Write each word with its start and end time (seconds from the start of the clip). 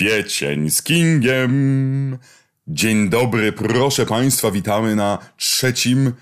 Kwiecień 0.00 0.70
z 0.70 0.82
Kingiem. 0.82 2.18
Dzień 2.66 3.08
dobry, 3.08 3.52
proszę 3.52 4.06
Państwa, 4.06 4.50
witamy 4.50 4.96
na 4.96 5.18
trzecim, 5.36 6.12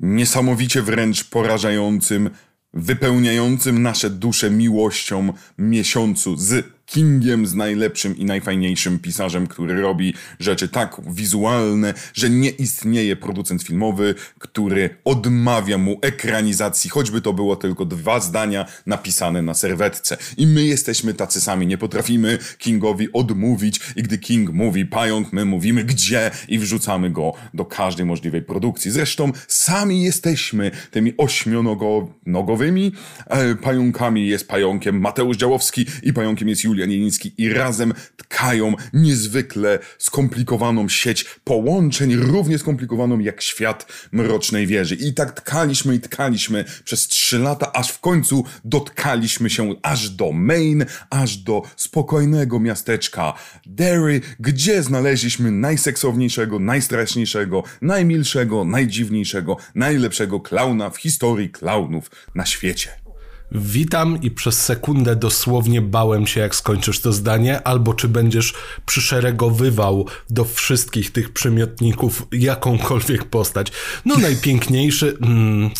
niesamowicie 0.00 0.82
wręcz 0.82 1.24
porażającym, 1.24 2.30
wypełniającym 2.74 3.82
nasze 3.82 4.10
dusze 4.10 4.50
miłością 4.50 5.32
miesiącu 5.58 6.36
z 6.36 6.66
Kingiem 6.90 7.46
z 7.46 7.54
najlepszym 7.54 8.16
i 8.16 8.24
najfajniejszym 8.24 8.98
pisarzem, 8.98 9.46
który 9.46 9.80
robi 9.80 10.14
rzeczy 10.40 10.68
tak 10.68 10.96
wizualne, 11.06 11.94
że 12.14 12.30
nie 12.30 12.50
istnieje 12.50 13.16
producent 13.16 13.62
filmowy, 13.62 14.14
który 14.38 14.90
odmawia 15.04 15.78
mu 15.78 15.98
ekranizacji, 16.02 16.90
choćby 16.90 17.20
to 17.20 17.32
było 17.32 17.56
tylko 17.56 17.84
dwa 17.84 18.20
zdania 18.20 18.66
napisane 18.86 19.42
na 19.42 19.54
serwetce. 19.54 20.16
I 20.36 20.46
my 20.46 20.64
jesteśmy 20.64 21.14
tacy 21.14 21.40
sami, 21.40 21.66
nie 21.66 21.78
potrafimy 21.78 22.38
Kingowi 22.58 23.12
odmówić 23.12 23.80
i 23.96 24.02
gdy 24.02 24.18
King 24.18 24.50
mówi 24.52 24.86
pająk, 24.86 25.32
my 25.32 25.44
mówimy 25.44 25.84
gdzie 25.84 26.30
i 26.48 26.58
wrzucamy 26.58 27.10
go 27.10 27.32
do 27.54 27.64
każdej 27.64 28.06
możliwej 28.06 28.42
produkcji. 28.42 28.90
Zresztą 28.90 29.32
sami 29.48 30.02
jesteśmy 30.02 30.70
tymi 30.90 31.14
ośmionogowymi 31.16 32.92
e, 33.26 33.54
pająkami. 33.54 34.28
Jest 34.28 34.48
pająkiem 34.48 35.00
Mateusz 35.00 35.36
Działowski 35.36 35.86
i 36.02 36.12
pająkiem 36.12 36.48
jest 36.48 36.64
Julia 36.64 36.79
Julian 36.80 37.10
i 37.38 37.48
razem 37.48 37.94
tkają 38.16 38.74
niezwykle 38.92 39.78
skomplikowaną 39.98 40.88
sieć 40.88 41.24
połączeń, 41.44 42.16
równie 42.16 42.58
skomplikowaną 42.58 43.18
jak 43.18 43.42
świat 43.42 43.86
Mrocznej 44.12 44.66
Wieży. 44.66 44.94
I 44.94 45.14
tak 45.14 45.40
tkaliśmy 45.40 45.94
i 45.94 46.00
tkaliśmy 46.00 46.64
przez 46.84 47.08
trzy 47.08 47.38
lata, 47.38 47.72
aż 47.72 47.92
w 47.92 48.00
końcu 48.00 48.44
dotkaliśmy 48.64 49.50
się 49.50 49.74
aż 49.82 50.10
do 50.10 50.32
Maine, 50.32 50.86
aż 51.10 51.36
do 51.36 51.62
spokojnego 51.76 52.60
miasteczka 52.60 53.34
Derry, 53.66 54.20
gdzie 54.40 54.82
znaleźliśmy 54.82 55.50
najseksowniejszego, 55.50 56.58
najstraszniejszego, 56.58 57.62
najmilszego, 57.82 58.64
najdziwniejszego, 58.64 59.56
najlepszego 59.74 60.40
klauna 60.40 60.90
w 60.90 60.96
historii 60.96 61.50
klaunów 61.50 62.10
na 62.34 62.46
świecie. 62.46 63.09
Witam 63.52 64.22
i 64.22 64.30
przez 64.30 64.60
sekundę 64.60 65.16
dosłownie 65.16 65.82
bałem 65.82 66.26
się, 66.26 66.40
jak 66.40 66.54
skończysz 66.54 67.00
to 67.00 67.12
zdanie, 67.12 67.62
albo 67.62 67.94
czy 67.94 68.08
będziesz 68.08 68.54
przyszeregowywał 68.86 70.06
do 70.30 70.44
wszystkich 70.44 71.12
tych 71.12 71.32
przymiotników 71.32 72.26
jakąkolwiek 72.32 73.24
postać. 73.24 73.72
No, 74.04 74.16
najpiękniejszy. 74.18 75.16
Mm, 75.22 75.70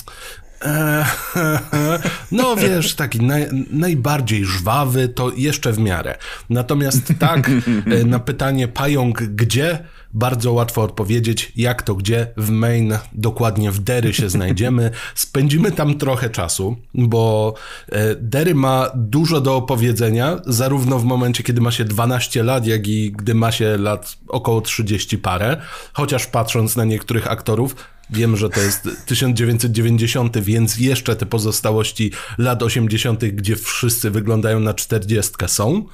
no 2.33 2.57
wiesz, 2.57 2.95
taki 2.95 3.21
naj, 3.21 3.49
najbardziej 3.71 4.45
żwawy 4.45 5.09
to 5.09 5.33
jeszcze 5.37 5.73
w 5.73 5.79
miarę. 5.79 6.19
Natomiast 6.51 7.13
tak, 7.19 7.51
e, 7.51 8.05
na 8.05 8.19
pytanie 8.19 8.69
pająk 8.69 9.23
gdzie, 9.23 9.85
bardzo 10.15 10.53
łatwo 10.53 10.83
odpowiedzieć, 10.83 11.53
jak 11.57 11.83
to 11.83 11.95
gdzie. 11.95 12.27
W 12.37 12.51
Maine, 12.51 12.99
dokładnie 13.13 13.71
w 13.71 13.79
Derry 13.79 14.15
się 14.15 14.31
znajdziemy. 14.31 14.91
Spędzimy 15.15 15.73
tam 15.73 15.99
trochę 15.99 16.31
czasu, 16.31 16.77
bo 16.95 17.55
e, 17.89 18.15
Derry 18.15 18.55
ma 18.55 18.91
dużo 18.95 19.41
do 19.41 19.57
opowiedzenia, 19.57 20.41
zarówno 20.47 20.99
w 20.99 21.05
momencie, 21.05 21.43
kiedy 21.43 21.61
ma 21.61 21.71
się 21.71 21.85
12 21.85 22.43
lat, 22.43 22.67
jak 22.67 22.89
i 22.89 23.13
gdy 23.13 23.35
ma 23.35 23.53
się 23.53 23.77
lat 23.77 24.17
około 24.29 24.61
30 24.61 25.19
parę. 25.19 25.57
Chociaż 25.93 26.27
patrząc 26.27 26.77
na 26.77 26.85
niektórych 26.85 27.31
aktorów, 27.31 27.77
Wiem, 28.13 28.37
że 28.37 28.51
to 28.51 28.61
jest 28.61 28.89
1990, 29.07 30.39
więc 30.39 30.79
jeszcze 30.79 31.17
te 31.17 31.27
pozostałości 31.27 32.13
lat 32.39 32.63
80., 32.63 33.25
gdzie 33.25 33.57
wszyscy 33.57 34.11
wyglądają 34.11 34.61
na 34.61 34.75
40 34.75 35.33
są. 35.47 35.85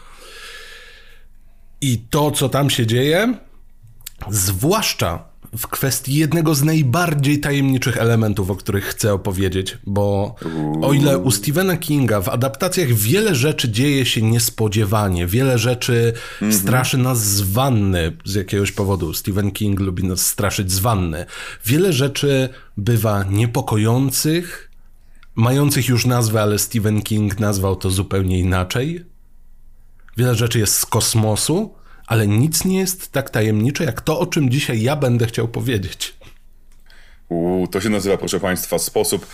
I 1.80 1.98
to, 2.10 2.30
co 2.30 2.48
tam 2.48 2.70
się 2.70 2.86
dzieje, 2.86 3.34
Zwłaszcza 4.30 5.24
w 5.56 5.66
kwestii 5.66 6.14
jednego 6.14 6.54
z 6.54 6.62
najbardziej 6.62 7.40
tajemniczych 7.40 7.96
elementów, 7.96 8.50
o 8.50 8.56
których 8.56 8.84
chcę 8.84 9.14
opowiedzieć, 9.14 9.78
bo 9.86 10.34
o 10.82 10.92
ile 10.92 11.18
u 11.18 11.30
Stephena 11.30 11.76
Kinga 11.76 12.20
w 12.20 12.28
adaptacjach 12.28 12.92
wiele 12.92 13.34
rzeczy 13.34 13.68
dzieje 13.68 14.06
się 14.06 14.22
niespodziewanie, 14.22 15.26
wiele 15.26 15.58
rzeczy 15.58 16.12
mm 16.42 16.52
-hmm. 16.52 16.60
straszy 16.60 16.98
nas 16.98 17.24
z 17.26 17.40
wanny 17.40 18.16
z 18.24 18.34
jakiegoś 18.34 18.72
powodu. 18.72 19.14
Stephen 19.14 19.50
King 19.50 19.80
lubi 19.80 20.04
nas 20.04 20.26
straszyć 20.26 20.72
z 20.72 20.78
wanny. 20.78 21.26
Wiele 21.64 21.92
rzeczy 21.92 22.48
bywa 22.76 23.24
niepokojących, 23.24 24.70
mających 25.34 25.88
już 25.88 26.06
nazwę, 26.06 26.42
ale 26.42 26.58
Stephen 26.58 27.02
King 27.02 27.40
nazwał 27.40 27.76
to 27.76 27.90
zupełnie 27.90 28.40
inaczej. 28.40 29.04
Wiele 30.16 30.34
rzeczy 30.34 30.58
jest 30.58 30.74
z 30.74 30.86
kosmosu, 30.86 31.74
ale 32.06 32.28
nic 32.28 32.64
nie 32.64 32.78
jest 32.78 33.12
tak 33.12 33.30
tajemnicze 33.30 33.84
jak 33.84 34.00
to, 34.00 34.18
o 34.18 34.26
czym 34.26 34.50
dzisiaj 34.50 34.82
ja 34.82 34.96
będę 34.96 35.26
chciał 35.26 35.48
powiedzieć. 35.48 36.16
Uu, 37.28 37.66
to 37.66 37.80
się 37.80 37.88
nazywa, 37.88 38.16
proszę 38.16 38.40
Państwa, 38.40 38.78
sposób 38.78 39.26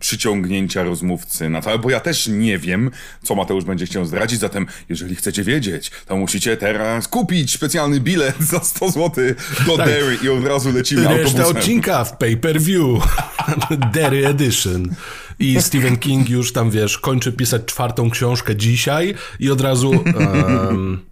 przyciągnięcia 0.00 0.82
rozmówcy 0.82 1.48
na 1.48 1.62
to, 1.62 1.78
bo 1.78 1.90
ja 1.90 2.00
też 2.00 2.26
nie 2.26 2.58
wiem, 2.58 2.90
co 3.22 3.34
Mateusz 3.34 3.64
będzie 3.64 3.86
chciał 3.86 4.04
zdradzić, 4.04 4.40
zatem 4.40 4.66
jeżeli 4.88 5.16
chcecie 5.16 5.44
wiedzieć, 5.44 5.90
to 6.06 6.16
musicie 6.16 6.56
teraz 6.56 7.08
kupić 7.08 7.52
specjalny 7.52 8.00
bilet 8.00 8.40
za 8.40 8.60
100 8.60 8.90
zł 8.90 9.24
do 9.66 9.76
tak. 9.76 9.86
Derry 9.86 10.18
i 10.22 10.28
od 10.28 10.46
razu 10.46 10.72
lecimy 10.72 11.02
Reszta 11.02 11.22
autobusem. 11.22 11.56
odcinka 11.56 12.04
w 12.04 12.16
pay-per-view. 12.16 13.02
Derry 13.94 14.26
Edition. 14.26 14.94
I 15.38 15.62
Stephen 15.62 15.96
King 15.96 16.30
już 16.30 16.52
tam, 16.52 16.70
wiesz, 16.70 16.98
kończy 16.98 17.32
pisać 17.32 17.64
czwartą 17.64 18.10
książkę 18.10 18.56
dzisiaj 18.56 19.14
i 19.40 19.50
od 19.50 19.60
razu... 19.60 19.90
Um, 19.90 21.09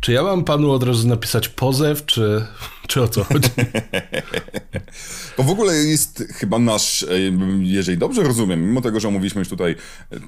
czy 0.00 0.12
ja 0.12 0.22
mam 0.22 0.44
panu 0.44 0.70
od 0.70 0.82
razu 0.82 1.08
napisać 1.08 1.48
pozew, 1.48 2.06
czy, 2.06 2.46
czy 2.86 3.02
o 3.02 3.08
co 3.08 3.24
chodzi? 3.24 3.48
To 5.36 5.42
w 5.42 5.50
ogóle 5.50 5.74
jest 5.74 6.24
chyba 6.34 6.58
nasz, 6.58 7.02
e, 7.02 7.08
jeżeli 7.60 7.98
dobrze 7.98 8.22
rozumiem, 8.22 8.66
mimo 8.68 8.80
tego, 8.80 9.00
że 9.00 9.08
omówiliśmy 9.08 9.38
już 9.38 9.48
tutaj 9.48 9.76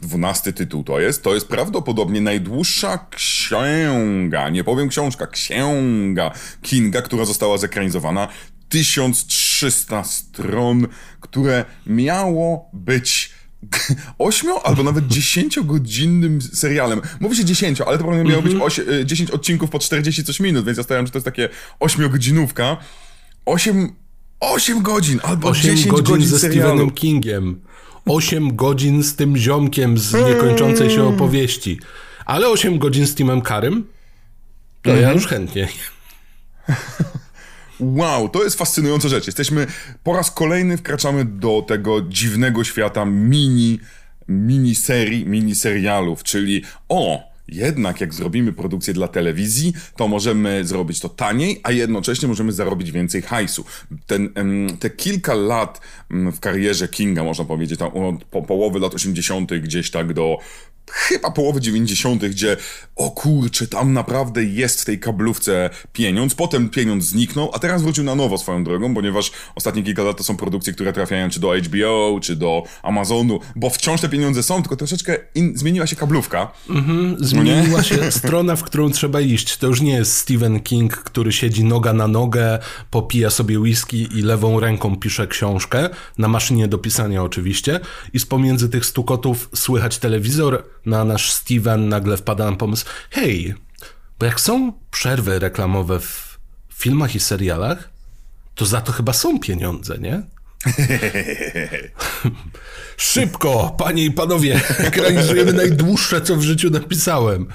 dwunasty 0.03 0.53
tytuł 0.53 0.85
to 0.85 1.01
jest, 1.01 1.23
to 1.23 1.35
jest 1.35 1.49
prawdopodobnie 1.49 2.21
najdłuższa 2.21 3.07
księga, 3.11 4.49
nie 4.51 4.65
powiem 4.65 4.89
książka, 4.89 5.27
księga 5.27 6.31
Kinga, 6.63 7.03
która 7.03 7.25
została 7.25 7.59
zekranizowana. 7.59 8.29
1300 8.69 10.05
stron, 10.05 10.87
które 11.21 11.65
miało 11.87 12.71
być 12.73 13.28
8 14.19 14.51
albo 14.65 14.83
nawet 14.83 15.05
10-godzinnym 15.09 16.41
serialem. 16.41 17.01
Mówi 17.21 17.37
się 17.37 17.45
10, 17.45 17.81
ale 17.81 17.99
to 17.99 18.05
pewnie 18.05 18.25
miało 18.25 18.43
być 18.43 18.55
8, 18.61 18.85
mhm. 18.85 19.07
10 19.07 19.31
e, 19.31 19.33
odcinków 19.33 19.71
po 19.71 19.79
40 19.79 20.25
coś 20.25 20.41
minut, 20.41 20.67
więc 20.67 20.79
ja 20.79 20.85
stawiam, 20.85 21.07
że 21.07 21.13
to 21.13 21.19
jest 21.19 21.25
takie 21.25 21.49
8-godzinówka. 21.81 22.77
8, 23.47 23.93
8 24.41 24.83
godzin 24.83 25.21
albo 25.23 25.49
8 25.49 25.77
10 25.77 25.87
godzin, 25.87 26.05
godzin 26.05 26.29
ze 26.29 26.39
serialu. 26.39 26.69
Stephenem 26.69 26.91
Kingiem. 26.91 27.61
8 28.07 28.57
godzin 28.57 29.03
z 29.03 29.17
tym 29.17 29.37
ziomkiem 29.37 29.99
z 29.99 30.13
niekończącej 30.15 30.91
się 30.91 31.05
opowieści. 31.05 31.81
Ale 32.25 32.49
8 32.49 32.79
godzin 32.79 33.07
z 33.07 33.15
Timem 33.15 33.41
Karym? 33.41 33.87
To 34.83 34.91
ja 34.91 34.97
mhm. 34.97 35.17
już 35.17 35.27
chętnie. 35.27 35.69
Wow, 37.81 38.29
to 38.29 38.45
jest 38.45 38.59
fascynująca 38.59 39.09
rzecz. 39.09 39.27
Jesteśmy 39.27 39.67
po 40.05 40.13
raz 40.13 40.31
kolejny 40.31 40.77
wkraczamy 40.77 41.25
do 41.25 41.63
tego 41.63 42.03
dziwnego 42.03 42.65
świata 42.65 43.05
mini, 43.05 43.81
mini 44.29 44.75
serii, 44.75 45.27
mini 45.27 45.55
serialów, 45.55 46.23
czyli 46.23 46.63
o, 46.89 47.29
jednak 47.49 48.01
jak 48.01 48.15
zrobimy 48.15 48.53
produkcję 48.53 48.95
dla 48.95 49.09
telewizji, 49.09 49.73
to 49.97 50.09
możemy 50.09 50.65
zrobić 50.65 51.01
to 51.01 51.09
taniej, 51.09 51.61
a 51.63 51.73
jednocześnie 51.73 52.29
możemy 52.29 52.53
zarobić 52.53 52.93
więcej 52.93 53.23
hajsu. 53.23 53.65
Ten, 54.07 54.33
te 54.81 54.91
kilka 54.91 55.35
lat 55.35 55.81
w 56.11 56.41
karierze 56.41 56.89
Kinga, 56.89 57.25
można 57.25 57.45
powiedzieć, 57.45 57.79
tam 57.79 57.89
od 57.89 58.25
po 58.25 58.43
połowy 58.43 58.79
lat 58.79 58.95
80. 58.95 59.55
gdzieś 59.55 59.91
tak 59.91 60.13
do 60.13 60.39
chyba 60.91 61.31
połowy 61.31 61.61
90., 61.61 62.25
gdzie 62.25 62.57
o 62.97 63.11
kurczę, 63.11 63.67
tam 63.67 63.93
naprawdę 63.93 64.45
jest 64.45 64.81
w 64.83 64.85
tej 64.85 64.99
kablówce 64.99 65.71
pieniądz. 65.93 66.35
Potem 66.35 66.69
pieniądz 66.69 67.05
zniknął, 67.05 67.51
a 67.55 67.59
teraz 67.59 67.83
wrócił 67.83 68.05
na 68.05 68.15
nowo 68.15 68.39
swoją 68.39 68.65
drogą, 68.65 68.95
ponieważ 68.95 69.33
ostatnie 69.55 69.83
kilka 69.83 70.03
lat 70.03 70.17
to 70.17 70.25
są 70.25 70.37
produkcje, 70.37 70.73
które 70.73 70.93
trafiają 70.93 71.31
czy 71.31 71.41
do 71.41 71.55
HBO, 71.57 72.19
czy 72.23 72.37
do 72.37 72.63
Amazonu, 72.83 73.41
bo 73.57 73.71
wciąż 73.71 74.01
te 74.01 74.09
pieniądze 74.09 74.43
są, 74.43 74.63
tylko 74.63 74.77
troszeczkę 74.77 75.17
in, 75.35 75.53
zmieniła 75.57 75.87
się 75.87 75.97
kablówka. 75.97 76.53
Mhm, 76.71 77.17
zmieniła 77.21 77.83
się 77.83 78.13
strona, 78.21 78.57
w 78.57 78.63
którą 78.63 78.91
trzeba 78.91 79.21
iść. 79.21 79.57
To 79.57 79.67
już 79.67 79.81
nie 79.81 79.93
jest 79.93 80.17
Stephen 80.17 80.61
King, 80.61 80.97
który 80.97 81.33
siedzi 81.33 81.65
noga 81.65 81.93
na 81.93 82.09
nogę, 82.09 82.59
popija 82.91 83.31
sobie 83.31 83.59
whisky 83.59 84.09
i 84.19 84.23
lewą 84.23 84.61
ręką 84.61 84.97
pisze 84.97 85.27
książkę, 85.27 85.89
na 86.19 86.29
maszynie 86.29 86.69
do 86.69 86.79
pisania 86.79 87.23
oczywiście, 87.23 87.81
i 88.13 88.19
z 88.19 88.27
pomiędzy 88.27 88.69
tych 88.69 88.87
stukotów 88.87 89.51
słychać 89.55 89.99
telewizor, 89.99 90.65
na 90.89 91.05
nasz 91.05 91.33
Steven 91.33 91.89
nagle 91.89 92.17
wpada 92.17 92.51
na 92.51 92.57
pomysł, 92.57 92.87
hej, 93.11 93.55
bo 94.19 94.27
jak 94.27 94.41
są 94.41 94.73
przerwy 94.91 95.39
reklamowe 95.39 96.01
w 96.01 96.39
filmach 96.75 97.15
i 97.15 97.21
serialach, 97.21 97.89
to 98.55 98.67
za 98.67 98.81
to 98.81 98.93
chyba 98.93 99.13
są 99.13 99.41
pieniądze, 99.41 99.99
nie? 99.99 100.23
Szybko, 102.97 103.75
panie 103.79 104.05
i 104.05 104.11
panowie, 104.11 104.61
ekranizujemy 104.79 105.53
najdłuższe, 105.53 106.21
co 106.21 106.37
w 106.37 106.43
życiu 106.43 106.71
napisałem. 106.71 107.47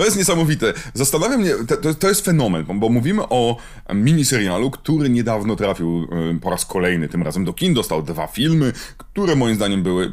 To 0.00 0.04
jest 0.04 0.16
niesamowite. 0.16 0.72
Zastanawia 0.94 1.38
mnie, 1.38 1.50
to, 1.82 1.94
to 1.94 2.08
jest 2.08 2.24
fenomen, 2.24 2.64
bo 2.74 2.88
mówimy 2.88 3.22
o 3.22 3.56
miniserialu, 3.94 4.70
który 4.70 5.10
niedawno 5.10 5.56
trafił 5.56 6.08
y, 6.36 6.40
po 6.40 6.50
raz 6.50 6.64
kolejny, 6.64 7.08
tym 7.08 7.22
razem 7.22 7.44
do 7.44 7.52
kin, 7.52 7.74
dostał 7.74 8.02
dwa 8.02 8.26
filmy, 8.26 8.72
które 8.96 9.36
moim 9.36 9.56
zdaniem 9.56 9.82
były 9.82 10.12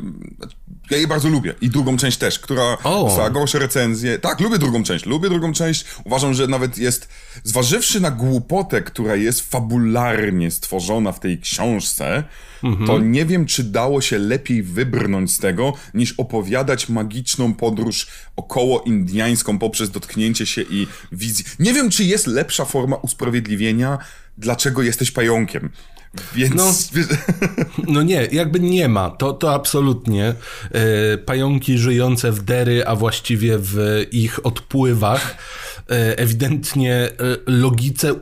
ja 0.91 0.97
je 0.97 1.07
bardzo 1.07 1.29
lubię. 1.29 1.53
I 1.61 1.69
drugą 1.69 1.97
część 1.97 2.17
też, 2.17 2.39
która 2.39 2.77
dostała 2.83 3.29
gorsze 3.29 3.59
recenzje. 3.59 4.19
Tak, 4.19 4.39
lubię 4.39 4.57
drugą 4.57 4.83
część. 4.83 5.05
Lubię 5.05 5.29
drugą 5.29 5.53
część. 5.53 5.85
Uważam, 6.03 6.33
że 6.33 6.47
nawet 6.47 6.77
jest, 6.77 7.09
zważywszy 7.43 7.99
na 7.99 8.11
głupotę, 8.11 8.81
która 8.81 9.15
jest 9.15 9.51
fabularnie 9.51 10.51
stworzona 10.51 11.11
w 11.11 11.19
tej 11.19 11.39
książce, 11.39 12.23
mhm. 12.63 12.87
to 12.87 12.99
nie 12.99 13.25
wiem, 13.25 13.45
czy 13.45 13.63
dało 13.63 14.01
się 14.01 14.17
lepiej 14.17 14.63
wybrnąć 14.63 15.31
z 15.31 15.39
tego, 15.39 15.73
niż 15.93 16.13
opowiadać 16.17 16.89
magiczną 16.89 17.53
podróż 17.53 18.07
około 18.35 18.81
indiańską 18.81 19.59
poprzez 19.59 19.89
dotknięcie 19.89 20.45
się 20.45 20.61
i 20.61 20.87
wizję. 21.11 21.45
Nie 21.59 21.73
wiem, 21.73 21.89
czy 21.89 22.03
jest 22.03 22.27
lepsza 22.27 22.65
forma 22.65 22.95
usprawiedliwienia, 22.95 23.97
dlaczego 24.37 24.83
jesteś 24.83 25.11
pająkiem. 25.11 25.69
Więc... 26.36 26.56
No, 26.56 26.74
no 27.94 28.04
nie, 28.04 28.27
jakby 28.31 28.59
nie 28.59 28.89
ma. 28.89 29.09
To, 29.09 29.33
to 29.33 29.54
absolutnie. 29.54 30.33
E, 30.71 31.18
pająki 31.18 31.77
żyjące 31.77 32.31
w 32.31 32.42
dery, 32.42 32.86
a 32.86 32.95
właściwie 32.95 33.57
w 33.57 34.06
ich 34.12 34.45
odpływach, 34.45 35.38
e, 35.89 36.18
ewidentnie 36.18 36.95
e, 36.95 37.12
logice 37.48 38.13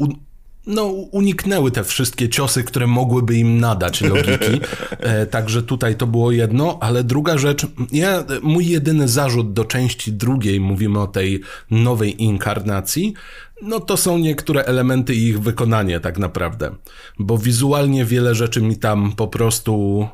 no, 0.68 0.84
uniknęły 0.86 1.72
te 1.72 1.84
wszystkie 1.84 2.30
ciosy, 2.30 2.64
które 2.64 2.88
mogłyby 2.88 3.36
im 3.36 3.60
nadać 3.60 4.02
logiki. 4.02 4.60
E, 5.00 5.26
także 5.26 5.64
tutaj 5.64 5.96
to 5.96 6.08
było 6.08 6.32
jedno, 6.32 6.78
ale 6.82 7.04
druga 7.04 7.38
rzecz, 7.38 7.68
ja, 7.92 8.24
mój 8.42 8.68
jedyny 8.68 9.08
zarzut 9.08 9.54
do 9.54 9.66
części 9.66 10.14
drugiej, 10.14 10.60
mówimy 10.60 11.00
o 11.00 11.08
tej 11.08 11.42
nowej 11.72 12.24
inkarnacji, 12.24 13.14
no 13.62 13.80
to 13.80 13.98
są 13.98 14.18
niektóre 14.18 14.64
elementy 14.64 15.16
i 15.16 15.28
ich 15.28 15.42
wykonanie 15.42 16.00
tak 16.00 16.18
naprawdę. 16.18 16.76
Bo 17.20 17.38
wizualnie 17.38 18.06
wiele 18.06 18.36
rzeczy 18.36 18.62
mi 18.62 18.78
tam 18.78 19.12
po 19.12 19.28
prostu 19.28 20.08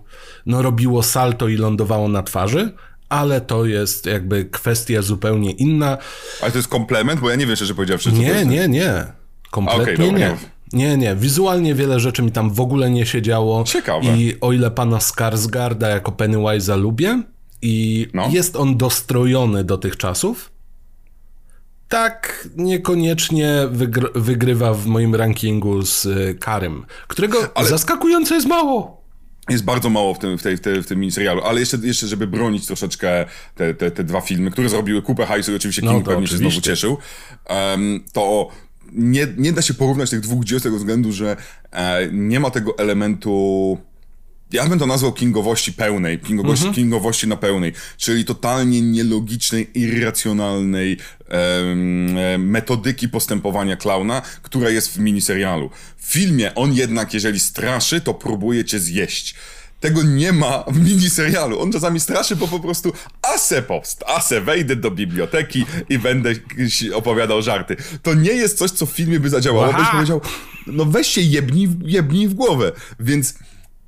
no, 0.45 0.61
robiło 0.61 1.03
salto 1.03 1.47
i 1.47 1.57
lądowało 1.57 2.07
na 2.07 2.23
twarzy, 2.23 2.73
ale 3.09 3.41
to 3.41 3.65
jest 3.65 4.05
jakby 4.05 4.45
kwestia 4.45 5.01
zupełnie 5.01 5.51
inna. 5.51 5.97
Ale 6.41 6.51
to 6.51 6.57
jest 6.57 6.69
komplement? 6.69 7.19
Bo 7.19 7.29
ja 7.29 7.35
nie 7.35 7.45
wiem, 7.45 7.55
że 7.55 7.75
powiedziawszy. 7.75 8.11
Nie, 8.11 8.45
nie, 8.45 8.67
nie. 8.67 9.20
Kompletnie 9.51 10.05
okay, 10.05 10.19
nie. 10.19 10.35
Nie, 10.73 10.97
nie. 10.97 11.15
Wizualnie 11.15 11.75
wiele 11.75 11.99
rzeczy 11.99 12.23
mi 12.23 12.31
tam 12.31 12.53
w 12.53 12.59
ogóle 12.61 12.89
nie 12.89 13.05
się 13.05 13.21
działo. 13.21 13.63
Ciekawe. 13.63 14.17
I 14.17 14.35
o 14.41 14.53
ile 14.53 14.71
pana 14.71 14.97
Skarsgarda 14.97 15.89
jako 15.89 16.11
Pennywise'a 16.11 16.79
lubię 16.79 17.23
i 17.61 18.07
no. 18.13 18.29
jest 18.31 18.55
on 18.55 18.77
dostrojony 18.77 19.63
do 19.63 19.77
tych 19.77 19.97
czasów, 19.97 20.51
tak 21.89 22.47
niekoniecznie 22.55 23.53
wygr 23.71 24.11
wygrywa 24.15 24.73
w 24.73 24.85
moim 24.85 25.15
rankingu 25.15 25.81
z 25.85 26.05
y, 26.05 26.37
Karym, 26.39 26.85
którego 27.07 27.37
Ale... 27.55 27.69
zaskakująco 27.69 28.35
jest 28.35 28.47
mało. 28.47 29.01
Jest 29.49 29.63
bardzo 29.65 29.89
mało 29.89 30.13
w 30.13 30.19
tym, 30.19 30.37
w 30.37 30.43
tej, 30.43 30.57
w, 30.57 30.61
tej, 30.61 30.83
w 30.83 30.87
tym 30.87 30.99
miniserialu, 30.99 31.41
ale 31.41 31.59
jeszcze, 31.59 31.77
jeszcze, 31.77 32.07
żeby 32.07 32.27
bronić 32.27 32.65
troszeczkę 32.65 33.25
te, 33.55 33.73
te, 33.73 33.91
te 33.91 34.03
dwa 34.03 34.21
filmy, 34.21 34.51
które 34.51 34.69
zrobiły 34.69 35.01
kupę 35.01 35.25
hajsu 35.25 35.51
i 35.51 35.55
oczywiście 35.55 35.81
no 35.81 35.91
King 35.91 36.05
no, 36.05 36.11
pewnie 36.11 36.25
oczywiście. 36.25 36.45
się 36.45 36.51
znowu 36.51 36.61
cieszył, 36.61 36.97
um, 37.49 38.03
to 38.13 38.49
nie, 38.91 39.27
nie 39.37 39.53
da 39.53 39.61
się 39.61 39.73
porównać 39.73 40.09
tych 40.09 40.19
dwóch 40.19 40.43
dzieł 40.43 40.59
z 40.59 40.63
tego 40.63 40.77
względu, 40.77 41.11
że 41.11 41.37
e, 41.71 42.07
nie 42.11 42.39
ma 42.39 42.51
tego 42.51 42.77
elementu 42.77 43.77
ja 44.51 44.69
bym 44.69 44.79
to 44.79 44.85
nazwał 44.85 45.13
kingowości 45.13 45.73
pełnej, 45.73 46.19
kingowości, 46.19 46.65
mhm. 46.65 46.75
kingowości 46.75 47.27
na 47.27 47.37
pełnej, 47.37 47.73
czyli 47.97 48.25
totalnie 48.25 48.81
nielogicznej, 48.81 49.79
irracjonalnej 49.79 50.97
e, 51.29 52.37
metodyki 52.37 53.09
postępowania 53.09 53.75
klauna, 53.75 54.21
która 54.41 54.69
jest 54.69 54.93
w 54.93 54.99
miniserialu. 54.99 55.69
W 55.97 56.05
filmie 56.05 56.55
on 56.55 56.73
jednak, 56.73 57.13
jeżeli 57.13 57.39
straszy, 57.39 58.01
to 58.01 58.13
próbuje 58.13 58.65
cię 58.65 58.79
zjeść. 58.79 59.35
Tego 59.81 60.03
nie 60.03 60.33
ma 60.33 60.63
w 60.67 60.79
miniserialu. 60.89 61.61
On 61.61 61.71
czasami 61.71 61.99
straszy, 61.99 62.35
bo 62.35 62.47
po 62.47 62.59
prostu 62.59 62.93
ase 63.35 63.61
post, 63.61 64.03
ase 64.07 64.41
wejdę 64.41 64.75
do 64.75 64.91
biblioteki 64.91 65.65
i 65.89 65.99
będę 65.99 66.33
opowiadał 66.93 67.41
żarty. 67.41 67.75
To 68.01 68.13
nie 68.13 68.31
jest 68.31 68.57
coś, 68.57 68.71
co 68.71 68.85
w 68.85 68.91
filmie 68.91 69.19
by 69.19 69.29
zadziałało, 69.29 69.73
byś 69.73 69.87
powiedział, 69.87 70.21
no 70.67 70.85
weź 70.85 71.07
się 71.07 71.21
jebnij, 71.21 71.69
jebnij 71.85 72.27
w 72.27 72.33
głowę. 72.33 72.71
Więc 72.99 73.33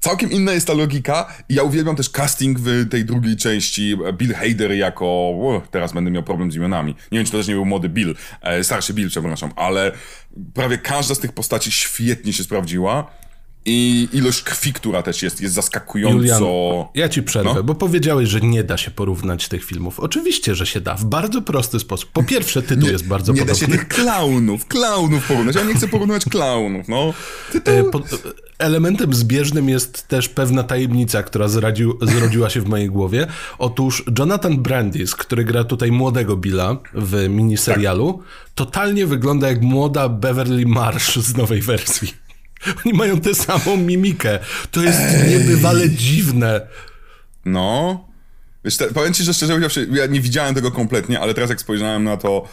Całkiem 0.04 0.32
inna 0.32 0.54
jest 0.54 0.68
ta 0.68 0.74
logika 0.74 1.34
ja 1.50 1.64
uwielbiam 1.64 1.96
też 1.96 2.10
casting 2.10 2.60
w 2.60 2.90
tej 2.90 3.06
drugiej 3.06 3.38
części. 3.38 3.98
Bill 4.14 4.34
Hader 4.34 4.72
jako... 4.72 5.62
Teraz 5.72 5.94
będę 5.94 6.12
miał 6.12 6.24
problem 6.24 6.52
z 6.52 6.56
imionami. 6.56 6.96
Nie 7.12 7.20
wiem, 7.20 7.26
czy 7.26 7.32
to 7.32 7.38
też 7.38 7.48
nie 7.48 7.54
był 7.54 7.66
młody 7.66 7.90
Bill, 7.90 8.16
e, 8.42 8.64
starszy 8.64 8.94
Bill, 8.94 9.10
przepraszam, 9.10 9.52
ale 9.56 9.92
prawie 10.54 10.78
każda 10.78 11.16
z 11.16 11.20
tych 11.20 11.32
postaci 11.32 11.72
świetnie 11.72 12.34
się 12.34 12.44
sprawdziła. 12.44 13.12
I 13.66 14.08
ilość 14.14 14.42
krwi, 14.42 14.74
która 14.74 15.04
też 15.04 15.24
jest, 15.24 15.42
jest 15.42 15.56
zaskakująco. 15.56 16.18
Julian, 16.18 16.44
ja 16.96 17.10
ci 17.10 17.24
przerwę, 17.24 17.54
no? 17.56 17.64
bo 17.64 17.76
powiedziałeś, 17.76 18.30
że 18.30 18.42
nie 18.42 18.64
da 18.64 18.78
się 18.78 18.92
porównać 18.92 19.48
tych 19.48 19.64
filmów. 19.66 20.00
Oczywiście, 20.00 20.56
że 20.56 20.66
się 20.66 20.82
da, 20.82 20.96
w 20.96 21.06
bardzo 21.06 21.42
prosty 21.42 21.80
sposób. 21.80 22.10
Po 22.12 22.24
pierwsze, 22.24 22.62
tytuł 22.62 22.86
nie, 22.86 22.92
jest 22.92 23.08
bardzo 23.08 23.34
nie 23.34 23.40
podobny. 23.40 23.62
Nie 23.62 23.68
da 23.68 23.74
się 23.74 23.80
tych 23.80 23.88
klaunów, 23.88 24.68
klaunów 24.68 25.28
porównać. 25.28 25.56
Ja 25.56 25.64
nie 25.64 25.74
chcę 25.74 25.88
porównywać 25.88 26.26
klaunów, 26.26 26.88
no. 26.88 27.14
Tytuł... 27.52 27.74
E, 27.74 27.84
elementem 28.58 29.14
zbieżnym 29.14 29.70
jest 29.70 30.08
też 30.08 30.30
pewna 30.30 30.64
tajemnica, 30.64 31.24
która 31.24 31.48
zradził, 31.48 31.98
zrodziła 32.02 32.50
się 32.50 32.62
w 32.62 32.68
mojej 32.68 32.88
głowie. 32.88 33.28
Otóż 33.58 34.04
Jonathan 34.20 34.58
Brandis, 34.58 35.16
który 35.16 35.44
gra 35.44 35.64
tutaj 35.64 35.92
młodego 35.92 36.38
Billa 36.38 36.78
w 36.94 37.30
miniserialu, 37.30 38.14
tak. 38.14 38.50
totalnie 38.56 39.06
wygląda 39.06 39.48
jak 39.48 39.62
młoda 39.62 40.10
Beverly 40.10 40.66
Marsh 40.66 41.16
z 41.16 41.38
nowej 41.38 41.62
wersji. 41.62 42.23
Oni 42.86 42.98
mają 42.98 43.22
tę 43.22 43.36
samą 43.36 43.78
mimikę. 43.78 44.40
To 44.72 44.84
jest 44.84 45.00
Ej. 45.00 45.30
niebywale 45.30 45.90
dziwne. 45.90 46.62
No. 47.46 48.00
Wiesz, 48.66 48.78
te, 48.78 48.88
powiem 48.88 49.14
ci, 49.14 49.24
że 49.24 49.34
szczerze 49.34 49.54
mówiąc, 49.54 49.80
ja 49.92 50.06
nie 50.06 50.22
widziałem 50.22 50.56
tego 50.56 50.72
kompletnie, 50.72 51.20
ale 51.20 51.34
teraz 51.34 51.50
jak 51.50 51.62
spojrzałem 51.62 52.04
na 52.04 52.18
to. 52.18 52.48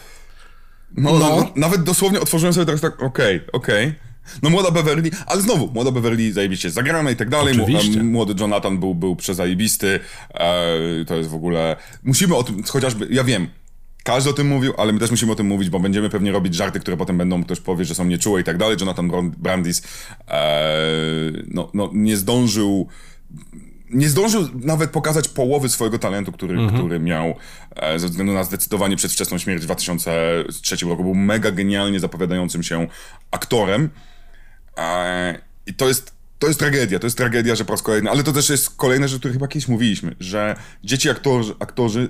No, 0.97 1.19
no. 1.19 1.19
no 1.19 1.51
nawet 1.55 1.83
dosłownie 1.83 2.19
otworzyłem 2.19 2.53
sobie 2.53 2.65
teraz 2.65 2.81
tak, 2.81 2.93
okej, 2.93 3.35
okay, 3.35 3.51
okej. 3.51 3.87
Okay. 3.87 4.11
No 4.43 4.49
młoda 4.49 4.71
Beverly, 4.71 5.09
ale 5.25 5.41
znowu, 5.41 5.67
młoda 5.67 5.91
Beverly 5.91 6.33
zajebiście 6.33 6.71
zagrana 6.71 7.11
i 7.11 7.15
tak 7.15 7.29
dalej. 7.29 7.61
Oczywiście. 7.61 8.03
Młody 8.03 8.33
Jonathan 8.39 8.77
był, 8.77 8.95
był 8.95 9.15
przezajebisty. 9.15 9.99
E, 10.33 11.05
to 11.07 11.15
jest 11.15 11.29
w 11.29 11.35
ogóle... 11.35 11.75
Musimy 12.03 12.35
o 12.35 12.43
tym, 12.43 12.63
chociażby, 12.63 13.07
ja 13.09 13.23
wiem, 13.23 13.47
każdy 14.03 14.29
o 14.29 14.33
tym 14.33 14.47
mówił, 14.47 14.73
ale 14.77 14.93
my 14.93 14.99
też 14.99 15.11
musimy 15.11 15.31
o 15.31 15.35
tym 15.35 15.47
mówić, 15.47 15.69
bo 15.69 15.79
będziemy 15.79 16.09
pewnie 16.09 16.31
robić 16.31 16.55
żarty, 16.55 16.79
które 16.79 16.97
potem 16.97 17.17
będą, 17.17 17.43
ktoś 17.43 17.59
powie, 17.59 17.85
że 17.85 17.95
są 17.95 18.05
nieczułe 18.05 18.41
i 18.41 18.43
tak 18.43 18.57
dalej. 18.57 18.77
Jonathan 18.79 19.31
Brandis 19.37 19.83
e, 20.27 20.71
no, 21.47 21.69
no, 21.73 21.89
nie 21.93 22.17
zdążył 22.17 22.87
nie 23.93 24.09
zdążył 24.09 24.47
nawet 24.53 24.91
pokazać 24.91 25.27
połowy 25.27 25.69
swojego 25.69 25.99
talentu, 25.99 26.31
który, 26.31 26.53
mhm. 26.53 26.81
który 26.81 26.99
miał 26.99 27.35
e, 27.75 27.99
ze 27.99 28.07
względu 28.07 28.33
na 28.33 28.43
zdecydowanie 28.43 28.95
przedwczesną 28.95 29.37
śmierć 29.37 29.61
w 29.61 29.65
2003 29.65 30.85
roku. 30.85 31.03
Był 31.03 31.15
mega 31.15 31.51
genialnie 31.51 31.99
zapowiadającym 31.99 32.63
się 32.63 32.87
aktorem. 33.31 33.89
E, 34.77 35.41
I 35.65 35.73
to 35.73 35.87
jest 35.87 36.20
to 36.41 36.47
jest 36.47 36.59
tragedia, 36.59 36.99
to 36.99 37.07
jest 37.07 37.17
tragedia, 37.17 37.55
że 37.55 37.65
po 37.65 37.73
raz 37.73 37.81
kolejny, 37.81 38.09
ale 38.09 38.23
to 38.23 38.33
też 38.33 38.49
jest 38.49 38.69
kolejna 38.69 39.07
rzecz, 39.07 39.17
o 39.17 39.19
której 39.19 39.33
chyba 39.33 39.47
kiedyś 39.47 39.67
mówiliśmy, 39.67 40.15
że 40.19 40.55
dzieci 40.83 41.09
aktorzy, 41.09 41.53
aktorzy 41.59 42.09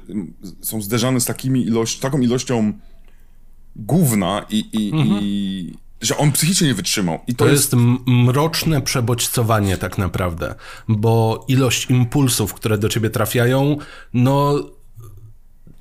są 0.61 0.81
zderzane 0.81 1.21
z 1.21 1.25
takimi 1.25 1.67
ilość, 1.67 1.99
taką 1.99 2.19
ilością 2.19 2.73
gówna 3.75 4.45
i, 4.49 4.65
i, 4.73 4.91
mhm. 4.93 5.19
i 5.23 5.73
że 6.01 6.17
on 6.17 6.31
psychicznie 6.31 6.67
nie 6.67 6.73
wytrzymał. 6.73 7.19
I 7.27 7.35
to, 7.35 7.45
to 7.45 7.51
jest... 7.51 7.73
jest 7.73 7.85
mroczne 8.07 8.81
przebodźcowanie 8.81 9.77
tak 9.77 9.97
naprawdę, 9.97 10.55
bo 10.87 11.45
ilość 11.47 11.89
impulsów, 11.89 12.53
które 12.53 12.77
do 12.77 12.89
ciebie 12.89 13.09
trafiają, 13.09 13.77
no 14.13 14.59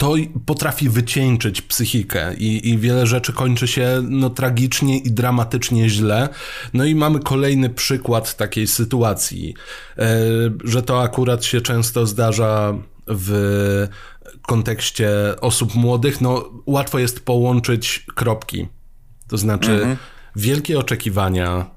to 0.01 0.15
potrafi 0.47 0.89
wycieńczyć 0.89 1.63
psychikę 1.63 2.35
i, 2.35 2.69
i 2.69 2.79
wiele 2.79 3.07
rzeczy 3.07 3.33
kończy 3.33 3.69
się 3.69 4.03
no, 4.09 4.31
tragicznie 4.31 4.99
i 4.99 5.11
dramatycznie 5.11 5.89
źle. 5.89 6.29
No 6.75 6.85
i 6.85 6.95
mamy 6.95 7.21
kolejny 7.21 7.71
przykład 7.71 8.37
takiej 8.37 8.67
sytuacji, 8.67 9.55
e, 9.99 10.19
że 10.65 10.83
to 10.83 11.03
akurat 11.03 11.45
się 11.45 11.61
często 11.61 12.07
zdarza 12.07 12.75
w 13.07 13.89
kontekście 14.43 15.11
osób 15.41 15.75
młodych. 15.75 16.21
No, 16.21 16.51
łatwo 16.67 16.99
jest 16.99 17.25
połączyć 17.25 18.07
kropki. 18.15 18.69
To 19.29 19.39
znaczy, 19.39 19.73
mhm. 19.73 19.97
wielkie 20.37 20.79
oczekiwania, 20.79 21.71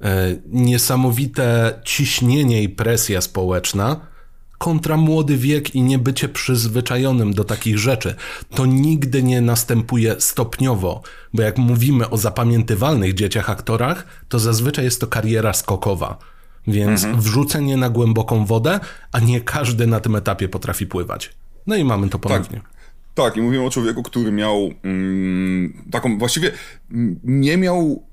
e, 0.00 0.36
niesamowite 0.46 1.80
ciśnienie 1.84 2.62
i 2.62 2.68
presja 2.68 3.20
społeczna 3.20 4.15
kontra 4.58 4.96
młody 4.96 5.36
wiek 5.36 5.74
i 5.74 5.82
niebycie 5.82 6.28
przyzwyczajonym 6.28 7.34
do 7.34 7.44
takich 7.44 7.78
rzeczy. 7.78 8.14
To 8.50 8.66
nigdy 8.66 9.22
nie 9.22 9.40
następuje 9.40 10.16
stopniowo, 10.18 11.02
bo 11.34 11.42
jak 11.42 11.58
mówimy 11.58 12.10
o 12.10 12.16
zapamiętywalnych 12.16 13.14
dzieciach 13.14 13.50
aktorach, 13.50 14.06
to 14.28 14.38
zazwyczaj 14.38 14.84
jest 14.84 15.00
to 15.00 15.06
kariera 15.06 15.52
skokowa. 15.52 16.18
Więc 16.66 17.04
mhm. 17.04 17.22
wrzucenie 17.22 17.76
na 17.76 17.90
głęboką 17.90 18.46
wodę, 18.46 18.80
a 19.12 19.20
nie 19.20 19.40
każdy 19.40 19.86
na 19.86 20.00
tym 20.00 20.16
etapie 20.16 20.48
potrafi 20.48 20.86
pływać. 20.86 21.32
No 21.66 21.76
i 21.76 21.84
mamy 21.84 22.08
to 22.08 22.18
ponownie. 22.18 22.60
Tak. 22.60 22.76
Tak, 23.14 23.36
i 23.36 23.42
mówimy 23.42 23.64
o 23.64 23.70
człowieku, 23.70 24.02
który 24.02 24.32
miał 24.32 24.70
mm, 24.82 25.84
taką, 25.90 26.18
właściwie 26.18 26.52
mm, 26.92 27.20
nie 27.24 27.56
miał 27.56 28.05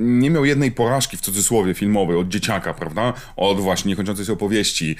nie 0.00 0.30
miał 0.30 0.44
jednej 0.44 0.72
porażki 0.72 1.16
w 1.16 1.20
cudzysłowie 1.20 1.74
filmowej 1.74 2.16
od 2.16 2.28
dzieciaka, 2.28 2.74
prawda? 2.74 3.12
Od 3.36 3.60
właśnie 3.60 3.88
niekończącej 3.88 4.26
się 4.26 4.32
opowieści. 4.32 4.96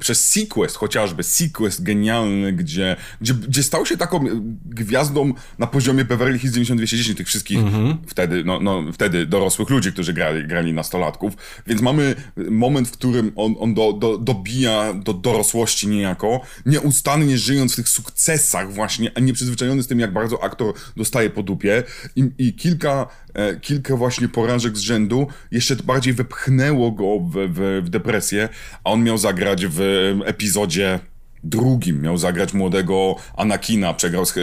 Przez 0.00 0.28
Sequest 0.28 0.76
chociażby, 0.76 1.22
Sequest 1.22 1.82
genialny, 1.82 2.52
gdzie, 2.52 2.96
gdzie, 3.20 3.34
gdzie 3.34 3.62
stał 3.62 3.86
się 3.86 3.96
taką 3.96 4.24
gwiazdą 4.64 5.32
na 5.58 5.66
poziomie 5.66 6.04
Beverly 6.04 6.38
Hills 6.38 6.54
9210 6.54 7.18
tych 7.18 7.26
wszystkich 7.26 7.58
mm-hmm. 7.58 7.96
wtedy, 8.06 8.44
no, 8.44 8.60
no, 8.60 8.82
wtedy 8.92 9.26
dorosłych 9.26 9.70
ludzi, 9.70 9.92
którzy 9.92 10.12
grali, 10.12 10.46
grali 10.46 10.72
nastolatków. 10.72 11.34
Więc 11.66 11.82
mamy 11.82 12.14
moment, 12.50 12.88
w 12.88 12.92
którym 12.92 13.32
on, 13.36 13.54
on 13.58 13.74
do, 13.74 13.92
do, 13.92 14.18
dobija 14.18 14.94
do 14.94 15.12
dorosłości 15.12 15.88
niejako, 15.88 16.40
nieustannie 16.66 17.38
żyjąc 17.38 17.72
w 17.72 17.76
tych 17.76 17.88
sukcesach 17.88 18.72
właśnie, 18.72 19.10
a 19.14 19.20
nieprzyzwyczajony 19.20 19.82
z 19.82 19.86
tym, 19.86 20.00
jak 20.00 20.12
bardzo 20.12 20.44
aktor 20.44 20.74
dostaje 20.96 21.30
po 21.30 21.42
dupie. 21.42 21.82
I, 22.16 22.30
i 22.38 22.54
kilka, 22.54 23.06
e, 23.34 23.56
kilka 23.60 23.96
właśnie 23.96 24.28
porażek 24.34 24.76
z 24.76 24.80
rzędu 24.80 25.26
jeszcze 25.50 25.76
bardziej 25.76 26.12
wepchnęło 26.12 26.90
go 26.92 27.20
w, 27.20 27.32
w, 27.32 27.82
w 27.84 27.88
depresję, 27.88 28.48
a 28.84 28.90
on 28.90 29.04
miał 29.04 29.18
zagrać 29.18 29.66
w 29.66 29.80
epizodzie 30.24 31.00
drugim 31.44 32.02
miał 32.02 32.18
zagrać 32.18 32.54
młodego 32.54 33.16
Anakina, 33.36 33.94
przegrał 33.94 34.26
z 34.26 34.34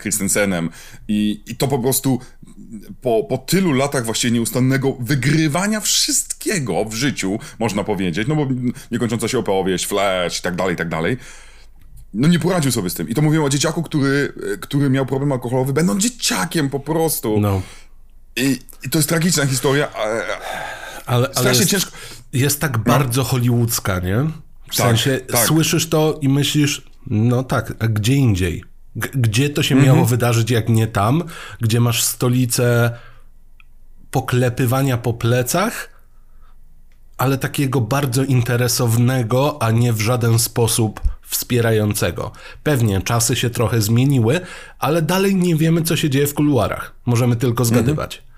Christensenem 0.00 0.70
i, 1.08 1.42
i 1.46 1.56
to 1.56 1.68
po 1.68 1.78
prostu 1.78 2.20
po, 3.00 3.24
po 3.24 3.38
tylu 3.38 3.72
latach 3.72 4.04
właściwie 4.04 4.30
nieustannego 4.30 4.96
wygrywania 5.00 5.80
wszystkiego 5.80 6.84
w 6.84 6.94
życiu, 6.94 7.38
można 7.58 7.84
powiedzieć, 7.84 8.28
no 8.28 8.36
bo 8.36 8.46
niekończąca 8.90 9.28
się 9.28 9.38
opowieść, 9.38 9.86
Flash 9.86 10.38
i 10.38 10.42
tak 10.42 10.56
dalej, 10.56 10.74
i 10.74 10.76
tak 10.76 10.88
dalej, 10.88 11.16
no 12.14 12.28
nie 12.28 12.38
poradził 12.38 12.72
sobie 12.72 12.90
z 12.90 12.94
tym. 12.94 13.08
I 13.08 13.14
to 13.14 13.22
mówię 13.22 13.42
o 13.42 13.48
dzieciaku, 13.48 13.82
który, 13.82 14.32
który 14.60 14.90
miał 14.90 15.06
problem 15.06 15.32
alkoholowy, 15.32 15.72
będąc 15.72 16.02
dzieciakiem 16.02 16.70
po 16.70 16.80
prostu. 16.80 17.40
No. 17.40 17.62
I, 18.36 18.58
I, 18.82 18.90
to 18.90 18.98
jest 18.98 19.08
tragiczna 19.08 19.46
historia. 19.46 19.92
Ale, 19.92 20.24
ale 21.06 21.28
strasznie 21.34 21.60
jest, 21.60 21.70
ciężko. 21.70 21.90
Jest 22.32 22.60
tak 22.60 22.76
no. 22.76 22.84
bardzo 22.84 23.24
hollywoodzka, 23.24 23.98
nie? 23.98 24.16
W 24.70 24.76
tak, 24.76 24.86
sensie 24.86 25.20
tak. 25.20 25.46
słyszysz 25.46 25.88
to 25.88 26.18
i 26.22 26.28
myślisz, 26.28 26.82
no 27.06 27.42
tak, 27.42 27.74
a 27.78 27.88
gdzie 27.88 28.14
indziej? 28.14 28.64
G 28.96 29.10
gdzie 29.14 29.50
to 29.50 29.62
się 29.62 29.74
mhm. 29.74 29.94
miało 29.94 30.06
wydarzyć, 30.06 30.50
jak 30.50 30.68
nie 30.68 30.86
tam? 30.86 31.22
Gdzie 31.60 31.80
masz 31.80 32.02
stolicę 32.02 32.96
poklepywania 34.10 34.98
po 34.98 35.12
plecach, 35.12 35.88
ale 37.18 37.38
takiego 37.38 37.80
bardzo 37.80 38.24
interesownego, 38.24 39.62
a 39.62 39.70
nie 39.70 39.92
w 39.92 40.00
żaden 40.00 40.38
sposób 40.38 41.00
wspierającego. 41.30 42.32
Pewnie 42.62 43.00
czasy 43.00 43.36
się 43.36 43.50
trochę 43.50 43.80
zmieniły, 43.80 44.40
ale 44.78 45.02
dalej 45.02 45.36
nie 45.36 45.56
wiemy, 45.56 45.82
co 45.82 45.96
się 45.96 46.10
dzieje 46.10 46.26
w 46.26 46.34
kuluarach. 46.34 46.94
Możemy 47.06 47.36
tylko 47.36 47.64
zgadywać. 47.64 48.16
Mhm. 48.16 48.30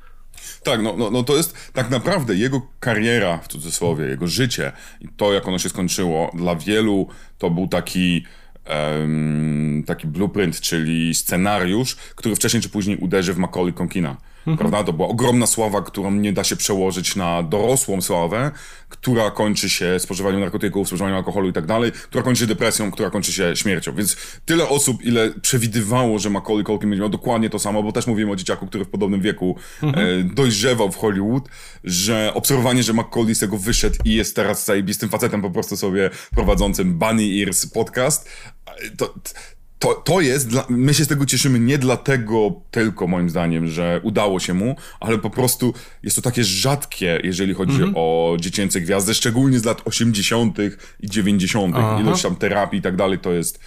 Tak, 0.62 0.82
no, 0.82 0.94
no, 0.96 1.10
no 1.10 1.22
to 1.22 1.36
jest 1.36 1.72
tak 1.72 1.90
naprawdę 1.90 2.34
jego 2.34 2.62
kariera, 2.80 3.38
w 3.38 3.48
cudzysłowie, 3.48 4.04
jego 4.04 4.26
życie 4.26 4.72
i 5.00 5.08
to, 5.08 5.32
jak 5.32 5.48
ono 5.48 5.58
się 5.58 5.68
skończyło, 5.68 6.30
dla 6.34 6.56
wielu 6.56 7.08
to 7.38 7.50
był 7.50 7.68
taki 7.68 8.24
um, 8.68 9.84
taki 9.86 10.06
blueprint, 10.06 10.60
czyli 10.60 11.14
scenariusz, 11.14 11.96
który 11.96 12.36
wcześniej 12.36 12.62
czy 12.62 12.68
później 12.68 12.96
uderzy 12.96 13.34
w 13.34 13.38
Macaulay 13.38 13.72
Konkina. 13.72 14.16
Mhm. 14.46 14.58
Prawda? 14.58 14.84
To 14.84 14.92
była 14.92 15.08
ogromna 15.08 15.46
sława, 15.46 15.82
którą 15.82 16.10
nie 16.10 16.32
da 16.32 16.44
się 16.44 16.56
przełożyć 16.56 17.16
na 17.16 17.42
dorosłą 17.42 18.00
sławę, 18.00 18.50
która 18.88 19.30
kończy 19.30 19.70
się 19.70 19.98
spożywaniem 19.98 20.40
narkotyków, 20.40 20.86
spożywaniem 20.86 21.16
alkoholu 21.16 21.48
i 21.48 21.52
tak 21.52 21.66
dalej, 21.66 21.92
która 21.92 22.24
kończy 22.24 22.40
się 22.40 22.46
depresją, 22.46 22.90
która 22.90 23.10
kończy 23.10 23.32
się 23.32 23.56
śmiercią. 23.56 23.94
Więc 23.94 24.16
tyle 24.44 24.68
osób, 24.68 25.02
ile 25.02 25.30
przewidywało, 25.30 26.18
że 26.18 26.30
Macaulay 26.30 26.64
Culkin 26.64 26.90
będzie 26.90 27.00
miał 27.00 27.08
dokładnie 27.08 27.50
to 27.50 27.58
samo, 27.58 27.82
bo 27.82 27.92
też 27.92 28.06
mówimy 28.06 28.32
o 28.32 28.36
dzieciaku, 28.36 28.66
który 28.66 28.84
w 28.84 28.88
podobnym 28.88 29.20
wieku 29.20 29.56
mhm. 29.82 30.06
e, 30.06 30.24
dojrzewał 30.24 30.92
w 30.92 30.96
Hollywood, 30.96 31.48
że 31.84 32.30
obserwowanie, 32.34 32.82
że 32.82 32.92
Macaulay 32.92 33.34
z 33.34 33.38
tego 33.38 33.58
wyszedł 33.58 33.96
i 34.04 34.14
jest 34.14 34.36
teraz 34.36 34.64
zajebistym 34.64 35.08
facetem 35.08 35.42
po 35.42 35.50
prostu 35.50 35.76
sobie 35.76 36.10
prowadzącym 36.34 36.98
Bunny 36.98 37.42
Ears 37.42 37.66
podcast, 37.66 38.28
to, 38.96 39.14
to, 39.82 39.94
to 39.94 40.20
jest, 40.20 40.48
dla, 40.48 40.66
my 40.68 40.94
się 40.94 41.04
z 41.04 41.08
tego 41.08 41.26
cieszymy 41.26 41.60
nie 41.60 41.78
dlatego 41.78 42.52
tylko, 42.70 43.06
moim 43.06 43.30
zdaniem, 43.30 43.66
że 43.66 44.00
udało 44.02 44.40
się 44.40 44.54
mu, 44.54 44.76
ale 45.00 45.18
po 45.18 45.30
prostu 45.30 45.74
jest 46.02 46.16
to 46.16 46.22
takie 46.22 46.44
rzadkie, 46.44 47.20
jeżeli 47.24 47.54
chodzi 47.54 47.76
mm 47.76 47.90
-hmm. 47.90 47.92
o 47.96 48.36
dziecięce 48.40 48.80
gwiazdy, 48.80 49.14
szczególnie 49.14 49.58
z 49.58 49.64
lat 49.64 49.82
80. 49.84 50.58
i 51.00 51.10
90. 51.10 51.74
Aha. 51.78 51.98
Ilość 52.00 52.22
tam 52.22 52.36
terapii 52.36 52.78
i 52.78 52.82
tak 52.82 52.96
dalej, 52.96 53.18
to 53.18 53.32
jest 53.32 53.60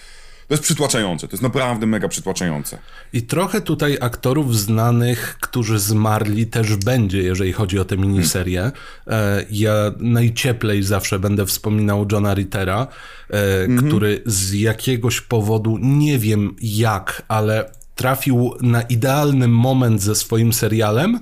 to 0.48 0.54
jest 0.54 0.62
przytłaczające, 0.62 1.28
to 1.28 1.32
jest 1.34 1.42
naprawdę 1.42 1.86
mega 1.86 2.08
przytłaczające. 2.08 2.78
I 3.12 3.22
trochę 3.22 3.60
tutaj 3.60 3.98
aktorów 4.00 4.56
znanych, 4.56 5.38
którzy 5.40 5.78
zmarli 5.78 6.46
też 6.46 6.76
będzie, 6.76 7.22
jeżeli 7.22 7.52
chodzi 7.52 7.78
o 7.78 7.84
tę 7.84 7.96
miniserię. 7.96 8.72
Hmm. 9.04 9.44
Ja 9.50 9.72
najcieplej 9.98 10.82
zawsze 10.82 11.18
będę 11.18 11.46
wspominał 11.46 12.06
Johna 12.12 12.34
Rittera, 12.34 12.86
hmm. 13.30 13.86
który 13.86 14.22
z 14.26 14.52
jakiegoś 14.52 15.20
powodu, 15.20 15.78
nie 15.80 16.18
wiem 16.18 16.56
jak, 16.62 17.22
ale 17.28 17.70
trafił 17.94 18.54
na 18.60 18.82
idealny 18.82 19.48
moment 19.48 20.02
ze 20.02 20.14
swoim 20.14 20.52
serialem 20.52 21.20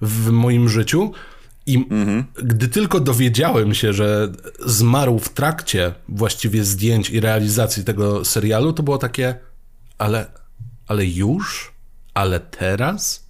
w 0.00 0.30
moim 0.30 0.68
życiu 0.68 1.12
i 1.66 1.76
mhm. 1.76 2.24
gdy 2.34 2.68
tylko 2.68 3.00
dowiedziałem 3.00 3.74
się, 3.74 3.92
że 3.92 4.32
zmarł 4.66 5.18
w 5.18 5.28
trakcie 5.28 5.94
właściwie 6.08 6.64
zdjęć 6.64 7.10
i 7.10 7.20
realizacji 7.20 7.84
tego 7.84 8.24
serialu, 8.24 8.72
to 8.72 8.82
było 8.82 8.98
takie, 8.98 9.38
ale, 9.98 10.26
ale 10.86 11.06
już? 11.06 11.72
Ale 12.14 12.40
teraz? 12.40 13.26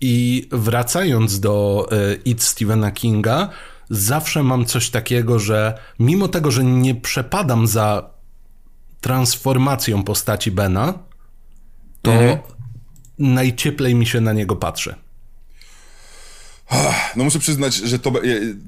I 0.00 0.48
wracając 0.52 1.40
do 1.40 1.88
y, 1.92 2.20
It 2.24 2.42
Stephena 2.42 2.90
Kinga, 2.90 3.48
zawsze 3.90 4.42
mam 4.42 4.64
coś 4.64 4.90
takiego, 4.90 5.38
że 5.38 5.78
mimo 5.98 6.28
tego, 6.28 6.50
że 6.50 6.64
nie 6.64 6.94
przepadam 6.94 7.66
za 7.66 8.10
transformacją 9.00 10.02
postaci 10.02 10.50
Bena, 10.50 10.98
to 12.02 12.12
mhm. 12.12 12.38
najcieplej 13.18 13.94
mi 13.94 14.06
się 14.06 14.20
na 14.20 14.32
niego 14.32 14.56
patrzy. 14.56 14.94
No 17.16 17.24
muszę 17.24 17.38
przyznać, 17.38 17.74
że 17.74 17.98
to, 17.98 18.12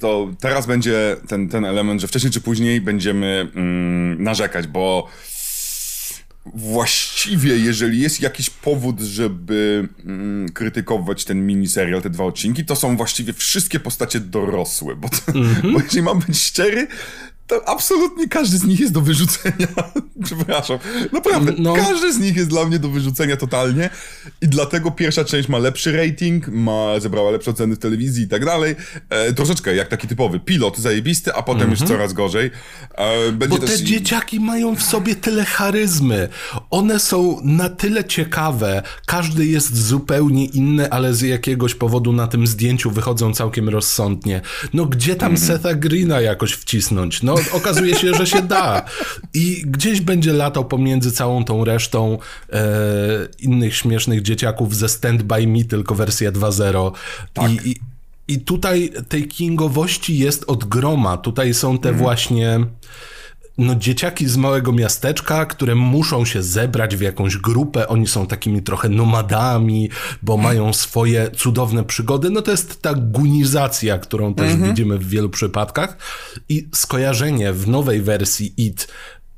to 0.00 0.30
teraz 0.40 0.66
będzie 0.66 1.16
ten, 1.28 1.48
ten 1.48 1.64
element, 1.64 2.00
że 2.00 2.08
wcześniej 2.08 2.32
czy 2.32 2.40
później 2.40 2.80
będziemy 2.80 3.48
mm, 3.54 4.22
narzekać, 4.22 4.66
bo 4.66 5.08
właściwie, 6.46 7.58
jeżeli 7.58 8.00
jest 8.00 8.20
jakiś 8.20 8.50
powód, 8.50 9.00
żeby 9.00 9.88
mm, 10.04 10.48
krytykować 10.48 11.24
ten 11.24 11.46
miniserial, 11.46 12.02
te 12.02 12.10
dwa 12.10 12.24
odcinki, 12.24 12.64
to 12.64 12.76
są 12.76 12.96
właściwie 12.96 13.32
wszystkie 13.32 13.80
postacie 13.80 14.20
dorosłe, 14.20 14.96
bo, 14.96 15.08
to, 15.08 15.32
mm 15.34 15.54
-hmm. 15.54 15.72
bo 15.72 15.80
jeżeli 15.80 16.02
mam 16.02 16.18
być 16.18 16.38
szczery, 16.38 16.86
absolutnie 17.66 18.28
każdy 18.28 18.58
z 18.58 18.64
nich 18.64 18.80
jest 18.80 18.92
do 18.92 19.00
wyrzucenia. 19.00 19.66
Przepraszam. 20.24 20.78
Naprawdę, 21.12 21.52
no. 21.58 21.74
każdy 21.74 22.12
z 22.12 22.18
nich 22.18 22.36
jest 22.36 22.48
dla 22.48 22.64
mnie 22.64 22.78
do 22.78 22.88
wyrzucenia 22.88 23.36
totalnie 23.36 23.90
i 24.40 24.48
dlatego 24.48 24.90
pierwsza 24.90 25.24
część 25.24 25.48
ma 25.48 25.58
lepszy 25.58 25.92
rating, 25.96 26.48
ma, 26.48 27.00
zebrała 27.00 27.30
lepsze 27.30 27.50
oceny 27.50 27.76
w 27.76 27.78
telewizji 27.78 28.24
i 28.24 28.28
tak 28.28 28.44
dalej. 28.44 28.76
E, 29.10 29.32
troszeczkę 29.32 29.74
jak 29.74 29.88
taki 29.88 30.08
typowy 30.08 30.40
pilot 30.40 30.78
zajebisty, 30.78 31.34
a 31.34 31.42
potem 31.42 31.62
mm 31.62 31.68
-hmm. 31.68 31.70
już 31.70 31.80
mhm. 31.80 31.98
coraz 31.98 32.12
gorzej. 32.12 32.50
E, 32.94 33.32
Bo 33.32 33.58
też... 33.58 33.70
te 33.70 33.84
dzieciaki 33.84 34.40
mają 34.40 34.76
w 34.76 34.82
sobie 34.82 35.14
tyle 35.14 35.44
charyzmy. 35.44 36.28
One 36.70 37.00
są 37.00 37.40
na 37.44 37.68
tyle 37.68 38.04
ciekawe. 38.04 38.82
Każdy 39.06 39.46
jest 39.46 39.86
zupełnie 39.86 40.44
inny, 40.44 40.90
ale 40.90 41.14
z 41.14 41.20
jakiegoś 41.20 41.74
powodu 41.74 42.12
na 42.12 42.26
tym 42.26 42.46
zdjęciu 42.46 42.90
wychodzą 42.90 43.34
całkiem 43.34 43.68
rozsądnie. 43.68 44.40
No 44.72 44.86
gdzie 44.86 45.16
tam 45.16 45.28
mm 45.28 45.42
-hmm. 45.42 45.46
Setha 45.46 45.74
Greena 45.74 46.20
jakoś 46.20 46.52
wcisnąć? 46.52 47.22
No 47.22 47.34
okazuje 47.52 47.94
się, 47.94 48.14
że 48.14 48.26
się 48.26 48.42
da. 48.42 48.84
I 49.34 49.62
gdzieś 49.66 50.00
będzie 50.00 50.32
latał 50.32 50.64
pomiędzy 50.64 51.12
całą 51.12 51.44
tą 51.44 51.64
resztą 51.64 52.18
e, 52.52 52.62
innych 53.38 53.76
śmiesznych 53.76 54.22
dzieciaków 54.22 54.76
ze 54.76 54.88
Stand 54.88 55.22
By 55.22 55.46
Me, 55.46 55.64
tylko 55.64 55.94
wersja 55.94 56.32
2.0. 56.32 56.92
Tak. 57.32 57.50
I, 57.50 57.70
i, 57.70 57.76
I 58.28 58.40
tutaj 58.40 58.92
tej 59.08 59.28
kingowości 59.28 60.18
jest 60.18 60.44
od 60.46 60.64
groma. 60.64 61.16
Tutaj 61.16 61.54
są 61.54 61.78
te 61.78 61.88
mhm. 61.88 62.04
właśnie 62.04 62.60
no, 63.58 63.74
dzieciaki 63.74 64.26
z 64.28 64.36
małego 64.36 64.72
miasteczka, 64.72 65.46
które 65.46 65.74
muszą 65.74 66.24
się 66.24 66.42
zebrać 66.42 66.96
w 66.96 67.00
jakąś 67.00 67.36
grupę, 67.36 67.88
oni 67.88 68.06
są 68.06 68.26
takimi 68.26 68.62
trochę 68.62 68.88
nomadami, 68.88 69.90
bo 70.22 70.36
mają 70.36 70.72
swoje 70.72 71.30
cudowne 71.30 71.84
przygody. 71.84 72.30
No 72.30 72.42
to 72.42 72.50
jest 72.50 72.82
ta 72.82 72.94
gunizacja, 72.94 73.98
którą 73.98 74.34
też 74.34 74.52
mhm. 74.52 74.70
widzimy 74.70 74.98
w 74.98 75.08
wielu 75.08 75.30
przypadkach. 75.30 75.96
I 76.48 76.68
skojarzenie 76.74 77.52
w 77.52 77.68
nowej 77.68 78.02
wersji 78.02 78.54
IT 78.56 78.88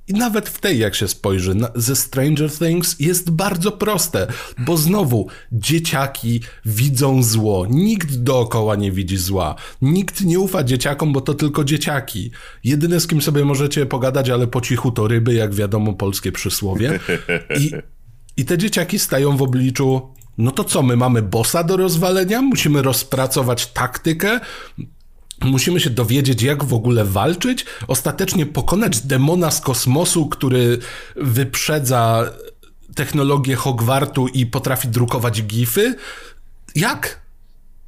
I 0.09 0.13
nawet 0.13 0.49
w 0.49 0.61
tej, 0.61 0.79
jak 0.79 0.95
się 0.95 1.09
spojrzy, 1.09 1.55
na, 1.55 1.69
ze 1.75 1.97
Stranger 1.97 2.51
Things 2.53 2.97
jest 3.01 3.31
bardzo 3.31 3.73
proste, 3.73 4.27
bo 4.59 4.77
znowu 4.77 5.27
dzieciaki 5.53 6.41
widzą 6.65 7.23
zło. 7.23 7.67
Nikt 7.71 8.17
dookoła 8.17 8.77
nie 8.77 8.93
widzi 8.93 9.17
zła. 9.17 9.55
Nikt 9.83 10.21
nie 10.25 10.39
ufa 10.39 10.65
dzieciakom, 10.65 11.13
bo 11.13 11.21
to 11.21 11.35
tylko 11.35 11.65
dzieciaki. 11.65 12.31
Jedyne, 12.65 13.01
z 13.01 13.07
kim 13.07 13.23
sobie 13.23 13.45
możecie 13.45 13.87
pogadać, 13.87 14.31
ale 14.31 14.47
po 14.47 14.61
cichu 14.61 14.91
to 14.91 15.09
ryby, 15.09 15.35
jak 15.35 15.55
wiadomo, 15.55 15.93
polskie 15.93 16.33
przysłowie. 16.33 17.01
I, 17.61 17.71
i 18.37 18.45
te 18.45 18.59
dzieciaki 18.59 18.99
stają 18.99 19.37
w 19.37 19.43
obliczu 19.43 20.15
no 20.39 20.51
to 20.51 20.65
co, 20.65 20.83
my 20.83 20.97
mamy 20.97 21.23
bossa 21.23 21.65
do 21.65 21.77
rozwalenia? 21.77 22.43
Musimy 22.43 22.83
rozpracować 22.83 23.67
taktykę? 23.67 24.41
Musimy 25.41 25.81
się 25.81 25.91
dowiedzieć, 25.91 26.43
jak 26.43 26.65
w 26.65 26.75
ogóle 26.75 27.05
walczyć, 27.05 27.67
ostatecznie 27.89 28.47
pokonać 28.47 29.01
demona 29.01 29.51
z 29.51 29.61
kosmosu, 29.61 30.27
który 30.27 30.79
wyprzedza 31.17 32.31
technologię 32.95 33.57
Hogwartu 33.57 34.29
i 34.29 34.47
potrafi 34.47 34.89
drukować 34.89 35.43
gify. 35.43 35.95
Jak? 36.75 37.24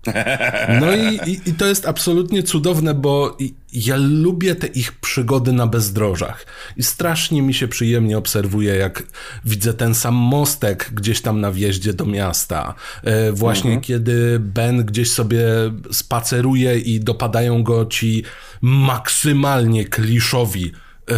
No 0.81 0.97
i, 0.97 1.31
i, 1.31 1.41
i, 1.47 1.55
to 1.55 1.67
jest 1.67 1.87
absolutnie 1.87 2.43
cudowne, 2.43 2.95
bo 2.95 3.37
ja 3.73 3.97
lubię 3.97 4.55
te 4.55 4.67
ich 4.67 4.93
przygody 4.93 5.53
na 5.53 5.67
bezdrożach. 5.67 6.47
I 6.77 6.83
strasznie 6.83 7.43
mi 7.43 7.55
się 7.55 7.69
przyjemnie 7.69 8.19
obserwuje, 8.19 8.75
jak 8.75 9.03
widzę 9.45 9.75
ten 9.75 9.95
sam 9.95 10.15
mostek 10.15 10.91
gdzieś 10.95 11.21
tam 11.21 11.41
na 11.41 11.53
wjeździe 11.53 11.93
do 11.93 12.07
miasta. 12.07 12.75
E, 13.05 13.33
właśnie 13.33 13.71
mhm. 13.71 13.81
kiedy 13.81 14.39
Ben 14.41 14.85
gdzieś 14.85 15.11
sobie 15.11 15.45
spaceruje 15.93 16.79
i 16.79 17.01
dopadają 17.01 17.63
go 17.63 17.87
ci 17.87 18.23
maksymalnie 18.63 19.85
kliszowi. 19.85 20.73
E, 21.11 21.15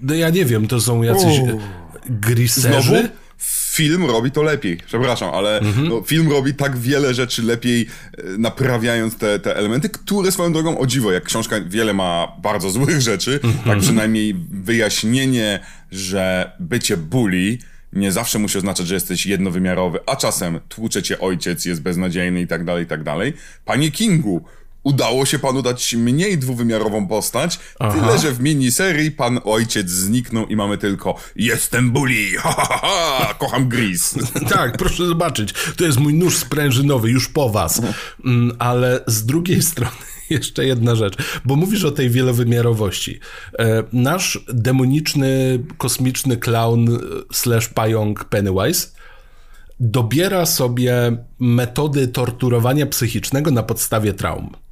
no 0.00 0.14
ja 0.14 0.30
nie 0.30 0.44
wiem, 0.44 0.68
to 0.68 0.80
są 0.80 1.02
jacyś 1.02 1.40
griserzy. 2.10 2.82
Znowu? 2.82 3.25
Film 3.76 4.06
robi 4.06 4.30
to 4.30 4.42
lepiej. 4.42 4.78
Przepraszam, 4.86 5.34
ale 5.34 5.58
mhm. 5.58 5.88
no, 5.88 6.02
film 6.02 6.30
robi 6.30 6.54
tak 6.54 6.78
wiele 6.78 7.14
rzeczy 7.14 7.42
lepiej, 7.42 7.86
e, 8.18 8.22
naprawiając 8.38 9.16
te, 9.16 9.38
te 9.38 9.56
elementy, 9.56 9.88
które 9.88 10.32
swoją 10.32 10.52
drogą 10.52 10.78
o 10.78 10.86
dziwo, 10.86 11.12
jak 11.12 11.24
książka 11.24 11.56
wiele 11.60 11.92
ma 11.92 12.32
bardzo 12.42 12.70
złych 12.70 13.00
rzeczy, 13.00 13.38
tak 13.38 13.50
mhm. 13.50 13.64
tak 13.64 13.78
przynajmniej 13.78 14.34
wyjaśnienie, 14.50 15.60
że 15.90 16.52
bycie 16.60 16.96
bully 16.96 17.58
nie 17.92 18.12
zawsze 18.12 18.38
musi 18.38 18.58
oznaczać, 18.58 18.86
że 18.86 18.94
jesteś 18.94 19.26
jednowymiarowy, 19.26 19.98
a 20.06 20.16
czasem 20.16 20.60
tłucze 20.68 21.02
cię 21.02 21.18
ojciec, 21.18 21.64
jest 21.64 21.82
beznadziejny 21.82 22.40
i 22.40 22.46
tak 22.46 22.64
dalej, 22.64 22.84
i 22.84 22.86
tak 22.86 23.02
dalej. 23.02 23.32
Panie 23.64 23.90
Kingu, 23.90 24.44
udało 24.86 25.26
się 25.26 25.38
panu 25.38 25.62
dać 25.62 25.94
mniej 25.94 26.38
dwuwymiarową 26.38 27.08
postać, 27.08 27.58
Aha. 27.78 28.00
tyle 28.00 28.18
że 28.18 28.32
w 28.32 28.40
miniserii 28.40 29.10
pan 29.10 29.40
ojciec 29.44 29.90
zniknął 29.90 30.46
i 30.46 30.56
mamy 30.56 30.78
tylko 30.78 31.14
jestem 31.36 31.90
bully, 31.90 32.36
ha, 32.38 32.52
ha, 32.58 32.78
ha, 32.82 33.34
kocham 33.34 33.68
Gris. 33.68 34.14
tak, 34.54 34.76
proszę 34.76 35.06
zobaczyć, 35.06 35.54
to 35.76 35.84
jest 35.84 35.98
mój 35.98 36.14
nóż 36.14 36.36
sprężynowy, 36.36 37.10
już 37.10 37.28
po 37.28 37.48
was. 37.48 37.82
Mm, 38.24 38.56
ale 38.58 39.00
z 39.06 39.26
drugiej 39.26 39.62
strony 39.72 39.96
jeszcze 40.30 40.66
jedna 40.66 40.94
rzecz, 40.94 41.16
bo 41.44 41.56
mówisz 41.56 41.84
o 41.84 41.90
tej 41.90 42.10
wielowymiarowości. 42.10 43.20
E, 43.58 43.82
nasz 43.92 44.44
demoniczny, 44.48 45.58
kosmiczny 45.78 46.36
clown 46.36 46.88
e, 46.88 46.98
slash 47.32 47.68
pająk 47.68 48.24
Pennywise 48.24 48.88
dobiera 49.80 50.46
sobie 50.46 51.16
metody 51.38 52.08
torturowania 52.08 52.86
psychicznego 52.86 53.50
na 53.50 53.62
podstawie 53.62 54.14
traum. 54.14 54.65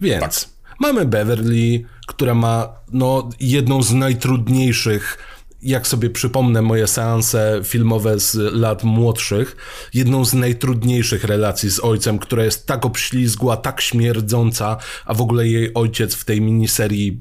Więc 0.00 0.44
tak. 0.44 0.50
mamy 0.80 1.04
Beverly, 1.04 1.84
która 2.06 2.34
ma 2.34 2.68
no, 2.92 3.28
jedną 3.40 3.82
z 3.82 3.92
najtrudniejszych 3.92 5.18
jak 5.64 5.86
sobie 5.86 6.10
przypomnę 6.10 6.62
moje 6.62 6.86
seanse 6.86 7.60
filmowe 7.64 8.20
z 8.20 8.34
lat 8.34 8.84
młodszych, 8.84 9.56
jedną 9.94 10.24
z 10.24 10.34
najtrudniejszych 10.34 11.24
relacji 11.24 11.70
z 11.70 11.80
ojcem, 11.80 12.18
która 12.18 12.44
jest 12.44 12.66
tak 12.66 12.86
obślizgła, 12.86 13.56
tak 13.56 13.80
śmierdząca, 13.80 14.76
a 15.04 15.14
w 15.14 15.20
ogóle 15.20 15.48
jej 15.48 15.74
ojciec 15.74 16.14
w 16.14 16.24
tej 16.24 16.40
miniserii 16.40 17.18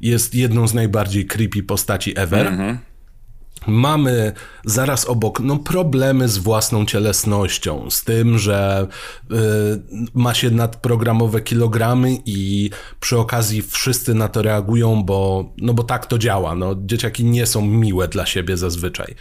jest 0.00 0.34
jedną 0.34 0.68
z 0.68 0.74
najbardziej 0.74 1.26
creepy 1.26 1.62
postaci 1.62 2.18
ever. 2.18 2.46
Mm 2.46 2.60
-hmm. 2.60 2.93
Mamy 3.66 4.32
zaraz 4.64 5.04
obok 5.04 5.40
no, 5.40 5.58
problemy 5.58 6.28
z 6.28 6.38
własną 6.38 6.86
cielesnością, 6.86 7.90
z 7.90 8.04
tym, 8.04 8.38
że 8.38 8.86
y, 9.32 9.34
ma 10.14 10.34
się 10.34 10.50
nadprogramowe 10.50 11.40
kilogramy 11.40 12.16
i 12.26 12.70
przy 13.00 13.18
okazji 13.18 13.62
wszyscy 13.62 14.14
na 14.14 14.28
to 14.28 14.42
reagują, 14.42 15.02
bo, 15.02 15.52
no, 15.58 15.74
bo 15.74 15.82
tak 15.84 16.06
to 16.06 16.18
działa. 16.18 16.54
No, 16.54 16.74
dzieciaki 16.78 17.24
nie 17.24 17.46
są 17.46 17.66
miłe 17.66 18.08
dla 18.08 18.26
siebie 18.26 18.56
zazwyczaj. 18.56 19.14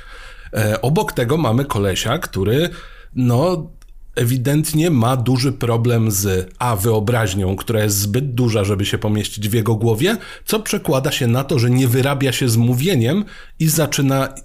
E, 0.54 0.82
obok 0.82 1.14
tego 1.14 1.38
mamy 1.38 1.66
kolesia, 1.66 2.18
który 2.18 2.70
no, 3.16 3.70
ewidentnie 4.16 4.90
ma 4.90 5.18
duży 5.18 5.52
problem 5.52 6.12
z 6.12 6.54
A 6.60 6.76
wyobraźnią, 6.76 7.56
która 7.56 7.84
jest 7.84 7.98
zbyt 7.98 8.34
duża, 8.34 8.64
żeby 8.64 8.86
się 8.86 8.98
pomieścić 8.98 9.50
w 9.50 9.54
jego 9.54 9.76
głowie, 9.76 10.18
co 10.46 10.60
przekłada 10.60 11.12
się 11.12 11.28
na 11.28 11.44
to, 11.44 11.60
że 11.60 11.70
nie 11.70 11.88
wyrabia 11.88 12.32
się 12.32 12.50
z 12.50 12.58
mówieniem 12.58 13.26
i 13.60 13.68
zaczyna 13.68 14.36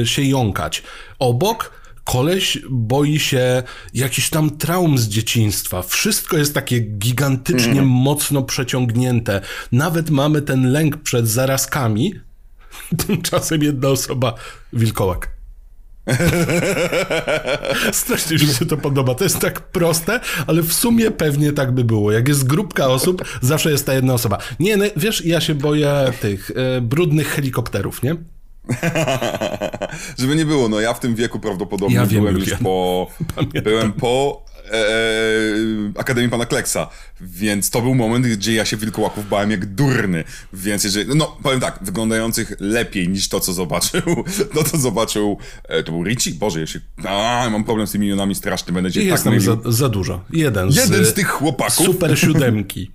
yy, 0.00 0.06
się 0.06 0.22
jąkać. 0.22 0.82
Obok 1.18 1.82
koleś 2.04 2.58
boi 2.70 3.18
się 3.18 3.62
jakichś 3.94 4.30
tam 4.30 4.50
traum 4.50 4.98
z 4.98 5.08
dzieciństwa. 5.08 5.82
Wszystko 5.82 6.36
jest 6.36 6.54
takie 6.54 6.80
gigantycznie 6.80 7.72
mm. 7.72 7.86
mocno 7.86 8.42
przeciągnięte. 8.42 9.40
Nawet 9.72 10.10
mamy 10.10 10.42
ten 10.42 10.72
lęk 10.72 10.96
przed 10.96 11.28
zarazkami. 11.28 12.14
Tymczasem 13.06 13.62
jedna 13.62 13.88
osoba 13.88 14.34
wilkołak. 14.72 15.41
Strasznie 17.92 18.36
mi 18.36 18.54
się 18.54 18.66
to 18.66 18.76
podoba. 18.76 19.14
To 19.14 19.24
jest 19.24 19.38
tak 19.38 19.60
proste, 19.60 20.20
ale 20.46 20.62
w 20.62 20.72
sumie 20.72 21.10
pewnie 21.10 21.52
tak 21.52 21.72
by 21.72 21.84
było. 21.84 22.12
Jak 22.12 22.28
jest 22.28 22.46
grupka 22.46 22.86
osób, 22.86 23.24
zawsze 23.40 23.70
jest 23.70 23.86
ta 23.86 23.94
jedna 23.94 24.14
osoba. 24.14 24.38
Nie, 24.60 24.76
no, 24.76 24.84
wiesz, 24.96 25.24
ja 25.24 25.40
się 25.40 25.54
boję 25.54 26.12
tych 26.20 26.50
e, 26.50 26.80
brudnych 26.80 27.28
helikopterów, 27.28 28.02
nie? 28.02 28.16
Żeby 30.18 30.36
nie 30.36 30.46
było, 30.46 30.68
no 30.68 30.80
ja 30.80 30.94
w 30.94 31.00
tym 31.00 31.14
wieku 31.14 31.40
prawdopodobnie 31.40 31.96
ja 31.96 32.06
byłem 32.06 32.38
już 32.38 32.54
po. 32.54 33.06
Pamiętam. 33.34 33.62
Byłem 33.62 33.92
po 33.92 34.44
Akademii 35.98 36.30
Pana 36.30 36.46
Kleksa, 36.46 36.88
więc 37.20 37.70
to 37.70 37.82
był 37.82 37.94
moment, 37.94 38.26
gdzie 38.26 38.54
ja 38.54 38.64
się 38.64 38.76
wilkołaków 38.76 39.28
bałem 39.28 39.50
jak 39.50 39.66
durny, 39.66 40.24
więc 40.52 40.84
jeżeli, 40.84 41.16
no 41.16 41.36
powiem 41.42 41.60
tak, 41.60 41.78
wyglądających 41.82 42.52
lepiej 42.60 43.08
niż 43.08 43.28
to, 43.28 43.40
co 43.40 43.52
zobaczył, 43.52 44.02
to, 44.54 44.64
co 44.64 44.78
zobaczył, 44.78 45.38
e, 45.64 45.82
to 45.82 45.92
był 45.92 46.04
Richie? 46.04 46.34
Boże, 46.34 46.60
ja 46.60 46.66
się, 46.66 46.80
a, 47.04 47.48
mam 47.50 47.64
problem 47.64 47.86
z 47.86 47.92
tymi 47.92 48.06
imionami 48.06 48.34
straszny, 48.34 48.72
będę 48.72 48.92
cię 48.92 49.04
Jest 49.04 49.24
tak 49.24 49.40
za, 49.40 49.56
za 49.64 49.88
dużo. 49.88 50.24
Jeden 50.32 50.72
z, 50.72 50.76
Jeden 50.76 51.04
z 51.04 51.14
tych 51.14 51.28
chłopaków. 51.28 51.86
Super 51.86 52.18
siódemki. 52.18 52.90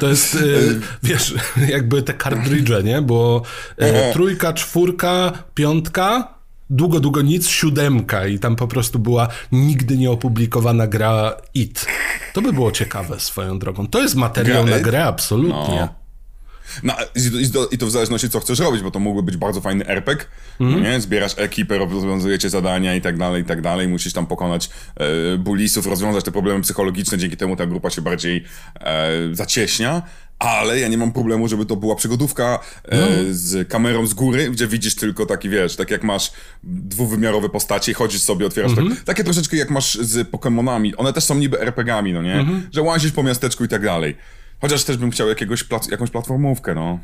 To 0.00 0.08
jest, 0.08 0.38
wiesz, 1.02 1.34
jakby 1.74 2.02
te 2.02 2.14
kartridże, 2.14 2.82
nie? 2.82 3.02
Bo 3.02 3.42
e, 3.76 4.12
trójka, 4.12 4.52
czwórka, 4.52 5.32
piątka, 5.54 6.39
długo, 6.70 7.00
długo 7.00 7.22
nic, 7.22 7.48
siódemka 7.48 8.26
i 8.26 8.38
tam 8.38 8.56
po 8.56 8.68
prostu 8.68 8.98
była 8.98 9.28
nigdy 9.52 9.98
nie 9.98 10.10
opublikowana 10.10 10.86
gra 10.86 11.36
IT. 11.54 11.86
To 12.32 12.42
by 12.42 12.52
było 12.52 12.72
ciekawe 12.72 13.20
swoją 13.20 13.58
drogą. 13.58 13.86
To 13.86 14.02
jest 14.02 14.14
materiał 14.14 14.64
gra 14.64 14.76
na 14.76 14.82
grę, 14.82 15.04
absolutnie. 15.04 15.80
No. 15.80 16.00
No, 16.82 16.94
i, 17.40 17.50
to, 17.50 17.66
i 17.66 17.78
to 17.78 17.86
w 17.86 17.90
zależności 17.90 18.30
co 18.30 18.40
chcesz 18.40 18.58
robić, 18.58 18.82
bo 18.82 18.90
to 18.90 18.98
mógłby 18.98 19.22
być 19.22 19.36
bardzo 19.36 19.60
fajny 19.60 19.86
RPG, 19.86 20.26
mm. 20.60 20.82
nie? 20.82 21.00
Zbierasz 21.00 21.34
ekipę, 21.36 21.78
rozwiązujecie 21.78 22.50
zadania 22.50 22.94
i 22.94 23.00
tak 23.00 23.18
dalej, 23.18 23.42
i 23.42 23.44
tak 23.44 23.60
dalej. 23.60 23.88
Musisz 23.88 24.12
tam 24.12 24.26
pokonać 24.26 24.70
e, 24.96 25.38
bulisów, 25.38 25.86
rozwiązać 25.86 26.24
te 26.24 26.32
problemy 26.32 26.62
psychologiczne, 26.62 27.18
dzięki 27.18 27.36
temu 27.36 27.56
ta 27.56 27.66
grupa 27.66 27.90
się 27.90 28.02
bardziej 28.02 28.44
e, 28.80 29.10
zacieśnia. 29.32 30.02
Ale 30.40 30.80
ja 30.80 30.88
nie 30.88 30.98
mam 30.98 31.12
problemu, 31.12 31.48
żeby 31.48 31.66
to 31.66 31.76
była 31.76 31.96
przygodówka 31.96 32.58
e, 32.84 33.00
no. 33.00 33.06
z 33.30 33.68
kamerą 33.68 34.06
z 34.06 34.14
góry, 34.14 34.50
gdzie 34.50 34.66
widzisz 34.66 34.94
tylko 34.94 35.26
taki, 35.26 35.48
wiesz, 35.48 35.76
tak 35.76 35.90
jak 35.90 36.04
masz 36.04 36.32
dwuwymiarowe 36.62 37.48
postacie, 37.48 37.94
chodzisz 37.94 38.20
sobie, 38.20 38.46
otwierasz 38.46 38.72
mm 38.72 38.84
-hmm. 38.84 38.88
tak, 38.88 38.90
mhm. 38.90 39.06
takie 39.06 39.24
troszeczkę 39.24 39.56
jak 39.56 39.70
masz 39.70 39.94
z 39.94 40.30
Pokémonami. 40.30 40.92
One 40.96 41.12
też 41.12 41.24
są 41.24 41.34
niby 41.34 41.60
RPGami, 41.60 42.12
no 42.12 42.22
nie? 42.22 42.34
Mm 42.34 42.46
-hmm. 42.46 42.60
Że 42.72 42.82
łazisz 42.82 43.12
po 43.12 43.22
miasteczku 43.22 43.64
i 43.64 43.68
tak 43.68 43.82
dalej. 43.82 44.16
Chociaż 44.60 44.84
też 44.84 44.96
bym 44.96 45.10
chciał 45.10 45.28
jakiegoś 45.28 45.64
plac, 45.64 45.88
jakąś 45.88 46.10
platformówkę, 46.10 46.74
no. 46.74 46.98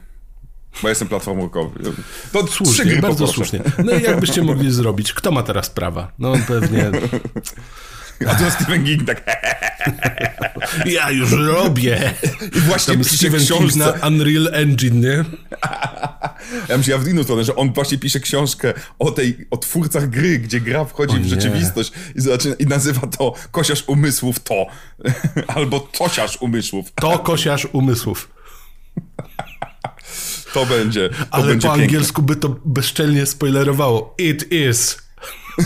Bo 0.83 0.89
jestem 0.89 1.09
platformówkowy. 1.09 1.81
To 2.33 2.47
słusznie, 2.47 2.97
bardzo 2.97 3.27
poproszę. 3.27 3.33
słusznie. 3.33 3.61
No 3.85 3.93
i 3.93 4.03
jakbyście 4.03 4.43
mogli 4.43 4.71
zrobić? 4.71 5.13
Kto 5.13 5.31
ma 5.31 5.43
teraz 5.43 5.71
prawa? 5.71 6.13
No 6.19 6.33
pewnie... 6.49 6.91
A 8.27 8.35
tu 8.35 8.51
Stephen 8.51 8.85
King 8.85 9.07
tak... 9.07 9.23
ja 10.97 11.11
już 11.11 11.33
robię. 11.33 12.15
I 12.57 12.61
właśnie 12.61 12.95
Tam 12.95 13.05
pisze 13.05 13.17
Stephen 13.17 13.41
książce... 13.41 13.79
na 13.79 14.07
Unreal 14.07 14.49
Engine, 14.53 15.01
nie? 15.01 15.25
ja 16.69 16.79
myślę, 16.79 16.93
ja 16.93 16.99
w 16.99 17.09
inną 17.09 17.23
stronę, 17.23 17.45
że 17.45 17.57
on 17.57 17.73
właśnie 17.73 17.99
pisze 17.99 18.21
książkę 18.21 18.75
o 18.99 19.11
tej, 19.11 19.47
o 19.51 19.57
twórcach 19.57 20.09
gry, 20.09 20.39
gdzie 20.39 20.61
gra 20.61 20.85
wchodzi 20.85 21.17
o 21.17 21.21
w 21.21 21.25
rzeczywistość 21.25 21.93
i, 22.15 22.21
zaczyna, 22.21 22.55
i 22.55 22.67
nazywa 22.67 23.07
to 23.07 23.35
Kosiarz 23.51 23.85
Umysłów 23.87 24.41
to. 24.41 24.67
Albo 25.57 25.81
Tosiarz 25.81 26.37
Umysłów. 26.41 26.93
To 26.95 27.19
Kosiarz 27.19 27.69
Umysłów. 27.73 28.29
To 30.53 30.67
będzie. 30.67 31.09
To 31.09 31.17
Ale 31.31 31.47
będzie 31.47 31.69
po 31.69 31.75
piękne. 31.75 31.85
angielsku 31.85 32.23
by 32.23 32.37
to 32.37 32.57
bezczelnie 32.65 33.27
spoilerowało. 33.27 34.15
It 34.19 34.53
is 34.53 34.99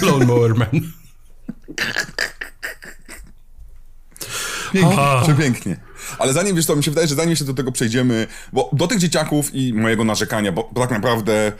Lawnmower 0.02 0.54
Man. 0.54 0.92
Pięknie, 4.72 4.98
przepięknie. 5.22 5.76
Ale 6.18 6.32
zanim, 6.32 6.56
wiesz 6.56 6.66
to 6.66 6.76
mi 6.76 6.84
się 6.84 6.90
wydaje, 6.90 7.08
że 7.08 7.14
zanim 7.14 7.30
jeszcze 7.30 7.44
do 7.44 7.54
tego 7.54 7.72
przejdziemy, 7.72 8.26
bo 8.52 8.70
do 8.72 8.86
tych 8.86 8.98
dzieciaków 8.98 9.54
i 9.54 9.74
mojego 9.74 10.04
narzekania, 10.04 10.52
bo, 10.52 10.70
bo 10.72 10.80
tak 10.80 10.90
naprawdę 10.90 11.52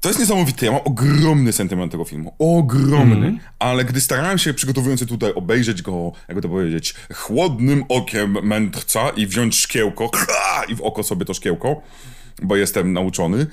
to 0.00 0.08
jest 0.08 0.20
niesamowite. 0.20 0.66
Ja 0.66 0.72
mam 0.72 0.80
ogromny 0.84 1.52
sentyment 1.52 1.92
tego 1.92 2.04
filmu. 2.04 2.34
Ogromny. 2.38 3.38
Ale 3.58 3.84
gdy 3.84 4.00
starałem 4.00 4.38
się, 4.38 4.54
przygotowując 4.54 5.00
się 5.00 5.06
tutaj, 5.06 5.32
obejrzeć 5.34 5.82
go, 5.82 6.12
jakby 6.28 6.42
to 6.42 6.48
powiedzieć, 6.48 6.94
chłodnym 7.14 7.84
okiem 7.88 8.38
mędrca 8.42 9.10
i 9.10 9.26
wziąć 9.26 9.58
szkiełko 9.58 10.10
i 10.68 10.74
w 10.74 10.80
oko 10.80 11.02
sobie 11.02 11.24
to 11.24 11.34
szkiełko, 11.34 11.82
bo 12.42 12.56
jestem 12.56 12.92
nauczony, 12.92 13.46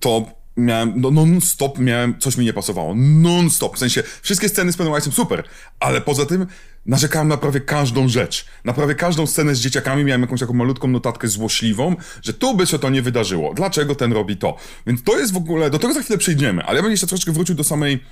to 0.00 0.26
miałem, 0.56 0.92
no 0.96 1.10
non-stop 1.10 1.78
miałem, 1.78 2.18
coś 2.18 2.36
mi 2.36 2.44
nie 2.44 2.52
pasowało. 2.52 2.94
Non-stop. 2.94 3.76
W 3.76 3.78
sensie, 3.78 4.02
wszystkie 4.22 4.48
sceny 4.48 4.72
z 4.72 4.76
Pennywise'em 4.76 5.12
super, 5.12 5.44
ale 5.80 6.00
poza 6.00 6.26
tym 6.26 6.46
narzekałem 6.86 7.28
na 7.28 7.36
prawie 7.36 7.60
każdą 7.60 8.08
rzecz. 8.08 8.46
Na 8.64 8.72
prawie 8.72 8.94
każdą 8.94 9.26
scenę 9.26 9.54
z 9.54 9.60
dzieciakami 9.60 10.04
miałem 10.04 10.20
jakąś 10.22 10.40
taką 10.40 10.52
malutką 10.52 10.88
notatkę 10.88 11.28
złośliwą, 11.28 11.96
że 12.22 12.34
tu 12.34 12.56
by 12.56 12.66
się 12.66 12.78
to 12.78 12.90
nie 12.90 13.02
wydarzyło. 13.02 13.54
Dlaczego 13.54 13.94
ten 13.94 14.12
robi 14.12 14.36
to? 14.36 14.56
Więc 14.86 15.02
to 15.02 15.18
jest 15.18 15.32
w 15.32 15.36
ogóle, 15.36 15.70
do 15.70 15.78
tego 15.78 15.94
za 15.94 16.02
chwilę 16.02 16.18
przejdziemy, 16.18 16.64
ale 16.64 16.76
ja 16.76 16.82
bym 16.82 16.90
jeszcze 16.90 17.06
troszeczkę 17.06 17.32
wrócił 17.32 17.54
do 17.54 17.64
samej, 17.64 18.04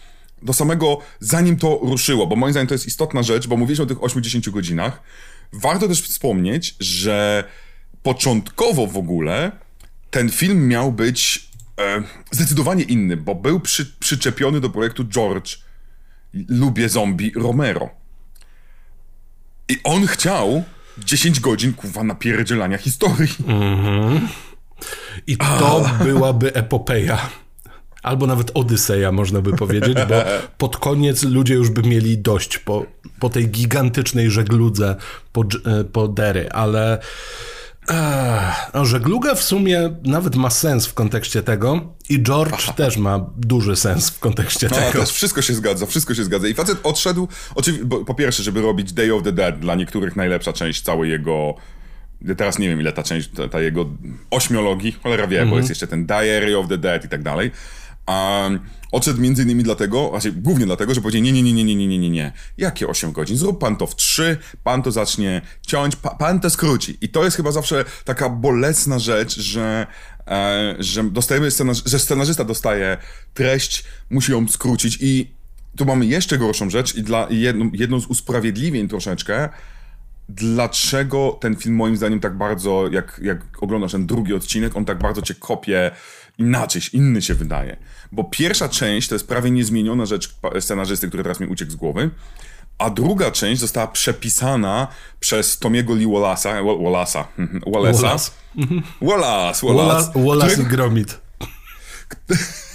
do 0.43 0.53
samego, 0.53 0.99
zanim 1.21 1.57
to 1.57 1.81
ruszyło, 1.83 2.27
bo 2.27 2.37
moim 2.37 2.53
zdaniem 2.53 2.67
to 2.67 2.75
jest 2.75 2.87
istotna 2.87 3.23
rzecz, 3.23 3.47
bo 3.47 3.57
mówiliśmy 3.57 3.85
o 3.85 3.89
tych 3.89 3.99
8-10 3.99 4.51
godzinach. 4.51 5.03
Warto 5.53 5.89
też 5.89 6.03
wspomnieć, 6.03 6.77
że 6.81 7.45
początkowo 8.03 8.87
w 8.87 8.97
ogóle 8.97 9.53
ten 10.11 10.31
film 10.31 10.69
miał 10.69 10.93
być 10.93 11.51
e, 11.79 12.03
zdecydowanie 12.31 12.83
inny, 12.83 13.17
bo 13.17 13.35
był 13.35 13.61
przy, 13.61 13.87
przyczepiony 13.99 14.61
do 14.61 14.71
projektu 14.71 15.05
George 15.05 15.59
Lubię 16.49 16.89
Zombie 16.89 17.33
Romero. 17.37 18.00
I 19.71 19.77
on 19.85 20.07
chciał 20.07 20.65
10 20.99 21.41
godzin, 21.41 21.73
kuwa, 21.73 22.05
napierdzielania 22.05 22.79
historii. 22.79 23.29
I 25.27 25.37
to 25.37 25.91
byłaby 26.05 26.55
epopeja. 26.55 27.29
Albo 28.03 28.27
nawet 28.27 28.51
Odyseja, 28.55 29.13
można 29.13 29.41
by 29.41 29.57
powiedzieć, 29.57 29.95
bo 30.09 30.15
pod 30.59 30.77
koniec 30.77 31.23
ludzie 31.23 31.55
już 31.55 31.71
by 31.71 31.83
mieli 31.83 32.19
dość 32.19 32.59
po, 32.59 32.87
po 33.19 33.31
tej 33.31 33.49
gigantycznej 33.49 34.31
żegludze 34.31 34.97
po, 35.33 35.41
dż- 35.41 35.85
po 35.85 36.09
Dery, 36.09 36.51
ale 36.51 36.99
Ech, 37.90 38.70
no, 38.74 38.85
żegluga 38.85 39.35
w 39.35 39.42
sumie 39.42 39.96
nawet 40.05 40.37
ma 40.37 40.50
sens 40.50 40.87
w 40.87 40.94
kontekście 40.94 41.42
tego 41.42 41.94
i 42.09 42.22
George 42.22 42.72
też 42.76 42.96
ma 42.96 43.26
duży 43.37 43.76
sens 43.76 44.11
w 44.11 44.18
kontekście 44.18 44.68
No, 44.70 44.76
tego. 44.76 45.00
też 45.00 45.11
wszystko 45.11 45.42
się 45.42 45.55
zgadza, 45.55 45.87
wszystko 45.87 46.14
się 46.14 46.24
zgadza. 46.24 46.48
I 46.48 46.55
facet 46.55 46.79
odszedł, 46.83 47.29
oczywi- 47.55 47.85
bo, 47.85 48.05
po 48.05 48.14
pierwsze, 48.14 48.42
żeby 48.42 48.61
robić 48.62 48.92
Day 48.92 49.14
of 49.14 49.22
the 49.22 49.33
Dead, 49.33 49.59
dla 49.59 49.74
niektórych 49.74 50.16
najlepsza 50.16 50.53
część 50.53 50.83
całej 50.83 51.11
jego... 51.11 51.55
Teraz 52.37 52.59
nie 52.59 52.68
wiem, 52.68 52.81
ile 52.81 52.92
ta 52.92 53.03
część, 53.03 53.29
ta, 53.29 53.48
ta 53.48 53.61
jego 53.61 53.87
ośmiologii, 54.31 54.92
cholera 55.03 55.26
wie, 55.26 55.46
bo 55.46 55.57
jest 55.57 55.68
jeszcze 55.68 55.87
ten 55.87 56.07
Diary 56.07 56.59
of 56.59 56.68
the 56.68 56.79
Dead 56.79 57.05
i 57.05 57.09
tak 57.09 57.22
dalej. 57.22 57.50
Um, 58.11 58.61
odszedł 58.92 59.20
między 59.20 59.42
innymi 59.42 59.62
dlatego, 59.62 60.09
znaczy 60.11 60.33
głównie 60.33 60.66
dlatego, 60.66 60.94
że 60.94 61.01
powiedział 61.01 61.23
nie, 61.23 61.33
nie, 61.33 61.42
nie, 61.42 61.53
nie, 61.53 61.64
nie, 61.64 61.87
nie, 61.87 61.99
nie, 61.99 62.11
nie. 62.11 62.33
Jakie 62.59 62.87
8 62.87 63.12
godzin? 63.12 63.37
Zrób 63.37 63.61
pan 63.61 63.77
to 63.77 63.87
w 63.87 63.96
3, 63.96 64.37
pan 64.64 64.83
to 64.83 64.92
zacznie 64.92 65.42
ciąć, 65.66 65.96
pa, 65.96 66.14
pan 66.14 66.40
to 66.40 66.51
skróci. 66.51 66.99
I 67.01 67.09
to 67.09 67.25
jest 67.25 67.37
chyba 67.37 67.53
zawsze 67.53 67.85
taka 68.05 68.29
bolesna 68.29 68.99
rzecz, 68.99 69.40
że, 69.40 69.87
e, 70.27 70.75
że 70.79 71.05
dostajemy 71.05 71.49
scenarzy- 71.51 71.88
że 71.88 71.99
scenarzysta 71.99 72.44
dostaje 72.44 72.96
treść, 73.35 73.85
musi 74.11 74.33
ją 74.33 74.49
skrócić 74.49 74.99
i 75.01 75.31
tu 75.77 75.85
mamy 75.85 76.07
jeszcze 76.07 76.38
gorszą 76.38 76.70
rzecz 76.70 76.94
i 76.94 77.03
dla 77.03 77.27
jedną, 77.31 77.70
jedną 77.73 78.01
z 78.01 78.07
usprawiedliwień 78.07 78.88
troszeczkę, 78.88 79.49
dlaczego 80.35 81.38
ten 81.40 81.57
film 81.57 81.75
moim 81.77 81.97
zdaniem 81.97 82.21
tak 82.21 82.37
bardzo, 82.37 82.88
jak, 82.93 83.21
jak 83.23 83.62
oglądasz 83.62 83.93
ten 83.93 84.07
drugi 84.07 84.35
odcinek, 84.35 84.77
on 84.77 84.85
tak 84.85 84.99
bardzo 84.99 85.23
cię 85.23 85.35
kopie 85.35 85.90
inaczej, 86.38 86.83
inny 86.93 87.23
się 87.23 87.35
wydaje. 87.35 87.77
Bo 88.12 88.25
pierwsza 88.25 88.69
część 88.69 89.09
to 89.09 89.14
jest 89.14 89.27
prawie 89.29 89.51
niezmieniona 89.51 90.07
rzecz 90.07 90.35
scenarzysty, 90.61 91.09
który 91.09 91.23
teraz 91.23 91.40
mi 91.40 91.47
uciekł 91.47 91.71
z 91.73 91.77
głowy, 91.77 92.11
a 92.79 92.90
druga 92.90 93.31
część 93.31 93.61
została 93.61 93.87
przepisana 93.87 94.88
przez 95.21 95.59
Tomiego 95.59 95.95
Lee 95.95 96.07
Wallace'a, 96.07 96.64
Wa- 96.64 96.90
Wallace'a, 96.90 97.25
Wallace'a, 97.73 98.03
Wallace. 98.03 98.31
Wallace, 99.03 99.66
Wallace, 99.66 99.66
Wallace, 99.66 100.12
Wallace 100.27 100.53
i 100.53 100.53
którego, 100.53 100.77
Gromit. 100.77 101.21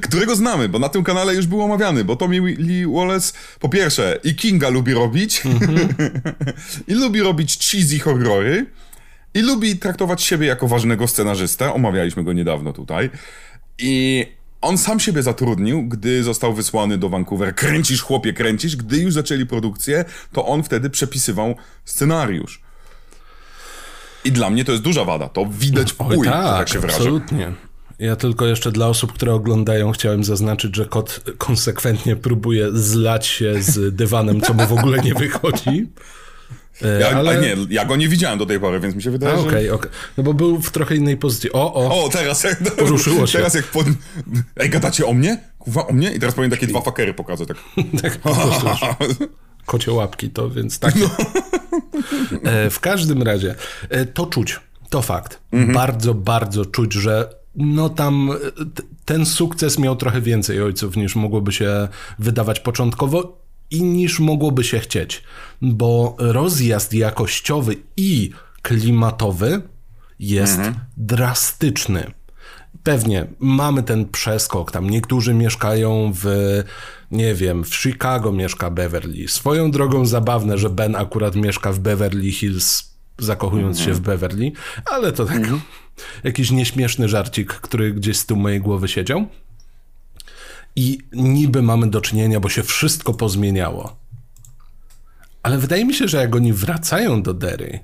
którego 0.00 0.36
znamy, 0.36 0.68
bo 0.68 0.78
na 0.78 0.88
tym 0.88 1.04
kanale 1.04 1.34
już 1.34 1.46
był 1.46 1.62
omawiany, 1.62 2.04
bo 2.04 2.16
Tommy 2.16 2.40
Lee 2.40 2.86
Wallace 2.86 3.32
po 3.60 3.68
pierwsze 3.68 4.18
i 4.24 4.34
Kinga 4.34 4.68
lubi 4.68 4.94
robić, 4.94 5.42
i 6.88 6.94
lubi 6.94 7.20
robić 7.20 7.58
cheesy 7.70 7.98
horrory, 7.98 8.66
i 9.34 9.40
lubi 9.40 9.76
traktować 9.76 10.22
siebie 10.22 10.46
jako 10.46 10.68
ważnego 10.68 11.08
scenarzystę, 11.08 11.74
omawialiśmy 11.74 12.24
go 12.24 12.32
niedawno 12.32 12.72
tutaj, 12.72 13.10
i 13.78 14.26
on 14.60 14.78
sam 14.78 15.00
siebie 15.00 15.22
zatrudnił, 15.22 15.82
gdy 15.82 16.22
został 16.22 16.54
wysłany 16.54 16.98
do 16.98 17.08
Vancouver. 17.08 17.54
Kręcisz, 17.54 18.02
chłopie, 18.02 18.32
kręcisz. 18.32 18.76
Gdy 18.76 18.98
już 18.98 19.14
zaczęli 19.14 19.46
produkcję, 19.46 20.04
to 20.32 20.46
on 20.46 20.62
wtedy 20.62 20.90
przepisywał 20.90 21.54
scenariusz. 21.84 22.62
I 24.24 24.32
dla 24.32 24.50
mnie 24.50 24.64
to 24.64 24.72
jest 24.72 24.84
duża 24.84 25.04
wada. 25.04 25.28
To 25.28 25.46
widać 25.46 25.92
w 25.92 25.98
chuj, 25.98 26.24
tak, 26.24 26.58
tak 26.58 26.68
się 26.68 26.78
wyrażę. 26.78 26.98
absolutnie. 26.98 27.52
Ja 27.98 28.16
tylko 28.16 28.46
jeszcze 28.46 28.72
dla 28.72 28.86
osób, 28.86 29.12
które 29.12 29.34
oglądają, 29.34 29.92
chciałem 29.92 30.24
zaznaczyć, 30.24 30.76
że 30.76 30.86
kot 30.86 31.20
konsekwentnie 31.38 32.16
próbuje 32.16 32.68
zlać 32.72 33.26
się 33.26 33.62
z 33.62 33.94
dywanem, 33.96 34.40
co 34.40 34.54
mu 34.54 34.66
w 34.66 34.72
ogóle 34.72 34.98
nie 34.98 35.14
wychodzi. 35.14 35.88
E, 36.82 37.00
Ja, 37.00 37.10
ale... 37.10 37.40
nie, 37.40 37.56
ja 37.70 37.84
go 37.84 37.96
nie 37.96 38.08
widziałem 38.08 38.38
do 38.38 38.46
tej 38.46 38.60
pory, 38.60 38.80
więc 38.80 38.94
mi 38.94 39.02
się 39.02 39.10
wydaje, 39.10 39.34
A, 39.34 39.36
że... 39.36 39.48
Okej, 39.48 39.70
okej. 39.70 39.90
No 40.16 40.24
bo 40.24 40.34
był 40.34 40.62
w 40.62 40.70
trochę 40.70 40.96
innej 40.96 41.16
pozycji. 41.16 41.52
O, 41.52 41.74
o, 41.74 42.04
O, 42.04 42.08
teraz 42.08 42.44
jak... 42.44 42.62
Poruszyło 42.76 43.26
się. 43.26 43.38
Teraz 43.38 43.54
jak 43.54 43.64
pod... 43.64 43.86
Ej, 44.56 44.70
gadacie 44.70 45.06
o 45.06 45.12
mnie? 45.14 45.40
Kuwa, 45.58 45.86
o 45.86 45.92
mnie? 45.92 46.12
I 46.12 46.18
teraz 46.18 46.34
powinien 46.34 46.50
takie 46.50 46.66
dwa 46.66 46.80
fakery 46.80 47.14
pokazać, 47.14 47.48
tak. 47.48 47.56
tak 48.02 48.18
po 48.18 48.34
prostu 48.34 48.66
kocie 49.66 49.92
łapki, 49.92 50.30
to 50.30 50.50
więc 50.50 50.78
tak. 50.78 50.94
No. 50.96 51.10
E, 52.50 52.70
w 52.70 52.80
każdym 52.80 53.22
razie, 53.22 53.54
e, 53.88 54.06
to 54.06 54.26
czuć, 54.26 54.60
to 54.90 55.02
fakt. 55.02 55.40
Mhm. 55.52 55.74
Bardzo, 55.74 56.14
bardzo 56.14 56.66
czuć, 56.66 56.92
że 56.92 57.37
no 57.54 57.88
tam 57.88 58.30
e, 58.30 58.34
ten 59.04 59.26
sukces 59.26 59.78
miał 59.78 59.96
trochę 59.96 60.20
więcej 60.20 60.62
ojców 60.62 60.96
niż 60.96 61.16
mogłoby 61.16 61.52
się 61.52 61.88
wydawać 62.18 62.60
początkowo 62.60 63.38
i 63.70 63.82
niż 63.82 64.20
mogłoby 64.20 64.64
się 64.64 64.78
chcieć, 64.78 65.22
bo 65.62 66.16
rozjazd 66.18 66.94
jakościowy 66.94 67.76
i 67.96 68.30
klimatowy 68.62 69.62
jest 70.18 70.60
drastyczny. 70.96 72.12
Pewnie 72.82 73.26
mamy 73.38 73.82
ten 73.82 74.08
przeskok, 74.08 74.72
tam 74.72 74.90
niektórzy 74.90 75.34
mieszkają 75.34 76.12
w, 76.14 76.26
nie 77.10 77.34
wiem, 77.34 77.64
w 77.64 77.74
Chicago 77.74 78.32
mieszka 78.32 78.70
Beverly. 78.70 79.28
Swoją 79.28 79.70
drogą 79.70 80.06
zabawne, 80.06 80.58
że 80.58 80.70
Ben 80.70 80.96
akurat 80.96 81.36
mieszka 81.36 81.72
w 81.72 81.78
Beverly 81.78 82.32
Hills, 82.32 82.94
zakochując 83.18 83.80
się 83.80 83.92
w 83.92 84.00
Beverly, 84.00 84.52
ale 84.84 85.12
to 85.12 85.24
tak 85.24 85.42
jakiś 86.24 86.50
nieśmieszny 86.50 87.08
żarcik, 87.08 87.52
który 87.52 87.92
gdzieś 87.92 88.16
z 88.16 88.26
tyłu 88.26 88.40
mojej 88.40 88.60
głowy 88.60 88.88
siedział. 88.88 89.26
I 90.76 90.98
niby 91.12 91.62
mamy 91.62 91.90
do 91.90 92.00
czynienia, 92.00 92.40
bo 92.40 92.48
się 92.48 92.62
wszystko 92.62 93.14
pozmieniało. 93.14 93.96
Ale 95.42 95.58
wydaje 95.58 95.84
mi 95.84 95.94
się, 95.94 96.08
że 96.08 96.16
jak 96.16 96.36
oni 96.36 96.52
wracają 96.52 97.22
do 97.22 97.34
Derry, 97.34 97.80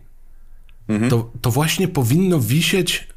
to, 1.11 1.33
to 1.40 1.50
właśnie 1.50 1.88
powinno 1.88 2.40
wisieć 2.40 3.09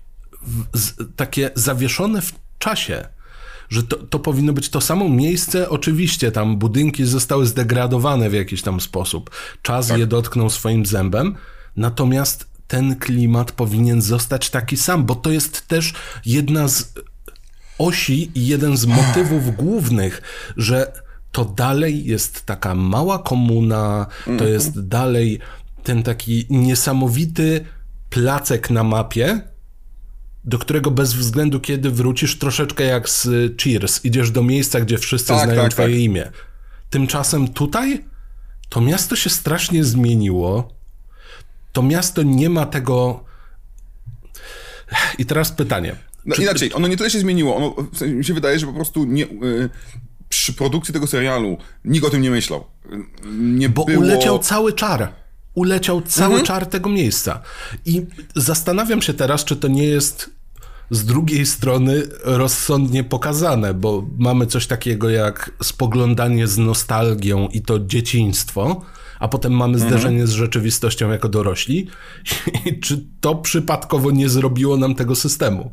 w, 0.42 0.78
z, 0.80 0.96
takie 1.16 1.50
zawieszone 1.56 2.22
w 2.22 2.34
czasie. 2.60 3.08
Że 3.70 3.84
to, 3.84 3.98
to 3.98 4.20
powinno 4.20 4.54
być 4.54 4.70
to 4.70 4.82
samo 4.82 5.10
miejsce. 5.10 5.70
Oczywiście 5.70 6.32
tam 6.32 6.58
budynki 6.58 7.06
zostały 7.06 7.46
zdegradowane 7.46 8.30
w 8.30 8.34
jakiś 8.34 8.62
tam 8.62 8.82
sposób. 8.82 9.30
Czas 9.62 9.90
je 9.90 10.08
dotknął 10.08 10.50
swoim 10.50 10.86
zębem. 10.86 11.36
Natomiast 11.76 12.47
ten 12.68 12.96
klimat 12.96 13.52
powinien 13.52 14.02
zostać 14.02 14.50
taki 14.50 14.78
sam, 14.78 15.06
bo 15.06 15.16
to 15.16 15.32
jest 15.32 15.68
też 15.68 15.94
jedna 16.26 16.68
z 16.68 16.94
osi 17.78 18.32
i 18.36 18.48
jeden 18.48 18.78
z 18.78 18.86
motywów 18.86 19.56
głównych, 19.64 20.22
że 20.58 20.92
to 21.32 21.46
dalej 21.46 22.06
jest 22.06 22.46
taka 22.46 22.76
mała 22.76 23.20
komuna, 23.20 24.06
to 24.38 24.48
jest 24.48 24.88
dalej 24.88 25.40
ten 25.84 26.04
taki 26.04 26.46
niesamowity 26.50 27.66
placek 28.10 28.70
na 28.70 28.84
mapie, 28.84 29.42
do 30.44 30.60
którego 30.60 30.92
bez 30.92 31.14
względu 31.14 31.60
kiedy 31.60 31.92
wrócisz, 31.92 32.38
troszeczkę 32.38 32.84
jak 32.84 33.10
z 33.10 33.28
Cheers, 33.62 34.06
idziesz 34.06 34.32
do 34.32 34.44
miejsca, 34.44 34.82
gdzie 34.82 34.98
wszyscy 34.98 35.28
Tak, 35.28 35.46
znają 35.46 35.62
tak, 35.62 35.72
twoje 35.72 35.88
tak. 35.88 35.98
imię. 35.98 36.32
Tymczasem 36.90 37.48
tutaj 37.48 38.06
to 38.70 38.82
miasto 38.82 39.16
się 39.16 39.30
strasznie 39.30 39.84
zmieniło. 39.84 40.77
To 41.78 41.84
miasto 41.84 42.24
nie 42.24 42.50
ma 42.50 42.66
tego 42.66 43.24
I 45.18 45.26
teraz 45.26 45.52
pytanie. 45.52 45.96
No, 46.26 46.36
czy... 46.36 46.42
Inaczej, 46.42 46.74
ono 46.74 46.88
nie 46.88 46.98
tyle 46.98 47.10
się 47.10 47.20
zmieniło, 47.20 47.56
ono, 47.56 47.76
w 47.92 47.98
sensie, 47.98 48.16
mi 48.16 48.26
się 48.26 48.34
wydaje, 48.34 48.60
że 48.60 48.68
po 48.68 48.74
prostu 48.74 49.06
nie, 49.06 49.24
y, 49.24 49.70
przy 50.30 50.54
produkcji 50.54 50.94
tego 50.94 51.08
serialu 51.08 51.58
nikt 51.86 52.06
o 52.06 52.10
tym 52.10 52.22
nie 52.22 52.32
myślał. 52.32 52.66
Nie 53.40 53.70
Bo 53.70 53.86
było... 53.86 54.00
uleciał 54.00 54.40
cały 54.40 54.74
czar. 54.74 55.14
Uleciał 55.54 56.02
cały 56.02 56.40
mhm. 56.40 56.46
czar 56.46 56.66
tego 56.66 56.90
miejsca. 56.90 57.42
I 57.86 58.06
zastanawiam 58.36 59.02
się 59.02 59.14
teraz, 59.14 59.46
czy 59.46 59.56
to 59.56 59.68
nie 59.68 59.86
jest 59.86 60.30
z 60.92 61.06
drugiej 61.06 61.46
strony 61.46 62.04
rozsądnie 62.24 63.04
pokazane, 63.04 63.74
bo 63.74 64.08
mamy 64.18 64.48
coś 64.48 64.68
takiego 64.68 65.10
jak 65.10 65.52
spoglądanie 65.64 66.48
z 66.48 66.58
nostalgią 66.58 67.48
i 67.48 67.62
to 67.62 67.80
dzieciństwo, 67.80 68.82
a 69.20 69.28
potem 69.28 69.54
mamy 69.54 69.74
mhm. 69.74 69.90
zderzenie 69.90 70.28
z 70.28 70.32
rzeczywistością 70.32 71.12
jako 71.12 71.30
dorośli. 71.30 71.88
I 72.66 72.80
czy 72.80 73.06
to 73.22 73.36
przypadkowo 73.36 74.12
nie 74.12 74.30
zrobiło 74.30 74.78
nam 74.78 74.96
tego 74.96 75.16
systemu? 75.16 75.72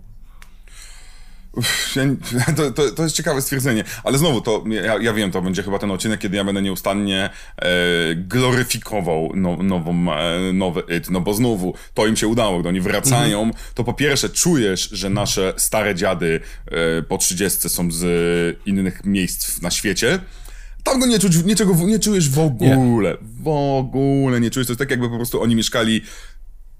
To, 2.57 2.70
to, 2.70 2.90
to, 2.90 3.02
jest 3.02 3.16
ciekawe 3.16 3.42
stwierdzenie, 3.42 3.85
ale 4.04 4.18
znowu 4.18 4.40
to, 4.40 4.64
ja, 4.68 4.98
ja, 5.02 5.12
wiem, 5.12 5.30
to 5.30 5.42
będzie 5.42 5.62
chyba 5.62 5.78
ten 5.78 5.90
odcinek, 5.90 6.20
kiedy 6.20 6.37
ja 6.37 6.44
będę 6.44 6.62
nieustannie 6.62 7.30
e, 7.57 7.68
gloryfikował 8.14 9.33
no, 9.35 9.57
nową, 9.57 10.12
e, 10.12 10.52
nowy 10.52 10.83
It, 10.96 11.11
no 11.11 11.20
bo 11.20 11.35
znowu 11.35 11.74
to 11.94 12.07
im 12.07 12.16
się 12.16 12.28
udało, 12.28 12.61
gdy 12.61 12.68
oni 12.68 12.80
wracają, 12.80 13.42
mhm. 13.42 13.64
to 13.74 13.85
po 13.85 13.92
pierwsze 13.92 14.28
czujesz, 14.28 14.88
że 14.92 15.11
nasze 15.11 15.52
stare 15.57 15.94
dziady 15.94 16.40
e, 16.66 17.02
po 17.02 17.18
30 17.18 17.68
są 17.68 17.90
z 17.90 18.59
innych 18.66 19.04
miejsc 19.04 19.62
na 19.62 19.70
świecie, 19.70 20.18
tam 20.85 21.01
go 21.01 21.07
nie, 21.07 21.18
czuć, 21.18 21.44
niczego, 21.44 21.75
nie 21.75 21.99
czujesz 21.99 22.31
w 22.31 22.38
ogóle, 22.38 23.11
nie. 23.11 23.18
w 23.42 23.49
ogóle 23.49 24.40
nie 24.40 24.51
czujesz, 24.51 24.66
to 24.66 24.73
jest 24.73 24.79
tak 24.79 24.90
jakby 24.90 25.09
po 25.09 25.16
prostu 25.16 25.42
oni 25.42 25.57
mieszkali 25.57 26.03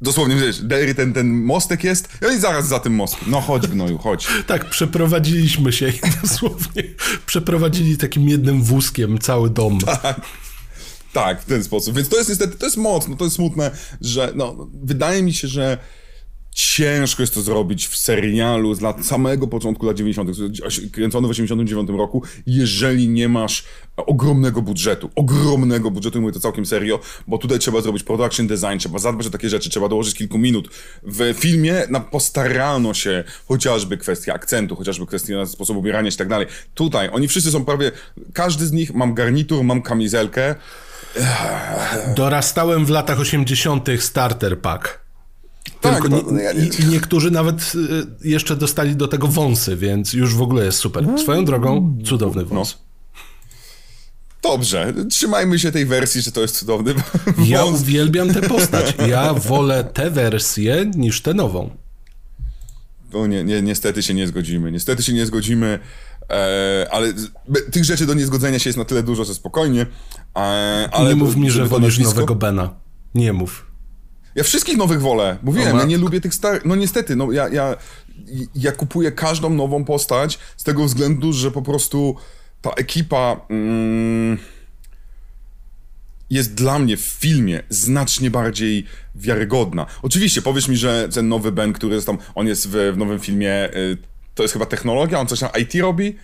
Dosłownie, 0.01 0.37
wiesz, 0.37 0.63
Derry, 0.63 0.95
ten, 0.95 1.13
ten 1.13 1.45
mostek 1.45 1.85
jest 1.85 2.09
i 2.23 2.27
oni 2.27 2.41
zaraz 2.41 2.69
za 2.69 2.81
tym 2.81 2.95
mostkiem. 2.95 3.31
No 3.31 3.41
chodź, 3.41 3.67
gnoju, 3.67 3.99
chodź. 3.99 4.27
tak, 4.47 4.71
przeprowadziliśmy 4.71 5.73
się 5.73 5.89
i 5.89 6.01
dosłownie 6.23 6.83
przeprowadzili 7.27 7.97
takim 7.97 8.29
jednym 8.29 8.63
wózkiem 8.63 9.19
cały 9.19 9.51
dom. 9.51 9.81
Tak. 9.81 10.21
Tak, 11.13 11.43
w 11.43 11.45
ten 11.45 11.65
sposób. 11.65 11.97
Więc 11.97 12.09
to 12.09 12.17
jest 12.17 12.29
niestety, 12.29 12.59
to 12.59 12.67
jest 12.67 12.77
mocno, 12.77 13.17
to 13.17 13.25
jest 13.25 13.37
smutne, 13.37 13.71
że 14.01 14.33
no, 14.35 14.69
wydaje 14.83 15.23
mi 15.23 15.33
się, 15.33 15.49
że 15.49 15.79
Ciężko 16.55 17.23
jest 17.23 17.35
to 17.35 17.43
zrobić 17.43 17.87
w 17.87 17.97
serialu 17.97 18.75
z 18.75 18.81
lat 18.81 19.07
samego 19.07 19.47
początku 19.47 19.87
lat 19.87 19.97
90., 19.97 20.31
kręcony 20.93 21.29
w 21.29 21.31
89 21.31 21.91
roku, 21.91 22.23
jeżeli 22.47 23.09
nie 23.09 23.29
masz 23.29 23.65
ogromnego 23.97 24.63
budżetu. 24.63 25.11
Ogromnego 25.15 25.91
budżetu, 25.91 26.21
mówię 26.21 26.33
to 26.33 26.41
całkiem 26.41 26.67
serio, 26.67 27.01
bo 27.27 27.39
tutaj 27.39 27.59
trzeba 27.59 27.81
zrobić 27.81 28.03
production 28.03 28.47
design, 28.47 28.79
trzeba 28.79 28.99
zadbać 28.99 29.27
o 29.27 29.31
takie 29.31 29.49
rzeczy, 29.49 29.71
trzeba 29.71 29.89
dołożyć 29.89 30.15
kilku 30.15 30.39
minut. 30.39 30.69
W 31.03 31.35
filmie 31.39 31.83
na 31.91 32.01
postarano 32.01 32.95
się 32.95 33.25
chociażby 33.49 33.99
kwestia 33.99 34.35
akcentu, 34.35 34.77
chociażby 34.77 35.07
kwestia 35.07 35.47
sposobu 35.47 35.81
ubierania 35.81 36.11
się 36.11 36.15
i 36.15 36.19
tak 36.19 36.29
dalej. 36.29 36.47
Tutaj 36.75 37.09
oni 37.13 37.29
wszyscy 37.29 37.51
są 37.51 37.65
prawie, 37.65 37.93
każdy 38.33 38.67
z 38.67 38.73
nich, 38.73 38.95
mam 38.95 39.15
garnitur, 39.15 39.65
mam 39.65 39.83
kamizelkę. 39.83 40.55
Dorastałem 42.17 42.87
w 42.87 42.91
latach 42.91 43.21
80. 43.21 43.89
starter 43.99 44.61
pack. 44.61 45.04
Tak, 45.85 46.03
Tylko 46.03 46.09
no, 46.09 46.33
no, 46.33 46.41
ja 46.41 46.53
nie... 46.53 46.67
i, 46.67 46.87
niektórzy 46.87 47.31
nawet 47.31 47.73
y, 47.75 48.29
jeszcze 48.29 48.57
dostali 48.57 48.97
do 48.97 49.09
tego 49.09 49.29
wąsy, 49.29 49.77
więc 49.77 50.13
już 50.13 50.35
w 50.35 50.43
ogóle 50.43 50.65
jest 50.65 50.79
super. 50.79 51.07
Swoją 51.19 51.45
drogą, 51.45 51.99
cudowny 52.05 52.43
no. 52.43 52.49
wąs. 52.49 52.79
No. 52.79 52.85
Dobrze, 54.51 54.95
trzymajmy 55.11 55.59
się 55.59 55.73
tej 55.73 55.87
wersji, 55.87 56.23
że 56.23 56.33
to 56.33 56.41
jest 56.41 56.59
cudowny 56.59 56.95
wąs. 56.95 57.49
Ja 57.49 57.65
uwielbiam 57.65 58.35
tę 58.35 58.43
postać. 58.43 58.95
Ja 59.09 59.35
wolę 59.35 59.85
tę 59.85 60.11
wersję 60.11 60.91
niż 60.97 61.23
tę 61.23 61.35
nową. 61.35 61.71
No 63.13 63.27
nie, 63.27 63.45
nie, 63.45 63.63
niestety 63.63 64.03
się 64.03 64.15
nie 64.15 64.27
zgodzimy. 64.27 64.73
Niestety 64.73 65.03
się 65.03 65.13
nie 65.13 65.27
zgodzimy, 65.27 65.79
e, 66.31 66.89
ale 66.91 67.13
tych 67.71 67.85
rzeczy 67.85 68.07
do 68.07 68.15
niezgodzenia 68.15 68.59
się 68.59 68.69
jest 68.69 68.79
na 68.79 68.85
tyle 68.85 69.03
dużo, 69.03 69.25
że 69.25 69.35
spokojnie. 69.35 69.87
E, 70.37 70.39
ale 70.93 71.09
nie 71.09 71.17
mów 71.17 71.37
mi, 71.37 71.51
że 71.51 71.65
wolisz 71.65 71.99
nowego 71.99 72.35
Bena. 72.35 72.75
Nie 73.15 73.33
mów. 73.33 73.74
Ja 74.35 74.45
wszystkich 74.45 74.77
nowych 74.77 75.01
wolę. 75.01 75.39
Mówiłem, 75.43 75.79
ja 75.79 75.85
nie 75.85 75.99
lubię 75.99 76.21
tych 76.21 76.35
starych. 76.35 76.65
No 76.65 76.77
niestety, 76.77 77.17
no 77.17 77.33
ja, 77.33 77.49
ja, 77.49 77.77
ja 78.55 78.73
kupuję 78.73 79.13
każdą 79.13 79.51
nową 79.51 79.85
postać 79.85 80.39
z 80.57 80.63
tego 80.63 80.85
względu, 80.85 81.33
że 81.33 81.51
po 81.51 81.63
prostu 81.63 82.17
ta 82.63 82.71
ekipa 82.71 83.41
mm, 83.49 84.39
jest 86.31 86.55
dla 86.55 86.79
mnie 86.79 86.97
w 86.97 87.01
filmie 87.01 87.63
znacznie 87.69 88.31
bardziej 88.31 88.87
wiarygodna. 89.15 89.87
Oczywiście, 90.03 90.43
powiesz 90.43 90.69
mi, 90.69 90.77
że 90.77 91.09
ten 91.15 91.29
nowy 91.29 91.53
Ben, 91.53 91.73
który 91.73 91.95
jest 91.95 92.07
tam, 92.07 92.19
on 92.35 92.47
jest 92.47 92.69
w, 92.69 92.93
w 92.95 92.97
nowym 92.97 93.21
filmie, 93.21 93.75
y, 93.75 93.99
to 94.35 94.43
jest 94.43 94.53
chyba 94.53 94.67
technologia, 94.67 95.21
on 95.21 95.27
coś 95.27 95.41
tam 95.41 95.51
IT 95.61 95.75
robi? 95.75 96.17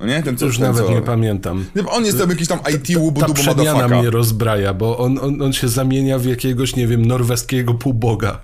No 0.00 0.06
nie? 0.06 0.22
Ten, 0.22 0.36
co, 0.36 0.46
Już 0.46 0.58
ten, 0.58 0.66
nawet 0.66 0.86
co... 0.86 0.92
nie 0.92 1.02
pamiętam. 1.02 1.66
On 1.88 2.04
jest 2.04 2.18
tam 2.18 2.30
jakiś 2.30 2.48
tam 2.48 2.60
IT 2.74 2.96
łubu 2.96 3.20
Ta 3.20 3.34
przemiana 3.34 3.88
mnie 3.88 4.10
rozbraja, 4.10 4.74
bo 4.74 4.98
on, 4.98 5.18
on, 5.18 5.42
on 5.42 5.52
się 5.52 5.68
zamienia 5.68 6.18
w 6.18 6.24
jakiegoś, 6.24 6.76
nie 6.76 6.86
wiem, 6.86 7.06
norweskiego 7.06 7.74
półboga. 7.74 8.40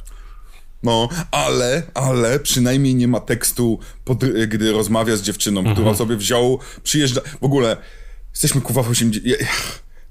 No, 0.83 1.09
ale, 1.31 1.83
ale 1.95 2.41
przynajmniej 2.41 2.95
nie 2.95 3.09
ma 3.09 3.21
tekstu, 3.21 3.79
pod, 4.05 4.25
gdy 4.25 4.73
rozmawia 4.73 5.17
z 5.17 5.23
dziewczyną, 5.23 5.61
mhm. 5.61 5.77
która 5.77 5.95
sobie 5.95 6.17
wziął, 6.17 6.59
przyjeżdża... 6.83 7.21
W 7.41 7.45
ogóle, 7.45 7.77
jesteśmy 8.33 8.61
kuwa 8.61 8.83
w 8.83 8.91
80... 8.91 9.25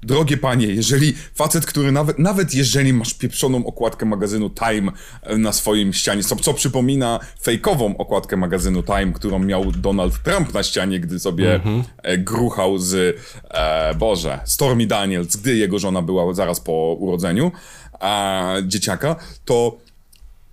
Drogie 0.02 0.36
panie, 0.36 0.66
jeżeli 0.66 1.14
facet, 1.34 1.66
który 1.66 1.92
nawet, 1.92 2.18
nawet 2.18 2.54
jeżeli 2.54 2.92
masz 2.92 3.14
pieprzoną 3.14 3.66
okładkę 3.66 4.06
magazynu 4.06 4.50
Time 4.50 4.92
e, 5.22 5.38
na 5.38 5.52
swoim 5.52 5.92
ścianie, 5.92 6.22
co, 6.22 6.36
co 6.36 6.54
przypomina 6.54 7.20
fejkową 7.42 7.96
okładkę 7.96 8.36
magazynu 8.36 8.82
Time, 8.82 9.12
którą 9.12 9.38
miał 9.38 9.72
Donald 9.72 10.22
Trump 10.22 10.54
na 10.54 10.62
ścianie, 10.62 11.00
gdy 11.00 11.20
sobie 11.20 11.60
mm-hmm. 11.60 11.82
gruchał 12.18 12.78
z, 12.78 13.18
e, 13.50 13.94
Boże, 13.94 14.40
Stormy 14.44 14.86
Daniels, 14.86 15.36
gdy 15.36 15.56
jego 15.56 15.78
żona 15.78 16.02
była 16.02 16.34
zaraz 16.34 16.60
po 16.60 16.96
urodzeniu 17.00 17.52
e, 18.00 18.62
dzieciaka, 18.66 19.16
to 19.44 19.78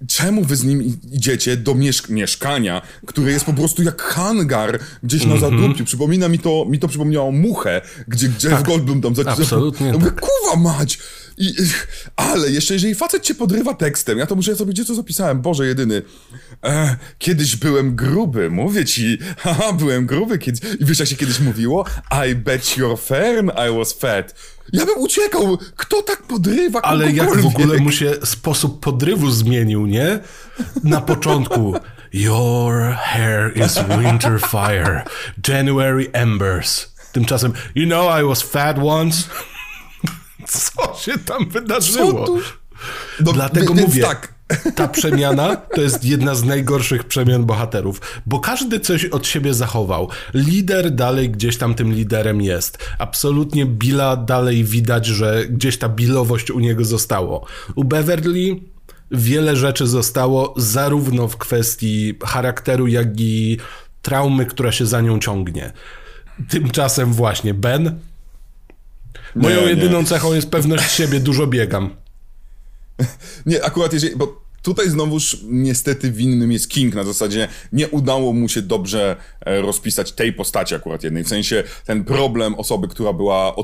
czemu 0.07 0.43
wy 0.43 0.55
z 0.55 0.63
nim 0.63 0.99
idziecie 1.11 1.57
do 1.57 1.75
mieszk 1.75 2.09
mieszkania, 2.09 2.81
które 3.05 3.31
jest 3.31 3.45
po 3.45 3.53
prostu 3.53 3.83
jak 3.83 4.01
hangar 4.01 4.79
gdzieś 5.03 5.25
na 5.25 5.35
mm 5.35 5.73
-hmm. 5.73 5.83
Przypomina 5.83 6.27
mi 6.27 6.39
to, 6.39 6.65
mi 6.69 6.79
to 6.79 6.87
przypomniało 6.87 7.31
muchę, 7.31 7.81
gdzie 8.07 8.27
Jeff 8.27 8.41
tak, 8.41 8.63
Goldblum 8.63 9.01
tam 9.01 9.15
zaczyna. 9.15 9.35
Absolutnie. 9.35 9.91
Mówię, 9.91 10.05
tak. 10.05 10.21
kuwa 10.21 10.55
mać! 10.55 10.99
I, 11.37 11.53
ale 12.15 12.51
jeszcze 12.51 12.73
jeżeli 12.73 12.95
facet 12.95 13.23
cię 13.23 13.35
podrywa 13.35 13.73
tekstem, 13.73 14.17
ja 14.17 14.25
to 14.25 14.35
muszę 14.35 14.55
sobie 14.55 14.73
gdzie 14.73 14.85
to 14.85 14.95
zapisałem, 14.95 15.41
Boże 15.41 15.67
jedyny. 15.67 16.01
E, 16.63 16.95
kiedyś 17.17 17.55
byłem 17.55 17.95
gruby, 17.95 18.49
mówię 18.49 18.85
ci, 18.85 19.17
haha, 19.37 19.73
byłem 19.73 20.05
gruby 20.05 20.37
kiedyś. 20.37 20.61
I 20.79 20.85
wiesz 20.85 20.99
jak 20.99 21.09
się 21.09 21.15
kiedyś 21.15 21.39
mówiło? 21.39 21.85
I 22.29 22.35
bet 22.35 22.77
your 22.77 22.99
fern 22.99 23.49
I 23.49 23.77
was 23.77 23.93
fat. 23.93 24.35
Ja 24.73 24.85
bym 24.85 24.97
uciekał! 24.97 25.57
Kto 25.75 26.01
tak 26.01 26.23
podrywa 26.23 26.81
Ale 26.81 27.11
jak 27.11 27.37
w 27.37 27.45
ogóle 27.45 27.77
mu 27.77 27.91
się 27.91 28.13
sposób 28.23 28.79
podrywu 28.79 29.31
zmienił, 29.31 29.85
nie? 29.85 30.19
Na 30.83 31.01
początku 31.01 31.73
Your 32.13 32.95
hair 32.95 33.57
is 33.57 33.79
winter 33.99 34.41
fire, 34.41 35.03
January 35.47 36.09
embers. 36.13 36.93
Tymczasem, 37.11 37.53
you 37.75 37.85
know 37.85 38.21
I 38.21 38.23
was 38.23 38.41
fat 38.41 38.77
once? 38.83 39.23
Co 40.47 40.99
się 40.99 41.17
tam 41.17 41.49
wydarzyło? 41.49 42.25
No, 43.19 43.33
Dlatego 43.33 43.73
mówię, 43.73 44.01
tak. 44.03 44.38
Ta 44.75 44.87
przemiana 44.87 45.55
to 45.55 45.81
jest 45.81 46.05
jedna 46.05 46.35
z 46.35 46.43
najgorszych 46.43 47.03
przemian 47.03 47.45
bohaterów, 47.45 48.01
bo 48.25 48.39
każdy 48.39 48.79
coś 48.79 49.05
od 49.05 49.27
siebie 49.27 49.53
zachował. 49.53 50.09
Lider 50.33 50.91
dalej 50.91 51.29
gdzieś 51.29 51.57
tam 51.57 51.75
tym 51.75 51.93
liderem 51.93 52.41
jest. 52.41 52.77
Absolutnie 52.99 53.65
Billa 53.65 54.15
dalej 54.15 54.63
widać, 54.63 55.05
że 55.05 55.45
gdzieś 55.49 55.77
ta 55.77 55.89
bilowość 55.89 56.51
u 56.51 56.59
niego 56.59 56.85
zostało. 56.85 57.45
U 57.75 57.83
Beverly 57.83 58.55
wiele 59.11 59.55
rzeczy 59.55 59.87
zostało, 59.87 60.53
zarówno 60.57 61.27
w 61.27 61.37
kwestii 61.37 62.15
charakteru, 62.25 62.87
jak 62.87 63.07
i 63.19 63.57
traumy, 64.01 64.45
która 64.45 64.71
się 64.71 64.85
za 64.85 65.01
nią 65.01 65.19
ciągnie. 65.19 65.71
Tymczasem 66.49 67.13
właśnie 67.13 67.53
Ben 67.53 67.99
Moją 69.35 69.61
nie, 69.61 69.67
jedyną 69.67 69.99
nie. 69.99 70.05
cechą 70.05 70.33
jest 70.33 70.51
pewność 70.51 70.91
siebie, 70.91 71.19
dużo 71.19 71.47
biegam. 71.47 71.89
Nie, 73.45 73.63
akurat 73.63 73.93
jeżeli, 73.93 74.15
bo 74.15 74.49
tutaj 74.61 74.89
znowuż 74.89 75.37
niestety 75.43 76.11
winnym 76.11 76.51
jest 76.51 76.69
King, 76.69 76.95
na 76.95 77.03
zasadzie 77.03 77.47
nie 77.73 77.87
udało 77.87 78.33
mu 78.33 78.49
się 78.49 78.61
dobrze 78.61 79.15
e, 79.45 79.61
rozpisać 79.61 80.11
tej 80.11 80.33
postaci 80.33 80.75
akurat 80.75 81.03
jednej, 81.03 81.23
w 81.23 81.27
sensie 81.27 81.63
ten 81.85 82.03
problem 82.03 82.55
osoby, 82.55 82.87
która 82.87 83.13
była, 83.13 83.55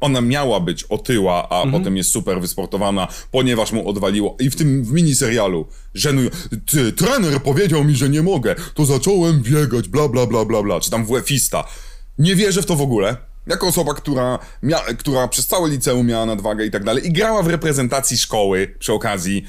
ona 0.00 0.20
miała 0.20 0.60
być 0.60 0.84
otyła, 0.84 1.48
a 1.48 1.62
mhm. 1.62 1.72
potem 1.82 1.96
jest 1.96 2.10
super 2.10 2.40
wysportowana, 2.40 3.08
ponieważ 3.30 3.72
mu 3.72 3.88
odwaliło 3.88 4.36
i 4.40 4.50
w 4.50 4.56
tym 4.56 4.84
w 4.84 4.92
miniserialu 4.92 5.66
żenują, 5.94 6.30
ty, 6.66 6.92
trener 6.92 7.42
powiedział 7.42 7.84
mi, 7.84 7.94
że 7.94 8.08
nie 8.08 8.22
mogę, 8.22 8.54
to 8.74 8.84
zacząłem 8.84 9.42
biegać, 9.42 9.88
bla 9.88 10.08
bla 10.08 10.26
bla 10.26 10.44
bla 10.44 10.62
bla, 10.62 10.80
czy 10.80 10.90
tam 10.90 11.06
WF-ista. 11.06 11.64
Nie 12.18 12.36
wierzę 12.36 12.62
w 12.62 12.66
to 12.66 12.76
w 12.76 12.82
ogóle. 12.82 13.16
Jako 13.46 13.66
osoba, 13.66 13.94
która, 13.94 14.38
mia- 14.62 14.96
która 14.96 15.28
przez 15.28 15.46
całe 15.46 15.70
liceum 15.70 16.06
miała 16.06 16.26
nadwagę 16.26 16.66
i 16.66 16.70
tak 16.70 16.84
dalej 16.84 17.06
i 17.06 17.12
grała 17.12 17.42
w 17.42 17.46
reprezentacji 17.46 18.18
szkoły 18.18 18.74
przy 18.78 18.92
okazji, 18.92 19.44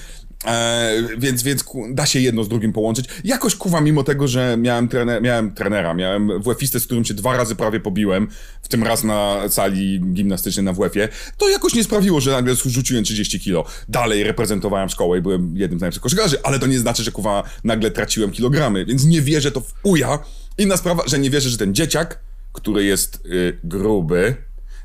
E, 0.48 0.92
więc, 1.18 1.44
więc 1.44 1.64
ku, 1.64 1.86
da 1.94 2.06
się 2.06 2.20
jedno 2.20 2.44
z 2.44 2.50
drugim 2.50 2.74
połączyć. 2.74 3.06
Jakoś 3.24 3.56
kuwa, 3.56 3.82
mimo 3.82 4.04
tego, 4.04 4.28
że 4.28 4.58
miałem, 4.58 4.88
trener, 4.88 5.22
miałem 5.22 5.54
trenera, 5.54 5.94
miałem 5.94 6.42
WF-istę, 6.42 6.80
z 6.80 6.86
którym 6.86 7.06
się 7.06 7.14
dwa 7.14 7.38
razy 7.38 7.56
prawie 7.56 7.80
pobiłem, 7.80 8.28
w 8.62 8.68
tym 8.68 8.84
raz 8.84 9.04
na 9.04 9.50
sali 9.50 10.02
gimnastycznej 10.14 10.66
na 10.66 10.74
WF-ie, 10.74 11.10
to 11.38 11.50
jakoś 11.50 11.74
nie 11.74 11.84
sprawiło, 11.84 12.22
że 12.22 12.32
nagle 12.32 12.56
rzuciłem 12.56 13.04
30 13.04 13.40
kilo. 13.40 13.66
Dalej 13.90 14.24
reprezentowałem 14.24 14.90
szkołę 14.90 15.18
i 15.18 15.22
byłem 15.22 15.58
jednym 15.58 15.80
z 15.80 15.82
najlepszych 15.82 16.04
koszykarzy, 16.04 16.38
ale 16.44 16.60
to 16.60 16.68
nie 16.68 16.80
znaczy, 16.80 17.04
że 17.04 17.12
kuwa 17.12 17.44
nagle 17.64 17.92
traciłem 17.92 18.32
kilogramy, 18.32 18.86
więc 18.86 19.06
nie 19.06 19.22
wierzę 19.22 19.52
to 19.52 19.62
w 19.62 19.74
uja. 19.84 20.20
Inna 20.58 20.78
sprawa, 20.78 21.04
że 21.08 21.20
nie 21.20 21.30
wierzę, 21.30 21.50
że 21.50 21.58
ten 21.58 21.76
dzieciak, 21.76 22.20
który 22.56 22.86
jest 22.86 23.26
y, 23.26 23.60
gruby, 23.64 24.36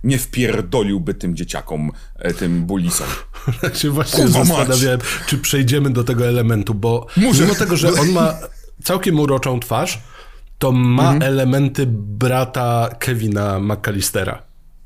nie 0.05 0.19
wpierdoliłby 0.19 1.15
tym 1.15 1.37
dzieciakom, 1.37 1.93
e, 2.19 2.35
tym 2.35 2.67
bulisom. 2.67 3.07
Ja 3.63 3.75
się 3.75 3.91
właśnie 3.91 4.25
Kurwa 4.25 4.45
zastanawiałem, 4.45 4.99
mać. 4.99 5.09
czy 5.27 5.39
przejdziemy 5.39 5.91
do 5.91 6.05
tego 6.05 6.27
elementu, 6.27 6.75
bo 6.75 7.07
Muszę. 7.17 7.43
mimo 7.43 7.55
tego, 7.55 7.77
że 7.77 7.93
on 7.93 8.11
ma 8.13 8.35
całkiem 8.85 9.21
uroczą 9.21 9.61
twarz, 9.61 10.01
to 10.59 10.73
ma 10.73 11.13
mhm. 11.13 11.23
elementy 11.23 11.87
brata 11.89 12.89
Kevina 12.99 13.61
McAllistera. 13.61 14.43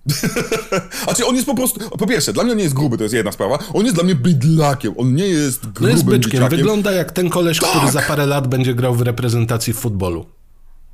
A 1.07 1.15
czy 1.15 1.27
on 1.27 1.35
jest 1.35 1.47
po 1.47 1.55
prostu. 1.55 1.91
Po 1.91 2.07
pierwsze, 2.07 2.33
dla 2.33 2.43
mnie 2.43 2.53
on 2.53 2.59
nie 2.59 2.65
jest 2.65 2.75
gruby, 2.75 2.97
to 2.99 3.03
jest 3.03 3.15
jedna 3.15 3.33
sprawa. 3.33 3.59
On 3.73 3.85
jest 3.85 3.97
dla 3.97 4.05
mnie 4.05 4.15
bydlakiem. 4.15 4.95
On 4.97 5.15
nie 5.15 5.27
jest 5.27 5.61
grubym 5.61 5.83
No 5.83 5.89
jest 5.89 6.05
byczkiem. 6.05 6.31
Dzieciakiem. 6.31 6.59
Wygląda 6.59 6.93
jak 6.93 7.13
ten 7.13 7.31
koleś, 7.31 7.61
tak. 7.61 7.71
który 7.71 7.93
za 7.93 8.03
parę 8.03 8.27
lat 8.27 8.49
będzie 8.49 8.75
grał 8.75 8.95
w 8.95 9.03
reprezentacji 9.03 9.73
w 9.73 9.77
futbolu. 9.77 10.27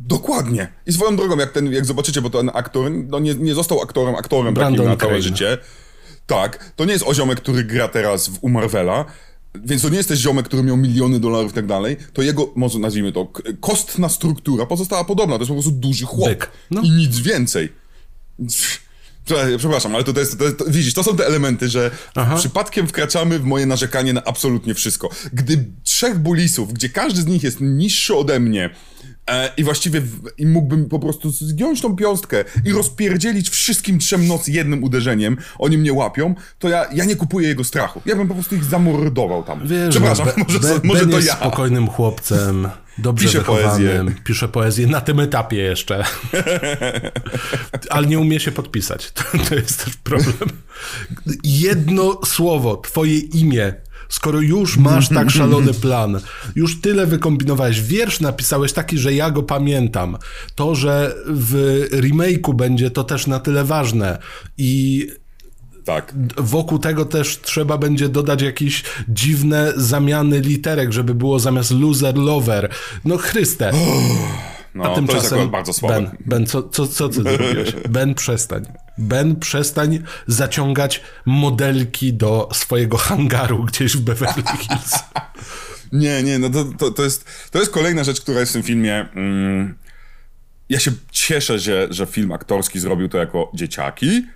Dokładnie. 0.07 0.69
I 0.87 0.93
swoją 0.93 1.17
drogą, 1.17 1.39
jak, 1.39 1.53
ten, 1.53 1.73
jak 1.73 1.85
zobaczycie, 1.85 2.23
bo 2.23 2.31
ten 2.31 2.51
aktor 2.55 2.91
no 2.91 3.19
nie, 3.19 3.35
nie 3.35 3.55
został 3.55 3.83
aktorem, 3.83 4.15
aktorem 4.15 4.55
Brandon 4.55 4.77
takim 4.77 4.91
na 4.91 4.97
całe 4.97 5.11
Crane. 5.11 5.23
życie. 5.23 5.59
Tak, 6.27 6.73
to 6.77 6.85
nie 6.85 6.93
jest 6.93 7.05
oziomek, 7.07 7.41
który 7.41 7.65
gra 7.65 7.89
teraz 7.89 8.29
w, 8.29 8.39
u 8.41 8.49
Marvela, 8.49 9.05
więc 9.55 9.83
to 9.83 9.89
nie 9.89 9.97
jest 9.97 10.09
też 10.09 10.19
ziomek, 10.19 10.47
który 10.47 10.63
miał 10.63 10.77
miliony 10.77 11.21
dolarów 11.21 11.53
i 11.53 11.55
tak 11.55 11.67
dalej, 11.67 11.97
to 12.13 12.23
jego, 12.23 12.53
może 12.57 12.79
nazwijmy 12.79 13.13
to, 13.13 13.29
kostna 13.61 14.09
struktura 14.09 14.67
pozostała 14.67 15.05
podobna. 15.05 15.35
To 15.35 15.41
jest 15.41 15.49
po 15.49 15.55
prostu 15.55 15.71
duży 15.71 16.07
chłop. 16.07 16.47
No. 16.71 16.83
I 16.83 16.91
nic 16.91 17.19
więcej. 17.19 17.73
Przepraszam, 19.59 19.95
ale 19.95 20.05
to, 20.05 20.13
to 20.13 20.21
jest, 20.21 20.39
to 20.39 20.53
to, 20.53 20.65
widzisz, 20.69 20.95
to 20.95 21.03
są 21.03 21.17
te 21.17 21.27
elementy, 21.27 21.69
że 21.69 21.91
Aha. 22.15 22.37
przypadkiem 22.37 22.87
wkraczamy 22.87 23.39
w 23.39 23.45
moje 23.45 23.67
narzekanie 23.67 24.13
na 24.13 24.25
absolutnie 24.25 24.75
wszystko. 24.75 25.11
Gdy 25.33 25.65
trzech 25.83 26.19
bulisów, 26.19 26.73
gdzie 26.73 26.89
każdy 26.89 27.23
z 27.23 27.27
nich 27.27 27.43
jest 27.43 27.61
niższy 27.61 28.17
ode 28.17 28.41
mnie, 28.41 28.71
I 29.57 29.65
właściwie 29.65 30.01
w, 30.01 30.21
i 30.39 30.47
mógłbym 30.47 30.89
po 30.89 30.99
prostu 30.99 31.31
zgiąć 31.31 31.81
tą 31.81 31.97
piąstkę 31.97 32.45
i 32.65 32.73
rozpierdzielić 32.73 33.51
wszystkim 33.51 33.99
trzem 33.99 34.27
noc 34.27 34.49
jednym 34.49 34.85
uderzeniem, 34.85 35.37
oni 35.59 35.79
mnie 35.79 35.93
łapią, 35.93 36.35
to 36.59 36.69
ja, 36.69 36.87
ja 36.93 37.05
nie 37.05 37.17
kupuję 37.17 37.49
jego 37.49 37.65
strachu. 37.65 38.03
Ja 38.07 38.17
bym 38.17 38.29
po 38.29 38.35
prostu 38.35 38.55
ich 38.55 38.65
zamordował 38.65 39.43
tam. 39.43 39.69
Wiesz, 39.69 39.91
Przepraszam, 39.91 40.27
be, 40.27 40.33
może, 40.37 40.61
be, 40.61 40.81
może 40.85 41.01
ben 41.01 41.11
to 41.11 41.17
jest 41.17 41.29
ja. 41.29 41.37
spokojnym 41.37 41.89
chłopcem, 41.89 42.69
dobrze 42.99 43.27
pisze 43.27 43.39
wychowanym, 43.39 43.67
poezję. 43.67 44.05
pisze 44.25 44.49
poezję 44.49 44.87
na 44.87 45.01
tym 45.01 45.21
etapie 45.21 45.57
jeszcze. 45.57 46.05
Ale 47.91 48.07
nie 48.07 48.19
umie 48.19 48.41
się 48.41 48.53
podpisać. 48.53 49.13
To, 49.13 49.23
to 49.49 49.55
jest 49.55 49.85
też 49.85 49.97
problem. 49.97 50.51
Jedno 51.45 52.21
słowo, 52.25 52.77
twoje 52.77 53.19
imię 53.19 53.75
skoro 54.11 54.41
już 54.41 54.77
masz 54.77 55.09
tak 55.09 55.31
szalony 55.31 55.75
plan, 55.75 56.21
już 56.57 56.81
tyle 56.81 57.07
wykombinowałeś, 57.07 57.83
wiersz 57.83 58.21
napisałeś 58.21 58.73
taki, 58.73 58.99
że 58.99 59.15
ja 59.15 59.31
go 59.31 59.43
pamiętam, 59.43 60.17
to, 60.55 60.75
że 60.75 61.15
w 61.27 61.87
remake'u 61.93 62.55
będzie 62.55 62.91
to 62.91 63.05
też 63.05 63.27
na 63.27 63.41
tyle 63.41 63.65
ważne 63.65 64.19
i 64.59 65.07
tak. 65.85 66.15
Wokół 66.37 66.79
tego 66.79 67.05
też 67.05 67.41
trzeba 67.43 67.79
będzie 67.79 68.09
dodać 68.09 68.43
jakieś 68.43 68.83
dziwne 69.09 69.73
zamiany 69.77 70.41
literek, 70.41 70.93
żeby 70.93 71.15
było 71.15 71.39
zamiast 71.39 71.71
loser, 71.71 72.17
lover. 72.17 72.71
No 73.05 73.17
Chryste. 73.17 73.73
No, 74.75 74.93
A 74.93 74.95
tymczasem, 74.95 75.31
to 75.31 75.37
jest 75.37 75.51
bardzo 75.51 75.73
słabe. 75.73 75.95
Ben, 75.95 76.11
ben 76.27 76.47
co, 76.47 76.63
co, 76.63 76.87
co 76.87 77.09
ty 77.09 77.23
zrobiłeś? 77.23 77.73
Ben, 77.89 78.15
przestań. 78.15 78.65
Ben, 78.99 79.37
przestań 79.37 80.03
zaciągać 80.27 81.03
modelki 81.27 82.13
do 82.13 82.49
swojego 82.53 82.97
hangaru 82.97 83.65
gdzieś 83.65 83.97
w 83.97 84.01
Beverly 84.01 84.43
Hills. 84.59 84.95
nie, 85.93 86.23
nie, 86.23 86.39
no 86.39 86.51
to, 86.51 86.65
to, 86.79 86.91
to, 86.91 87.03
jest, 87.03 87.25
to 87.51 87.59
jest 87.59 87.71
kolejna 87.71 88.05
rzecz, 88.05 88.21
która 88.21 88.41
jest 88.41 88.53
w 88.53 88.55
tym 88.55 88.63
filmie. 88.63 89.09
Mm, 89.15 89.75
ja 90.69 90.81
się 90.81 90.91
cieszę, 91.11 91.59
że, 91.59 91.87
że 91.91 92.07
film 92.07 92.33
aktorski 92.33 92.81
zrobił 92.81 93.09
to 93.09 93.19
jako 93.19 93.51
dzieciaki, 93.55 94.27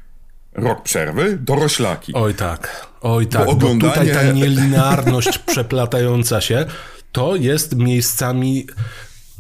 rok 0.52 0.82
przerwy, 0.82 1.38
doroślaki. 1.40 2.14
Oj 2.14 2.34
tak, 2.34 2.86
oj 3.00 3.26
tak, 3.26 3.44
bo, 3.44 3.50
oglądanie... 3.50 3.92
bo 3.92 4.00
tutaj 4.00 4.14
ta 4.14 4.32
nielinearność 4.32 5.38
przeplatająca 5.46 6.40
się, 6.40 6.66
to 7.12 7.36
jest 7.36 7.76
miejscami 7.76 8.66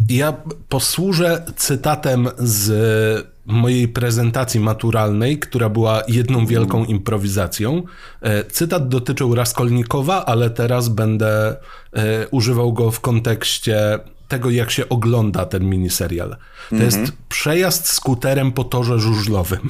ja 0.08 0.34
posłużę 0.68 1.44
cytatem 1.56 2.28
z 2.38 3.34
mojej 3.46 3.88
prezentacji 3.88 4.60
maturalnej, 4.60 5.38
która 5.38 5.68
była 5.68 6.02
jedną 6.08 6.46
wielką 6.46 6.84
improwizacją. 6.84 7.82
E, 8.20 8.44
cytat 8.44 8.88
dotyczył 8.88 9.34
Raskolnikowa, 9.34 10.24
ale 10.24 10.50
teraz 10.50 10.88
będę 10.88 11.56
e, 11.92 12.28
używał 12.28 12.72
go 12.72 12.90
w 12.90 13.00
kontekście 13.00 13.98
tego, 14.28 14.50
jak 14.50 14.70
się 14.70 14.88
ogląda 14.88 15.46
ten 15.46 15.64
miniserial. 15.64 16.36
To 16.70 16.76
jest 16.76 16.98
mhm. 16.98 17.18
przejazd 17.28 17.86
skuterem 17.86 18.52
po 18.52 18.64
torze 18.64 18.98
żużlowym. 18.98 19.68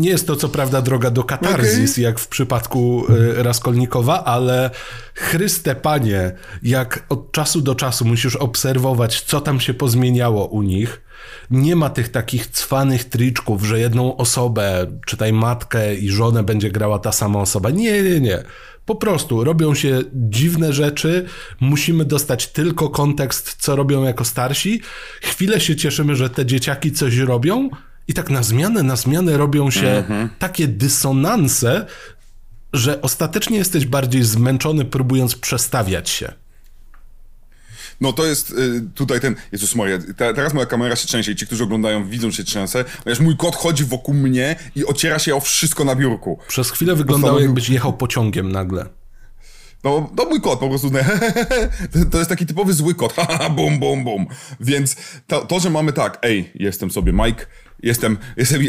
Nie 0.00 0.10
jest 0.10 0.26
to 0.26 0.36
co 0.36 0.48
prawda 0.48 0.82
droga 0.82 1.10
do 1.10 1.24
katarzis, 1.24 1.92
okay. 1.92 2.04
jak 2.04 2.18
w 2.18 2.28
przypadku 2.28 3.06
y, 3.10 3.42
Raskolnikowa, 3.42 4.24
ale 4.24 4.70
Chryste 5.14 5.74
Panie, 5.74 6.32
jak 6.62 7.04
od 7.08 7.32
czasu 7.32 7.60
do 7.60 7.74
czasu 7.74 8.04
musisz 8.04 8.36
obserwować, 8.36 9.22
co 9.22 9.40
tam 9.40 9.60
się 9.60 9.74
pozmieniało 9.74 10.46
u 10.46 10.62
nich. 10.62 11.02
Nie 11.50 11.76
ma 11.76 11.90
tych 11.90 12.08
takich 12.08 12.46
cwanych 12.46 13.04
triczków, 13.04 13.64
że 13.64 13.80
jedną 13.80 14.16
osobę, 14.16 14.86
czytaj 15.06 15.32
matkę 15.32 15.94
i 15.94 16.10
żonę 16.10 16.42
będzie 16.42 16.70
grała 16.70 16.98
ta 16.98 17.12
sama 17.12 17.40
osoba. 17.40 17.70
Nie, 17.70 18.02
nie, 18.02 18.20
nie. 18.20 18.42
Po 18.84 18.94
prostu 18.94 19.44
robią 19.44 19.74
się 19.74 20.02
dziwne 20.14 20.72
rzeczy, 20.72 21.26
musimy 21.60 22.04
dostać 22.04 22.46
tylko 22.46 22.88
kontekst, 22.88 23.56
co 23.58 23.76
robią 23.76 24.04
jako 24.04 24.24
starsi. 24.24 24.80
Chwilę 25.22 25.60
się 25.60 25.76
cieszymy, 25.76 26.16
że 26.16 26.30
te 26.30 26.46
dzieciaki 26.46 26.92
coś 26.92 27.16
robią, 27.16 27.70
i 28.10 28.14
tak 28.14 28.30
na 28.30 28.42
zmianę, 28.42 28.82
na 28.82 28.96
zmianę 28.96 29.36
robią 29.36 29.70
się 29.70 29.88
mhm. 29.88 30.28
takie 30.38 30.68
dysonanse, 30.68 31.86
że 32.72 33.02
ostatecznie 33.02 33.58
jesteś 33.58 33.86
bardziej 33.86 34.24
zmęczony, 34.24 34.84
próbując 34.84 35.34
przestawiać 35.36 36.10
się. 36.10 36.32
No 38.00 38.12
to 38.12 38.26
jest 38.26 38.50
y, 38.50 38.82
tutaj 38.94 39.20
ten, 39.20 39.36
Jezus 39.52 39.74
Maria, 39.74 39.98
te, 39.98 40.34
teraz 40.34 40.54
moja 40.54 40.66
kamera 40.66 40.96
się 40.96 41.06
trzęsie 41.06 41.32
i 41.32 41.36
ci, 41.36 41.46
którzy 41.46 41.64
oglądają, 41.64 42.08
widzą 42.08 42.30
się 42.30 42.44
trzęsę, 42.44 42.84
ponieważ 43.04 43.20
mój 43.20 43.36
kot 43.36 43.56
chodzi 43.56 43.84
wokół 43.84 44.14
mnie 44.14 44.56
i 44.76 44.86
ociera 44.86 45.18
się 45.18 45.36
o 45.36 45.40
wszystko 45.40 45.84
na 45.84 45.94
biurku. 45.94 46.38
Przez 46.48 46.70
chwilę 46.70 46.94
wyglądało 46.94 47.32
Postanowił... 47.32 47.46
jakbyś 47.46 47.68
jechał 47.68 47.92
pociągiem 47.92 48.52
nagle. 48.52 48.86
No, 49.84 50.10
no 50.16 50.24
mój 50.24 50.40
kot 50.40 50.60
po 50.60 50.68
prostu, 50.68 50.90
to 52.10 52.18
jest 52.18 52.30
taki 52.30 52.46
typowy 52.46 52.72
zły 52.72 52.94
kot, 52.94 53.14
bum, 53.56 53.78
bum, 53.78 54.04
bum. 54.04 54.26
Więc 54.60 54.96
to, 55.26 55.46
to, 55.46 55.60
że 55.60 55.70
mamy 55.70 55.92
tak, 55.92 56.18
ej, 56.22 56.50
jestem 56.54 56.90
sobie 56.90 57.12
Mike, 57.12 57.46
Jestem, 57.82 58.18
jestem, 58.36 58.62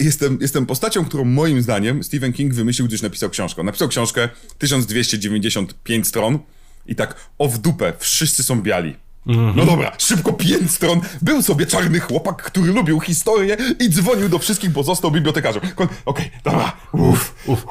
jestem, 0.00 0.38
jestem 0.40 0.66
postacią, 0.66 1.04
którą 1.04 1.24
moim 1.24 1.62
zdaniem 1.62 2.04
Stephen 2.04 2.32
King 2.32 2.54
wymyślił, 2.54 2.88
gdyż 2.88 3.02
napisał 3.02 3.30
książkę. 3.30 3.62
Napisał 3.62 3.88
książkę 3.88 4.28
1295 4.58 6.08
stron 6.08 6.38
i 6.86 6.94
tak 6.94 7.14
o 7.38 7.48
w 7.48 7.58
dupę, 7.58 7.92
wszyscy 7.98 8.42
są 8.42 8.62
biali. 8.62 8.96
Mm-hmm. 9.26 9.52
No 9.56 9.66
dobra, 9.66 9.92
szybko 9.98 10.32
pięć 10.32 10.70
stron. 10.70 11.00
Był 11.22 11.42
sobie 11.42 11.66
czarny 11.66 12.00
chłopak, 12.00 12.42
który 12.42 12.72
lubił 12.72 13.00
historię 13.00 13.56
i 13.80 13.90
dzwonił 13.90 14.28
do 14.28 14.38
wszystkich, 14.38 14.70
bo 14.70 14.82
został 14.82 15.10
bibliotekarzem. 15.10 15.62
Okej, 15.76 15.86
okay, 16.04 16.30
dobra, 16.44 16.76
uff, 16.92 17.34
uff. 17.46 17.66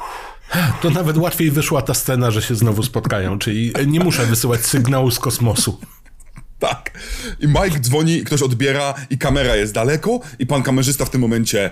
To 0.82 0.90
nawet 0.90 1.16
łatwiej 1.16 1.50
wyszła 1.50 1.82
ta 1.82 1.94
scena, 1.94 2.30
że 2.30 2.42
się 2.42 2.54
znowu 2.54 2.82
spotkają, 2.82 3.38
czyli 3.38 3.72
nie 3.86 4.00
muszę 4.00 4.26
wysyłać 4.26 4.66
sygnału 4.66 5.10
z 5.10 5.18
kosmosu. 5.18 5.80
Tak. 6.60 6.90
I 7.40 7.48
Mike 7.48 7.80
dzwoni, 7.80 8.24
ktoś 8.24 8.42
odbiera 8.42 8.94
i 9.10 9.18
kamera 9.18 9.56
jest 9.56 9.72
daleko 9.72 10.20
i 10.38 10.46
pan 10.46 10.62
kamerzysta 10.62 11.04
w 11.04 11.10
tym 11.10 11.20
momencie 11.20 11.70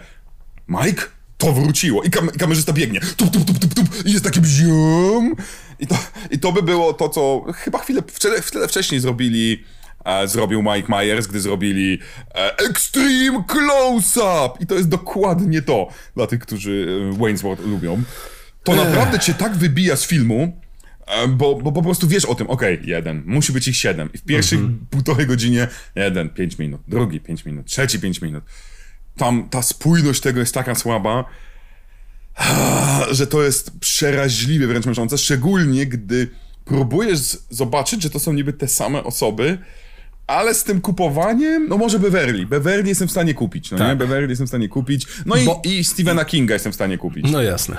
Mike? 0.69 1.03
To 1.39 1.53
wróciło. 1.53 2.03
I, 2.03 2.11
kam 2.11 2.31
i 2.35 2.39
kamerzysta 2.39 2.73
biegnie. 2.73 3.01
Tup, 3.01 3.31
tup, 3.31 3.45
tup, 3.45 3.59
tup, 3.59 3.75
tup. 3.75 4.07
I 4.07 4.13
jest 4.13 4.25
takim 4.25 4.45
zium. 4.45 5.35
I 5.79 5.87
to, 5.87 5.99
I 6.31 6.39
to 6.39 6.53
by 6.53 6.63
było 6.63 6.93
to, 6.93 7.09
co 7.09 7.45
chyba 7.55 7.79
chwilę, 7.79 8.03
chwilę 8.41 8.69
wcześniej 8.69 9.01
zrobili 9.01 9.65
e, 10.05 10.29
zrobił 10.29 10.63
Mike 10.63 10.97
Myers, 10.97 11.27
gdy 11.27 11.41
zrobili 11.41 11.99
e, 12.35 12.57
Extreme 12.57 13.45
Close-Up! 13.47 14.59
I 14.61 14.67
to 14.67 14.75
jest 14.75 14.89
dokładnie 14.89 15.63
to 15.63 15.89
dla 16.17 16.27
tych, 16.27 16.41
którzy 16.41 17.03
e, 17.13 17.19
Wayne's 17.19 17.43
World 17.43 17.67
lubią. 17.67 18.03
To 18.65 18.77
naprawdę 18.77 19.19
cię 19.19 19.35
tak 19.35 19.57
wybija 19.57 19.97
z 19.97 20.07
filmu, 20.07 20.61
bo, 21.29 21.55
bo 21.55 21.73
po 21.73 21.83
prostu 21.83 22.09
wiesz 22.09 22.25
o 22.25 22.35
tym, 22.35 22.51
okej, 22.51 22.75
okay, 22.75 22.87
jeden, 22.87 23.23
musi 23.27 23.53
być 23.53 23.69
ich 23.69 23.77
siedem. 23.77 24.11
I 24.13 24.19
w 24.19 24.23
pierwszych 24.23 24.59
mhm. 24.59 24.87
półtorej 24.91 25.27
godzinie 25.27 25.69
jeden, 25.95 26.29
pięć 26.29 26.59
minut, 26.59 26.81
drugi 26.89 27.21
pięć 27.21 27.45
minut, 27.45 27.67
trzeci 27.67 28.01
pięć 28.01 28.23
minut. 28.23 28.45
Tam 29.17 29.49
ta 29.49 29.63
spójność 29.63 30.21
tego 30.21 30.41
jest 30.41 30.55
taka 30.55 30.75
słaba. 30.75 31.25
że 33.11 33.27
to 33.27 33.43
jest 33.43 33.79
przeraźliwie 33.81 34.67
wręcz 34.67 34.87
męczące, 34.87 35.19
szczególnie 35.19 35.87
gdy 35.87 36.31
próbujesz 36.65 37.39
zobaczyć, 37.51 38.03
że 38.03 38.11
to 38.11 38.19
są 38.19 38.33
niby 38.33 38.53
te 38.53 38.69
same 38.69 39.05
osoby, 39.05 39.59
ale 40.29 40.55
z 40.55 40.65
tym 40.65 40.81
kupowaniem, 40.81 41.69
no 41.69 41.79
może 41.79 41.99
Beverly. 41.99 42.47
Beverly 42.47 42.89
jestem 42.89 43.09
w 43.09 43.11
stanie 43.11 43.35
kupić, 43.35 43.71
no 43.71 43.79
tak. 43.79 43.89
nie? 43.89 43.97
Beverly 43.97 44.29
jestem 44.29 44.47
w 44.47 44.51
stanie 44.51 44.69
kupić. 44.69 45.07
No 45.27 45.37
Bo... 45.47 45.63
i, 45.65 45.79
i 45.79 45.85
Stephena 45.85 46.25
Kinga 46.25 46.55
jestem 46.55 46.73
w 46.73 46.75
stanie 46.75 46.99
kupić. 46.99 47.27
No 47.31 47.43
jasne. 47.43 47.77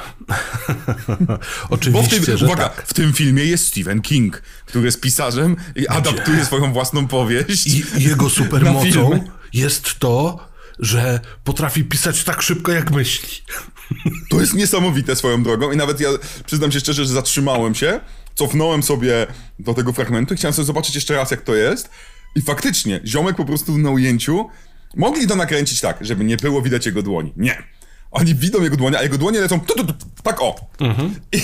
Oczywiście, 1.69 1.91
Bo 2.19 2.23
w 2.23 2.25
tym, 2.25 2.37
że 2.37 2.45
uwaga, 2.45 2.69
tak. 2.69 2.87
w 2.87 2.93
tym 2.93 3.13
filmie 3.13 3.45
jest 3.45 3.67
Stephen 3.67 4.01
King, 4.01 4.41
który 4.65 4.85
jest 4.85 5.01
pisarzem 5.01 5.55
i 5.75 5.87
adaptuje 5.87 6.45
swoją 6.45 6.73
własną 6.73 7.07
powieść. 7.07 7.67
I 7.67 7.83
jego 7.97 8.29
supermocą 8.39 9.19
jest 9.53 9.99
to, 9.99 10.47
że 10.79 11.19
potrafi 11.43 11.83
pisać 11.83 12.23
tak 12.23 12.41
szybko, 12.41 12.71
jak 12.71 12.91
myśli. 12.91 13.29
To 14.29 14.39
jest 14.41 14.53
niesamowite 14.53 15.15
swoją 15.15 15.43
drogą 15.43 15.71
i 15.71 15.77
nawet 15.77 15.99
ja 15.99 16.09
przyznam 16.45 16.71
się 16.71 16.79
szczerze, 16.79 17.05
że 17.05 17.13
zatrzymałem 17.13 17.75
się, 17.75 17.99
cofnąłem 18.35 18.83
sobie 18.83 19.27
do 19.59 19.73
tego 19.73 19.93
fragmentu 19.93 20.33
i 20.33 20.37
chciałem 20.37 20.53
sobie 20.53 20.65
zobaczyć 20.65 20.95
jeszcze 20.95 21.15
raz, 21.15 21.31
jak 21.31 21.41
to 21.41 21.55
jest. 21.55 21.89
I 22.35 22.41
faktycznie, 22.41 23.01
ziomek 23.05 23.35
po 23.35 23.45
prostu 23.45 23.77
na 23.77 23.89
ujęciu 23.89 24.49
mogli 24.95 25.27
to 25.27 25.35
nakręcić 25.35 25.81
tak, 25.81 25.97
żeby 26.01 26.23
nie 26.23 26.37
było 26.37 26.61
widać 26.61 26.85
jego 26.85 27.01
dłoni. 27.01 27.33
Nie. 27.37 27.63
Oni 28.11 28.35
widzą 28.35 28.63
jego 28.63 28.77
dłonie, 28.77 28.97
a 28.97 29.03
jego 29.03 29.17
dłonie 29.17 29.39
lecą 29.39 29.59
tu, 29.59 29.75
tu, 29.75 29.85
tu, 29.85 29.93
tak 30.23 30.41
o. 30.41 30.55
Mhm. 30.79 31.15
I, 31.31 31.41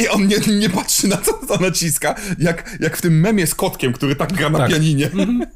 I 0.00 0.08
on 0.08 0.26
nie, 0.26 0.36
nie 0.58 0.70
patrzy 0.70 1.08
na 1.08 1.16
co 1.16 1.32
to 1.32 1.56
naciska, 1.56 2.14
jak, 2.38 2.76
jak 2.80 2.96
w 2.96 3.02
tym 3.02 3.20
memie 3.20 3.46
z 3.46 3.54
kotkiem, 3.54 3.92
który 3.92 4.16
tak 4.16 4.32
gra 4.32 4.50
na 4.50 4.58
tak. 4.58 4.70
pianinie. 4.70 5.06
Mhm. 5.06 5.46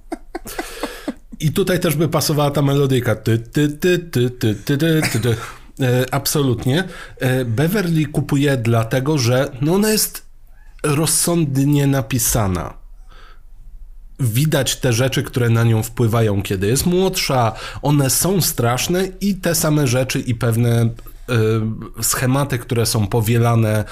I 1.41 1.53
tutaj 1.53 1.81
też 1.81 1.97
by 1.97 2.09
pasowała 2.09 2.51
ta 2.51 2.63
melodyjka. 2.63 3.15
Ty, 3.15 3.39
ty, 3.39 3.69
ty, 3.69 3.99
ty, 3.99 4.31
ty, 4.31 4.55
ty, 4.55 4.77
ty, 4.77 5.21
ty. 5.21 5.37
E, 5.81 6.15
absolutnie. 6.15 6.85
E, 7.19 7.45
Beverly 7.45 8.07
kupuje 8.07 8.57
dlatego, 8.57 9.19
że 9.19 9.57
no 9.61 9.75
ona 9.75 9.91
jest 9.91 10.27
rozsądnie 10.83 11.87
napisana. 11.87 12.82
Widać 14.23 14.77
te 14.77 14.93
rzeczy, 14.93 15.23
które 15.23 15.51
na 15.51 15.65
nią 15.65 15.83
wpływają, 15.83 16.43
kiedy 16.43 16.67
jest 16.67 16.87
młodsza. 16.87 17.53
One 17.83 18.11
są 18.11 18.41
straszne 18.41 19.09
i 19.21 19.35
te 19.35 19.55
same 19.55 19.87
rzeczy 19.87 20.21
i 20.21 20.35
pewne 20.35 20.91
Y, 21.31 22.03
schematy, 22.03 22.59
które 22.59 22.87
są 22.87 23.07
powielane, 23.07 23.85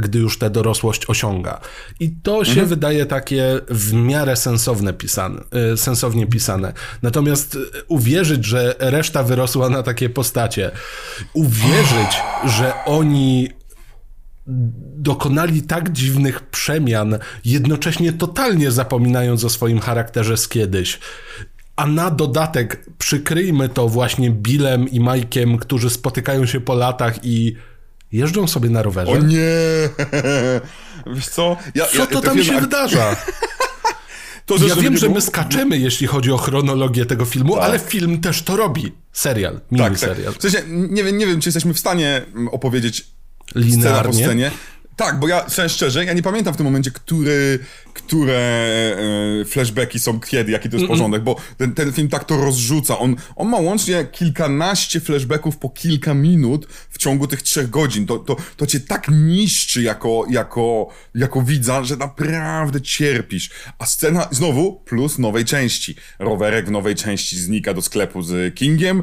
gdy 0.00 0.18
już 0.18 0.38
tę 0.38 0.50
dorosłość 0.50 1.10
osiąga. 1.10 1.60
I 2.00 2.10
to 2.22 2.44
się 2.44 2.50
mhm. 2.50 2.68
wydaje 2.68 3.06
takie 3.06 3.60
w 3.68 3.92
miarę 3.92 4.36
sensowne 4.36 4.92
pisane, 4.92 5.42
y, 5.72 5.76
sensownie 5.76 6.26
pisane. 6.26 6.72
Natomiast 7.02 7.54
y, 7.54 7.58
uwierzyć, 7.88 8.44
że 8.44 8.74
reszta 8.78 9.22
wyrosła 9.22 9.68
na 9.68 9.82
takie 9.82 10.08
postacie, 10.08 10.70
uwierzyć, 11.32 12.22
że 12.44 12.72
oni 12.86 13.48
dokonali 14.96 15.62
tak 15.62 15.92
dziwnych 15.92 16.40
przemian, 16.40 17.18
jednocześnie 17.44 18.12
totalnie 18.12 18.70
zapominając 18.70 19.44
o 19.44 19.50
swoim 19.50 19.80
charakterze 19.80 20.36
z 20.36 20.48
kiedyś 20.48 20.98
a 21.80 21.86
na 21.86 22.10
dodatek 22.10 22.84
przykryjmy 22.98 23.68
to 23.68 23.88
właśnie 23.88 24.30
Billem 24.30 24.88
i 24.88 25.00
Mike'iem, 25.00 25.58
którzy 25.58 25.90
spotykają 25.90 26.46
się 26.46 26.60
po 26.60 26.74
latach 26.74 27.24
i 27.24 27.56
jeżdżą 28.12 28.46
sobie 28.46 28.70
na 28.70 28.82
rowerze. 28.82 29.12
O 29.12 29.18
nie! 29.18 29.38
Wiesz 31.14 31.28
co? 31.28 31.56
Ja, 31.74 31.86
co 31.86 31.98
ja, 31.98 32.06
to 32.06 32.20
tam 32.20 32.44
się 32.44 32.60
wydarza? 32.60 33.16
To, 34.46 34.58
że 34.58 34.68
ja 34.68 34.76
wiem, 34.76 34.96
że 34.96 35.08
my 35.08 35.20
skaczemy, 35.20 35.78
jeśli 35.78 36.06
chodzi 36.06 36.32
o 36.32 36.36
chronologię 36.36 37.06
tego 37.06 37.24
filmu, 37.24 37.54
tak. 37.54 37.64
ale 37.64 37.78
film 37.78 38.20
też 38.20 38.42
to 38.42 38.56
robi. 38.56 38.92
Serial, 39.12 39.60
mini 39.70 39.84
tak, 39.84 39.98
serial. 39.98 40.32
Tak. 40.32 40.38
W 40.38 40.42
sensie, 40.42 40.62
nie, 40.68 41.04
wiem, 41.04 41.18
nie 41.18 41.26
wiem, 41.26 41.40
czy 41.40 41.48
jesteśmy 41.48 41.74
w 41.74 41.78
stanie 41.78 42.22
opowiedzieć 42.50 43.06
Linearnie. 43.54 43.82
scena 43.82 44.02
po 44.02 44.12
scenie. 44.12 44.50
Tak, 44.96 45.18
bo 45.18 45.28
ja 45.28 45.46
szczerze, 45.68 46.04
ja 46.04 46.12
nie 46.12 46.22
pamiętam 46.22 46.54
w 46.54 46.56
tym 46.56 46.66
momencie, 46.66 46.90
który, 46.90 47.58
które 47.94 48.38
e, 49.40 49.44
flashbacki 49.44 50.00
są 50.00 50.20
kiedy, 50.20 50.52
jaki 50.52 50.68
to 50.68 50.76
jest 50.76 50.88
porządek, 50.88 51.22
bo 51.22 51.36
ten, 51.56 51.74
ten 51.74 51.92
film 51.92 52.08
tak 52.08 52.24
to 52.24 52.36
rozrzuca. 52.36 52.98
On, 52.98 53.16
on 53.36 53.48
ma 53.48 53.58
łącznie 53.58 54.06
kilkanaście 54.12 55.00
flashbacków 55.00 55.56
po 55.56 55.70
kilka 55.70 56.14
minut 56.14 56.66
w 56.90 56.98
ciągu 56.98 57.26
tych 57.26 57.42
trzech 57.42 57.70
godzin. 57.70 58.06
To, 58.06 58.18
to, 58.18 58.36
to 58.56 58.66
cię 58.66 58.80
tak 58.80 59.08
niszczy 59.08 59.82
jako, 59.82 60.26
jako, 60.30 60.88
jako 61.14 61.42
widza, 61.42 61.84
że 61.84 61.96
naprawdę 61.96 62.80
cierpisz. 62.80 63.50
A 63.78 63.86
scena, 63.86 64.28
znowu, 64.30 64.80
plus 64.84 65.18
nowej 65.18 65.44
części. 65.44 65.94
Rowerek 66.18 66.66
w 66.66 66.70
nowej 66.70 66.94
części 66.94 67.40
znika 67.40 67.74
do 67.74 67.82
sklepu 67.82 68.22
z 68.22 68.54
Kingiem, 68.54 69.02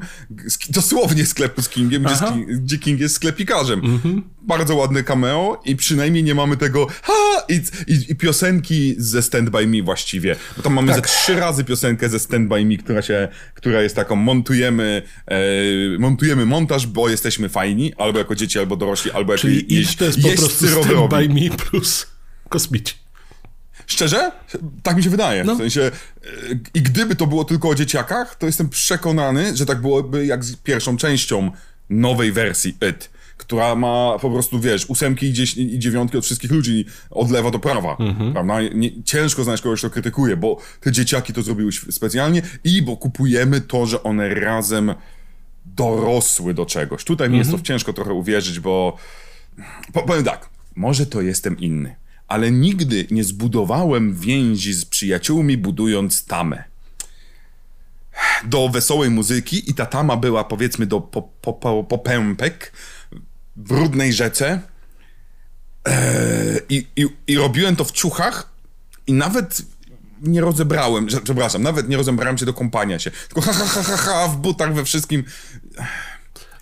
dosłownie 0.69 1.25
sklepu 1.25 1.61
z 1.61 1.69
Kingiem, 1.69 2.03
gdzie, 2.03 2.55
gdzie, 2.55 2.77
King 2.77 2.99
jest 2.99 3.15
sklepikarzem. 3.15 3.79
Mhm. 3.79 4.23
Bardzo 4.41 4.75
ładny 4.75 5.03
cameo 5.03 5.61
i 5.65 5.75
przynajmniej 5.75 6.23
nie 6.23 6.35
mamy 6.35 6.57
tego 6.57 6.87
ha! 7.01 7.13
I, 7.49 7.61
i, 7.87 8.11
i 8.11 8.15
piosenki 8.15 8.76
ze 8.97 9.21
Stand 9.21 9.49
By 9.49 9.67
Me 9.67 9.83
właściwie. 9.83 10.35
Bo 10.57 10.63
tam 10.63 10.73
mamy 10.73 10.87
tak. 10.87 10.95
ze 10.95 11.01
trzy 11.01 11.35
razy 11.35 11.63
piosenkę 11.63 12.09
ze 12.09 12.19
Stand 12.19 12.49
By 12.49 12.65
Me, 12.65 12.77
która 12.77 13.01
się, 13.01 13.27
która 13.53 13.81
jest 13.81 13.95
taką 13.95 14.15
montujemy, 14.15 15.01
e, 15.27 15.37
montujemy 15.99 16.45
montaż, 16.45 16.87
bo 16.87 17.09
jesteśmy 17.09 17.49
fajni, 17.49 17.93
albo 17.97 18.19
jako 18.19 18.35
dzieci, 18.35 18.59
albo 18.59 18.75
dorośli, 18.75 19.11
albo 19.11 19.33
jako 19.33 19.41
Czyli 19.41 19.75
jeść, 19.75 19.95
to 19.95 20.05
jest 20.05 20.21
po 20.21 20.29
prostu 20.29 20.67
Stand 20.67 21.09
By 21.09 21.29
Me 21.29 21.57
plus 21.57 22.07
kosmici. 22.49 22.93
Szczerze? 23.87 24.31
Tak 24.83 24.97
mi 24.97 25.03
się 25.03 25.09
wydaje. 25.09 25.43
No. 25.43 25.55
W 25.55 25.57
sensie, 25.57 25.81
e, 25.81 25.91
i 26.73 26.81
gdyby 26.81 27.15
to 27.15 27.27
było 27.27 27.45
tylko 27.45 27.69
o 27.69 27.75
dzieciakach, 27.75 28.35
to 28.35 28.45
jestem 28.45 28.69
przekonany, 28.69 29.57
że 29.57 29.65
tak 29.65 29.81
byłoby 29.81 30.25
jak 30.25 30.43
z 30.45 30.55
pierwszą 30.55 30.97
częścią 30.97 31.51
nowej 31.89 32.31
wersji 32.31 32.77
It 32.89 33.09
która 33.37 33.75
ma 33.75 34.19
po 34.21 34.29
prostu, 34.29 34.59
wiesz, 34.59 34.85
ósemki 34.89 35.25
i, 35.25 35.61
i 35.75 35.79
dziewiątki 35.79 36.17
od 36.17 36.25
wszystkich 36.25 36.51
ludzi 36.51 36.85
od 37.09 37.31
lewa 37.31 37.51
do 37.51 37.59
prawa, 37.59 37.97
mhm. 37.99 38.33
prawda? 38.33 38.61
Nie, 38.61 39.03
ciężko 39.03 39.43
znaleźć 39.43 39.63
kogoś, 39.63 39.79
kto 39.79 39.89
krytykuje, 39.89 40.37
bo 40.37 40.57
te 40.81 40.91
dzieciaki 40.91 41.33
to 41.33 41.41
zrobiły 41.41 41.71
specjalnie 41.71 42.41
i 42.63 42.81
bo 42.81 42.97
kupujemy 42.97 43.61
to, 43.61 43.85
że 43.85 44.03
one 44.03 44.33
razem 44.33 44.93
dorosły 45.65 46.53
do 46.53 46.65
czegoś. 46.65 47.03
Tutaj 47.03 47.29
mi 47.29 47.37
jest 47.37 47.49
to 47.49 47.55
mhm. 47.55 47.65
ciężko 47.65 47.93
trochę 47.93 48.13
uwierzyć, 48.13 48.59
bo 48.59 48.97
powiem 49.93 50.23
tak, 50.23 50.49
może 50.75 51.05
to 51.05 51.21
jestem 51.21 51.59
inny, 51.59 51.95
ale 52.27 52.51
nigdy 52.51 53.07
nie 53.11 53.23
zbudowałem 53.23 54.15
więzi 54.15 54.73
z 54.73 54.85
przyjaciółmi 54.85 55.57
budując 55.57 56.25
tamę 56.25 56.63
do 58.43 58.69
wesołej 58.69 59.09
muzyki 59.09 59.69
i 59.69 59.73
ta 59.73 59.85
tama 59.85 60.17
była 60.17 60.43
powiedzmy 60.43 60.85
do 60.85 61.01
popępek, 61.89 62.73
brudnej 63.55 64.13
rzece 64.13 64.61
eee, 65.85 66.59
i, 66.69 66.87
i, 66.95 67.07
i 67.27 67.37
robiłem 67.37 67.75
to 67.75 67.83
w 67.83 67.91
ciuchach 67.91 68.49
i 69.07 69.13
nawet 69.13 69.61
nie 70.21 70.41
rozebrałem, 70.41 71.07
przepraszam, 71.23 71.63
nawet 71.63 71.89
nie 71.89 71.97
rozebrałem 71.97 72.37
się 72.37 72.45
do 72.45 72.53
kąpania 72.53 72.99
się, 72.99 73.11
tylko 73.11 73.41
ha, 73.41 73.53
ha, 73.53 73.65
ha, 73.65 73.83
ha, 73.83 73.97
ha 73.97 74.27
w 74.27 74.37
butach, 74.37 74.73
we 74.73 74.85
wszystkim. 74.85 75.23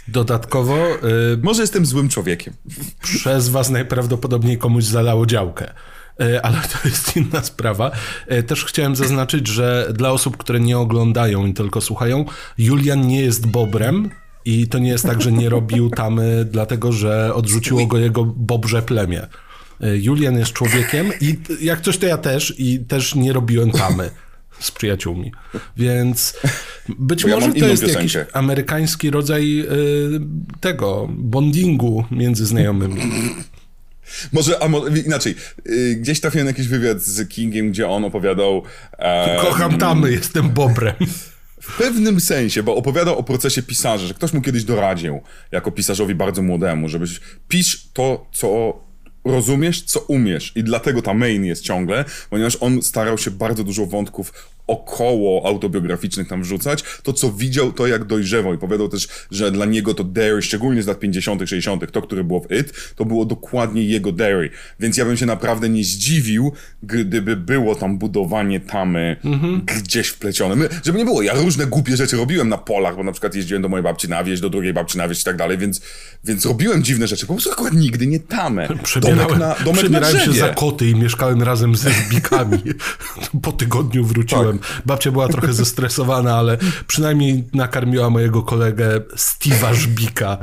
Dodatkowo... 0.08 0.78
Yy, 0.88 1.40
Może 1.44 1.62
jestem 1.62 1.86
złym 1.86 2.10
człowiekiem. 2.10 2.54
Przez 3.02 3.50
was 3.50 3.70
najprawdopodobniej 3.70 4.58
komuś 4.58 4.84
zalało 4.84 5.26
działkę 5.26 5.74
ale 6.44 6.58
to 6.58 6.88
jest 6.88 7.18
inna 7.18 7.44
sprawa. 7.44 7.92
Y, 8.32 8.44
też 8.44 8.66
chciałem 8.66 8.96
zaznaczyć, 8.96 9.48
że 9.48 9.94
dla 9.94 10.12
osób, 10.12 10.38
które 10.38 10.60
nie 10.60 10.78
oglądają 10.78 11.46
i 11.46 11.54
tylko 11.54 11.82
słuchają, 11.82 12.26
Julian 12.58 13.08
nie 13.08 13.22
jest 13.22 13.48
bobrem, 13.48 14.10
i 14.46 14.68
to 14.68 14.80
nie 14.80 14.90
jest 14.90 15.06
tak, 15.06 15.22
że 15.22 15.32
nie 15.32 15.50
robił 15.50 15.90
tamy, 15.90 16.46
dlatego 16.52 16.92
że 16.92 17.34
odrzuciło 17.34 17.88
go 17.88 17.98
jego 17.98 18.26
bobrze 18.26 18.82
plemię. 18.82 19.28
Y, 19.84 20.00
Julian 20.02 20.38
jest 20.38 20.54
człowiekiem 20.54 21.12
i 21.22 21.38
jak 21.62 21.82
coś 21.82 21.98
to 21.98 22.06
ja 22.06 22.18
też 22.18 22.54
i 22.58 22.80
też 22.80 23.16
nie 23.16 23.34
robiłem 23.34 23.72
tamy 23.72 24.10
z 24.60 24.72
przyjaciółmi. 24.72 25.32
Więc 25.78 26.38
być 27.00 27.24
ja 27.24 27.36
może 27.36 27.54
to 27.54 27.68
jest 27.68 27.84
piosenkę. 27.84 28.18
jakiś 28.18 28.18
amerykański 28.34 29.12
rodzaj 29.12 29.60
y, 29.60 29.66
tego 30.60 31.10
bondingu 31.12 32.06
między 32.12 32.46
znajomymi. 32.46 33.02
Może, 34.34 34.64
a 34.64 34.68
może, 34.68 35.00
inaczej, 35.00 35.36
y, 35.70 35.96
gdzieś 35.96 36.22
trafiłem 36.22 36.46
na 36.46 36.50
jakiś 36.50 36.68
wywiad 36.68 37.02
z 37.02 37.30
Kingiem, 37.30 37.72
gdzie 37.72 37.90
on 37.90 38.06
opowiadał... 38.06 38.64
Kocham 39.42 39.78
tamy, 39.78 40.12
jestem 40.12 40.50
bobrem. 40.50 40.96
W 41.62 41.78
pewnym 41.78 42.20
sensie, 42.20 42.64
bo 42.64 42.76
opowiadał 42.76 43.18
o 43.18 43.24
procesie 43.24 43.64
pisarza, 43.64 44.08
że 44.08 44.14
ktoś 44.14 44.34
mu 44.34 44.42
kiedyś 44.42 44.64
doradził, 44.64 45.22
jako 45.52 45.72
pisarzowi 45.72 46.16
bardzo 46.16 46.42
młodemu, 46.42 46.90
żebyś 46.90 47.20
pisz 47.48 47.90
to, 47.94 48.28
co 48.34 48.80
rozumiesz, 49.26 49.82
co 49.82 50.00
umiesz. 50.00 50.52
I 50.56 50.64
dlatego 50.64 51.02
ta 51.02 51.14
main 51.14 51.46
jest 51.46 51.64
ciągle, 51.64 52.06
ponieważ 52.30 52.58
on 52.60 52.82
starał 52.82 53.18
się 53.18 53.32
bardzo 53.32 53.64
dużo 53.64 53.86
wątków 53.86 54.34
około 54.68 55.48
autobiograficznych 55.48 56.28
tam 56.28 56.42
wrzucać, 56.44 56.84
to 57.04 57.14
co 57.14 57.32
widział, 57.32 57.72
to 57.74 57.88
jak 57.88 58.06
dojrzewał 58.06 58.54
i 58.54 58.58
powiedział 58.58 58.90
też, 58.90 59.08
że 59.32 59.52
dla 59.52 59.66
niego 59.66 59.94
to 59.94 60.04
Derry, 60.04 60.42
szczególnie 60.42 60.84
z 60.84 60.88
lat 60.88 61.00
50 61.00 61.42
60 61.46 61.92
to, 61.92 62.02
które 62.02 62.24
było 62.24 62.40
w 62.40 62.52
It, 62.52 62.74
to 62.96 63.06
było 63.06 63.26
dokładnie 63.26 63.84
jego 63.84 64.12
Derry, 64.12 64.50
więc 64.80 64.98
ja 64.98 65.06
bym 65.06 65.18
się 65.18 65.26
naprawdę 65.26 65.70
nie 65.70 65.84
zdziwił, 65.84 66.52
gdyby 66.84 67.36
było 67.36 67.76
tam 67.76 67.98
budowanie 67.98 68.60
tamy 68.60 69.16
mhm. 69.26 69.62
gdzieś 69.66 70.08
wplecione. 70.08 70.56
My, 70.56 70.70
żeby 70.84 70.98
nie 70.98 71.06
było, 71.06 71.22
ja 71.22 71.34
różne 71.34 71.66
głupie 71.66 71.98
rzeczy 71.98 72.18
robiłem 72.18 72.50
na 72.50 72.58
polach, 72.58 72.96
bo 72.96 73.04
na 73.04 73.12
przykład 73.12 73.36
jeździłem 73.36 73.62
do 73.62 73.70
mojej 73.70 73.84
babci 73.84 74.10
na 74.10 74.24
wieś, 74.24 74.40
do 74.40 74.50
drugiej 74.50 74.74
babci 74.74 74.98
na 74.98 75.08
wieś 75.08 75.22
i 75.22 75.24
tak 75.24 75.38
dalej, 75.38 75.58
więc, 75.58 75.82
więc 76.24 76.46
robiłem 76.46 76.84
dziwne 76.84 77.08
rzeczy, 77.08 77.26
po 77.26 77.34
prostu 77.34 77.52
akurat 77.52 77.74
nigdy 77.74 78.08
nie 78.08 78.20
tamę. 78.20 78.68
Przebierałem, 78.84 79.40
na, 79.40 79.56
domek 79.66 79.90
na 79.90 80.20
się 80.20 80.34
za 80.34 80.50
koty 80.50 80.90
i 80.90 80.96
mieszkałem 80.96 81.44
razem 81.44 81.76
ze 81.76 81.90
zbikami. 82.10 82.58
po 83.42 83.52
tygodniu 83.52 84.06
wróciłem. 84.06 84.55
Tak. 84.60 84.82
Babcia 84.86 85.12
była 85.12 85.28
trochę 85.28 85.54
zestresowana, 85.64 86.38
ale 86.38 86.58
przynajmniej 86.88 87.44
nakarmiła 87.54 88.10
mojego 88.10 88.44
kolegę 88.44 89.00
Steve'a 89.00 89.74
Żbika. 89.74 90.38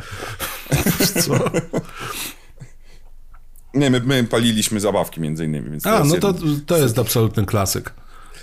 Co? 1.25 1.51
Nie, 3.75 3.91
my, 3.91 4.01
my 4.01 4.25
paliliśmy 4.25 4.81
zabawki 4.81 5.21
między 5.21 5.45
innymi. 5.45 5.71
Więc 5.71 5.87
A, 5.87 6.05
no 6.05 6.17
to, 6.17 6.35
to 6.67 6.77
jest 6.77 6.99
absolutny 6.99 7.47
klasyk. 7.47 7.95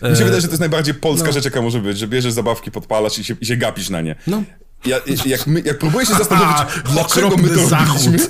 Mi 0.02 0.18
się 0.18 0.24
wydaje, 0.24 0.42
że 0.42 0.48
to 0.48 0.52
jest 0.52 0.60
najbardziej 0.60 0.94
polska 0.94 1.28
no. 1.28 1.34
rzecz, 1.34 1.46
jaka 1.46 1.62
może 1.62 1.80
być, 1.80 1.98
że 1.98 2.08
bierzesz 2.08 2.34
zabawki, 2.34 2.72
podpalasz 2.72 3.20
i 3.20 3.24
się, 3.24 3.36
i 3.42 3.46
się 3.46 3.58
gapisz 3.58 3.90
na 3.90 4.02
nie. 4.02 4.16
No. 4.28 4.44
Ja, 4.86 4.98
jak, 5.26 5.48
my, 5.48 5.62
jak 5.62 5.78
próbuję 5.78 6.06
się 6.06 6.14
zastanowić, 6.14 6.58
dlaczego 6.92 7.38
my 7.38 7.50
to 7.50 7.68
zachód. 7.68 7.88
robiliśmy... 7.88 8.30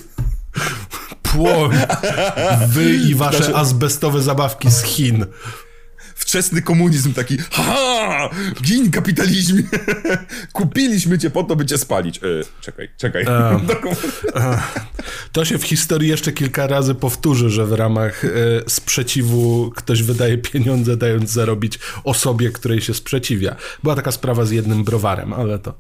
Płoń. 1.21 1.71
Wy 2.67 2.93
i 2.93 3.15
wasze 3.15 3.37
znaczy... 3.37 3.55
azbestowe 3.55 4.21
zabawki 4.21 4.71
z 4.71 4.83
Chin 4.83 5.25
wczesny 6.20 6.61
komunizm 6.61 7.13
taki, 7.13 7.38
ha, 7.51 8.30
gin 8.61 8.91
kapitalizmie, 8.91 9.63
kupiliśmy 10.53 11.20
cię 11.20 11.30
po 11.30 11.43
to, 11.43 11.55
by 11.55 11.65
cię 11.65 11.78
spalić. 11.78 12.17
E, 12.17 12.22
czekaj, 12.61 12.89
czekaj. 12.97 13.26
Um, 13.30 13.67
to 15.32 15.45
się 15.45 15.57
w 15.57 15.63
historii 15.63 16.09
jeszcze 16.09 16.32
kilka 16.32 16.67
razy 16.67 16.95
powtórzy, 16.95 17.49
że 17.49 17.65
w 17.65 17.74
ramach 17.74 18.26
e, 18.26 18.30
sprzeciwu 18.67 19.72
ktoś 19.76 20.03
wydaje 20.03 20.38
pieniądze, 20.38 20.97
dając 20.97 21.30
zarobić 21.30 21.80
osobie, 22.03 22.51
której 22.51 22.82
się 22.82 22.93
sprzeciwia. 22.93 23.55
Była 23.84 23.95
taka 23.95 24.11
sprawa 24.11 24.45
z 24.45 24.51
jednym 24.51 24.84
browarem, 24.84 25.34
ale 25.34 25.59
to 25.59 25.74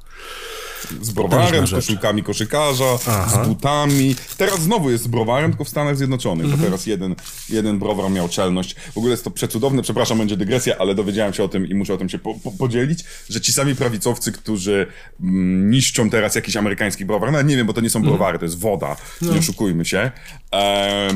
z 1.01 1.11
browarem, 1.11 1.67
z 1.67 1.71
koszulkami 1.71 2.23
koszykarza, 2.23 2.97
Aha. 3.07 3.43
z 3.43 3.47
butami. 3.47 4.15
Teraz 4.37 4.61
znowu 4.61 4.91
jest 4.91 5.03
z 5.03 5.07
browarem, 5.07 5.51
tylko 5.51 5.63
w 5.63 5.69
Stanach 5.69 5.97
Zjednoczonych, 5.97 6.45
mhm. 6.45 6.61
bo 6.61 6.67
teraz 6.67 6.85
jeden, 6.85 7.15
jeden 7.49 7.79
browar 7.79 8.11
miał 8.11 8.29
czelność. 8.29 8.75
W 8.93 8.97
ogóle 8.97 9.11
jest 9.11 9.23
to 9.23 9.31
przecudowne, 9.31 9.81
przepraszam, 9.81 10.17
będzie 10.17 10.37
dygresja, 10.37 10.75
ale 10.79 10.95
dowiedziałem 10.95 11.33
się 11.33 11.43
o 11.43 11.47
tym 11.47 11.67
i 11.67 11.75
muszę 11.75 11.93
o 11.93 11.97
tym 11.97 12.09
się 12.09 12.19
po, 12.19 12.33
po, 12.33 12.51
podzielić, 12.51 13.03
że 13.29 13.41
ci 13.41 13.53
sami 13.53 13.75
prawicowcy, 13.75 14.31
którzy 14.31 14.87
mm, 15.21 15.71
niszczą 15.71 16.09
teraz 16.09 16.35
jakiś 16.35 16.55
amerykański 16.55 17.05
browar, 17.05 17.31
no 17.31 17.41
nie 17.41 17.57
wiem, 17.57 17.67
bo 17.67 17.73
to 17.73 17.81
nie 17.81 17.89
są 17.89 17.99
mhm. 17.99 18.15
browary, 18.15 18.39
to 18.39 18.45
jest 18.45 18.59
woda, 18.59 18.95
no. 19.21 19.33
nie 19.33 19.39
oszukujmy 19.39 19.85
się, 19.85 20.11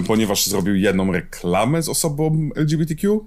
ponieważ 0.07 0.47
zrobił 0.47 0.76
jedną 0.76 1.11
reklamę 1.11 1.84
z 1.84 1.89
osobą 1.89 2.49
LGBTQ, 2.55 3.26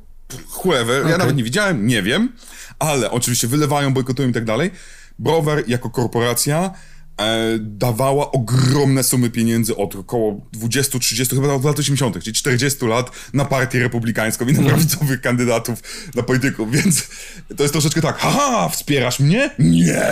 whoever, 0.64 1.00
okay. 1.00 1.12
ja 1.12 1.18
nawet 1.18 1.36
nie 1.36 1.44
widziałem, 1.44 1.86
nie 1.86 2.02
wiem, 2.02 2.32
ale 2.78 3.10
oczywiście 3.10 3.48
wylewają, 3.48 3.94
bojkotują 3.94 4.28
i 4.28 4.32
tak 4.32 4.44
dalej. 4.44 4.70
Browar 5.18 5.62
jako 5.66 5.90
korporacja 5.90 6.72
e, 7.20 7.58
dawała 7.58 8.30
ogromne 8.30 9.02
sumy 9.02 9.30
pieniędzy 9.30 9.76
od 9.76 9.96
około 9.96 10.40
20-30, 10.56 11.34
chyba 11.34 11.54
od 11.54 11.64
lat 11.64 11.78
80., 11.78 12.22
czyli 12.22 12.34
40 12.34 12.86
lat 12.86 13.10
na 13.34 13.44
partię 13.44 13.78
republikańską 13.78 14.44
i 14.44 14.52
na 14.52 14.58
mhm. 14.58 14.68
prawicowych 14.68 15.20
kandydatów 15.20 15.82
na 16.14 16.22
polityków, 16.22 16.72
więc 16.72 17.08
to 17.56 17.62
jest 17.64 17.72
troszeczkę 17.72 18.00
tak, 18.00 18.18
haha, 18.18 18.68
wspierasz 18.68 19.20
mnie? 19.20 19.50
Nie! 19.58 20.04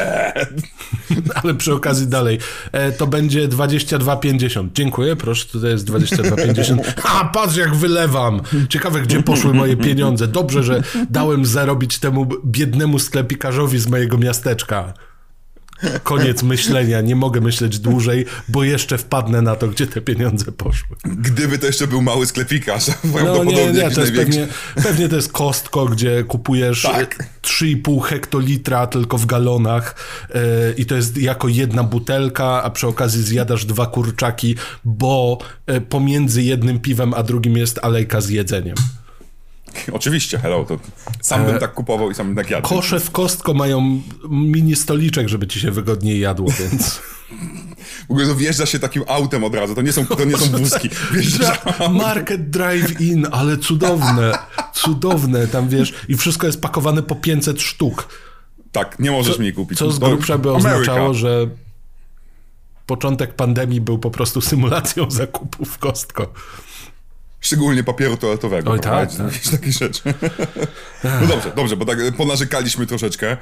Ale 1.43 1.55
przy 1.55 1.75
okazji 1.75 2.07
dalej, 2.07 2.39
e, 2.73 2.93
to 2.93 3.07
będzie 3.07 3.49
22,50. 3.49 4.69
Dziękuję, 4.75 5.17
proszę, 5.17 5.47
tutaj 5.47 5.71
jest 5.71 5.91
22,50. 5.91 6.79
A, 7.15 7.25
patrz 7.25 7.57
jak 7.57 7.75
wylewam! 7.75 8.41
Ciekawe, 8.69 9.01
gdzie 9.03 9.23
poszły 9.23 9.55
moje 9.55 9.77
pieniądze. 9.77 10.29
Dobrze, 10.29 10.63
że 10.63 10.83
dałem 11.11 11.47
zarobić 11.47 11.99
temu 11.99 12.27
biednemu 12.45 12.99
sklepikarzowi 12.99 13.79
z 13.79 13.87
mojego 13.87 14.19
miasteczka. 14.19 14.95
Koniec 16.03 16.43
myślenia, 16.43 17.01
nie 17.01 17.17
mogę 17.17 17.41
myśleć 17.41 17.79
dłużej, 17.79 18.27
bo 18.49 18.65
jeszcze 18.65 18.99
wpadnę 18.99 19.43
na 19.43 19.57
to, 19.57 19.69
gdzie 19.69 19.87
te 19.87 20.01
pieniądze 20.01 20.53
poszły. 20.53 20.97
Gdyby 21.05 21.59
to 21.59 21.67
jeszcze 21.67 21.87
był 21.87 22.03
mały 22.03 22.27
sklepikarz, 22.27 22.87
no, 23.25 23.45
nie, 23.45 23.73
nie, 23.73 23.91
to 23.91 24.01
jest 24.01 24.13
pewnie, 24.13 24.49
pewnie 24.75 25.09
to 25.09 25.17
jest 25.17 25.33
kostko, 25.33 25.87
gdzie 25.87 26.25
kupujesz 26.25 26.83
tak. 26.83 27.25
3,5 27.43 28.03
hektolitra 28.03 28.87
tylko 28.87 29.19
w 29.19 29.27
galonach 29.27 29.95
yy, 30.35 30.41
i 30.77 30.87
to 30.87 30.95
jest 30.95 31.17
jako 31.17 31.49
jedna 31.49 31.83
butelka, 31.83 32.63
a 32.63 32.71
przy 32.71 32.87
okazji 32.87 33.23
zjadasz 33.23 33.65
dwa 33.65 33.87
kurczaki, 33.87 34.57
bo 34.85 35.39
yy, 35.67 35.81
pomiędzy 35.81 36.43
jednym 36.43 36.81
piwem 36.81 37.15
a 37.15 37.23
drugim 37.23 37.57
jest 37.57 37.79
alejka 37.83 38.21
z 38.21 38.29
jedzeniem. 38.29 38.77
Oczywiście, 39.93 40.39
hello, 40.39 40.65
to 40.65 40.79
sam 41.21 41.45
bym 41.47 41.57
e, 41.57 41.59
tak 41.59 41.75
kupował 41.75 42.11
i 42.11 42.15
sam 42.15 42.27
bym 42.27 42.37
tak 42.37 42.51
jadł. 42.51 42.69
Kosze 42.69 43.01
w 43.01 43.11
kostko 43.11 43.55
mają 43.55 44.03
mini 44.31 44.77
stoliczek, 44.77 45.29
żeby 45.29 45.47
ci 45.47 45.61
się 45.61 45.71
wygodniej 45.71 46.21
jadło, 46.21 46.51
więc... 46.51 47.01
W 48.09 48.11
ogóle 48.11 48.27
to 48.27 48.35
wjeżdża 48.35 48.67
się 48.67 48.79
takim 48.79 49.03
autem 49.07 49.45
od 49.45 49.55
razu, 49.55 49.75
to 49.75 49.83
nie 49.83 49.93
są, 49.93 50.07
to 50.07 50.25
nie 50.25 50.37
są 50.37 50.47
wózki. 50.59 50.91
Market 51.91 52.51
Drive-In, 52.51 53.27
ale 53.33 53.59
cudowne, 53.59 54.33
cudowne, 54.75 55.47
tam 55.47 55.69
wiesz, 55.69 55.95
i 56.09 56.17
wszystko 56.17 56.47
jest 56.47 56.61
pakowane 56.61 57.03
po 57.03 57.15
500 57.15 57.63
sztuk. 57.63 58.09
Tak, 58.73 58.99
nie 58.99 59.11
możesz 59.11 59.37
co, 59.37 59.43
mi 59.43 59.53
kupić. 59.53 59.79
Co 59.79 59.91
z 59.91 59.99
grubsza 59.99 60.39
by 60.39 60.53
oznaczało, 60.53 61.15
że 61.15 61.49
początek 62.87 63.35
pandemii 63.35 63.81
był 63.81 63.99
po 63.99 64.11
prostu 64.11 64.41
symulacją 64.41 65.11
zakupów 65.11 65.69
w 65.69 65.79
kostko. 65.79 66.33
Szczególnie 67.45 67.85
papieru 67.85 68.17
toaletowego. 68.17 68.71
Oj 68.71 68.81
tak. 68.81 69.17
tak. 69.17 69.33
Jakieś 69.33 69.49
takie 69.51 69.73
rzeczy. 69.73 70.03
No 71.21 71.27
dobrze, 71.27 71.53
dobrze, 71.57 71.77
bo 71.77 71.85
tak 71.85 71.99
ponarzekaliśmy 72.17 72.87
troszeczkę. 72.87 73.37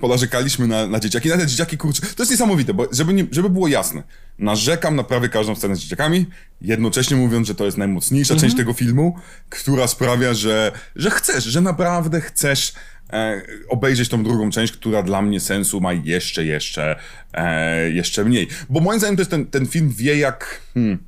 Ponarzekaliśmy 0.00 0.66
na, 0.66 0.86
na 0.86 1.00
dzieciaki. 1.00 1.28
Na 1.28 1.36
te 1.36 1.46
dzieciaki, 1.46 1.78
kurczę, 1.78 2.02
to 2.16 2.22
jest 2.22 2.30
niesamowite, 2.30 2.74
bo 2.74 2.86
żeby, 2.92 3.14
nie, 3.14 3.26
żeby 3.30 3.50
było 3.50 3.68
jasne, 3.68 4.02
narzekam 4.38 4.96
na 4.96 5.04
prawie 5.04 5.28
każdą 5.28 5.54
scenę 5.54 5.76
z 5.76 5.78
dzieciakami, 5.78 6.26
jednocześnie 6.60 7.16
mówiąc, 7.16 7.46
że 7.46 7.54
to 7.54 7.64
jest 7.64 7.76
najmocniejsza 7.76 8.34
część 8.34 8.44
mhm. 8.44 8.58
tego 8.58 8.72
filmu, 8.72 9.16
która 9.48 9.86
sprawia, 9.86 10.34
że, 10.34 10.72
że 10.96 11.10
chcesz, 11.10 11.44
że 11.44 11.60
naprawdę 11.60 12.20
chcesz 12.20 12.72
e, 13.12 13.42
obejrzeć 13.68 14.08
tą 14.08 14.24
drugą 14.24 14.50
część, 14.50 14.72
która 14.72 15.02
dla 15.02 15.22
mnie 15.22 15.40
sensu 15.40 15.80
ma 15.80 15.92
jeszcze, 15.92 16.44
jeszcze, 16.44 16.96
e, 17.34 17.90
jeszcze 17.90 18.24
mniej. 18.24 18.48
Bo 18.68 18.80
moim 18.80 18.98
zdaniem 18.98 19.16
to 19.16 19.20
jest 19.20 19.30
ten, 19.30 19.46
ten 19.46 19.66
film 19.66 19.92
wie 19.96 20.18
jak... 20.18 20.60
Hmm, 20.74 21.07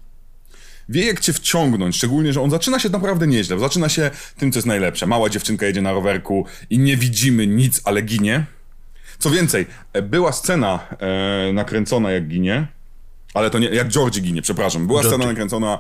wie 0.91 1.07
jak 1.07 1.21
cię 1.21 1.33
wciągnąć, 1.33 1.97
szczególnie, 1.97 2.33
że 2.33 2.41
on 2.41 2.51
zaczyna 2.51 2.79
się 2.79 2.89
naprawdę 2.89 3.27
nieźle. 3.27 3.59
Zaczyna 3.59 3.89
się 3.89 4.11
tym, 4.39 4.53
co 4.53 4.59
jest 4.59 4.67
najlepsze. 4.67 5.07
Mała 5.07 5.29
dziewczynka 5.31 5.67
jedzie 5.67 5.83
na 5.83 5.93
rowerku 5.93 6.47
i 6.71 6.79
nie 6.79 6.97
widzimy 6.97 7.47
nic, 7.47 7.81
ale 7.85 8.03
ginie. 8.03 8.47
Co 9.19 9.31
więcej, 9.31 9.67
e, 9.93 10.03
była 10.03 10.33
scena 10.33 10.87
e, 10.99 11.53
nakręcona 11.53 12.11
jak 12.11 12.29
ginie, 12.29 12.67
ale 13.35 13.51
to 13.51 13.59
nie, 13.59 13.69
jak 13.69 13.89
Georgie 13.89 14.21
ginie, 14.21 14.43
przepraszam. 14.43 14.87
Była 14.87 15.03
Georgie. 15.03 15.17
scena 15.17 15.31
nakręcona, 15.31 15.79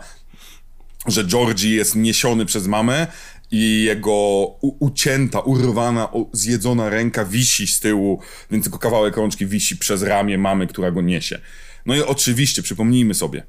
że 1.06 1.24
Georgie 1.24 1.76
jest 1.76 1.96
niesiony 1.96 2.46
przez 2.46 2.66
mamę 2.66 3.06
i 3.50 3.82
jego 3.82 4.46
ucięta, 4.61 5.40
urwana, 5.40 6.08
zjedzona 6.32 6.90
ręka 6.90 7.24
wisi 7.24 7.66
z 7.66 7.80
tyłu, 7.80 8.20
więc 8.50 8.64
tylko 8.64 8.78
kawałek 8.78 9.16
rączki 9.16 9.46
wisi 9.46 9.76
przez 9.76 10.02
ramię 10.02 10.38
mamy, 10.38 10.66
która 10.66 10.90
go 10.90 11.02
niesie. 11.02 11.40
No 11.86 11.94
i 11.94 12.02
oczywiście, 12.02 12.62
przypomnijmy 12.62 13.14
sobie, 13.14 13.42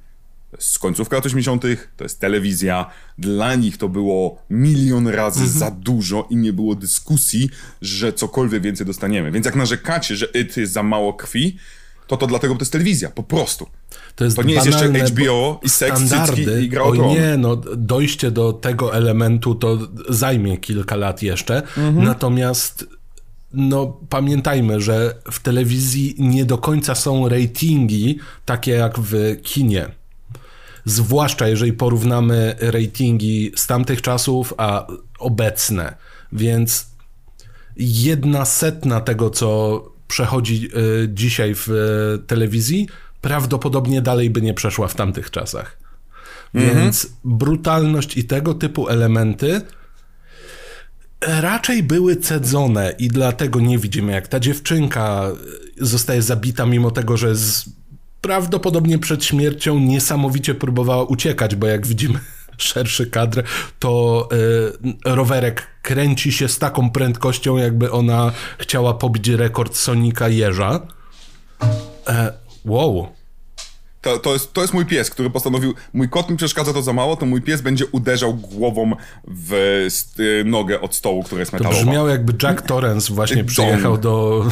z 0.59 0.79
końcówka 0.79 1.15
lat 1.15 1.25
80., 1.25 1.63
to 1.97 2.03
jest 2.03 2.19
telewizja. 2.19 2.85
Dla 3.17 3.55
nich 3.55 3.77
to 3.77 3.89
było 3.89 4.41
milion 4.49 5.07
razy 5.07 5.41
mhm. 5.41 5.59
za 5.59 5.71
dużo 5.71 6.27
i 6.29 6.35
nie 6.35 6.53
było 6.53 6.75
dyskusji, 6.75 7.49
że 7.81 8.13
cokolwiek 8.13 8.63
więcej 8.63 8.85
dostaniemy. 8.85 9.31
Więc 9.31 9.45
jak 9.45 9.55
narzekacie, 9.55 10.15
że 10.15 10.25
it 10.25 10.57
jest 10.57 10.73
za 10.73 10.83
mało 10.83 11.13
krwi, 11.13 11.57
to 12.07 12.17
to 12.17 12.27
dlatego, 12.27 12.53
bo 12.53 12.57
to 12.57 12.63
jest 12.63 12.71
telewizja, 12.71 13.09
po 13.09 13.23
prostu. 13.23 13.67
To, 14.15 14.23
jest 14.23 14.37
to 14.37 14.43
nie 14.43 14.53
jest 14.53 14.65
jeszcze 14.65 14.89
HBO 14.89 15.59
i 15.63 15.69
seks, 15.69 16.01
cycki 16.03 16.41
i 16.41 16.69
gra 16.69 16.83
o 16.83 16.95
nie, 16.95 17.37
no 17.37 17.55
dojście 17.77 18.31
do 18.31 18.53
tego 18.53 18.95
elementu 18.95 19.55
to 19.55 19.77
zajmie 20.09 20.57
kilka 20.57 20.95
lat 20.95 21.23
jeszcze, 21.23 21.57
mhm. 21.57 22.03
natomiast 22.03 22.85
no 23.53 23.97
pamiętajmy, 24.09 24.81
że 24.81 25.15
w 25.31 25.39
telewizji 25.39 26.15
nie 26.17 26.45
do 26.45 26.57
końca 26.57 26.95
są 26.95 27.29
ratingi 27.29 28.19
takie 28.45 28.71
jak 28.71 28.99
w 28.99 29.41
kinie 29.43 30.00
zwłaszcza 30.85 31.47
jeżeli 31.47 31.73
porównamy 31.73 32.55
ratingi 32.59 33.51
z 33.55 33.67
tamtych 33.67 34.01
czasów, 34.01 34.53
a 34.57 34.87
obecne. 35.19 35.95
Więc 36.31 36.87
jedna 37.77 38.45
setna 38.45 39.01
tego, 39.01 39.29
co 39.29 39.81
przechodzi 40.07 40.69
y, 41.03 41.09
dzisiaj 41.13 41.55
w 41.55 41.69
y, 41.69 42.27
telewizji, 42.27 42.87
prawdopodobnie 43.21 44.01
dalej 44.01 44.29
by 44.29 44.41
nie 44.41 44.53
przeszła 44.53 44.87
w 44.87 44.95
tamtych 44.95 45.31
czasach. 45.31 45.77
Mhm. 46.53 46.77
Więc 46.77 47.07
brutalność 47.23 48.17
i 48.17 48.23
tego 48.23 48.53
typu 48.53 48.87
elementy 48.87 49.61
raczej 51.21 51.83
były 51.83 52.15
cedzone 52.15 52.95
i 52.99 53.07
dlatego 53.07 53.59
nie 53.59 53.77
widzimy, 53.77 54.11
jak 54.11 54.27
ta 54.27 54.39
dziewczynka 54.39 55.31
zostaje 55.77 56.21
zabita, 56.21 56.65
mimo 56.65 56.91
tego, 56.91 57.17
że 57.17 57.35
z, 57.35 57.69
prawdopodobnie 58.21 58.99
przed 58.99 59.25
śmiercią 59.25 59.79
niesamowicie 59.79 60.55
próbowała 60.55 61.03
uciekać, 61.03 61.55
bo 61.55 61.67
jak 61.67 61.87
widzimy 61.87 62.19
szerszy 62.57 63.07
kadr, 63.07 63.43
to 63.79 64.29
y, 64.85 65.11
rowerek 65.15 65.67
kręci 65.81 66.31
się 66.31 66.47
z 66.47 66.59
taką 66.59 66.89
prędkością, 66.89 67.57
jakby 67.57 67.91
ona 67.91 68.31
chciała 68.57 68.93
pobić 68.93 69.27
rekord 69.27 69.75
Sonika 69.75 70.29
Jeża. 70.29 70.79
E, 72.07 72.33
wow. 72.65 73.07
To, 74.01 74.19
to, 74.19 74.33
jest, 74.33 74.53
to 74.53 74.61
jest 74.61 74.73
mój 74.73 74.85
pies, 74.85 75.09
który 75.09 75.29
postanowił, 75.29 75.73
mój 75.93 76.09
kot 76.09 76.29
mi 76.29 76.37
przeszkadza 76.37 76.73
to 76.73 76.81
za 76.81 76.93
mało, 76.93 77.15
to 77.15 77.25
mój 77.25 77.41
pies 77.41 77.61
będzie 77.61 77.85
uderzał 77.85 78.33
głową 78.33 78.91
w 79.27 79.53
y, 80.19 80.43
nogę 80.45 80.81
od 80.81 80.95
stołu, 80.95 81.23
który 81.23 81.39
jest 81.39 81.53
metalowa. 81.53 81.79
To 81.79 81.85
brzmiało 81.85 82.09
jakby 82.09 82.33
Jack 82.43 82.61
Torrance 82.61 83.13
właśnie 83.13 83.43
przyjechał 83.43 83.97
do, 83.97 84.45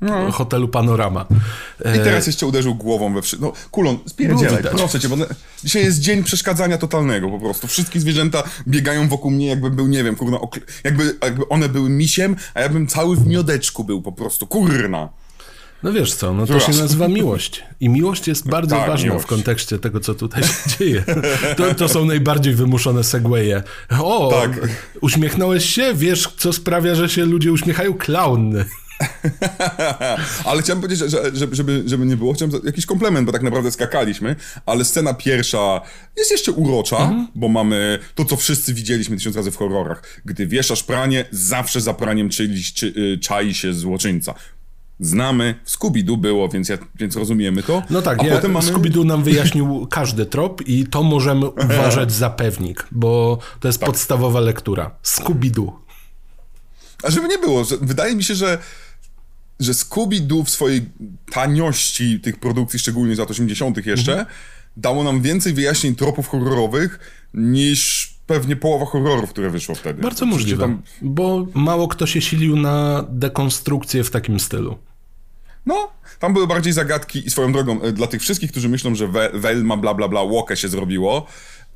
no. 0.00 0.32
hotelu 0.32 0.68
Panorama. 0.68 1.26
I 1.80 1.98
teraz 1.98 2.26
jeszcze 2.26 2.46
uderzył 2.46 2.74
głową 2.74 3.14
we 3.14 3.22
wszystko. 3.22 3.46
No, 3.46 3.52
kulon, 3.70 3.98
spierdzielaj, 4.06 4.62
no, 4.64 4.70
proszę 4.70 5.00
cię, 5.00 5.08
bo 5.08 5.16
dzisiaj 5.64 5.84
jest 5.84 6.00
dzień 6.00 6.24
przeszkadzania 6.24 6.78
totalnego 6.78 7.28
po 7.30 7.38
prostu. 7.38 7.66
Wszystkie 7.66 8.00
zwierzęta 8.00 8.42
biegają 8.68 9.08
wokół 9.08 9.30
mnie, 9.30 9.46
jakby 9.46 9.70
był, 9.70 9.86
nie 9.86 10.04
wiem, 10.04 10.16
kurna, 10.16 10.38
jakby, 10.84 11.18
jakby 11.22 11.48
one 11.48 11.68
były 11.68 11.90
misiem, 11.90 12.36
a 12.54 12.60
ja 12.60 12.68
bym 12.68 12.86
cały 12.86 13.16
w 13.16 13.26
miodeczku 13.26 13.84
był 13.84 14.02
po 14.02 14.12
prostu, 14.12 14.46
kurna. 14.46 15.08
No 15.82 15.92
wiesz 15.92 16.14
co, 16.14 16.34
no 16.34 16.46
to 16.46 16.60
się 16.60 16.72
nazywa 16.72 17.08
miłość. 17.08 17.62
I 17.80 17.88
miłość 17.88 18.28
jest 18.28 18.48
bardzo 18.48 18.76
tak, 18.76 18.88
ważna 18.88 19.06
miłość. 19.06 19.24
w 19.24 19.28
kontekście 19.28 19.78
tego, 19.78 20.00
co 20.00 20.14
tutaj 20.14 20.42
się 20.42 20.54
dzieje. 20.78 21.04
To, 21.56 21.74
to 21.74 21.88
są 21.88 22.04
najbardziej 22.04 22.54
wymuszone 22.54 23.04
segwaye. 23.04 23.62
O, 23.98 24.30
tak. 24.32 24.68
uśmiechnąłeś 25.00 25.74
się? 25.74 25.94
Wiesz, 25.94 26.28
co 26.36 26.52
sprawia, 26.52 26.94
że 26.94 27.08
się 27.08 27.24
ludzie 27.24 27.52
uśmiechają? 27.52 27.94
Klaun. 27.94 28.64
ale 30.44 30.62
chciałem 30.62 30.82
powiedzieć, 30.82 31.10
że, 31.10 31.30
żeby, 31.34 31.56
żeby, 31.56 31.82
żeby 31.86 32.06
nie 32.06 32.16
było, 32.16 32.32
chciałem 32.32 32.54
jakiś 32.64 32.86
komplement, 32.86 33.26
bo 33.26 33.32
tak 33.32 33.42
naprawdę 33.42 33.70
skakaliśmy, 33.70 34.36
ale 34.66 34.84
scena 34.84 35.14
pierwsza 35.14 35.80
jest 36.16 36.30
jeszcze 36.30 36.52
urocza, 36.52 36.96
mhm. 36.96 37.28
bo 37.34 37.48
mamy 37.48 37.98
to, 38.14 38.24
co 38.24 38.36
wszyscy 38.36 38.74
widzieliśmy 38.74 39.16
tysiąc 39.16 39.36
razy 39.36 39.50
w 39.50 39.56
horrorach. 39.56 40.02
Gdy 40.24 40.46
wieszasz 40.46 40.82
pranie, 40.82 41.24
zawsze 41.30 41.80
za 41.80 41.94
praniem 41.94 42.28
czyli, 42.28 42.62
czy, 42.62 42.86
y, 42.86 43.18
czai 43.18 43.54
się 43.54 43.74
złoczyńca 43.74 44.34
znamy, 45.00 45.54
w 45.64 45.70
Scooby-Doo 45.70 46.16
było, 46.16 46.48
więc, 46.48 46.68
ja, 46.68 46.78
więc 46.94 47.16
rozumiemy 47.16 47.62
to. 47.62 47.82
No 47.90 48.02
tak, 48.02 48.22
ja, 48.22 48.36
potem 48.36 48.52
mamy... 48.52 48.72
Scooby-Doo 48.72 49.04
nam 49.04 49.22
wyjaśnił 49.22 49.86
każdy 49.90 50.26
trop 50.26 50.68
i 50.68 50.86
to 50.86 51.02
możemy 51.02 51.48
uważać 51.48 52.12
za 52.12 52.30
pewnik, 52.30 52.86
bo 52.90 53.38
to 53.60 53.68
jest 53.68 53.78
tak. 53.78 53.86
podstawowa 53.86 54.40
lektura. 54.40 54.90
Scooby-Doo. 55.04 55.72
A 57.02 57.10
żeby 57.10 57.28
nie 57.28 57.38
było, 57.38 57.64
wydaje 57.80 58.16
mi 58.16 58.24
się, 58.24 58.34
że 58.34 58.58
że 59.60 59.72
Scooby-Doo 59.72 60.44
w 60.44 60.50
swojej 60.50 60.82
taniości 61.32 62.20
tych 62.20 62.40
produkcji, 62.40 62.78
szczególnie 62.78 63.14
z 63.14 63.18
lat 63.18 63.30
80. 63.30 63.86
jeszcze, 63.86 64.12
mhm. 64.12 64.36
dało 64.76 65.04
nam 65.04 65.20
więcej 65.20 65.52
wyjaśnień 65.52 65.94
tropów 65.94 66.28
horrorowych 66.28 66.98
niż 67.34 68.14
pewnie 68.26 68.56
połowa 68.56 68.86
horrorów, 68.86 69.30
które 69.30 69.50
wyszło 69.50 69.74
wtedy. 69.74 70.02
Bardzo 70.02 70.26
możliwe, 70.26 70.62
tam... 70.62 70.82
bo 71.02 71.46
mało 71.54 71.88
kto 71.88 72.06
się 72.06 72.20
silił 72.20 72.56
na 72.56 73.04
dekonstrukcję 73.08 74.04
w 74.04 74.10
takim 74.10 74.40
stylu. 74.40 74.78
No, 75.66 75.92
tam 76.18 76.32
były 76.34 76.46
bardziej 76.46 76.72
zagadki 76.72 77.26
i 77.26 77.30
swoją 77.30 77.52
drogą, 77.52 77.82
e, 77.82 77.92
dla 77.92 78.06
tych 78.06 78.20
wszystkich, 78.22 78.50
którzy 78.50 78.68
myślą, 78.68 78.94
że 78.94 79.08
Velma 79.34 79.76
bla 79.76 79.94
bla 79.94 80.08
bla 80.08 80.22
Łokę 80.22 80.56
się 80.56 80.68
zrobiło, 80.68 81.26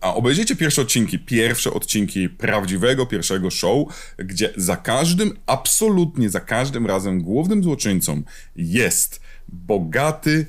a 0.01 0.15
obejrzyjcie 0.15 0.57
pierwsze 0.57 0.83
odcinki, 0.83 1.19
pierwsze 1.19 1.73
odcinki 1.73 2.29
prawdziwego 2.29 3.07
pierwszego 3.07 3.51
show, 3.51 3.89
gdzie 4.19 4.53
za 4.57 4.77
każdym, 4.77 5.37
absolutnie 5.47 6.31
za 6.31 6.41
każdym 6.41 6.87
razem 6.87 7.23
głównym 7.23 7.63
złoczyńcą 7.63 8.23
jest 8.57 9.21
bogaty, 9.49 10.47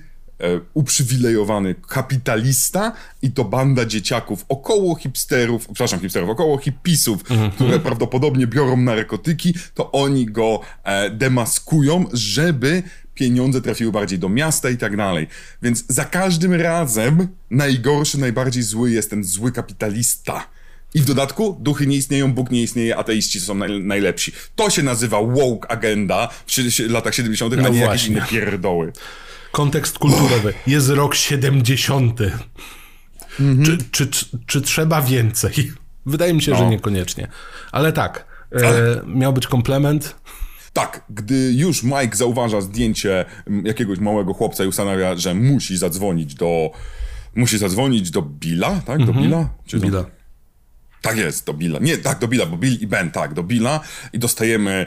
uprzywilejowany 0.73 1.75
kapitalista 1.87 2.91
i 3.21 3.31
to 3.31 3.43
banda 3.43 3.85
dzieciaków 3.85 4.45
około 4.49 4.95
hipsterów, 4.95 5.65
przepraszam, 5.65 5.99
hipsterów, 5.99 6.29
około 6.29 6.57
hipisów, 6.57 7.31
mm 7.31 7.49
-hmm. 7.49 7.53
które 7.53 7.79
prawdopodobnie 7.79 8.47
biorą 8.47 8.77
narkotyki, 8.77 9.53
to 9.73 9.91
oni 9.91 10.25
go 10.25 10.59
e, 10.83 11.09
demaskują, 11.09 12.05
żeby 12.13 12.83
pieniądze 13.13 13.61
trafiły 13.61 13.91
bardziej 13.91 14.19
do 14.19 14.29
miasta 14.29 14.69
i 14.69 14.77
tak 14.77 14.97
dalej. 14.97 15.27
Więc 15.61 15.83
za 15.87 16.05
każdym 16.05 16.53
razem 16.53 17.27
najgorszy, 17.51 18.19
najbardziej 18.19 18.63
zły 18.63 18.91
jest 18.91 19.09
ten 19.09 19.23
zły 19.23 19.51
kapitalista. 19.51 20.47
I 20.93 20.99
w 20.99 21.05
dodatku 21.05 21.57
duchy 21.59 21.87
nie 21.87 21.97
istnieją, 21.97 22.33
Bóg 22.33 22.51
nie 22.51 22.63
istnieje, 22.63 22.97
ateiści 22.97 23.39
są 23.39 23.55
naj, 23.55 23.79
najlepsi. 23.83 24.31
To 24.55 24.69
się 24.69 24.83
nazywa 24.83 25.21
woke 25.21 25.71
agenda 25.71 26.29
w 26.47 26.79
latach 26.89 27.15
70., 27.15 27.55
no 27.57 27.67
a 27.67 27.69
nie 27.69 27.79
właśnie. 27.79 27.85
jakieś 27.85 28.07
inne 28.07 28.25
pierdoły. 28.27 28.91
Kontekst 29.55 29.99
kulturowy. 29.99 30.53
Jest 30.67 30.89
rok 30.89 31.15
70. 31.15 32.19
Mhm. 33.39 33.65
Czy, 33.65 33.77
czy, 33.91 34.07
czy, 34.07 34.25
czy, 34.45 34.61
trzeba 34.61 35.01
więcej? 35.01 35.71
Wydaje 36.05 36.33
mi 36.33 36.41
się, 36.41 36.51
no. 36.51 36.57
że 36.57 36.65
niekoniecznie. 36.65 37.27
Ale 37.71 37.93
tak, 37.93 38.25
e, 38.51 39.01
miał 39.05 39.33
być 39.33 39.47
komplement. 39.47 40.15
Tak, 40.73 41.03
gdy 41.09 41.53
już 41.53 41.83
Mike 41.83 42.15
zauważa 42.15 42.61
zdjęcie 42.61 43.25
jakiegoś 43.63 43.99
małego 43.99 44.33
chłopca 44.33 44.63
i 44.63 44.67
ustanawia, 44.67 45.15
że 45.15 45.33
musi 45.33 45.77
zadzwonić 45.77 46.35
do. 46.35 46.71
Musi 47.35 47.57
zadzwonić 47.57 48.11
do 48.11 48.21
Billa, 48.21 48.81
tak? 48.85 48.97
Do 48.97 49.03
mhm. 49.03 49.23
Billa? 49.23 49.49
Czy 49.65 49.79
Billa. 49.79 50.05
Tak 51.05 51.17
jest, 51.17 51.45
do 51.45 51.53
Billa. 51.53 51.79
Nie, 51.79 51.97
tak, 51.97 52.19
do 52.19 52.27
Billa, 52.27 52.45
bo 52.45 52.57
Bill 52.57 52.77
i 52.81 52.87
Ben, 52.87 53.11
tak, 53.11 53.33
do 53.33 53.43
Billa 53.43 53.79
i 54.13 54.19
dostajemy 54.19 54.85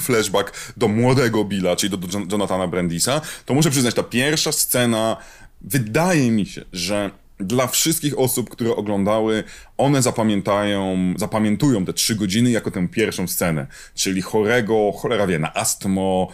flashback 0.00 0.72
do 0.76 0.88
młodego 0.88 1.44
Billa, 1.44 1.76
czyli 1.76 1.90
do, 1.90 1.96
do 1.96 2.18
Jonathana 2.32 2.66
Brandisa. 2.66 3.20
To 3.44 3.54
muszę 3.54 3.70
przyznać, 3.70 3.94
ta 3.94 4.02
pierwsza 4.02 4.52
scena, 4.52 5.16
wydaje 5.60 6.30
mi 6.30 6.46
się, 6.46 6.64
że 6.72 7.10
dla 7.40 7.66
wszystkich 7.66 8.18
osób, 8.18 8.50
które 8.50 8.76
oglądały, 8.76 9.44
one 9.76 10.02
zapamiętają, 10.02 11.14
zapamiętują 11.16 11.84
te 11.84 11.92
trzy 11.92 12.14
godziny 12.14 12.50
jako 12.50 12.70
tę 12.70 12.88
pierwszą 12.88 13.28
scenę. 13.28 13.66
Czyli 13.94 14.22
chorego, 14.22 14.92
cholera 14.92 15.26
wie, 15.26 15.38
na 15.38 15.54
astmo, 15.54 16.28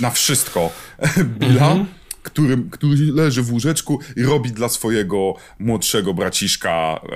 na 0.00 0.10
wszystko. 0.10 0.70
Billa, 1.38 1.72
mm 1.72 1.84
-hmm. 1.84 2.05
Który, 2.26 2.58
który 2.70 2.96
leży 3.12 3.42
w 3.42 3.52
łóżeczku 3.52 4.00
i 4.16 4.22
robi 4.22 4.52
dla 4.52 4.68
swojego 4.68 5.34
młodszego 5.58 6.14
braciszka 6.14 7.00
e, 7.02 7.08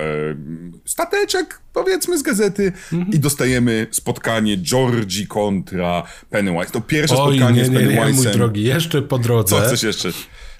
stateczek, 0.85 1.61
powiedzmy, 1.73 2.17
z 2.17 2.21
gazety 2.21 2.71
-hmm. 2.91 3.05
i 3.13 3.19
dostajemy 3.19 3.87
spotkanie 3.91 4.57
Georgie 4.57 5.27
kontra 5.27 6.03
Pennywise. 6.29 6.71
To 6.71 6.81
pierwsze 6.81 7.15
Oj, 7.17 7.37
spotkanie 7.37 7.61
nie, 7.61 7.65
z 7.65 7.69
Pennywise'em. 7.69 8.07
Nie, 8.07 8.13
mój 8.13 8.25
drogi, 8.25 8.63
jeszcze 8.63 9.01
po 9.01 9.19
drodze. 9.19 9.55
Co 9.55 9.61
chcesz 9.61 9.83
jeszcze? 9.83 10.09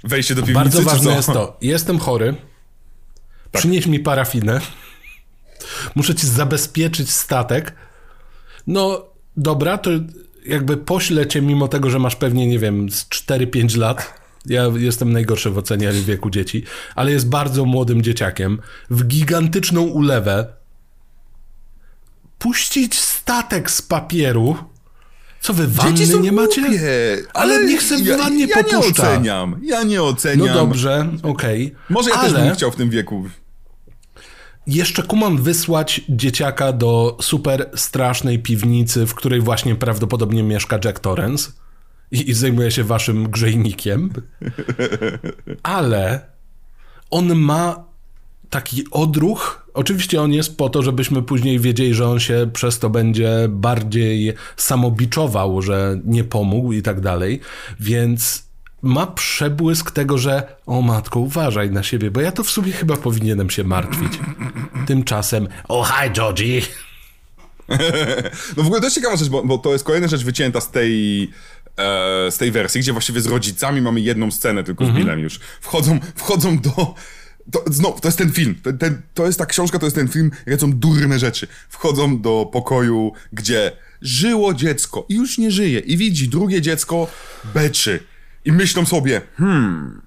Wejście 0.04 0.36
do 0.36 0.42
piwnicy, 0.42 0.64
Bardzo 0.64 0.82
ważne 0.82 1.16
jest 1.16 1.28
to, 1.28 1.58
jestem 1.62 2.00
chory, 2.00 2.36
tak. 3.52 3.60
Przynieś 3.62 3.86
mi 3.86 4.00
parafinę. 4.00 4.62
Muszę 5.96 6.16
ci 6.16 6.28
zabezpieczyć 6.28 7.12
statek. 7.12 7.76
No, 8.68 9.06
dobra, 9.38 9.78
to 9.78 9.92
jakby 10.46 10.78
poślę 10.78 11.28
cię 11.28 11.42
mimo 11.42 11.68
tego, 11.68 11.90
że 11.90 12.00
masz 12.00 12.16
pewnie, 12.16 12.48
nie 12.48 12.60
wiem, 12.60 12.90
z 12.90 13.06
4-5 13.10 13.78
lat. 13.78 14.21
Ja 14.46 14.66
jestem 14.76 15.14
najgorszy 15.14 15.50
w 15.50 15.58
ocenie 15.58 15.92
wieku 15.92 16.30
dzieci, 16.30 16.64
ale 16.96 17.12
jest 17.12 17.30
bardzo 17.30 17.66
młodym 17.66 18.02
dzieciakiem. 18.02 18.60
W 18.90 19.04
gigantyczną 19.08 19.82
ulewę 19.82 20.54
puścić 22.40 23.00
statek 23.00 23.72
z 23.72 23.82
papieru. 23.82 24.56
Co 25.42 25.54
wy 25.54 25.68
wanny 25.68 26.08
nie 26.08 26.08
głupie, 26.08 26.32
macie? 26.32 26.62
Ale, 27.34 27.54
ale 27.56 27.66
niech 27.66 27.84
se 27.84 27.98
w 27.98 28.18
wannie 28.18 28.46
ja, 28.46 28.58
ja 28.58 28.64
popuszcza. 28.64 29.04
Ja 29.04 29.10
nie 29.10 29.18
oceniam. 29.18 29.60
Ja 29.64 29.84
nie 29.84 30.04
oceniam. 30.04 30.48
No 30.48 30.54
dobrze, 30.54 31.08
okej. 31.24 31.66
Okay. 31.66 31.80
Może 31.90 32.10
ja 32.10 32.16
ale... 32.16 32.34
też 32.34 32.42
bym 32.42 32.54
chciał 32.56 32.72
w 32.72 32.76
tym 32.76 32.90
wieku 32.90 33.26
jeszcze 34.68 35.04
kumam 35.04 35.38
wysłać 35.38 36.02
dzieciaka 36.10 36.74
do 36.74 37.18
super 37.22 37.70
strasznej 37.76 38.40
piwnicy, 38.40 39.06
w 39.06 39.16
której 39.16 39.42
właśnie 39.42 39.76
prawdopodobnie 39.76 40.44
mieszka 40.44 40.80
Jack 40.86 41.00
Torrance 41.00 41.52
i, 42.12 42.30
i 42.30 42.34
zajmuje 42.34 42.72
się 42.72 42.84
waszym 42.84 43.30
grzejnikiem. 43.30 44.10
Ale 45.64 46.26
on 47.10 47.36
ma 47.36 47.92
taki 48.50 48.84
odruch. 48.92 49.68
Oczywiście 49.74 50.22
on 50.22 50.34
jest 50.34 50.58
po 50.58 50.70
to, 50.70 50.82
żebyśmy 50.82 51.22
później 51.24 51.60
wiedzieli, 51.60 51.94
że 51.94 52.08
on 52.08 52.20
się 52.20 52.50
przez 52.54 52.80
to 52.80 52.90
będzie 52.90 53.46
bardziej 53.50 54.34
samobiczował, 54.58 55.62
że 55.62 56.00
nie 56.06 56.24
pomógł 56.24 56.74
i 56.74 56.82
tak 56.82 57.02
dalej. 57.02 57.40
Więc 57.80 58.52
ma 58.82 59.08
przebłysk 59.08 59.92
tego, 59.92 60.18
że 60.18 60.56
o 60.66 60.82
matko, 60.82 61.20
uważaj 61.20 61.72
na 61.72 61.84
siebie, 61.84 62.12
bo 62.12 62.22
ja 62.22 62.32
to 62.32 62.44
w 62.44 62.52
sumie 62.52 62.72
chyba 62.72 62.98
powinienem 62.98 63.50
się 63.50 63.64
martwić. 63.64 64.20
Tymczasem, 64.88 65.48
oh 65.68 65.94
hi 65.94 66.12
Georgie. 66.12 66.62
No 68.58 68.64
w 68.64 68.66
ogóle 68.66 68.82
jest 68.82 68.96
ciekawa 68.96 69.16
rzecz, 69.16 69.30
bo, 69.30 69.44
bo 69.44 69.58
to 69.58 69.74
jest 69.74 69.86
kolejna 69.86 70.08
rzecz 70.08 70.24
wycięta 70.24 70.62
z 70.62 70.72
tej, 70.72 71.30
z 72.32 72.38
tej 72.38 72.52
wersji, 72.52 72.82
gdzie 72.82 72.92
właściwie 72.92 73.22
z 73.22 73.26
rodzicami 73.26 73.82
mamy 73.82 74.02
jedną 74.02 74.32
scenę 74.32 74.64
tylko 74.64 74.86
z 74.86 74.88
mm 74.88 75.02
-hmm. 75.02 75.04
Billem 75.04 75.20
już. 75.20 75.40
Wchodzą, 75.62 76.00
wchodzą 76.16 76.60
do 76.60 76.96
To, 77.52 77.64
znowu, 77.68 78.00
to 78.00 78.08
jest 78.08 78.18
ten 78.18 78.32
film. 78.32 78.56
Ten, 78.64 78.78
ten, 78.78 79.02
to 79.14 79.26
jest 79.26 79.40
ta 79.40 79.46
książka, 79.46 79.80
to 79.80 79.86
jest 79.86 79.96
ten 79.96 80.08
film, 80.08 80.32
są 80.60 80.74
durne 80.74 81.20
rzeczy. 81.20 81.48
Wchodzą 81.70 82.22
do 82.22 82.50
pokoju, 82.54 83.14
gdzie 83.34 83.72
żyło 84.02 84.54
dziecko 84.54 85.06
i 85.10 85.16
już 85.16 85.38
nie 85.38 85.52
żyje. 85.52 85.80
I 85.80 85.98
widzi 85.98 86.30
drugie 86.30 86.62
dziecko 86.62 87.08
beczy. 87.54 88.00
I 88.46 88.52
myślą 88.52 88.86
sobie, 88.86 89.22
hmm, 89.38 90.02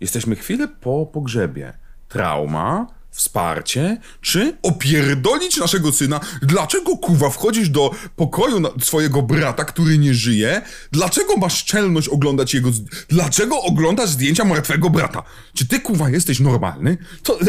jesteśmy 0.00 0.36
chwilę 0.36 0.68
po 0.68 1.06
pogrzebie. 1.06 1.72
Trauma, 2.08 2.86
wsparcie, 3.10 4.00
czy 4.20 4.56
opierdolić 4.62 5.56
naszego 5.56 5.92
syna? 5.92 6.20
Dlaczego, 6.42 6.96
kuwa, 6.96 7.30
wchodzisz 7.30 7.68
do 7.68 7.90
pokoju 8.16 8.62
swojego 8.82 9.22
brata, 9.22 9.64
który 9.64 9.98
nie 9.98 10.14
żyje? 10.14 10.62
Dlaczego 10.92 11.36
masz 11.36 11.64
czelność 11.64 12.08
oglądać 12.08 12.54
jego... 12.54 12.70
Dlaczego 13.08 13.62
oglądasz 13.62 14.10
zdjęcia 14.10 14.44
martwego 14.44 14.90
brata? 14.90 15.22
Czy 15.54 15.68
ty, 15.68 15.80
kuwa, 15.80 16.10
jesteś 16.10 16.40
normalny? 16.40 16.98
To... 17.22 17.38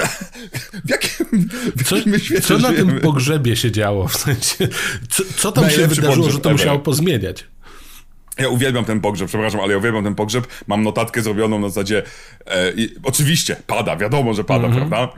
W 0.86 0.90
jakim, 0.90 1.50
w 1.78 1.90
Co, 1.90 1.96
jakim 1.96 2.20
świecie 2.20 2.42
co 2.42 2.58
na 2.58 2.70
żyjemy? 2.70 2.92
tym 2.92 3.02
pogrzebie 3.02 3.56
się 3.56 3.72
działo? 3.72 4.08
W 4.08 4.18
sensie, 4.18 4.68
co, 5.10 5.24
co 5.38 5.52
tam 5.52 5.64
się 5.64 5.70
Najlepszy 5.70 5.96
wydarzyło, 5.96 6.26
pogrzeb 6.26 6.44
że 6.44 6.50
to 6.50 6.50
musiało 6.52 6.80
pozmieniać? 6.80 7.46
Ja 8.40 8.50
uwielbiam 8.50 8.86
ten 8.86 9.02
pogrzeb, 9.02 9.28
przepraszam, 9.28 9.62
ale 9.62 9.72
ja 9.72 9.78
uwielbiam 9.78 10.04
ten 10.04 10.16
pogrzeb. 10.16 10.48
Mam 10.68 10.84
notatkę 10.84 11.22
zrobioną 11.22 11.60
na 11.60 11.70
zasadzie. 11.70 12.04
E, 12.46 12.72
i, 12.72 12.96
oczywiście, 13.04 13.56
pada, 13.68 13.96
wiadomo, 13.96 14.34
że 14.34 14.44
pada, 14.44 14.70
prawda? 14.70 15.10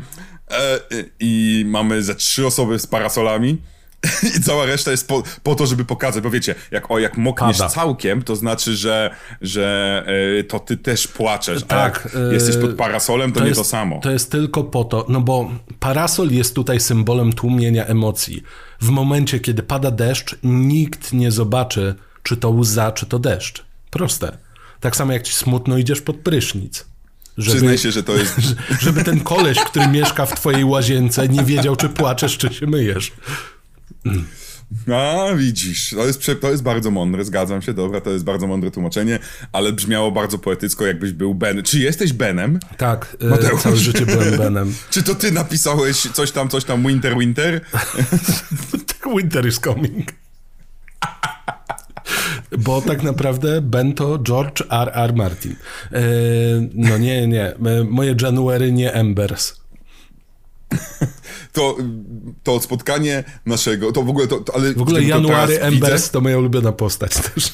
E, 0.51 0.79
I 1.19 1.63
mamy 1.67 2.03
ze 2.03 2.15
trzy 2.15 2.47
osoby 2.47 2.79
z 2.79 2.87
parasolami. 2.87 3.57
I 4.37 4.41
cała 4.41 4.65
reszta 4.65 4.91
jest 4.91 5.07
po, 5.07 5.23
po 5.43 5.55
to, 5.55 5.65
żeby 5.65 5.85
pokazać, 5.85 6.23
bo 6.23 6.29
wiecie, 6.29 6.55
jak, 6.71 6.91
o, 6.91 6.99
jak 6.99 7.17
mokniesz 7.17 7.57
Pada. 7.57 7.69
całkiem, 7.69 8.21
to 8.21 8.35
znaczy, 8.35 8.75
że, 8.75 9.15
że 9.41 10.03
e, 10.39 10.43
to 10.43 10.59
ty 10.59 10.77
też 10.77 11.07
płaczesz. 11.07 11.63
Tak, 11.63 12.09
A 12.15 12.19
jak 12.19 12.33
jesteś 12.33 12.55
e, 12.55 12.59
pod 12.59 12.75
parasolem, 12.75 13.31
to, 13.31 13.45
nie 13.45 13.51
to 13.51 13.63
samo. 13.63 13.99
To 13.99 14.11
jest 14.11 14.31
tylko 14.31 14.63
po 14.63 14.83
to, 14.83 15.05
no 15.09 15.21
bo 15.21 15.51
parasol 15.79 16.29
jest 16.31 16.55
tutaj 16.55 16.79
symbolem 16.79 17.33
tłumienia 17.33 17.85
emocji. 17.85 18.43
W 18.81 18.89
momencie, 18.89 19.39
kiedy 19.39 19.63
pada 19.63 19.91
deszcz, 19.91 20.35
nikt 20.43 21.13
nie 21.13 21.31
zobaczy, 21.31 21.95
czy 22.23 22.37
to 22.37 22.49
łza, 22.49 22.91
czy 22.91 23.05
to 23.05 23.19
deszcz. 23.19 23.63
Proste. 23.89 24.37
Tak 24.79 24.95
samo 24.95 25.13
jak 25.13 25.23
ci 25.23 25.33
smutno 25.33 25.77
idziesz 25.77 26.01
pod 26.01 26.15
prysznic. 26.15 26.85
Żeby, 27.37 27.57
Przyznaj 27.57 27.77
się, 27.77 27.91
że 27.91 28.03
to 28.03 28.15
jest. 28.15 28.35
żeby 28.81 29.03
ten 29.03 29.19
koleś, 29.19 29.59
który 29.59 29.87
mieszka 29.87 30.25
w 30.25 30.35
twojej 30.35 30.65
łazience, 30.65 31.27
nie 31.27 31.43
wiedział, 31.43 31.75
czy 31.75 31.89
płaczesz, 31.89 32.37
czy 32.37 32.53
się 32.53 32.67
myjesz. 32.67 33.11
A, 34.93 35.35
widzisz, 35.35 35.89
to 35.89 36.07
jest, 36.07 36.31
to 36.41 36.51
jest 36.51 36.63
bardzo 36.63 36.91
mądre, 36.91 37.25
zgadzam 37.25 37.61
się, 37.61 37.73
dobra, 37.73 38.01
to 38.01 38.09
jest 38.09 38.25
bardzo 38.25 38.47
mądre 38.47 38.71
tłumaczenie, 38.71 39.19
ale 39.51 39.73
brzmiało 39.73 40.11
bardzo 40.11 40.39
poetycko, 40.39 40.85
jakbyś 40.85 41.11
był 41.11 41.35
Ben. 41.35 41.63
Czy 41.63 41.79
jesteś 41.79 42.13
Benem? 42.13 42.59
Tak, 42.77 43.17
e, 43.21 43.25
Mateusz. 43.25 43.61
całe 43.61 43.77
życie 43.77 44.05
byłem 44.05 44.37
Benem. 44.37 44.73
Czy 44.91 45.03
to 45.03 45.15
ty 45.15 45.31
napisałeś 45.31 46.07
coś 46.13 46.31
tam, 46.31 46.49
coś 46.49 46.63
tam, 46.63 46.87
Winter, 46.87 47.17
Winter? 47.17 47.61
Winter 49.17 49.47
is 49.47 49.59
coming. 49.59 50.13
Bo 52.59 52.81
tak 52.81 53.03
naprawdę 53.03 53.61
Ben 53.61 53.93
to 53.93 54.19
George 54.19 54.61
R. 54.69 54.91
R. 54.93 55.15
Martin. 55.15 55.55
E, 55.91 56.01
no 56.73 56.97
nie, 56.97 57.27
nie. 57.27 57.45
E, 57.45 57.83
Moje 57.89 58.15
January 58.21 58.71
nie 58.71 58.93
Embers. 58.93 59.61
To, 61.51 61.77
to 62.43 62.59
spotkanie 62.59 63.23
naszego, 63.45 63.91
to 63.91 64.03
w 64.03 64.09
ogóle, 64.09 64.27
to, 64.27 64.39
to 64.39 64.55
ale... 64.55 64.73
W 64.73 64.81
ogóle 64.81 65.03
January 65.03 65.61
Embers 65.61 66.01
widzę, 66.01 66.13
to 66.13 66.21
moja 66.21 66.37
ulubiona 66.37 66.71
postać 66.71 67.11
też. 67.11 67.53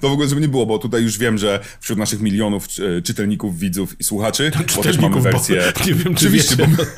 To 0.00 0.08
w 0.08 0.12
ogóle, 0.12 0.28
żeby 0.28 0.40
nie 0.40 0.48
było, 0.48 0.66
bo 0.66 0.78
tutaj 0.78 1.02
już 1.02 1.18
wiem, 1.18 1.38
że 1.38 1.60
wśród 1.80 1.98
naszych 1.98 2.20
milionów 2.20 2.66
e, 2.98 3.02
czytelników, 3.02 3.58
widzów 3.58 4.00
i 4.00 4.04
słuchaczy, 4.04 4.50
bo 4.50 4.64
też 4.64 4.76
mamy 4.76 4.82
Czytelników, 4.82 5.22
bo 5.22 5.30
wersję... 5.30 5.72
Nie 5.86 5.94
wiem, 5.94 6.14
czy 6.14 6.26
Oczywiście, 6.26 6.56
wiecie, 6.56 6.72
bo 6.76 6.82
no, 6.82 6.88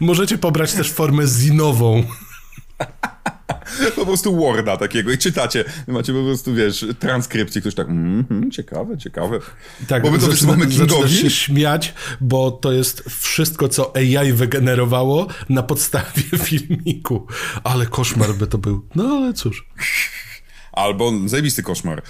możecie 0.00 0.38
pobrać 0.38 0.72
też 0.72 0.92
formę 0.92 1.26
zinową. 1.26 2.04
po 3.96 4.06
prostu 4.06 4.36
Worda 4.36 4.76
takiego 4.76 5.12
i 5.12 5.18
czytacie, 5.18 5.64
macie 5.88 6.12
po 6.12 6.22
prostu, 6.22 6.54
wiesz, 6.54 6.86
transkrypcję, 6.98 7.60
ktoś 7.60 7.74
tak, 7.74 7.88
mhm, 7.88 8.50
ciekawe, 8.50 8.98
ciekawe. 8.98 9.38
Tak, 9.88 10.02
bo 10.02 10.10
my 10.10 10.18
to 10.18 10.26
zaczyna- 10.26 10.70
zaczynasz 10.70 11.12
się 11.12 11.30
śmiać, 11.30 11.94
bo 12.20 12.50
to 12.50 12.72
jest 12.72 13.02
wszystko, 13.10 13.68
co 13.68 13.92
AI 13.96 14.32
wygenerowało 14.32 15.26
na 15.48 15.62
podstawie 15.62 16.22
filmiku. 16.46 17.26
Ale 17.64 17.86
koszmar 17.86 18.34
by 18.34 18.46
to 18.46 18.58
był. 18.58 18.86
No 18.94 19.04
ale 19.04 19.32
cóż. 19.32 19.66
Albo 20.76 21.12
zajebisty 21.26 21.62
koszmar. 21.62 22.02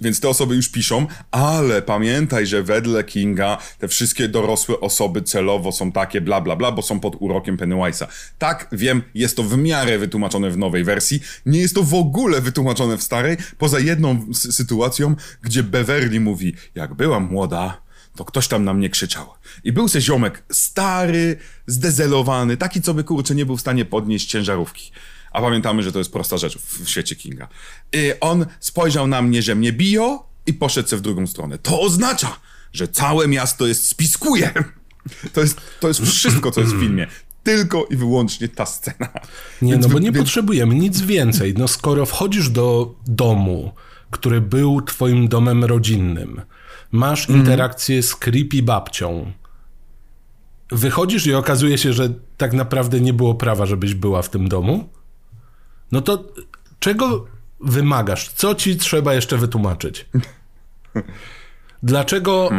Więc 0.00 0.20
te 0.20 0.28
osoby 0.28 0.56
już 0.56 0.68
piszą, 0.68 1.06
ale 1.30 1.82
pamiętaj, 1.82 2.46
że 2.46 2.62
wedle 2.62 3.04
Kinga 3.04 3.58
te 3.78 3.88
wszystkie 3.88 4.28
dorosłe 4.28 4.80
osoby 4.80 5.22
celowo 5.22 5.72
są 5.72 5.92
takie 5.92 6.20
bla 6.20 6.40
bla 6.40 6.56
bla, 6.56 6.72
bo 6.72 6.82
są 6.82 7.00
pod 7.00 7.16
urokiem 7.20 7.56
Pennywise'a. 7.56 8.06
Tak, 8.38 8.68
wiem, 8.72 9.02
jest 9.14 9.36
to 9.36 9.42
w 9.42 9.58
miarę 9.58 9.98
wytłumaczone 9.98 10.50
w 10.50 10.56
nowej 10.56 10.84
wersji. 10.84 11.20
Nie 11.46 11.60
jest 11.60 11.74
to 11.74 11.82
w 11.82 11.94
ogóle 11.94 12.40
wytłumaczone 12.40 12.98
w 12.98 13.02
starej, 13.02 13.36
poza 13.58 13.78
jedną 13.78 14.34
sytuacją, 14.34 15.16
gdzie 15.42 15.62
Beverly 15.62 16.20
mówi, 16.20 16.54
jak 16.74 16.94
byłam 16.94 17.28
młoda, 17.30 17.82
to 18.16 18.24
ktoś 18.24 18.48
tam 18.48 18.64
na 18.64 18.74
mnie 18.74 18.90
krzyczał. 18.90 19.26
I 19.64 19.72
był 19.72 19.88
se 19.88 20.00
ziomek 20.00 20.42
stary, 20.52 21.36
zdezelowany, 21.66 22.56
taki, 22.56 22.82
co 22.82 22.94
by 22.94 23.04
kurczę 23.04 23.34
nie 23.34 23.46
był 23.46 23.56
w 23.56 23.60
stanie 23.60 23.84
podnieść 23.84 24.26
ciężarówki. 24.28 24.92
A 25.32 25.40
pamiętamy, 25.40 25.82
że 25.82 25.92
to 25.92 25.98
jest 25.98 26.12
prosta 26.12 26.38
rzecz 26.38 26.58
w, 26.58 26.88
świecie 26.88 27.16
Kinga. 27.16 27.48
I 27.92 28.12
on 28.20 28.46
spojrzał 28.60 29.06
na 29.06 29.22
mnie, 29.22 29.42
że 29.42 29.54
mnie 29.54 29.72
biją 29.72 30.18
i 30.46 30.54
poszedł 30.54 30.88
se 30.88 30.96
w 30.96 31.00
drugą 31.00 31.26
stronę. 31.26 31.58
To 31.58 31.80
oznacza, 31.80 32.36
że 32.72 32.88
całe 32.88 33.28
miasto 33.28 33.66
jest 33.66 33.88
spiskuje. 33.88 34.52
To 35.32 35.40
jest, 35.40 35.60
to 35.80 35.88
jest 35.88 36.00
wszystko, 36.00 36.50
co 36.50 36.60
jest 36.60 36.74
w 36.74 36.80
filmie. 36.80 37.06
Tylko 37.42 37.84
i 37.90 37.96
wyłącznie 37.96 38.48
ta 38.48 38.66
scena. 38.66 39.08
Nie, 39.62 39.72
Więc 39.72 39.86
no 39.86 39.92
bo 39.92 39.98
nie 39.98 40.12
więc- 40.12 40.18
potrzebujemy 40.18 40.74
nic 40.74 41.00
więcej. 41.00 41.54
No 41.58 41.68
skoro 41.68 42.06
wchodzisz 42.06 42.48
do 42.50 42.94
domu, 43.06 43.72
który 44.10 44.40
był 44.40 44.82
twoim 44.82 45.28
domem 45.28 45.64
rodzinnym, 45.64 46.40
masz 46.92 47.20
Mhm. 47.20 47.38
interakcję 47.40 48.02
z 48.02 48.16
creepy 48.16 48.62
babcią, 48.62 49.32
wychodzisz 50.70 51.26
i 51.26 51.34
okazuje 51.34 51.78
się, 51.78 51.92
że 51.92 52.14
tak 52.36 52.52
naprawdę 52.52 53.00
nie 53.00 53.12
było 53.12 53.34
prawa, 53.34 53.66
żebyś 53.66 53.94
była 53.94 54.22
w 54.22 54.28
tym 54.30 54.48
domu, 54.48 54.88
no 55.92 56.00
to 56.00 56.24
czego 56.78 57.26
wymagasz? 57.60 58.28
Co 58.28 58.54
ci 58.54 58.76
trzeba 58.76 59.14
jeszcze 59.14 59.36
wytłumaczyć? 59.36 60.06
Dlaczego 61.82 62.50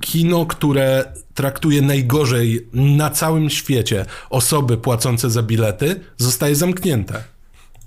kino, 0.00 0.46
które 0.46 1.12
traktuje 1.34 1.82
najgorzej 1.82 2.68
na 2.72 3.10
całym 3.10 3.50
świecie 3.50 4.06
osoby 4.30 4.76
płacące 4.76 5.30
za 5.30 5.42
bilety, 5.42 6.00
zostaje 6.16 6.56
zamknięte? 6.56 7.24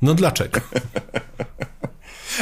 No 0.02 0.14
dlaczego? 0.14 0.60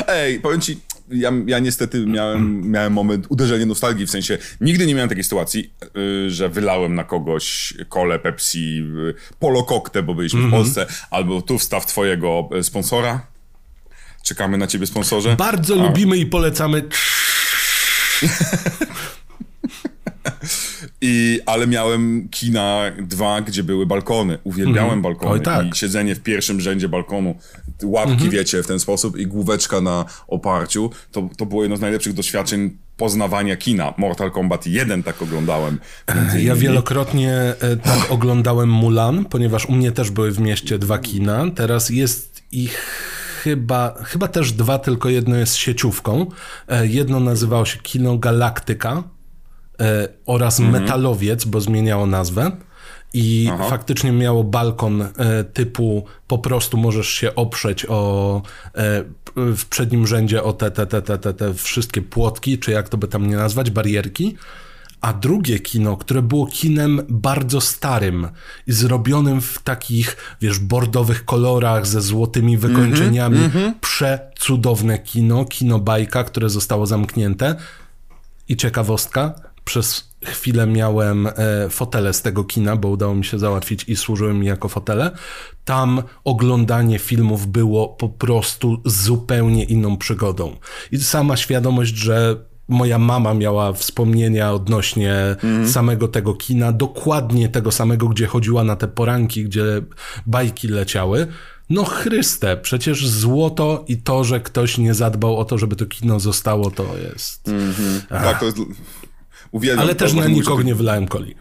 Ej, 0.07 0.39
powiem 0.39 0.61
ci, 0.61 0.79
ja, 1.11 1.31
ja 1.45 1.59
niestety 1.59 2.05
miałem, 2.05 2.71
miałem 2.71 2.93
moment 2.93 3.25
uderzenia 3.29 3.65
nostalgii, 3.65 4.05
w 4.05 4.11
sensie 4.11 4.37
nigdy 4.61 4.85
nie 4.85 4.95
miałem 4.95 5.09
takiej 5.09 5.23
sytuacji, 5.23 5.73
y, 5.97 6.29
że 6.29 6.49
wylałem 6.49 6.95
na 6.95 7.03
kogoś 7.03 7.73
kole, 7.89 8.19
Pepsi, 8.19 8.83
y, 9.09 9.13
Polo 9.39 9.63
Kokte, 9.63 10.03
bo 10.03 10.15
byliśmy 10.15 10.47
w 10.47 10.51
Polsce, 10.51 10.85
albo 11.11 11.41
tu 11.41 11.59
wstaw 11.59 11.85
twojego 11.85 12.49
y, 12.59 12.63
sponsora. 12.63 13.27
Czekamy 14.23 14.57
na 14.57 14.67
ciebie, 14.67 14.87
sponsorze. 14.87 15.35
Bardzo 15.35 15.75
lubimy 15.75 16.17
i 16.17 16.25
polecamy. 16.25 16.83
I, 21.01 21.39
ale 21.45 21.67
miałem 21.67 22.29
kina 22.29 22.81
dwa, 23.01 23.41
gdzie 23.41 23.63
były 23.63 23.85
balkony. 23.85 24.37
Uwielbiałem 24.43 25.01
balkony. 25.01 25.31
Oj, 25.31 25.41
tak. 25.41 25.67
I 25.67 25.77
siedzenie 25.77 26.15
w 26.15 26.19
pierwszym 26.19 26.61
rzędzie 26.61 26.89
balkonu, 26.89 27.35
łapki, 27.83 28.29
wiecie, 28.29 28.63
w 28.63 28.67
ten 28.67 28.79
sposób 28.79 29.17
i 29.17 29.27
główeczka 29.27 29.81
na 29.81 30.05
oparciu, 30.27 30.89
to, 31.11 31.29
to 31.37 31.45
było 31.45 31.61
jedno 31.61 31.77
z 31.77 31.81
najlepszych 31.81 32.13
doświadczeń 32.13 32.77
poznawania 32.97 33.57
kina. 33.57 33.93
Mortal 33.97 34.31
Kombat 34.31 34.67
1 34.67 35.03
tak 35.03 35.21
oglądałem. 35.21 35.79
Ja 36.39 36.55
wielokrotnie 36.55 37.33
e, 37.33 37.77
tak 37.77 38.11
oglądałem 38.11 38.69
Mulan, 38.69 39.25
ponieważ 39.25 39.65
u 39.65 39.71
mnie 39.71 39.91
też 39.91 40.11
były 40.11 40.31
w 40.31 40.39
mieście 40.39 40.79
dwa 40.79 40.99
kina. 40.99 41.45
Teraz 41.55 41.89
jest 41.89 42.41
ich 42.51 42.81
chyba, 43.43 44.03
chyba 44.03 44.27
też 44.27 44.51
dwa, 44.51 44.79
tylko 44.79 45.09
jedno 45.09 45.35
jest 45.35 45.55
sieciówką. 45.55 46.25
E, 46.67 46.87
Jedno 46.87 47.19
nazywało 47.19 47.65
się 47.65 47.79
Kino 47.79 48.17
Galaktyka 48.17 49.03
e, 49.79 50.07
oraz 50.25 50.59
Metalowiec, 50.59 51.45
bo 51.45 51.61
zmieniało 51.61 52.05
nazwę. 52.05 52.51
I 53.13 53.49
faktycznie 53.69 54.11
miało 54.11 54.43
balkon 54.43 55.01
e, 55.01 55.43
typu 55.43 56.05
po 56.27 56.37
prostu 56.37 56.77
możesz 56.77 57.09
się 57.09 57.35
oprzeć 57.35 57.85
o 57.89 58.41
e, 58.75 59.03
w 59.35 59.65
przednim 59.65 60.07
rzędzie 60.07 60.43
o 60.43 60.53
te, 60.53 60.71
te, 60.71 60.87
te, 60.87 61.01
te, 61.01 61.17
te, 61.17 61.33
te 61.33 61.53
wszystkie 61.53 62.01
płotki, 62.01 62.59
czy 62.59 62.71
jak 62.71 62.89
to 62.89 62.97
by 62.97 63.07
tam 63.07 63.27
nie 63.27 63.35
nazwać, 63.35 63.71
barierki. 63.71 64.35
A 65.01 65.13
drugie 65.13 65.59
kino, 65.59 65.97
które 65.97 66.21
było 66.21 66.47
kinem 66.47 67.01
bardzo 67.09 67.61
starym 67.61 68.27
i 68.67 68.71
zrobionym 68.71 69.41
w 69.41 69.59
takich, 69.59 70.35
wiesz, 70.41 70.59
bordowych 70.59 71.25
kolorach 71.25 71.87
ze 71.87 72.01
złotymi 72.01 72.57
wykończeniami. 72.57 73.39
Przecudowne 73.81 74.99
kino, 74.99 75.45
kino 75.45 75.79
bajka, 75.79 76.23
które 76.23 76.49
zostało 76.49 76.85
zamknięte. 76.85 77.55
I 78.49 78.57
ciekawostka, 78.57 79.33
przez 79.67 80.09
chwilę 80.25 80.67
miałem 80.67 81.27
e, 81.27 81.33
fotele 81.69 82.13
z 82.13 82.21
tego 82.21 82.43
kina, 82.43 82.75
bo 82.75 82.87
udało 82.87 83.15
mi 83.15 83.25
się 83.25 83.39
załatwić 83.39 83.83
i 83.87 83.95
służyły 83.95 84.33
mi 84.33 84.47
jako 84.47 84.67
fotele. 84.69 85.11
Tam 85.65 86.03
oglądanie 86.23 86.99
filmów 86.99 87.47
było 87.47 87.87
po 87.87 88.09
prostu 88.09 88.81
zupełnie 88.85 89.63
inną 89.63 89.97
przygodą. 89.97 90.55
I 90.91 90.97
sama 90.97 91.37
świadomość, 91.37 91.95
że 91.95 92.35
moja 92.67 92.99
mama 92.99 93.33
miała 93.33 93.73
wspomnienia 93.73 94.51
odnośnie 94.51 95.13
mm. 95.43 95.69
samego 95.69 96.07
tego 96.07 96.33
kina, 96.33 96.71
dokładnie 96.71 97.49
tego 97.49 97.71
samego, 97.71 98.07
gdzie 98.07 98.27
chodziła 98.27 98.63
na 98.63 98.75
te 98.75 98.87
poranki, 98.87 99.43
gdzie 99.43 99.81
bajki 100.25 100.67
leciały. 100.67 101.27
No 101.69 101.83
Chryste, 101.83 102.57
przecież 102.57 103.07
złoto 103.07 103.85
i 103.87 103.97
to, 103.97 104.23
że 104.23 104.39
ktoś 104.39 104.77
nie 104.77 104.93
zadbał 104.93 105.37
o 105.37 105.45
to, 105.45 105.57
żeby 105.57 105.75
to 105.75 105.85
kino 105.85 106.19
zostało, 106.19 106.71
to 106.71 106.85
jest... 106.97 107.47
Mm 107.47 107.73
-hmm. 107.73 108.01
Tak, 108.09 108.39
to 108.39 108.45
jest... 108.45 108.57
Uwielbiam 109.51 109.85
Ale 109.85 109.95
też 109.95 110.13
na 110.13 110.27
nikogo 110.27 110.63
nie 110.63 110.75
wylałem 110.75 111.07
coli. 111.07 111.35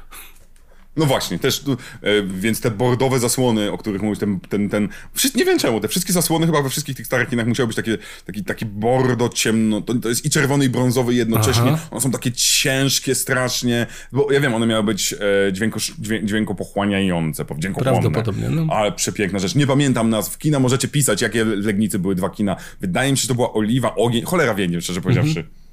No 0.96 1.06
właśnie, 1.06 1.38
też, 1.38 1.64
e, 2.02 2.22
więc 2.22 2.60
te 2.60 2.70
bordowe 2.70 3.18
zasłony, 3.18 3.72
o 3.72 3.78
których 3.78 4.02
mówisz, 4.02 4.18
ten, 4.18 4.40
ten, 4.40 4.68
ten, 4.68 4.88
nie 5.34 5.44
wiem 5.44 5.58
czemu, 5.58 5.80
te 5.80 5.88
wszystkie 5.88 6.12
zasłony 6.12 6.46
chyba 6.46 6.62
we 6.62 6.70
wszystkich 6.70 6.96
tych 6.96 7.06
starych 7.06 7.28
kinach 7.28 7.46
musiały 7.46 7.66
być 7.66 7.76
takie, 7.76 7.98
taki, 8.26 8.44
taki 8.44 8.66
bordo 8.66 9.28
ciemno, 9.28 9.80
to, 9.80 9.94
to 9.94 10.08
jest 10.08 10.24
i 10.24 10.30
czerwony 10.30 10.64
i 10.64 10.68
brązowy 10.68 11.14
jednocześnie, 11.14 11.70
Aha. 11.72 11.88
one 11.90 12.00
są 12.00 12.10
takie 12.10 12.32
ciężkie 12.32 13.14
strasznie, 13.14 13.86
bo 14.12 14.32
ja 14.32 14.40
wiem, 14.40 14.54
one 14.54 14.66
miały 14.66 14.84
być 14.84 15.12
e, 15.48 15.52
dźwięko, 15.52 15.80
dźwiękopochłaniające, 16.24 17.44
dźwiękochłonne. 17.58 18.00
Prawdopodobnie, 18.00 18.50
no. 18.50 18.74
Ale 18.74 18.92
przepiękna 18.92 19.38
rzecz. 19.38 19.54
Nie 19.54 19.66
pamiętam 19.66 20.10
nazw 20.10 20.38
kina, 20.38 20.58
możecie 20.58 20.88
pisać, 20.88 21.22
jakie 21.22 21.44
Legnicy 21.44 21.98
były 21.98 22.14
dwa 22.14 22.30
kina. 22.30 22.56
Wydaje 22.80 23.10
mi 23.10 23.18
się, 23.18 23.22
że 23.22 23.28
to 23.28 23.34
była 23.34 23.52
Oliwa, 23.52 23.94
Ogień, 23.94 24.24
cholera 24.24 24.54
wie, 24.54 24.68
nie 24.68 24.80
szczerze 24.80 25.00
powiedziawszy. 25.00 25.40
Mhm. 25.40 25.65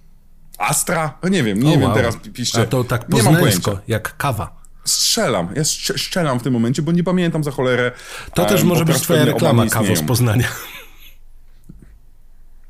Astra? 0.58 1.18
No 1.24 1.30
nie 1.30 1.44
wiem, 1.44 1.64
nie 1.64 1.70
o, 1.70 1.72
wiem, 1.72 1.84
wow. 1.84 1.94
teraz 1.94 2.18
piszcie. 2.34 2.62
A 2.62 2.66
to 2.66 2.84
tak 2.84 3.06
poznańsko, 3.06 3.80
jak 3.88 4.18
kawa. 4.18 4.64
Strzelam, 4.86 5.50
ja 5.56 5.64
strzelam 5.64 6.40
w 6.40 6.44
tym 6.44 6.54
momencie, 6.54 6.82
bo 6.82 6.92
nie 6.92 7.04
pamiętam 7.04 7.44
za 7.44 7.52
cholerę. 7.52 7.92
To 8.34 8.46
też 8.46 8.64
może 8.64 8.86
być 8.86 9.02
twoja 9.02 9.26
reklama 9.26 9.66
kawo 9.66 9.96
z 9.96 10.02
Poznania. 10.02 10.48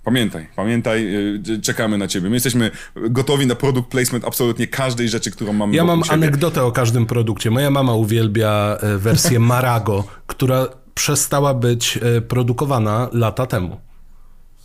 Pamiętaj, 0.04 0.48
pamiętaj, 0.56 1.16
y, 1.50 1.62
czekamy 1.62 1.98
na 1.98 2.08
ciebie. 2.08 2.30
My 2.30 2.36
jesteśmy 2.36 2.72
gotowi 2.96 3.48
na 3.48 3.56
produkt 3.56 3.90
placement 3.90 4.26
absolutnie 4.26 4.68
każdej 4.68 5.10
rzeczy, 5.10 5.32
którą 5.32 5.54
mamy 5.54 5.76
Ja 5.76 5.84
mam 5.84 6.04
siebie. 6.04 6.14
anegdotę 6.14 6.64
o 6.64 6.72
każdym 6.72 7.06
produkcie. 7.06 7.52
Moja 7.52 7.72
mama 7.72 7.94
uwielbia 7.94 8.78
e, 8.82 8.98
wersję 8.98 9.40
Marago, 9.54 10.04
która 10.28 10.68
przestała 10.96 11.54
być 11.54 12.00
e, 12.02 12.22
produkowana 12.22 13.10
lata 13.12 13.46
temu. 13.46 13.78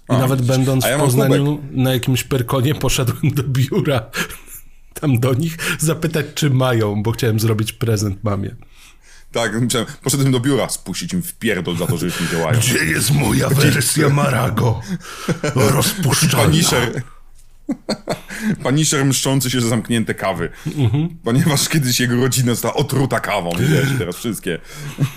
I 0.08 0.12
A, 0.12 0.18
nawet 0.18 0.42
będąc 0.42 0.84
ja 0.84 0.98
w 0.98 1.00
Poznaniu 1.00 1.62
na 1.70 1.92
jakimś 1.92 2.24
perkonie 2.24 2.74
poszedłem 2.74 3.34
do 3.34 3.42
biura 3.42 4.00
tam 5.00 5.20
do 5.20 5.34
nich, 5.34 5.56
zapytać, 5.78 6.26
czy 6.34 6.50
mają, 6.50 7.02
bo 7.02 7.12
chciałem 7.12 7.40
zrobić 7.40 7.72
prezent 7.72 8.24
mamie. 8.24 8.56
Tak, 9.32 9.60
myślałem, 9.60 9.88
poszedłem 10.02 10.32
do 10.32 10.40
biura, 10.40 10.68
spuścić 10.68 11.12
im 11.12 11.22
w 11.22 11.34
pierdol 11.34 11.76
za 11.76 11.86
to, 11.86 11.98
że 11.98 12.06
już 12.06 12.20
nie 12.20 12.26
działają. 12.26 12.58
Gdzie 12.60 12.84
jest 12.84 13.10
moja 13.10 13.48
wersja 13.48 14.08
Marago? 14.08 14.80
Rozpuszczalna. 15.54 16.46
Paniszer. 16.46 17.02
Paniszer 18.62 19.04
mszczący 19.04 19.50
się 19.50 19.60
za 19.60 19.68
zamknięte 19.68 20.14
kawy. 20.14 20.50
Mhm. 20.76 21.08
Ponieważ 21.24 21.68
kiedyś 21.68 22.00
jego 22.00 22.16
rodzina 22.16 22.52
została 22.52 22.74
otruta 22.74 23.20
kawą. 23.20 23.50
Wiesz, 23.58 23.88
teraz 23.98 24.16
wszystkie. 24.16 24.58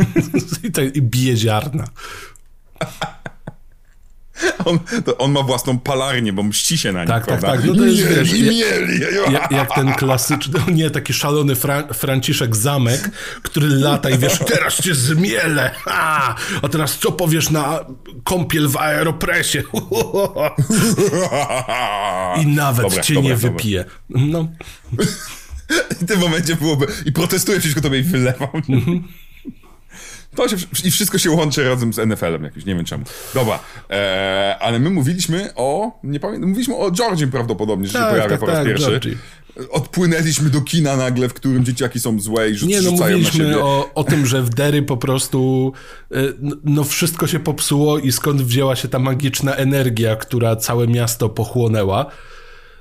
I, 0.63 0.71
tak, 0.71 0.95
i 0.95 1.01
bije 1.01 1.37
ziarna. 1.37 1.87
On, 4.65 4.79
on, 5.17 5.31
ma 5.31 5.43
własną 5.43 5.79
palarnię, 5.79 6.33
bo 6.33 6.43
mści 6.43 6.77
się 6.77 6.91
na 6.91 6.99
nich, 6.99 7.07
tak, 7.07 7.25
tak 7.25 7.39
prawda? 7.39 7.47
Tak, 7.47 7.61
tak, 7.61 7.69
no 7.69 7.75
to 7.75 7.85
jest, 7.85 8.07
wiesz, 8.07 8.33
mieli. 8.33 8.99
Jak, 9.31 9.51
jak, 9.51 9.75
ten 9.75 9.93
klasyczny, 9.93 10.59
nie, 10.73 10.89
taki 10.89 11.13
szalony 11.13 11.55
Fra 11.55 11.83
Franciszek 11.93 12.55
Zamek, 12.55 13.09
który 13.41 13.67
lata 13.67 14.09
i 14.09 14.17
wiesz, 14.17 14.39
teraz 14.47 14.81
cię 14.81 14.95
zmielę, 14.95 15.71
a, 15.85 16.35
a 16.61 16.69
teraz 16.69 16.97
co 16.97 17.11
powiesz 17.11 17.49
na 17.49 17.79
kąpiel 18.23 18.69
w 18.69 18.77
aeropresie? 18.77 19.63
I 22.41 22.47
nawet 22.47 22.85
dobra, 22.85 23.03
cię 23.03 23.13
dobra, 23.13 23.29
nie 23.29 23.35
dobra. 23.35 23.51
wypije. 23.51 23.85
No. 24.09 24.47
w 26.01 26.05
tym 26.07 26.19
momencie 26.19 26.55
byłoby, 26.55 26.87
i 27.05 27.11
protestuję 27.11 27.59
przeciwko 27.59 27.81
tobie 27.81 27.99
i 27.99 28.03
wylewam. 28.03 28.49
Mhm. 28.69 29.03
To 30.35 30.47
się, 30.47 30.55
I 30.85 30.91
wszystko 30.91 31.17
się 31.17 31.31
łączy 31.31 31.69
razem 31.69 31.93
z 31.93 31.97
NFL-em 31.97 32.43
jakiś, 32.43 32.65
nie 32.65 32.75
wiem 32.75 32.85
czemu. 32.85 33.03
Dobra, 33.33 33.59
e, 33.89 34.57
ale 34.59 34.79
my 34.79 34.89
mówiliśmy 34.89 35.49
o, 35.55 35.99
nie 36.03 36.19
pamiętam, 36.19 36.49
mówiliśmy 36.49 36.75
o 36.75 36.91
Georgiem 36.91 37.31
prawdopodobnie, 37.31 37.87
że 37.87 37.93
tak, 37.93 38.01
się 38.03 38.11
pojawia 38.11 38.29
tak, 38.29 38.39
po 38.39 38.45
raz 38.45 38.55
tak, 38.55 38.65
pierwszy. 38.65 38.89
Georgie. 38.89 39.15
Odpłynęliśmy 39.69 40.49
do 40.49 40.61
kina 40.61 40.97
nagle, 40.97 41.29
w 41.29 41.33
którym 41.33 41.65
dzieciaki 41.65 41.99
są 41.99 42.19
złe 42.19 42.49
i 42.49 42.67
Nie, 42.67 42.81
no 42.81 42.91
mówiliśmy 42.91 43.63
o, 43.63 43.91
o 43.95 44.03
tym, 44.03 44.25
że 44.25 44.41
w 44.41 44.49
Derry 44.49 44.81
po 44.81 44.97
prostu 44.97 45.71
e, 46.11 46.15
no 46.63 46.83
wszystko 46.83 47.27
się 47.27 47.39
popsuło 47.39 47.99
i 47.99 48.11
skąd 48.11 48.41
wzięła 48.41 48.75
się 48.75 48.87
ta 48.87 48.99
magiczna 48.99 49.55
energia, 49.55 50.15
która 50.15 50.55
całe 50.55 50.87
miasto 50.87 51.29
pochłonęła. 51.29 52.05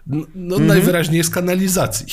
No, 0.06 0.26
no 0.34 0.56
mm 0.56 0.68
-hmm. 0.68 0.68
najwyraźniej 0.68 1.24
z 1.24 1.30
kanalizacji. 1.30 2.06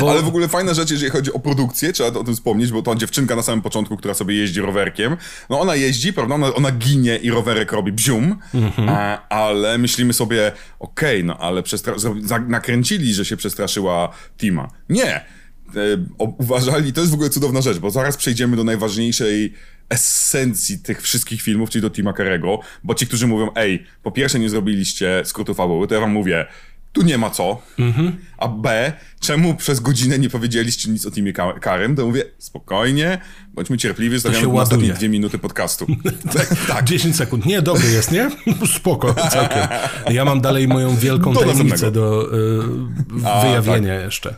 Bo... 0.00 0.10
Ale 0.10 0.22
w 0.22 0.28
ogóle 0.28 0.48
fajna 0.48 0.74
rzecz, 0.74 0.90
jeżeli 0.90 1.10
chodzi 1.10 1.32
o 1.32 1.38
produkcję, 1.38 1.92
trzeba 1.92 2.20
o 2.20 2.24
tym 2.24 2.34
wspomnieć, 2.34 2.72
bo 2.72 2.82
ta 2.82 2.94
dziewczynka 2.94 3.36
na 3.36 3.42
samym 3.42 3.62
początku, 3.62 3.96
która 3.96 4.14
sobie 4.14 4.34
jeździ 4.34 4.60
rowerkiem, 4.60 5.16
no 5.50 5.60
ona 5.60 5.74
jeździ, 5.74 6.12
prawda, 6.12 6.34
ona, 6.34 6.54
ona 6.54 6.70
ginie 6.70 7.16
i 7.16 7.30
rowerek 7.30 7.72
robi 7.72 7.92
bzium, 7.92 8.38
mhm. 8.54 8.88
a, 8.88 9.28
ale 9.28 9.78
myślimy 9.78 10.12
sobie, 10.12 10.52
okej, 10.78 11.16
okay, 11.16 11.24
no 11.24 11.38
ale 11.38 11.62
przestra- 11.62 12.48
nakręcili, 12.48 13.14
że 13.14 13.24
się 13.24 13.36
przestraszyła 13.36 14.12
Tima. 14.38 14.68
Nie! 14.88 15.14
E, 15.76 15.80
uważali, 16.18 16.92
to 16.92 17.00
jest 17.00 17.10
w 17.10 17.14
ogóle 17.14 17.30
cudowna 17.30 17.60
rzecz, 17.60 17.78
bo 17.78 17.90
zaraz 17.90 18.16
przejdziemy 18.16 18.56
do 18.56 18.64
najważniejszej 18.64 19.54
esencji 19.88 20.78
tych 20.78 21.02
wszystkich 21.02 21.42
filmów, 21.42 21.70
czyli 21.70 21.82
do 21.82 21.90
Tima 21.90 22.12
Carego, 22.12 22.60
bo 22.84 22.94
ci, 22.94 23.06
którzy 23.06 23.26
mówią, 23.26 23.48
ej, 23.54 23.86
po 24.02 24.10
pierwsze 24.10 24.38
nie 24.38 24.48
zrobiliście 24.50 25.22
skrótu 25.24 25.54
fabuły, 25.54 25.88
to 25.88 25.94
ja 25.94 26.00
wam 26.00 26.12
mówię, 26.12 26.46
tu 26.96 27.02
nie 27.02 27.18
ma 27.18 27.30
co. 27.30 27.62
Mhm. 27.78 28.16
A 28.38 28.48
B, 28.48 28.92
czemu 29.20 29.54
przez 29.54 29.80
godzinę 29.80 30.18
nie 30.18 30.30
powiedzieliście 30.30 30.90
nic 30.90 31.06
o 31.06 31.10
teamie 31.10 31.32
Karem? 31.60 31.96
To 31.96 32.06
mówię, 32.06 32.24
spokojnie, 32.38 33.18
bądźmy 33.54 33.78
cierpliwi, 33.78 34.18
zostawiamy 34.18 34.54
na 34.54 34.62
ostatnie 34.62 34.92
dwie 34.92 35.08
minuty 35.08 35.38
podcastu. 35.38 35.86
tak, 36.36 36.48
tak. 36.68 36.84
10 36.84 37.16
sekund. 37.16 37.46
Nie, 37.46 37.62
dobry 37.62 37.90
jest, 37.90 38.12
nie? 38.12 38.30
Spoko, 38.76 39.14
całkiem. 39.14 39.68
Ja 40.10 40.24
mam 40.24 40.40
dalej 40.40 40.68
moją 40.68 40.96
wielką 40.96 41.32
do 41.32 41.40
tajemnicę 41.40 41.90
do 41.90 42.34
y, 42.34 42.62
wyjawienia 43.42 43.92
A, 43.92 43.96
tak. 43.96 44.04
jeszcze. 44.04 44.34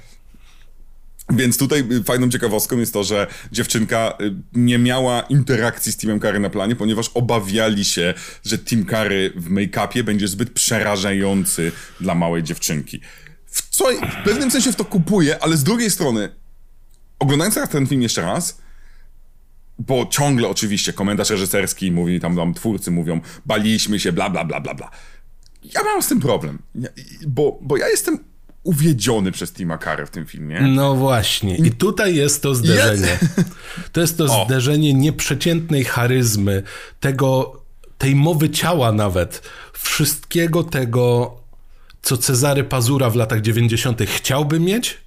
Więc 1.30 1.58
tutaj 1.58 1.84
y, 1.92 2.04
fajną 2.04 2.28
ciekawostką 2.28 2.78
jest 2.78 2.92
to, 2.92 3.04
że 3.04 3.26
dziewczynka 3.52 4.18
y, 4.20 4.34
nie 4.52 4.78
miała 4.78 5.20
interakcji 5.20 5.92
z 5.92 5.96
Teamem 5.96 6.20
Curry 6.20 6.40
na 6.40 6.50
planie, 6.50 6.76
ponieważ 6.76 7.08
obawiali 7.08 7.84
się, 7.84 8.14
że 8.44 8.58
Team 8.58 8.84
Curry 8.84 9.32
w 9.36 9.50
make-upie 9.50 10.02
będzie 10.02 10.28
zbyt 10.28 10.50
przerażający 10.50 11.72
dla 12.00 12.14
małej 12.14 12.42
dziewczynki. 12.42 13.00
W 13.46 13.68
co 13.70 13.84
w 14.22 14.24
pewnym 14.24 14.50
sensie 14.50 14.72
w 14.72 14.76
to 14.76 14.84
kupuję, 14.84 15.38
ale 15.42 15.56
z 15.56 15.64
drugiej 15.64 15.90
strony, 15.90 16.28
oglądając 17.18 17.54
teraz 17.54 17.70
ten 17.70 17.86
film 17.86 18.02
jeszcze 18.02 18.22
raz, 18.22 18.58
bo 19.78 20.06
ciągle 20.06 20.48
oczywiście 20.48 20.92
komentarz 20.92 21.30
reżyserski 21.30 21.92
mówi, 21.92 22.20
tam, 22.20 22.36
tam 22.36 22.54
twórcy 22.54 22.90
mówią, 22.90 23.20
baliśmy 23.46 24.00
się, 24.00 24.12
bla, 24.12 24.30
bla, 24.30 24.44
bla, 24.44 24.60
bla, 24.60 24.74
bla. 24.74 24.90
Ja 25.62 25.82
mam 25.82 26.02
z 26.02 26.08
tym 26.08 26.20
problem, 26.20 26.58
bo, 27.26 27.58
bo 27.62 27.76
ja 27.76 27.88
jestem 27.88 28.18
uwiedziony 28.68 29.32
przez 29.32 29.52
Tima 29.52 29.78
Carey 29.78 30.06
w 30.06 30.10
tym 30.10 30.26
filmie. 30.26 30.60
No 30.60 30.94
właśnie. 30.94 31.56
I 31.56 31.70
tutaj 31.70 32.16
jest 32.16 32.42
to 32.42 32.54
zderzenie. 32.54 33.18
To 33.92 34.00
jest 34.00 34.18
to 34.18 34.24
o. 34.24 34.44
zderzenie 34.44 34.94
nieprzeciętnej 34.94 35.84
charyzmy, 35.84 36.62
tego, 37.00 37.60
tej 37.98 38.14
mowy 38.14 38.50
ciała 38.50 38.92
nawet, 38.92 39.42
wszystkiego 39.72 40.64
tego, 40.64 41.36
co 42.02 42.16
Cezary 42.16 42.64
Pazura 42.64 43.10
w 43.10 43.16
latach 43.16 43.40
90. 43.40 44.02
chciałby 44.02 44.60
mieć, 44.60 45.00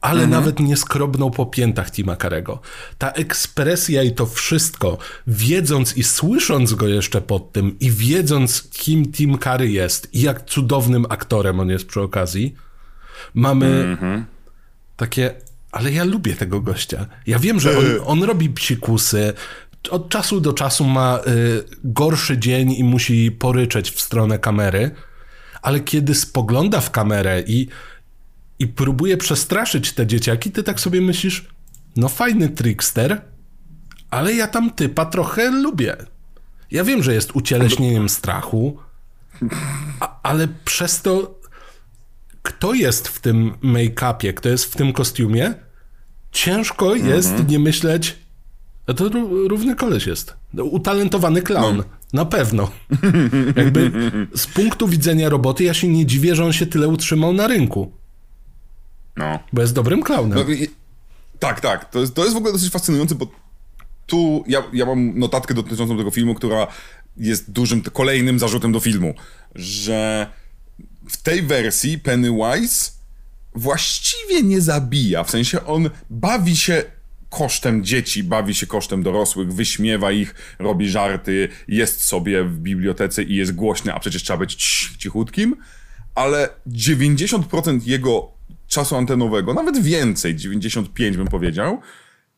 ale 0.00 0.22
mhm. 0.22 0.30
nawet 0.30 0.60
nie 0.60 0.76
skrobnął 0.76 1.30
po 1.30 1.46
piętach 1.46 1.90
Tima 1.90 2.16
Karego. 2.16 2.60
Ta 2.98 3.10
ekspresja 3.10 4.02
i 4.02 4.12
to 4.12 4.26
wszystko, 4.26 4.98
wiedząc 5.26 5.96
i 5.96 6.02
słysząc 6.02 6.74
go 6.74 6.88
jeszcze 6.88 7.20
pod 7.20 7.52
tym 7.52 7.78
i 7.80 7.90
wiedząc, 7.90 8.62
kim 8.62 9.12
Tim 9.12 9.38
Curry 9.38 9.68
jest 9.68 10.14
i 10.14 10.20
jak 10.20 10.44
cudownym 10.44 11.06
aktorem 11.08 11.60
on 11.60 11.68
jest 11.68 11.86
przy 11.86 12.00
okazji, 12.00 12.54
mamy 13.34 13.96
mm-hmm. 14.00 14.22
takie, 14.96 15.34
ale 15.72 15.92
ja 15.92 16.04
lubię 16.04 16.34
tego 16.34 16.60
gościa. 16.60 17.06
Ja 17.26 17.38
wiem, 17.38 17.60
że 17.60 17.78
on, 17.78 17.84
on 18.04 18.22
robi 18.22 18.50
psikusy, 18.50 19.32
od 19.90 20.08
czasu 20.08 20.40
do 20.40 20.52
czasu 20.52 20.84
ma 20.84 21.20
y, 21.26 21.64
gorszy 21.84 22.38
dzień 22.38 22.72
i 22.72 22.84
musi 22.84 23.32
poryczeć 23.32 23.90
w 23.90 24.00
stronę 24.00 24.38
kamery, 24.38 24.90
ale 25.62 25.80
kiedy 25.80 26.14
spogląda 26.14 26.80
w 26.80 26.90
kamerę 26.90 27.42
i, 27.46 27.68
i 28.58 28.66
próbuje 28.66 29.16
przestraszyć 29.16 29.92
te 29.92 30.06
dzieciaki, 30.06 30.50
ty 30.50 30.62
tak 30.62 30.80
sobie 30.80 31.00
myślisz, 31.00 31.46
no 31.96 32.08
fajny 32.08 32.48
trickster, 32.48 33.22
ale 34.10 34.34
ja 34.34 34.46
tam 34.46 34.70
typa 34.70 35.06
trochę 35.06 35.50
lubię. 35.50 35.96
Ja 36.70 36.84
wiem, 36.84 37.02
że 37.02 37.14
jest 37.14 37.36
ucieleśnieniem 37.36 38.08
strachu, 38.08 38.78
a, 40.00 40.20
ale 40.22 40.48
przez 40.64 41.02
to 41.02 41.40
kto 42.46 42.74
jest 42.74 43.08
w 43.08 43.20
tym 43.20 43.52
make-upie, 43.62 44.34
kto 44.34 44.48
jest 44.48 44.64
w 44.64 44.76
tym 44.76 44.92
kostiumie, 44.92 45.54
ciężko 46.32 46.94
jest 46.94 47.28
Mhm. 47.28 47.46
nie 47.48 47.58
myśleć, 47.58 48.16
a 48.86 48.94
to 48.94 49.04
ró- 49.10 49.48
równy 49.48 49.74
koleś 49.76 50.06
jest. 50.06 50.34
Utalentowany 50.58 51.42
clown. 51.42 51.76
No. 51.76 51.84
Na 52.12 52.24
pewno. 52.24 52.70
Jakby 53.56 53.90
z 54.34 54.46
punktu 54.46 54.88
widzenia 54.88 55.28
roboty 55.28 55.64
ja 55.64 55.74
się 55.74 55.88
nie 55.88 56.06
dziwię, 56.06 56.36
że 56.36 56.44
on 56.44 56.52
się 56.52 56.66
tyle 56.66 56.88
utrzymał 56.88 57.32
na 57.32 57.46
rynku, 57.46 57.92
No. 59.16 59.38
bo 59.52 59.60
jest 59.62 59.74
dobrym 59.74 60.02
clownem. 60.02 60.38
No, 60.38 60.54
i, 60.54 60.68
tak, 61.38 61.60
tak. 61.60 61.90
To 61.90 62.00
jest, 62.00 62.14
to 62.14 62.22
jest 62.22 62.34
w 62.34 62.36
ogóle 62.36 62.52
dosyć 62.52 62.70
fascynujące, 62.72 63.14
bo 63.14 63.26
tu 64.06 64.44
ja, 64.48 64.62
ja 64.72 64.86
mam 64.86 65.18
notatkę 65.18 65.54
dotyczącą 65.54 65.96
tego 65.98 66.10
filmu, 66.10 66.34
która 66.34 66.66
jest 67.16 67.50
dużym 67.50 67.82
kolejnym 67.82 68.38
zarzutem 68.38 68.72
do 68.72 68.80
filmu, 68.80 69.14
że 69.54 70.26
w 71.08 71.16
tej 71.16 71.42
wersji 71.42 71.98
Pennywise 71.98 72.90
właściwie 73.54 74.42
nie 74.42 74.60
zabija. 74.60 75.24
W 75.24 75.30
sensie 75.30 75.66
on 75.66 75.90
bawi 76.10 76.56
się 76.56 76.84
kosztem 77.30 77.84
dzieci, 77.84 78.24
bawi 78.24 78.54
się 78.54 78.66
kosztem 78.66 79.02
dorosłych, 79.02 79.52
wyśmiewa 79.52 80.12
ich, 80.12 80.34
robi 80.58 80.88
żarty, 80.88 81.48
jest 81.68 82.04
sobie 82.04 82.44
w 82.44 82.58
bibliotece 82.58 83.22
i 83.22 83.34
jest 83.34 83.54
głośny, 83.54 83.94
a 83.94 84.00
przecież 84.00 84.22
trzeba 84.22 84.38
być 84.38 84.56
cichutkim, 84.98 85.56
ale 86.14 86.48
90% 86.66 87.80
jego 87.86 88.30
czasu 88.68 88.96
antenowego, 88.96 89.54
nawet 89.54 89.82
więcej, 89.82 90.36
95 90.36 91.16
bym 91.16 91.26
powiedział, 91.26 91.80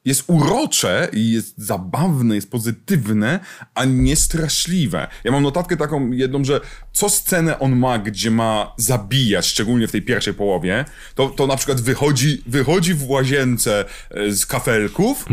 jest 0.09 0.25
urocze 0.27 1.09
i 1.13 1.31
jest 1.31 1.59
zabawne, 1.59 2.35
jest 2.35 2.51
pozytywne, 2.51 3.41
a 3.75 3.85
nie 3.85 4.17
straszliwe. 4.17 5.09
Ja 5.25 5.33
mam 5.33 5.43
notatkę 5.43 5.77
taką 5.77 6.11
jedną, 6.11 6.45
że 6.45 6.61
co 6.93 7.09
scenę 7.09 7.59
on 7.59 7.77
ma, 7.77 7.99
gdzie 7.99 8.31
ma 8.31 8.73
zabijać, 8.77 9.47
szczególnie 9.47 9.89
w 9.89 9.93
tej 9.93 10.03
pierwszej 10.03 10.35
połowie, 10.35 10.85
to, 11.15 11.29
to 11.29 11.47
na 11.47 11.57
przykład 11.57 11.81
wychodzi, 11.81 12.43
wychodzi 12.47 12.95
w 12.95 13.11
łazience 13.11 13.85
e, 14.11 14.33
z 14.33 14.47
kafelków 14.47 15.27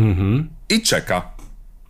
i 0.68 0.82
czeka. 0.82 1.30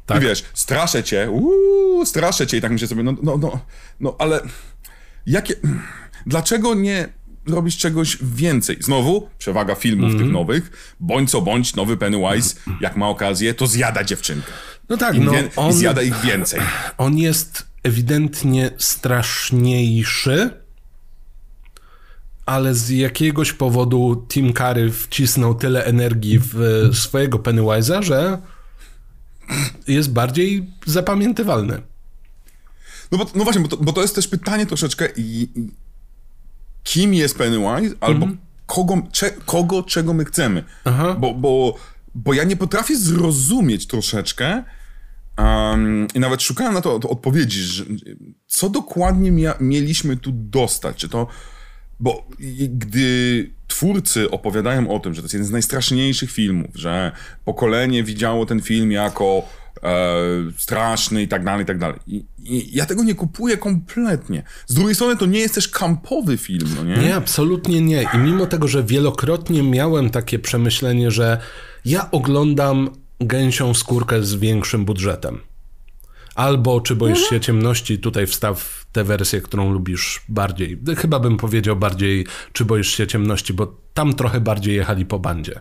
Tak. 0.06 0.22
I 0.22 0.26
wiesz, 0.26 0.44
straszę 0.54 1.04
cię, 1.04 1.30
uuu, 1.30 2.06
straszę 2.06 2.46
cię 2.46 2.56
i 2.56 2.60
tak 2.60 2.72
myślę 2.72 2.88
sobie, 2.88 3.02
no, 3.02 3.14
no, 3.22 3.38
no, 3.38 3.60
no 4.00 4.16
ale 4.18 4.40
jakie, 5.26 5.54
dlaczego 6.26 6.74
nie 6.74 7.08
robisz 7.46 7.76
czegoś 7.76 8.18
więcej? 8.22 8.76
Znowu, 8.80 9.28
przewaga 9.38 9.74
filmów 9.74 10.04
Mhm. 10.10 10.24
tych 10.24 10.32
nowych, 10.32 10.94
bądź 11.00 11.30
co 11.30 11.42
bądź, 11.42 11.74
nowy 11.76 11.96
Pennywise, 11.96 12.54
jak 12.80 12.96
ma 12.96 13.08
okazję, 13.08 13.54
to 13.54 13.66
zjada 13.66 14.04
dziewczynkę. 14.04 14.52
No 14.88 14.96
tak, 14.96 15.18
no 15.18 15.32
wie- 15.32 15.48
on, 15.56 15.70
I 15.70 15.74
zjada 15.74 16.02
ich 16.02 16.20
więcej. 16.20 16.60
on 16.98 17.18
jest 17.18 17.66
ewidentnie 17.82 18.70
straszniejszy, 18.78 20.50
ale 22.46 22.74
z 22.74 22.88
jakiegoś 22.90 23.52
powodu 23.52 24.26
Tim 24.28 24.52
Curry 24.52 24.90
wcisnął 24.92 25.54
tyle 25.54 25.84
energii 25.84 26.38
w 26.38 26.60
e, 26.90 26.94
swojego 26.94 27.38
Pennywise'a, 27.38 28.02
że 28.02 28.38
jest 29.88 30.12
bardziej 30.12 30.70
zapamiętywalny. 30.86 31.82
No, 33.12 33.18
bo, 33.18 33.26
no 33.34 33.44
właśnie, 33.44 33.62
bo 33.62 33.68
to, 33.68 33.76
bo 33.76 33.92
to 33.92 34.02
jest 34.02 34.14
też 34.14 34.28
pytanie 34.28 34.66
troszeczkę, 34.66 35.08
i, 35.16 35.42
i, 35.56 35.68
kim 36.86 37.14
jest 37.14 37.38
Pennywise, 37.38 37.94
albo 38.00 38.24
Mhm. 38.26 38.38
kogo, 38.66 39.02
cze, 39.12 39.30
kogo, 39.30 39.82
czego 39.82 40.14
my 40.14 40.24
chcemy. 40.24 40.64
Aha. 40.84 41.16
Bo, 41.20 41.34
bo, 41.34 41.76
bo 42.14 42.34
ja 42.34 42.44
nie 42.44 42.56
potrafię 42.56 42.96
zrozumieć 42.98 43.86
troszeczkę 43.86 44.62
um, 45.38 46.06
i 46.14 46.20
nawet 46.20 46.42
szukałem 46.42 46.74
na 46.74 46.80
to 46.80 46.94
od- 46.94 47.04
odpowiedzi, 47.04 47.60
że, 47.62 47.84
co 48.46 48.68
dokładnie 48.70 49.30
mia, 49.32 49.54
mieliśmy 49.60 50.16
tu 50.16 50.30
dostać. 50.32 50.96
Czy 50.96 51.08
to, 51.08 51.26
bo 52.00 52.28
gdy 52.68 53.50
twórcy 53.66 54.30
opowiadają 54.30 54.90
o 54.90 55.00
tym, 55.00 55.14
że 55.14 55.20
to 55.22 55.24
jest 55.24 55.34
jeden 55.34 55.48
z 55.48 55.50
najstraszniejszych 55.50 56.30
filmów, 56.30 56.70
że 56.74 57.12
pokolenie 57.44 58.04
widziało 58.04 58.46
ten 58.46 58.60
film 58.62 58.92
jako 58.92 59.42
straszny 60.56 61.22
i 61.22 61.28
tak 61.28 61.44
dalej, 61.44 61.62
i 61.62 61.66
tak 61.66 61.78
dalej. 61.78 61.98
I, 62.06 62.24
I 62.38 62.76
ja 62.76 62.86
tego 62.86 63.04
nie 63.04 63.14
kupuję 63.14 63.56
kompletnie. 63.56 64.42
Z 64.66 64.74
drugiej 64.74 64.94
strony 64.94 65.16
to 65.16 65.26
nie 65.26 65.38
jest 65.38 65.54
też 65.54 65.68
kampowy 65.68 66.38
film, 66.38 66.68
no 66.76 66.84
nie? 66.84 66.96
Nie, 66.96 67.16
absolutnie 67.16 67.80
nie. 67.80 68.08
I 68.14 68.18
mimo 68.18 68.46
tego, 68.46 68.68
że 68.68 68.84
wielokrotnie 68.84 69.62
miałem 69.62 70.10
takie 70.10 70.38
przemyślenie, 70.38 71.10
że 71.10 71.38
ja 71.84 72.10
oglądam 72.10 72.90
gęsią 73.20 73.74
skórkę 73.74 74.22
z 74.22 74.34
większym 74.34 74.84
budżetem. 74.84 75.40
Albo 76.34 76.80
czy 76.80 76.96
boisz 76.96 77.28
się 77.28 77.40
ciemności, 77.40 77.98
tutaj 77.98 78.26
wstaw 78.26 78.86
tę 78.92 79.04
wersję, 79.04 79.40
którą 79.40 79.72
lubisz 79.72 80.22
bardziej. 80.28 80.80
Chyba 80.96 81.20
bym 81.20 81.36
powiedział 81.36 81.76
bardziej, 81.76 82.26
czy 82.52 82.64
boisz 82.64 82.88
się 82.96 83.06
ciemności, 83.06 83.54
bo 83.54 83.80
tam 83.94 84.14
trochę 84.14 84.40
bardziej 84.40 84.76
jechali 84.76 85.06
po 85.06 85.18
bandzie. 85.18 85.60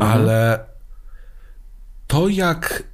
Ale 0.00 0.66
to 2.06 2.28
jak 2.28 2.89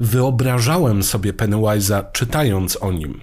wyobrażałem 0.00 1.02
sobie 1.02 1.32
Pennywise'a 1.32 2.12
czytając 2.12 2.76
o 2.76 2.92
nim 2.92 3.20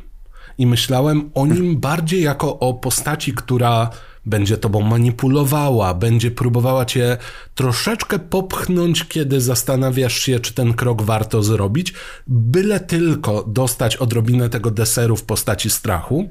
i 0.58 0.68
myślałem 0.68 1.32
o 1.34 1.46
nim 1.46 1.80
bardziej 1.80 2.24
jako 2.24 2.60
o 2.60 2.74
postaci, 2.74 3.34
która 3.34 3.90
będzie 4.26 4.58
tobą 4.58 4.82
manipulowała, 4.82 5.94
będzie 5.94 6.32
próbowała 6.32 6.86
cię 6.86 7.18
troszeczkę 7.56 8.20
popchnąć, 8.20 9.08
kiedy 9.08 9.42
zastanawiasz 9.42 10.20
się, 10.20 10.40
czy 10.40 10.54
ten 10.54 10.74
krok 10.74 11.02
warto 11.02 11.44
zrobić, 11.44 11.94
byle 12.28 12.80
tylko 12.80 13.44
dostać 13.44 13.98
odrobinę 13.98 14.50
tego 14.50 14.72
deseru 14.72 15.16
w 15.16 15.24
postaci 15.24 15.70
strachu. 15.70 16.30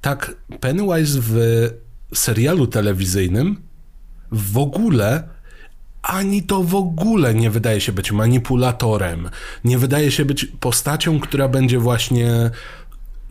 Tak, 0.00 0.36
Pennywise 0.60 1.18
w 1.22 1.36
serialu 2.14 2.66
telewizyjnym 2.66 3.62
w 4.32 4.58
ogóle 4.58 5.28
ani 6.06 6.42
to 6.42 6.62
w 6.62 6.74
ogóle 6.74 7.34
nie 7.34 7.50
wydaje 7.50 7.80
się 7.80 7.92
być 7.92 8.12
manipulatorem. 8.12 9.30
Nie 9.64 9.78
wydaje 9.78 10.10
się 10.10 10.24
być 10.24 10.44
postacią, 10.44 11.20
która 11.20 11.48
będzie 11.48 11.78
właśnie 11.78 12.50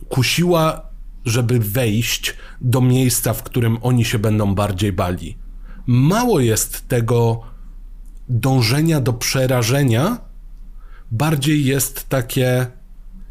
kusiła, 0.08 0.82
żeby 1.24 1.58
wejść 1.58 2.34
do 2.60 2.80
miejsca, 2.80 3.32
w 3.34 3.42
którym 3.42 3.78
oni 3.82 4.04
się 4.04 4.18
będą 4.18 4.54
bardziej 4.54 4.92
bali. 4.92 5.36
Mało 5.86 6.40
jest 6.40 6.88
tego 6.88 7.40
dążenia 8.28 9.00
do 9.00 9.12
przerażenia, 9.12 10.18
bardziej 11.10 11.64
jest 11.64 12.08
takie. 12.08 12.66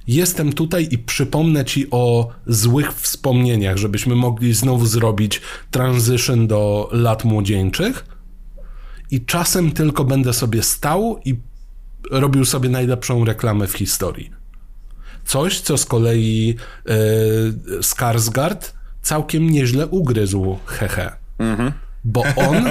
Jestem 0.08 0.54
tutaj 0.54 0.88
i 0.92 0.98
przypomnę 0.98 1.66
ci 1.66 1.92
o 1.92 2.30
złych 2.48 2.94
wspomnieniach, 2.94 3.78
żebyśmy 3.78 4.16
mogli 4.16 4.54
znowu 4.54 4.86
zrobić 4.86 5.42
transition 5.72 6.48
do 6.48 6.90
lat 6.92 7.24
młodzieńczych 7.24 8.15
i 9.16 9.26
czasem 9.26 9.72
tylko 9.72 10.04
będę 10.04 10.34
sobie 10.34 10.64
stał 10.64 11.20
i 11.26 11.36
robił 12.12 12.46
sobie 12.46 12.70
najlepszą 12.70 13.26
reklamę 13.26 13.68
w 13.68 13.74
historii. 13.74 14.32
Coś, 15.26 15.60
co 15.60 15.78
z 15.78 15.86
kolei 15.86 16.56
e, 16.86 16.94
Skarsgård 17.82 18.74
całkiem 19.02 19.50
nieźle 19.50 19.88
ugryzł, 19.88 20.58
hehe. 20.66 21.12
Bo 22.04 22.24
on 22.36 22.66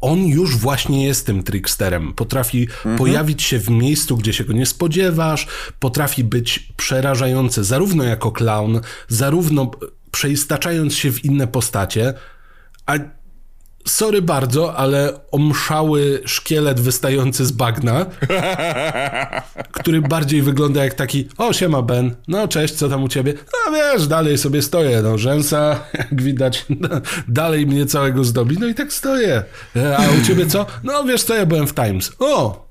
on 0.00 0.26
już 0.26 0.56
właśnie 0.56 1.06
jest 1.06 1.26
tym 1.26 1.42
tricksterem. 1.42 2.12
Potrafi 2.12 2.68
pojawić 2.98 3.42
się 3.42 3.58
w 3.58 3.70
miejscu, 3.70 4.16
gdzie 4.16 4.32
się 4.32 4.44
go 4.44 4.52
nie 4.52 4.66
spodziewasz, 4.66 5.46
potrafi 5.80 6.24
być 6.24 6.72
przerażający 6.76 7.64
zarówno 7.64 8.04
jako 8.04 8.32
clown, 8.32 8.80
zarówno 9.08 9.70
przeistaczając 10.10 10.94
się 10.94 11.12
w 11.12 11.24
inne 11.24 11.46
postacie, 11.46 12.14
a 12.86 12.94
sorry 13.86 14.22
bardzo, 14.22 14.76
ale 14.76 15.20
omszały 15.30 16.20
szkielet 16.24 16.80
wystający 16.80 17.46
z 17.46 17.52
bagna, 17.52 18.06
który 19.80 20.00
bardziej 20.00 20.42
wygląda 20.42 20.84
jak 20.84 20.94
taki, 20.94 21.28
o 21.38 21.52
siema 21.52 21.82
Ben, 21.82 22.14
no 22.28 22.48
cześć, 22.48 22.74
co 22.74 22.88
tam 22.88 23.02
u 23.02 23.08
ciebie? 23.08 23.34
No 23.36 23.72
wiesz, 23.72 24.06
dalej 24.06 24.38
sobie 24.38 24.62
stoję, 24.62 25.02
no 25.02 25.18
rzęsa, 25.18 25.80
jak 25.98 26.22
widać, 26.22 26.66
dalej 27.28 27.66
mnie 27.66 27.86
całego 27.86 28.24
zdobi, 28.24 28.56
no 28.60 28.66
i 28.66 28.74
tak 28.74 28.92
stoję. 28.92 29.42
E, 29.76 29.96
A 29.96 30.02
u 30.02 30.24
ciebie 30.26 30.46
co? 30.46 30.66
No 30.84 31.04
wiesz 31.04 31.22
co, 31.22 31.34
ja 31.34 31.46
byłem 31.46 31.66
w 31.66 31.74
Times. 31.74 32.12
O! 32.18 32.66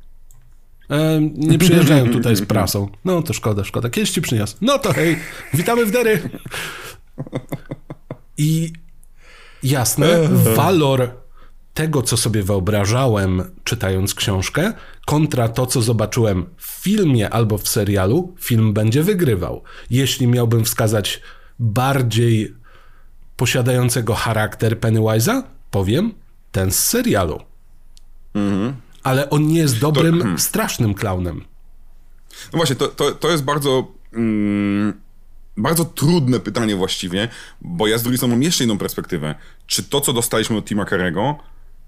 E, 0.90 1.20
nie 1.22 1.58
przyjeżdżają 1.58 2.12
tutaj 2.12 2.36
z 2.36 2.46
prasą. 2.46 2.90
No 3.06 3.22
to 3.22 3.34
szkoda, 3.34 3.64
szkoda. 3.64 3.90
Kiedyś 3.90 4.10
ci 4.12 4.22
przyniosę. 4.22 4.56
No 4.62 4.80
to 4.80 4.94
hej, 4.94 5.20
witamy 5.54 5.86
w 5.86 5.92
Dery. 5.92 6.30
I 8.38 8.74
jasne, 9.66 10.08
walor 10.56 11.10
tego, 11.74 12.02
co 12.02 12.18
sobie 12.18 12.44
wyobrażałem, 12.44 13.44
czytając 13.64 14.14
książkę, 14.14 14.74
kontra 15.06 15.50
to, 15.50 15.66
co 15.66 15.82
zobaczyłem 15.82 16.46
w 16.58 16.66
filmie 16.66 17.30
albo 17.30 17.58
w 17.58 17.68
serialu, 17.68 18.36
film 18.40 18.74
będzie 18.74 19.04
wygrywał. 19.04 19.64
Jeśli 19.90 20.28
miałbym 20.28 20.66
wskazać 20.66 21.22
bardziej 21.60 22.56
posiadającego 23.38 24.14
charakter 24.14 24.80
Pennywise'a, 24.80 25.44
powiem 25.72 26.14
ten 26.52 26.72
z 26.72 26.80
serialu. 26.80 27.42
Ale 29.04 29.30
on 29.30 29.48
nie 29.48 29.60
jest 29.60 29.80
dobrym, 29.80 30.40
strasznym 30.40 30.94
klaunem. 30.94 31.42
No 32.54 32.58
właśnie, 32.58 32.76
to, 32.76 32.88
to, 32.88 33.12
to 33.12 33.32
jest 33.32 33.44
bardzo 33.44 33.88
mm, 34.14 35.02
bardzo 35.58 35.86
trudne 35.86 36.40
pytanie 36.40 36.76
właściwie, 36.76 37.28
bo 37.62 37.88
ja 37.88 37.98
z 37.98 38.04
drugiej 38.04 38.18
strony 38.18 38.34
mam 38.34 38.44
jeszcze 38.44 38.64
inną 38.64 38.78
perspektywę. 38.78 39.36
Czy 39.68 39.84
to, 39.84 40.02
co 40.02 40.14
dostaliśmy 40.14 40.58
od 40.58 40.66
Tima 40.66 40.86
Carego, 40.86 41.40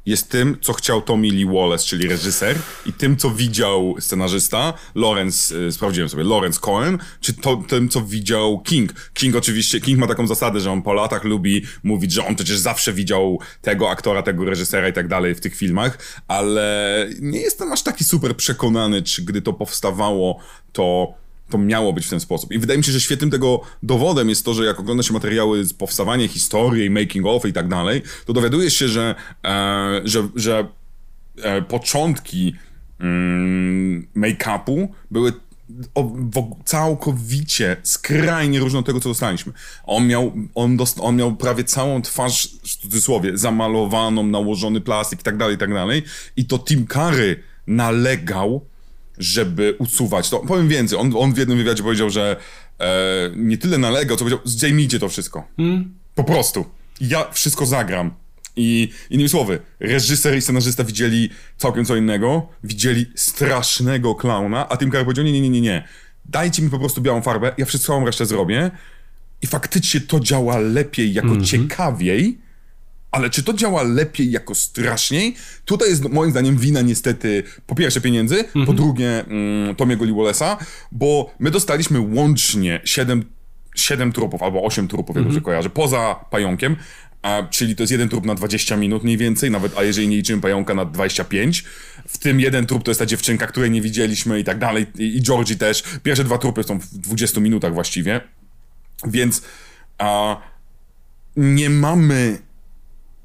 jest 0.08 0.30
tym, 0.30 0.58
co 0.62 0.74
chciał 0.74 1.02
Tommy 1.02 1.28
Lee 1.28 1.46
Wallace, 1.46 1.86
czyli 1.86 2.08
reżyser, 2.08 2.58
i 2.86 2.94
tym, 2.94 3.18
co 3.18 3.30
widział 3.30 3.96
scenarzysta, 4.00 4.74
Lawrence, 4.96 5.56
y, 5.56 5.72
sprawdziłem 5.72 6.10
sobie, 6.10 6.24
Lawrence 6.24 6.60
Cohen, 6.60 6.98
czy 7.22 7.34
to, 7.34 7.64
tym, 7.68 7.90
co 7.90 8.02
widział 8.02 8.60
King. 8.60 8.94
King 9.14 9.36
oczywiście, 9.36 9.82
King 9.82 10.00
ma 10.00 10.08
taką 10.08 10.28
zasadę, 10.28 10.60
że 10.60 10.72
on 10.72 10.82
po 10.82 10.94
latach 10.94 11.24
lubi 11.24 11.66
mówić, 11.84 12.12
że 12.12 12.28
on 12.28 12.36
przecież 12.36 12.58
zawsze 12.58 12.94
widział 12.94 13.40
tego 13.62 13.90
aktora, 13.90 14.24
tego 14.24 14.46
reżysera 14.46 14.88
i 14.88 14.94
tak 14.94 15.08
dalej 15.08 15.36
w 15.36 15.42
tych 15.42 15.56
filmach, 15.56 15.98
ale 16.28 17.08
nie 17.20 17.40
jestem 17.40 17.72
aż 17.72 17.84
taki 17.84 18.04
super 18.04 18.36
przekonany, 18.36 19.02
czy 19.02 19.26
gdy 19.26 19.42
to 19.42 19.54
powstawało, 19.54 20.40
to 20.74 21.14
to 21.50 21.58
miało 21.58 21.94
być 21.94 22.06
w 22.06 22.10
ten 22.10 22.20
sposób. 22.20 22.52
I 22.52 22.60
wydaje 22.60 22.78
mi 22.78 22.84
się, 22.84 22.92
że 22.92 23.02
świetnym 23.02 23.32
tego 23.32 23.62
dowodem 23.84 24.30
jest 24.30 24.46
to, 24.46 24.54
że 24.54 24.66
jak 24.66 24.80
ogląda 24.80 25.04
się 25.04 25.14
materiały 25.14 25.66
z 25.66 25.74
powstawania 25.74 26.28
historii, 26.28 26.90
making 26.90 27.26
of 27.26 27.46
i 27.46 27.54
tak 27.54 27.68
dalej, 27.68 28.02
to 28.26 28.34
dowiadujesz 28.34 28.74
się, 28.74 28.88
że, 28.88 29.16
e, 29.46 30.02
że, 30.04 30.28
że 30.36 30.68
e, 31.42 31.62
początki 31.62 32.56
mm, 33.00 34.08
make-upu 34.16 34.88
były 35.12 35.34
o, 35.96 36.12
całkowicie 36.66 37.78
skrajnie 37.84 38.60
różne 38.60 38.80
od 38.80 38.86
tego, 38.86 39.00
co 39.00 39.10
dostaliśmy. 39.10 39.54
On 39.84 40.08
miał, 40.08 40.34
on, 40.56 40.78
dost, 40.78 41.00
on 41.02 41.16
miał 41.16 41.36
prawie 41.36 41.64
całą 41.64 42.02
twarz, 42.02 42.48
w 42.64 42.78
cudzysłowie, 42.78 43.38
zamalowaną, 43.38 44.24
nałożony 44.24 44.82
plastik 44.82 45.20
i 45.20 45.24
tak 45.24 45.38
dalej, 45.38 45.56
i 45.56 45.58
tak 45.58 45.74
dalej. 45.74 46.04
I 46.36 46.46
to 46.46 46.60
Tim 46.60 46.88
Curry 46.88 47.44
nalegał 47.68 48.66
żeby 49.18 49.76
usuwać 49.80 50.30
to. 50.30 50.40
Powiem 50.40 50.68
więcej, 50.68 51.00
on, 51.00 51.14
on 51.18 51.34
w 51.34 51.38
jednym 51.38 51.58
wywiadzie 51.58 51.84
powiedział, 51.84 52.10
że 52.10 52.36
e, 52.80 52.86
nie 53.36 53.58
tyle 53.58 53.78
nalegał, 53.78 54.18
co 54.18 54.26
powiedział, 54.26 54.40
zdejmijcie 54.44 55.00
to 55.00 55.10
wszystko. 55.10 55.48
Hmm? 55.58 55.94
Po 56.16 56.24
prostu. 56.24 56.66
Ja 57.02 57.32
wszystko 57.32 57.66
zagram. 57.66 58.12
I 58.56 58.90
innymi 59.10 59.30
słowy, 59.30 59.60
reżyser 59.80 60.38
i 60.38 60.42
scenarzysta 60.42 60.84
widzieli 60.84 61.30
całkiem 61.58 61.86
co 61.86 61.96
innego, 61.96 62.48
widzieli 62.64 63.06
strasznego 63.16 64.16
klauna, 64.16 64.70
a 64.70 64.78
Tim 64.78 64.92
Curry 64.92 65.04
powiedział, 65.04 65.26
nie, 65.26 65.32
nie, 65.32 65.42
nie, 65.42 65.50
nie, 65.50 65.62
nie. 65.62 65.88
Dajcie 66.26 66.62
mi 66.62 66.70
po 66.70 66.80
prostu 66.80 67.02
białą 67.02 67.22
farbę, 67.22 67.54
ja 67.58 67.66
wszystko 67.66 68.06
resztę 68.06 68.26
zrobię. 68.26 68.72
I 69.42 69.48
faktycznie 69.48 70.02
to 70.02 70.20
działa 70.20 70.58
lepiej, 70.58 71.14
jako 71.14 71.28
mm 71.28 71.42
-hmm. 71.42 71.46
ciekawiej, 71.46 72.38
ale 73.18 73.30
czy 73.30 73.44
to 73.44 73.54
działa 73.54 73.84
lepiej 73.84 74.32
jako 74.32 74.56
straszniej? 74.56 75.36
Tutaj 75.66 75.90
jest 75.90 76.10
moim 76.10 76.32
zdaniem 76.32 76.58
wina 76.58 76.82
niestety 76.82 77.44
po 77.68 77.76
pierwsze 77.76 78.02
pieniędzy, 78.02 78.44
po 78.44 78.60
mhm. 78.60 78.78
drugie 78.78 79.26
mm, 79.26 79.76
Tomiego 79.76 80.06
Lee 80.06 80.14
Wallace'a, 80.14 80.58
bo 80.92 81.34
my 81.40 81.52
dostaliśmy 81.52 82.00
łącznie 82.00 82.82
7, 82.84 83.26
7 83.76 84.12
trupów 84.12 84.44
albo 84.44 84.64
8 84.64 84.88
trupów, 84.88 85.16
jak 85.16 85.26
dobrze 85.26 85.38
mhm. 85.38 85.44
kojarzę, 85.46 85.70
poza 85.70 86.16
pająkiem, 86.30 86.76
a, 87.22 87.44
czyli 87.50 87.76
to 87.76 87.84
jest 87.84 87.92
jeden 87.92 88.10
trup 88.10 88.26
na 88.26 88.36
20 88.36 88.78
minut 88.78 89.04
mniej 89.04 89.18
więcej, 89.18 89.52
nawet, 89.52 89.78
a 89.78 89.84
jeżeli 89.84 90.08
nie 90.08 90.16
liczymy 90.16 90.42
pająka 90.42 90.74
na 90.74 90.86
25. 90.86 91.64
W 92.08 92.18
tym 92.18 92.40
jeden 92.40 92.66
trup 92.66 92.84
to 92.84 92.92
jest 92.92 93.00
ta 93.00 93.06
dziewczynka, 93.06 93.48
której 93.48 93.72
nie 93.72 93.82
widzieliśmy 93.82 94.40
i 94.40 94.44
tak 94.44 94.60
dalej, 94.60 94.86
i, 95.00 95.18
i 95.18 95.22
Georgie 95.22 95.56
też. 95.56 95.84
Pierwsze 96.04 96.24
dwa 96.24 96.38
trupy 96.38 96.64
są 96.64 96.80
w 96.80 96.86
20 96.86 97.42
minutach 97.42 97.74
właściwie, 97.74 98.22
więc 99.08 99.42
a, 99.98 100.38
nie 101.36 101.70
mamy 101.70 102.47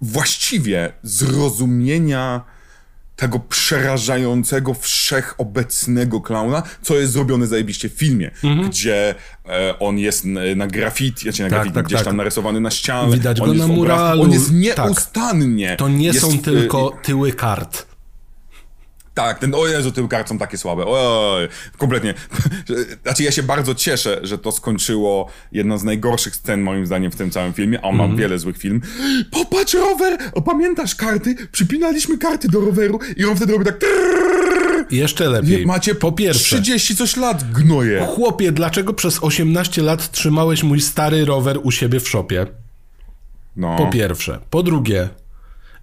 właściwie 0.03 0.93
zrozumienia 1.03 2.45
tego 3.17 3.39
przerażającego, 3.39 4.75
wszechobecnego 4.75 6.21
klauna, 6.21 6.63
co 6.83 6.95
jest 6.95 7.13
zrobione 7.13 7.47
zajebiście 7.47 7.89
w 7.89 7.93
filmie, 7.93 8.31
mhm. 8.45 8.69
gdzie 8.69 9.15
e, 9.49 9.79
on 9.79 9.99
jest 9.99 10.25
na 10.57 10.67
graffiti, 10.67 11.23
znaczy 11.23 11.43
na 11.43 11.49
tak, 11.49 11.59
graffiti, 11.59 11.75
tak, 11.75 11.85
gdzieś 11.85 11.99
tak. 11.99 12.07
tam 12.07 12.17
narysowany 12.17 12.61
na 12.61 12.71
ścianie. 12.71 13.13
Widać 13.13 13.41
go 13.41 13.55
na 13.55 13.67
muralu. 13.67 14.23
On 14.23 14.33
jest 14.33 14.51
tak. 14.77 14.87
nieustannie. 14.87 15.77
To 15.77 15.89
nie 15.89 16.07
jest, 16.07 16.21
są 16.21 16.39
tylko 16.39 16.99
tyły 17.03 17.33
kart. 17.33 17.92
Tak, 19.15 19.39
ten, 19.39 19.55
o 19.55 19.67
Jezu, 19.67 19.93
tym 19.93 20.09
kart 20.09 20.29
są 20.29 20.39
takie 20.39 20.59
słabe. 20.59 20.85
Oj, 20.87 21.49
kompletnie. 21.79 22.15
Znaczy, 23.03 23.23
ja 23.23 23.31
się 23.33 23.43
bardzo 23.43 23.75
cieszę, 23.75 24.21
że 24.23 24.39
to 24.39 24.53
skończyło 24.53 25.31
jedną 25.53 25.79
z 25.79 25.85
najgorszych 25.85 26.37
scen, 26.37 26.63
moim 26.63 26.87
zdaniem, 26.87 27.13
w 27.13 27.17
tym 27.17 27.31
całym 27.31 27.53
filmie, 27.53 27.79
a 27.83 27.89
on 27.89 28.01
mm. 28.01 28.17
wiele 28.17 28.39
złych 28.39 28.59
film. 28.59 28.81
Popatrz, 29.31 29.75
rower! 29.75 30.19
O, 30.33 30.43
pamiętasz 30.43 30.95
karty? 30.95 31.35
Przypinaliśmy 31.53 32.19
karty 32.19 32.49
do 32.49 32.61
roweru 32.61 32.99
i 33.17 33.25
on 33.25 33.37
wtedy 33.37 33.53
robi 33.53 33.65
tak... 33.65 33.85
Jeszcze 34.91 35.29
lepiej. 35.29 35.67
Macie 35.67 35.95
po 35.95 36.13
pierwsze 36.13 36.57
30 36.57 36.97
coś 36.97 37.17
lat, 37.17 37.53
gnoje. 37.53 38.07
Chłopie, 38.07 38.53
dlaczego 38.53 38.95
przez 38.95 39.23
18 39.23 39.83
lat 39.83 40.11
trzymałeś 40.11 40.63
mój 40.63 40.81
stary 40.81 41.25
rower 41.25 41.59
u 41.63 41.71
siebie 41.71 42.01
w 42.01 42.09
szopie? 42.09 42.47
No. 43.57 43.77
Po 43.77 43.87
pierwsze. 43.87 44.39
Po 44.51 44.63
drugie, 44.63 45.09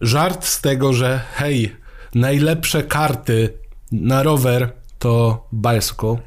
żart 0.02 0.46
z 0.46 0.62
tego, 0.62 0.94
że 0.94 1.22
hej, 1.34 1.76
najlepsze 2.16 2.84
karty 2.84 3.54
na 3.92 4.24
rower 4.24 4.74
to 5.00 5.48
bicycle. 5.54 6.18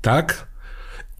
Tak? 0.00 0.48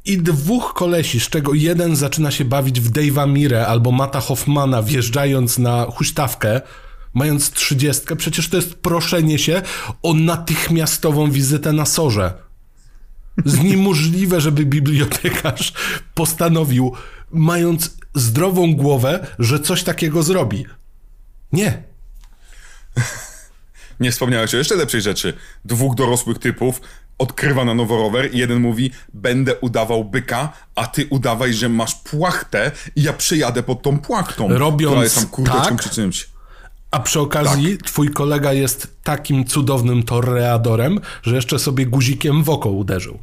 I 0.05 0.19
dwóch 0.19 0.75
kolesi, 0.75 1.21
z 1.21 1.29
czego 1.29 1.55
jeden 1.55 1.97
zaczyna 1.97 2.31
się 2.31 2.45
bawić 2.45 2.81
w 2.81 2.93
Dave'a 2.93 3.29
Mire 3.29 3.67
albo 3.67 3.93
Mata 3.93 4.21
Hoffmana, 4.21 4.83
wjeżdżając 4.83 5.59
na 5.59 5.85
huśtawkę, 5.85 6.61
mając 7.15 7.51
trzydziestkę, 7.51 8.17
przecież 8.17 8.49
to 8.49 8.57
jest 8.57 8.75
proszenie 8.75 9.39
się 9.39 9.63
o 10.03 10.15
natychmiastową 10.15 11.31
wizytę 11.31 11.73
na 11.73 11.87
sorze. 11.87 12.33
Z 13.45 13.63
niemożliwe, 13.63 14.41
żeby 14.41 14.65
bibliotekarz 14.65 15.73
postanowił, 16.15 16.93
mając 17.31 17.97
zdrową 18.15 18.75
głowę, 18.75 19.27
że 19.39 19.61
coś 19.61 19.83
takiego 19.83 20.23
zrobi. 20.23 20.65
Nie. 21.53 21.83
Nie 24.01 24.13
wspomniałeś 24.13 24.55
o 24.55 24.57
jeszcze 24.57 24.77
lepszej 24.77 25.01
rzeczy. 25.01 25.35
Dwóch 25.65 25.95
dorosłych 25.95 26.39
typów 26.39 26.81
odkrywa 27.19 27.65
na 27.65 27.75
nowo 27.75 27.97
rower 27.97 28.35
i 28.35 28.39
jeden 28.39 28.61
mówi, 28.61 28.91
będę 29.15 29.57
udawał 29.57 30.05
byka, 30.05 30.53
a 30.75 30.87
ty 30.87 31.07
udawaj, 31.11 31.55
że 31.55 31.69
masz 31.69 31.95
płachtę 31.95 32.71
i 32.97 33.03
ja 33.03 33.13
przyjadę 33.13 33.63
pod 33.63 33.83
tą 33.83 33.99
płachtą. 33.99 34.49
Robiąc 34.59 35.15
tam 35.15 35.45
tak, 35.45 35.83
czy 35.83 35.91
czymś. 35.91 36.29
A 36.91 37.01
przy 37.01 37.21
okazji 37.21 37.79
tak. 37.79 37.87
twój 37.87 38.11
kolega 38.11 38.53
jest 38.53 38.97
takim 39.05 39.45
cudownym 39.45 40.03
torreadorem, 40.03 41.01
że 41.23 41.35
jeszcze 41.35 41.59
sobie 41.59 41.87
guzikiem 41.87 42.43
w 42.43 42.51
oko 42.51 42.71
uderzył. 42.71 43.19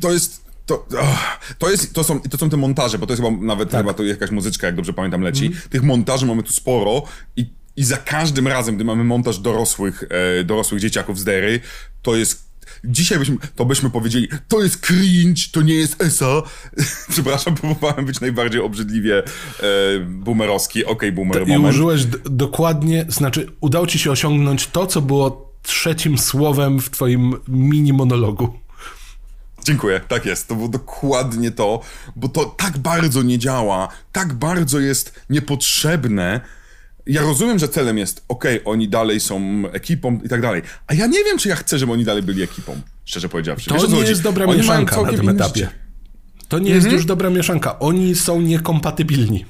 To 0.00 0.12
jest 0.12 0.45
to, 0.66 0.86
oh, 0.98 1.38
to, 1.58 1.70
jest, 1.70 1.94
to, 1.94 2.04
są, 2.04 2.20
to 2.20 2.38
są 2.38 2.50
te 2.50 2.56
montaże, 2.56 2.98
bo 2.98 3.06
to 3.06 3.12
jest 3.12 3.22
chyba 3.22 3.36
nawet 3.36 3.70
tak. 3.70 3.80
chyba 3.80 3.94
to 3.94 4.04
jakaś 4.04 4.30
muzyczka, 4.30 4.66
jak 4.66 4.76
dobrze 4.76 4.92
pamiętam, 4.92 5.22
leci. 5.22 5.46
Mm. 5.46 5.58
Tych 5.70 5.82
montaży 5.82 6.26
mamy 6.26 6.42
tu 6.42 6.52
sporo 6.52 7.02
i, 7.36 7.50
i 7.76 7.84
za 7.84 7.96
każdym 7.96 8.48
razem, 8.48 8.74
gdy 8.74 8.84
mamy 8.84 9.04
montaż 9.04 9.38
dorosłych, 9.38 10.04
e, 10.40 10.44
dorosłych 10.44 10.80
dzieciaków 10.80 11.18
z 11.18 11.24
Dery, 11.24 11.60
to 12.02 12.16
jest 12.16 12.46
Dzisiaj 12.84 13.18
byśmy, 13.18 13.36
to 13.56 13.64
byśmy 13.64 13.90
powiedzieli, 13.90 14.28
to 14.48 14.62
jest 14.62 14.86
cringe, 14.86 15.42
to 15.52 15.62
nie 15.62 15.74
jest 15.74 16.02
ESA. 16.02 16.42
Przepraszam, 17.10 17.54
próbowałem 17.54 18.06
być 18.06 18.20
najbardziej 18.20 18.60
obrzydliwie 18.60 19.18
e, 19.18 19.24
boomerowski. 20.00 20.84
Okej, 20.84 20.94
okay, 20.94 21.12
boomer 21.12 21.48
I 21.48 21.52
moment. 21.52 21.74
użyłeś 21.74 22.04
dokładnie, 22.24 23.06
znaczy 23.08 23.46
udało 23.60 23.86
ci 23.86 23.98
się 23.98 24.10
osiągnąć 24.10 24.66
to, 24.66 24.86
co 24.86 25.02
było 25.02 25.52
trzecim 25.62 26.18
słowem 26.18 26.80
w 26.80 26.90
twoim 26.90 27.34
mini 27.48 27.92
monologu. 27.92 28.65
Dziękuję, 29.66 30.00
tak 30.08 30.26
jest. 30.26 30.48
To 30.48 30.54
było 30.54 30.68
dokładnie 30.68 31.50
to, 31.50 31.80
bo 32.16 32.28
to 32.28 32.44
tak 32.44 32.78
bardzo 32.78 33.22
nie 33.22 33.38
działa, 33.38 33.88
tak 34.12 34.34
bardzo 34.34 34.80
jest 34.80 35.20
niepotrzebne. 35.30 36.40
Ja 37.06 37.22
rozumiem, 37.22 37.58
że 37.58 37.68
celem 37.68 37.98
jest, 37.98 38.24
okej, 38.28 38.60
okay, 38.60 38.72
oni 38.72 38.88
dalej 38.88 39.20
są 39.20 39.62
ekipą 39.72 40.20
i 40.24 40.28
tak 40.28 40.40
dalej, 40.40 40.62
a 40.86 40.94
ja 40.94 41.06
nie 41.06 41.24
wiem, 41.24 41.38
czy 41.38 41.48
ja 41.48 41.56
chcę, 41.56 41.78
żeby 41.78 41.92
oni 41.92 42.04
dalej 42.04 42.22
byli 42.22 42.42
ekipą, 42.42 42.80
szczerze 43.04 43.28
powiedziawszy. 43.28 43.70
To 43.70 43.74
Wiesz, 43.74 43.88
nie 43.88 44.00
jest 44.00 44.22
dobra 44.22 44.46
oni 44.46 44.58
mieszanka 44.58 45.02
na 45.02 45.12
tym 45.12 45.28
etapie. 45.28 45.68
To 46.48 46.58
nie 46.58 46.70
jest 46.70 46.84
mhm. 46.84 46.94
już 46.94 47.06
dobra 47.06 47.30
mieszanka. 47.30 47.78
Oni 47.78 48.14
są 48.14 48.40
niekompatybilni. 48.40 49.44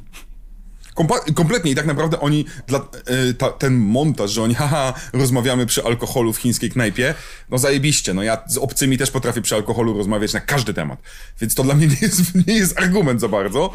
Kompletnie. 1.35 1.71
I 1.71 1.75
tak 1.75 1.87
naprawdę 1.87 2.21
oni, 2.21 2.45
dla, 2.67 2.89
y, 3.29 3.35
ta, 3.35 3.51
ten 3.51 3.75
montaż, 3.75 4.31
że 4.31 4.43
oni 4.43 4.55
haha, 4.65 4.95
rozmawiamy 5.13 5.67
przy 5.67 5.85
alkoholu 5.85 6.33
w 6.33 6.39
chińskiej 6.39 6.71
knajpie, 6.71 7.15
no 7.51 7.59
zajebiście, 7.59 8.15
no 8.15 8.23
ja 8.23 8.43
z 8.47 8.59
obcymi 8.59 8.99
też 8.99 9.11
potrafię 9.11 9.43
przy 9.43 9.55
alkoholu 9.55 9.99
rozmawiać 9.99 10.33
na 10.33 10.41
każdy 10.41 10.75
temat, 10.75 10.99
więc 11.41 11.55
to 11.55 11.63
dla 11.63 11.75
mnie 11.75 11.87
nie 11.95 11.99
jest, 12.03 12.47
nie 12.47 12.55
jest 12.55 12.79
argument 12.79 13.21
za 13.21 13.29
bardzo. 13.29 13.73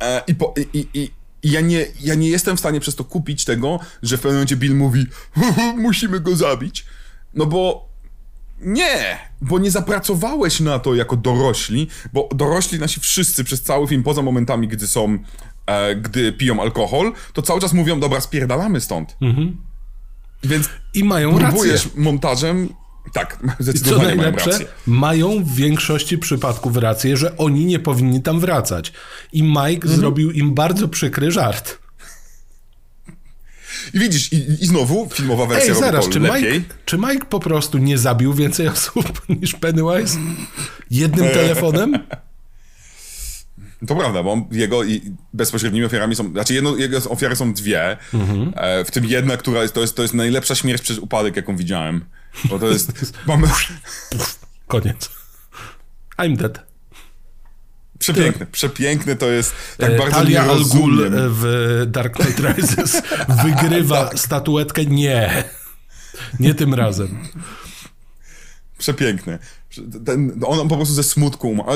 E, 0.00 0.22
i, 0.26 0.34
po, 0.34 0.54
i, 0.74 0.78
i, 0.94 1.10
i 1.42 1.50
ja 1.52 1.60
nie, 1.60 1.86
ja 2.00 2.14
nie 2.14 2.28
jestem 2.28 2.56
w 2.56 2.60
stanie 2.60 2.80
przez 2.80 2.94
to 2.94 3.04
kupić 3.04 3.44
tego, 3.44 3.80
że 4.02 4.16
w 4.16 4.20
pewnym 4.20 4.36
momencie 4.36 4.56
Bill 4.56 4.74
mówi 4.74 5.06
musimy 5.76 6.20
go 6.20 6.36
zabić, 6.36 6.84
no 7.34 7.46
bo 7.46 7.91
nie, 8.64 9.18
bo 9.40 9.58
nie 9.58 9.70
zapracowałeś 9.70 10.60
na 10.60 10.78
to 10.78 10.94
jako 10.94 11.16
dorośli, 11.16 11.88
bo 12.12 12.28
dorośli 12.34 12.78
nasi 12.78 13.00
wszyscy 13.00 13.44
przez 13.44 13.62
cały 13.62 13.86
film, 13.88 14.02
poza 14.02 14.22
momentami, 14.22 14.68
gdy 14.68 14.86
są 14.88 15.18
e, 15.66 15.96
gdy 15.96 16.32
piją 16.32 16.62
alkohol, 16.62 17.12
to 17.32 17.42
cały 17.42 17.60
czas 17.60 17.72
mówią, 17.72 18.00
dobra, 18.00 18.20
spierdalamy 18.20 18.80
stąd. 18.80 19.16
Mhm. 19.20 19.56
Więc 20.44 20.68
I 20.94 21.04
mają 21.04 21.38
próbujesz 21.38 21.84
rację. 21.84 22.02
montażem 22.02 22.68
Tak, 23.12 23.38
I 23.44 23.48
co 23.48 23.62
zdecydowanie 23.62 24.14
mają 24.14 24.32
rację. 24.32 24.66
mają 24.86 25.44
w 25.44 25.54
większości 25.54 26.18
przypadków 26.18 26.76
rację, 26.76 27.16
że 27.16 27.36
oni 27.36 27.64
nie 27.64 27.78
powinni 27.78 28.22
tam 28.22 28.40
wracać. 28.40 28.92
I 29.32 29.42
Mike 29.42 29.60
Mhm. 29.82 29.96
zrobił 29.96 30.30
im 30.30 30.54
bardzo 30.54 30.88
przykry 30.88 31.30
żart. 31.30 31.78
I 33.94 33.98
widzisz, 33.98 34.32
i, 34.32 34.36
i 34.60 34.66
znowu 34.66 35.08
filmowa 35.14 35.46
wersja 35.46 35.74
Ej, 35.74 35.80
zaraz, 35.80 36.08
czy 36.08 36.20
lepiej. 36.20 36.52
Mike, 36.52 36.74
czy 36.84 36.98
Mike 36.98 37.24
po 37.26 37.40
prostu 37.40 37.78
nie 37.78 37.98
zabił 37.98 38.34
więcej 38.34 38.68
osób 38.68 39.22
niż 39.40 39.54
Pennywise? 39.54 40.18
Jednym 40.90 41.28
telefonem? 41.30 41.98
To 43.86 43.96
prawda, 43.96 44.22
bo 44.22 44.48
jego 44.50 44.84
i 44.84 45.12
bezpośrednimi 45.32 45.84
ofiarami 45.86 46.14
są, 46.16 46.30
znaczy 46.30 46.54
jedno, 46.54 46.76
jego 46.76 46.98
ofiary 46.98 47.36
są 47.36 47.52
dwie, 47.52 47.96
Mhm. 48.14 48.52
e, 48.56 48.84
w 48.84 48.90
tym 48.90 49.04
jedna, 49.04 49.36
która 49.36 49.62
jest, 49.62 49.74
to 49.74 49.80
jest, 49.80 49.96
to 49.96 50.02
jest 50.02 50.14
najlepsza 50.14 50.54
śmierć 50.54 50.82
przez 50.82 50.98
upadek, 50.98 51.36
jaką 51.36 51.56
widziałem. 51.56 52.04
Bo 52.44 52.58
to 52.58 52.68
jest, 52.68 52.92
mamy, 53.26 53.48
Koniec. 54.66 55.10
I'm 56.18 56.36
dead. 56.36 56.71
Przepiękne, 58.02 58.46
przepiękne 58.46 59.16
to 59.16 59.30
jest, 59.30 59.54
tak 59.78 59.90
E, 59.90 59.98
bardzo 59.98 60.16
Talia 60.16 60.42
Al 60.42 60.64
Ghul 60.64 61.04
e, 61.04 61.10
w 61.14 61.82
Dark 61.86 62.16
Knight 62.16 62.38
Rises 62.38 63.02
wygrywa 63.44 64.04
Tak. 64.04 64.18
statuetkę. 64.18 64.84
Nie. 64.86 65.44
Nie 66.40 66.54
tym 66.54 66.74
razem. 66.74 67.18
Przepiękny. 68.78 69.38
Ten, 70.06 70.40
on 70.46 70.68
po 70.68 70.76
prostu 70.76 70.94
ze 70.94 71.02
smutku 71.02 71.50
umarł. 71.50 71.70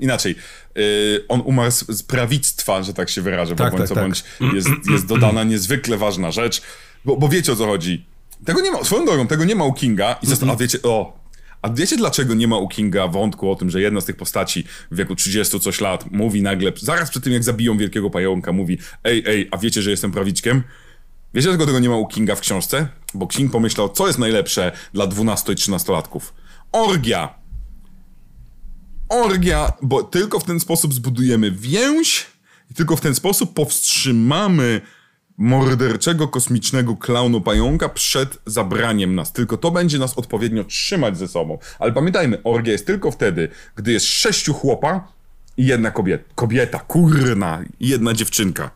Inaczej, 0.00 0.34
yy, 0.74 1.24
on 1.28 1.42
umarł 1.44 1.70
z, 1.70 1.86
z 1.88 2.02
prawictwa, 2.02 2.82
że 2.82 2.94
tak 2.94 3.10
się 3.10 3.22
wyrażę, 3.22 3.54
bo 3.54 3.64
Tak, 3.64 3.72
bądź 3.72 3.88
tak, 3.88 3.94
tak. 3.98 4.04
bądź 4.04 4.24
jest, 4.54 4.68
jest 4.90 5.06
dodana 5.06 5.44
niezwykle 5.44 5.96
ważna 5.96 6.30
rzecz, 6.30 6.62
bo, 7.04 7.16
bo 7.16 7.28
wiecie 7.28 7.52
o 7.52 7.56
co 7.56 7.66
chodzi. 7.66 8.06
Tego 8.44 8.60
nie 8.60 8.70
ma, 8.70 8.84
swoją 8.84 9.04
drogą, 9.04 9.26
tego 9.26 9.44
nie 9.44 9.54
ma 9.54 9.64
u 9.64 9.72
Kinga 9.72 10.16
i 10.22 10.50
a 10.50 10.56
wiecie, 10.56 10.78
o, 10.82 11.17
a 11.62 11.68
wiecie 11.68 11.96
dlaczego 11.96 12.34
nie 12.34 12.48
ma 12.48 12.58
u 12.58 12.68
Kinga 12.68 13.08
wątku 13.08 13.50
o 13.50 13.56
tym, 13.56 13.70
że 13.70 13.80
jedna 13.80 14.00
z 14.00 14.04
tych 14.04 14.16
postaci 14.16 14.64
w 14.90 14.96
wieku 14.96 15.14
30 15.14 15.60
coś 15.60 15.80
lat 15.80 16.10
mówi 16.10 16.42
nagle, 16.42 16.72
zaraz 16.76 17.10
przed 17.10 17.24
tym 17.24 17.32
jak 17.32 17.44
zabiją 17.44 17.78
wielkiego 17.78 18.10
pająka, 18.10 18.52
mówi 18.52 18.78
ej, 19.04 19.22
ej, 19.26 19.48
a 19.50 19.58
wiecie, 19.58 19.82
że 19.82 19.90
jestem 19.90 20.12
prawiczkiem? 20.12 20.62
Wiecie, 21.34 21.48
dlaczego 21.48 21.66
tego 21.66 21.78
nie 21.78 21.88
ma 21.88 21.96
u 21.96 22.06
Kinga 22.06 22.34
w 22.34 22.40
książce? 22.40 22.88
Bo 23.14 23.26
King 23.26 23.52
pomyślał, 23.52 23.88
co 23.88 24.06
jest 24.06 24.18
najlepsze 24.18 24.72
dla 24.92 25.06
12 25.06 25.52
i 25.52 25.56
13 25.56 25.92
latków. 25.92 26.34
Orgia! 26.72 27.34
Orgia, 29.08 29.72
bo 29.82 30.02
tylko 30.02 30.40
w 30.40 30.44
ten 30.44 30.60
sposób 30.60 30.94
zbudujemy 30.94 31.50
więź 31.50 32.26
i 32.70 32.74
tylko 32.74 32.96
w 32.96 33.00
ten 33.00 33.14
sposób 33.14 33.54
powstrzymamy 33.54 34.80
morderczego 35.38 36.28
kosmicznego 36.28 36.96
klaunu 36.96 37.40
pająka 37.40 37.88
przed 37.88 38.38
zabraniem 38.46 39.14
nas. 39.14 39.32
Tylko 39.32 39.56
to 39.56 39.70
będzie 39.70 39.98
nas 39.98 40.18
odpowiednio 40.18 40.64
trzymać 40.64 41.18
ze 41.18 41.28
sobą. 41.28 41.58
Ale 41.78 41.92
pamiętajmy, 41.92 42.42
orgia 42.42 42.72
jest 42.72 42.86
tylko 42.86 43.10
wtedy, 43.10 43.48
gdy 43.76 43.92
jest 43.92 44.06
sześciu 44.06 44.54
chłopa 44.54 45.12
i 45.56 45.66
jedna 45.66 45.90
kobieta. 45.90 46.24
Kobieta, 46.34 46.78
kurna, 46.78 47.64
i 47.80 47.88
jedna 47.88 48.12
dziewczynka. 48.12 48.70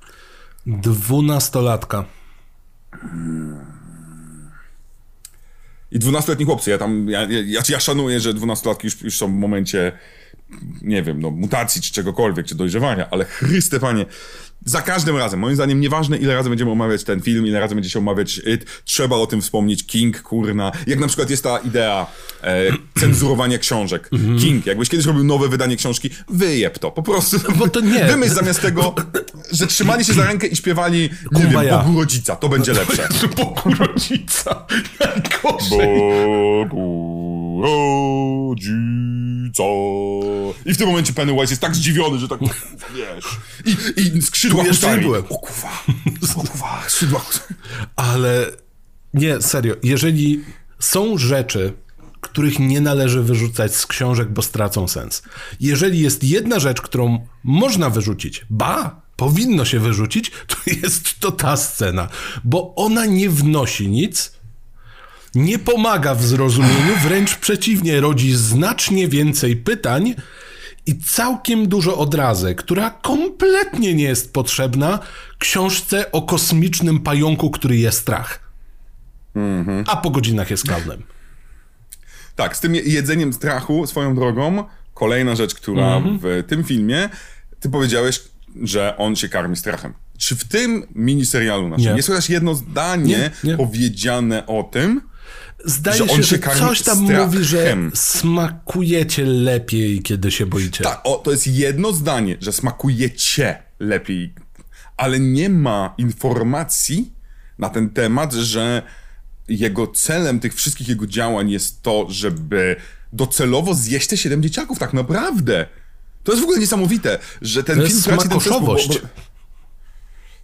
Dwunastolatka. 0.67 2.05
I 5.91 5.99
dwunastoletni 5.99 6.47
chłopcy, 6.47 6.71
ja 6.71 6.79
tam, 6.79 7.09
ja, 7.09 7.23
ja, 7.31 7.63
ja 7.69 7.81
szanuję, 7.81 8.21
że 8.21 8.35
dwunastolatki 8.35 8.87
już, 8.87 9.03
już 9.03 9.19
są 9.19 9.27
w 9.27 9.39
momencie, 9.39 9.93
nie 10.83 11.03
wiem, 11.03 11.21
no, 11.21 11.31
mutacji 11.31 11.83
czy 11.83 11.93
czegokolwiek, 11.93 12.47
czy 12.47 12.55
dojrzewania, 12.55 13.11
ale 13.11 13.25
Chryste 13.25 13.81
Panie, 13.81 14.07
za 14.65 14.83
każdym 14.83 15.17
razem, 15.17 15.41
moim 15.41 15.55
zdaniem, 15.55 15.81
nieważne 15.81 16.17
ile 16.17 16.35
razy 16.35 16.49
będziemy 16.49 16.71
omawiać 16.71 17.05
ten 17.05 17.21
film, 17.21 17.47
ile 17.47 17.61
razy 17.61 17.75
będzie 17.75 17.91
się 17.91 17.99
omawiać 17.99 18.39
It, 18.39 18.67
trzeba 18.85 19.17
o 19.17 19.27
tym 19.27 19.41
wspomnieć, 19.41 19.87
King, 19.87 20.23
kurna, 20.23 20.73
jak 20.87 20.99
na 20.99 21.07
przykład 21.07 21.31
jest 21.31 21.43
ta 21.43 21.59
idea 21.59 22.07
e, 22.43 22.63
cenzurowania 23.01 23.59
książek. 23.59 24.11
King, 24.41 24.67
jakbyś 24.67 24.89
kiedyś 24.89 25.07
robił 25.07 25.25
nowe 25.25 25.49
wydanie 25.49 25.77
książki, 25.77 26.11
wyjeb 26.29 26.79
to, 26.79 26.91
po 26.91 27.03
prostu. 27.03 27.37
Bo 27.57 27.69
to 27.69 27.81
nie. 27.81 28.05
Wymyśl 28.13 28.35
zamiast 28.35 28.61
tego, 28.61 28.95
że 29.53 29.67
trzymali 29.67 30.05
się 30.05 30.13
za 30.13 30.25
rękę 30.25 30.47
i 30.47 30.57
śpiewali, 30.57 31.11
nie 31.33 31.47
wiem. 31.47 31.71
Bogu 31.71 32.01
rodzica, 32.01 32.37
to 32.37 32.49
będzie 32.49 32.73
lepsze. 32.73 33.09
Bogu 33.37 33.75
rodzica. 33.79 34.67
Najgorzej. 35.01 35.99
Bogu 36.69 37.63
rodzica. 37.63 39.32
I 40.67 40.75
w 40.75 40.77
tym 40.77 40.87
momencie 40.87 41.13
Pennywise 41.13 41.53
jest 41.53 41.63
tak 41.63 41.77
zdziwiony, 41.77 42.19
że 42.19 42.29
tak, 42.29 42.41
wiesz, 42.95 43.25
i, 43.97 44.17
i 44.17 44.23
skrzydła 44.23 44.65
jeszcze 44.65 44.97
nie 44.97 45.03
byłem. 45.03 45.25
O 45.29 45.39
kurwa, 45.39 45.85
o 46.37 46.41
kurwa, 46.41 46.83
skrzydła. 46.89 47.25
Ale 47.97 48.47
nie, 49.15 49.43
serio. 49.43 49.75
Jeżeli 49.83 50.45
są 50.79 51.19
rzeczy, 51.19 51.73
których 52.21 52.59
nie 52.59 52.81
należy 52.81 53.23
wyrzucać 53.23 53.77
z 53.77 53.87
książek, 53.87 54.33
bo 54.33 54.43
stracą 54.43 54.89
sens. 54.89 55.23
Jeżeli 55.61 56.01
jest 56.01 56.25
jedna 56.25 56.61
rzecz, 56.61 56.81
którą 56.81 57.27
można 57.45 57.91
wyrzucić, 57.91 58.47
ba, 58.51 59.03
powinno 59.17 59.65
się 59.65 59.81
wyrzucić, 59.81 60.33
to 60.47 60.57
jest 60.67 61.21
to 61.21 61.33
ta 61.33 61.57
scena, 61.57 62.09
bo 62.45 62.75
ona 62.75 63.07
nie 63.07 63.31
wnosi 63.31 63.89
nic, 63.89 64.33
nie 65.35 65.59
pomaga 65.59 66.15
w 66.15 66.25
zrozumieniu, 66.25 66.97
wręcz 67.03 67.37
przeciwnie, 67.37 68.01
rodzi 68.01 68.35
znacznie 68.37 69.09
więcej 69.09 69.57
pytań 69.57 70.15
i 70.87 70.99
całkiem 70.99 71.69
dużo 71.69 71.99
odrazy, 71.99 72.55
która 72.55 72.91
kompletnie 72.91 73.95
nie 73.95 74.05
jest 74.05 74.33
potrzebna 74.33 74.99
książce 75.39 76.13
o 76.13 76.23
kosmicznym 76.23 77.01
pająku, 77.01 77.51
który 77.51 77.77
je 77.77 77.93
strach. 77.93 78.53
A 79.87 79.97
po 79.97 80.11
godzinach 80.11 80.51
jest 80.51 80.63
klaunem. 80.65 81.03
Tak, 82.37 82.57
z 82.57 82.61
tym 82.61 82.75
je- 82.75 82.83
jedzeniem 82.83 83.33
strachu, 83.33 83.87
swoją 83.87 84.15
drogą, 84.15 84.65
kolejna 84.95 85.37
rzecz, 85.37 85.55
która 85.55 85.97
Mhm. 85.97 86.19
w 86.23 86.45
tym 86.49 86.65
filmie, 86.65 87.09
ty 87.61 87.69
powiedziałeś, 87.71 88.21
że 88.63 88.97
on 88.97 89.17
się 89.17 89.29
karmi 89.29 89.57
strachem. 89.57 89.93
Czy 90.19 90.37
w 90.37 90.45
tym 90.45 90.87
miniserialu 90.95 91.69
naszym 91.69 91.87
Nie. 91.91 91.97
jest 91.97 92.09
chociaż 92.09 92.29
jedno 92.31 92.55
zdanie 92.55 93.07
Nie, 93.45 93.51
nie. 93.51 93.57
powiedziane 93.57 94.47
o 94.47 94.63
tym, 94.63 95.01
Zdaje 95.65 95.99
Że 95.99 96.05
on 96.05 96.17
się, 96.17 96.23
że 96.23 96.39
karmi 96.39 96.61
coś 96.61 96.83
tam 96.83 96.99
mówi, 96.99 97.45
że 97.45 97.77
smakujecie 97.95 99.25
lepiej, 99.25 100.03
kiedy 100.03 100.31
się 100.31 100.47
boicie. 100.47 100.85
Tak, 100.85 101.01
o, 101.05 101.15
to 101.15 101.31
jest 101.31 101.47
jedno 101.47 101.93
zdanie, 101.93 102.37
że 102.41 102.53
smakuje 102.53 103.11
cię 103.11 103.63
lepiej, 103.81 104.35
ale 104.97 105.21
nie 105.21 105.49
ma 105.49 105.95
informacji 105.99 107.13
na 107.59 107.69
ten 107.69 107.91
temat, 107.91 108.33
że 108.33 108.83
jego 109.49 109.87
celem 109.87 110.41
tych 110.41 110.55
wszystkich 110.55 110.89
jego 110.89 111.07
działań 111.07 111.51
jest 111.51 111.83
to, 111.83 112.07
żeby 112.11 112.77
docelowo 113.13 113.75
zjeść 113.75 114.07
te 114.07 114.17
siedem 114.17 114.43
dzieciaków, 114.43 114.79
tak 114.79 114.93
naprawdę. 114.93 115.67
To 116.25 116.33
jest 116.33 116.41
w 116.41 116.45
ogóle 116.45 116.59
niesamowite, 116.59 117.19
że 117.43 117.65
ten 117.65 117.77
To 117.77 117.83
film 117.83 117.97
jest 117.97 118.05
traci 118.09 118.29
ten 118.29 118.39
bo- 118.61 118.77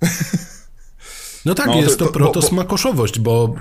No 1.44 1.54
tak, 1.54 1.66
No, 1.66 1.72
to- 1.72 1.78
jest 1.78 1.98
to, 1.98 2.04
to- 2.06 2.12
bo- 2.12 2.18
protosmakoszowość, 2.18 3.18
bo 3.18 3.54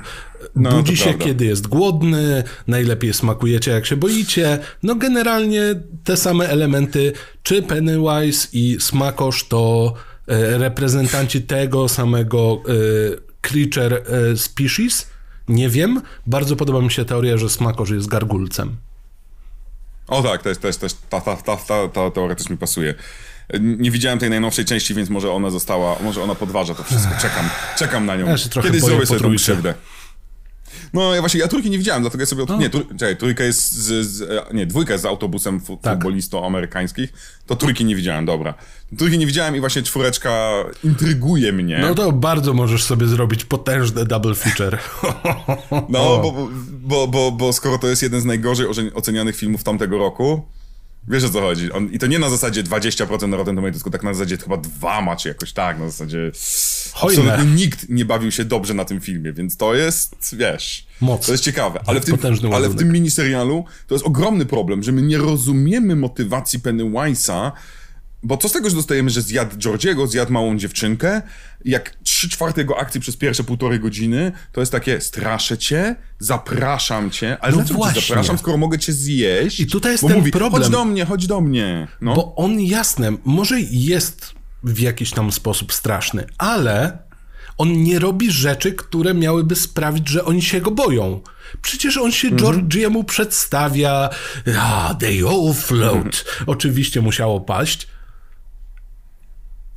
No, 0.56 0.70
to 0.70 0.76
budzi 0.78 0.98
się, 0.98 1.04
prawda. 1.04 1.26
kiedy 1.26 1.46
jest 1.46 1.68
głodny, 1.68 2.44
najlepiej 2.68 3.14
smakujecie, 3.14 3.72
jak 3.72 3.86
się 3.86 3.96
boicie. 3.98 4.60
No 4.84 4.96
generalnie 4.96 5.62
te 6.04 6.18
same 6.18 6.50
elementy, 6.50 7.14
czy 7.44 7.62
Pennywise 7.62 8.48
i 8.54 8.78
Smakosz 8.80 9.48
to 9.48 9.94
e, 10.28 10.58
reprezentanci 10.58 11.42
tego 11.42 11.90
samego 11.90 12.62
e, 12.68 12.72
creature 13.42 13.94
e, 13.94 14.38
species? 14.38 15.08
Nie 15.48 15.70
wiem. 15.70 16.02
Bardzo 16.26 16.56
podoba 16.56 16.82
mi 16.82 16.92
się 16.92 17.06
teoria, 17.06 17.38
że 17.38 17.50
Smakosz 17.50 17.90
jest 17.90 18.08
gargulcem. 18.08 18.76
O 20.08 20.24
tak, 20.24 20.44
też, 20.44 20.58
też, 20.58 20.78
też 20.78 20.94
ta, 21.10 21.22
ta, 21.22 21.36
ta, 21.36 21.58
ta, 21.58 21.88
ta 21.88 22.12
teoria 22.12 22.36
też 22.36 22.50
mi 22.50 22.58
pasuje. 22.58 22.94
Nie 23.60 23.92
widziałem 23.92 24.20
tej 24.20 24.30
najnowszej 24.30 24.66
części, 24.66 24.94
więc 24.94 25.10
może 25.10 25.32
ona 25.32 25.50
została, 25.50 25.96
może 26.04 26.24
ona 26.24 26.36
podważa 26.36 26.76
to 26.76 26.84
wszystko. 26.84 27.14
Czekam, 27.22 27.50
czekam 27.78 28.06
na 28.06 28.16
nią. 28.16 28.26
Ja 28.28 28.36
Kiedyś 28.64 28.82
zrobię 28.82 29.06
sobie 29.06 29.20
tą 29.20 29.36
krzywdę. 29.36 29.74
No 30.94 31.16
ja 31.16 31.20
właśnie, 31.22 31.40
ja 31.40 31.48
trójki 31.48 31.70
nie 31.70 31.78
widziałem, 31.78 32.02
dlatego 32.04 32.22
ja 32.22 32.26
sobie... 32.26 32.44
Od... 32.44 32.60
Nie, 32.60 32.70
trój... 32.70 32.86
Czekaj, 32.88 33.18
trójka 33.18 33.44
jest 33.44 33.74
z, 33.74 34.08
z... 34.08 34.22
e, 34.22 34.54
Nie, 34.54 34.66
dwójka 34.66 34.94
jest 34.94 35.02
z 35.04 35.06
autobusem 35.06 35.60
fu- 35.62 35.78
Tak. 35.78 35.94
futbolistą 35.94 36.46
amerykańskich. 36.46 37.14
To 37.46 37.56
trójki 37.56 37.86
nie 37.86 37.96
widziałem, 37.96 38.26
dobra. 38.26 38.54
Trójki 38.98 39.18
nie 39.18 39.26
widziałem 39.26 39.56
i 39.56 39.60
właśnie 39.60 39.84
czwóreczka 39.84 40.52
intryguje 40.84 41.54
mnie. 41.54 41.78
No 41.82 41.96
to 41.96 42.12
bardzo 42.12 42.54
możesz 42.54 42.84
sobie 42.84 43.08
zrobić 43.08 43.46
potężny 43.46 44.06
double 44.06 44.36
feature. 44.36 44.78
No, 45.90 46.20
bo, 46.20 46.48
bo, 46.72 47.08
bo, 47.08 47.32
bo 47.32 47.54
skoro 47.54 47.78
to 47.78 47.88
jest 47.88 48.04
jeden 48.04 48.22
z 48.22 48.26
najgorzej 48.26 48.68
ocenianych 48.94 49.36
filmów 49.36 49.64
tamtego 49.64 49.98
roku, 49.98 50.46
wiesz 51.08 51.24
o 51.24 51.30
co 51.30 51.42
chodzi. 51.42 51.72
On, 51.72 51.90
I 51.92 52.00
to 52.00 52.08
nie 52.08 52.20
na 52.20 52.30
zasadzie 52.30 52.64
20% 52.64 53.28
na 53.28 53.38
Rotten 53.38 53.56
Tomatoes, 53.56 53.78
tylko 53.78 53.90
tak 53.90 54.04
na 54.04 54.14
zasadzie 54.14 54.38
chyba 54.38 54.58
dwa 54.58 55.02
ma, 55.02 55.16
czy 55.16 55.28
jakoś 55.28 55.54
tak, 55.54 55.80
na 55.80 55.90
zasadzie... 55.90 56.32
Hojne. 56.94 57.22
Absolutnie 57.22 57.56
nikt 57.56 57.90
nie 57.90 58.06
bawił 58.06 58.32
się 58.32 58.46
dobrze 58.46 58.74
na 58.74 58.86
tym 58.86 59.02
filmie, 59.02 59.34
więc 59.34 59.58
to 59.58 59.76
jest, 59.76 60.36
wiesz... 60.38 60.88
Moc. 61.02 61.26
To 61.26 61.32
jest 61.32 61.44
ciekawe. 61.44 61.80
Ale 61.86 62.02
w, 62.02 62.06
tym, 62.06 62.18
Potężny 62.18 62.56
ale 62.56 62.70
w 62.70 62.76
tym 62.76 62.92
miniserialu 62.92 63.66
to 63.88 63.96
jest 63.96 64.06
ogromny 64.06 64.46
problem, 64.46 64.84
że 64.84 64.92
my 64.92 65.02
nie 65.02 65.18
rozumiemy 65.18 65.96
motywacji 65.96 66.60
Pennywise'a 66.60 67.52
bo 68.24 68.38
co 68.38 68.50
z 68.50 68.52
tego, 68.52 68.70
że 68.70 68.76
dostajemy, 68.76 69.10
że 69.10 69.22
zjadł 69.22 69.58
Georgiego, 69.58 70.08
zjadł 70.08 70.32
małą 70.34 70.58
dziewczynkę, 70.58 71.22
jak 71.66 71.96
trzy 72.04 72.30
czwarte 72.30 72.62
jego 72.62 72.80
akcji 72.80 73.02
przez 73.02 73.18
pierwsze 73.18 73.44
półtorej 73.44 73.80
godziny, 73.80 74.32
to 74.52 74.60
jest 74.60 74.72
takie, 74.72 75.02
straszę 75.02 75.58
cię, 75.58 75.96
zapraszam 76.20 77.12
cię, 77.12 77.38
ale 77.42 77.52
No 77.52 77.58
dlaczego 77.58 77.94
cię 77.94 78.02
zapraszam, 78.08 78.38
skoro 78.38 78.58
mogę 78.58 78.80
cię 78.80 78.94
zjeść? 78.94 79.60
I 79.60 79.68
tutaj 79.68 79.92
jest 79.92 80.04
Bo 80.04 80.08
ten 80.08 80.18
mówi, 80.18 80.32
problem. 80.32 80.64
chodź 80.64 80.72
do 80.72 80.86
mnie, 80.86 81.06
chodź 81.06 81.28
do 81.28 81.42
mnie. 81.42 81.88
No. 82.02 82.16
Bo 82.16 82.36
on 82.36 82.60
jasne, 82.60 83.12
może 83.26 83.62
jest 83.62 84.34
w 84.64 84.80
jakiś 84.80 85.12
tam 85.12 85.32
sposób 85.32 85.74
straszny, 85.74 86.26
ale 86.38 86.98
on 87.58 87.84
nie 87.84 88.00
robi 88.00 88.32
rzeczy, 88.32 88.74
które 88.74 89.14
miałyby 89.14 89.56
sprawić, 89.56 90.10
że 90.10 90.26
oni 90.26 90.42
się 90.42 90.62
go 90.62 90.72
boją. 90.72 91.22
Przecież 91.62 91.98
on 91.98 92.12
się 92.12 92.32
Georgiemu 92.32 93.04
przedstawia. 93.04 94.10
Ah, 94.60 94.96
they 95.00 95.20
all 95.30 95.54
float. 95.54 96.26
Oczywiście 96.48 97.02
musiało 97.02 97.42
paść. 97.42 97.88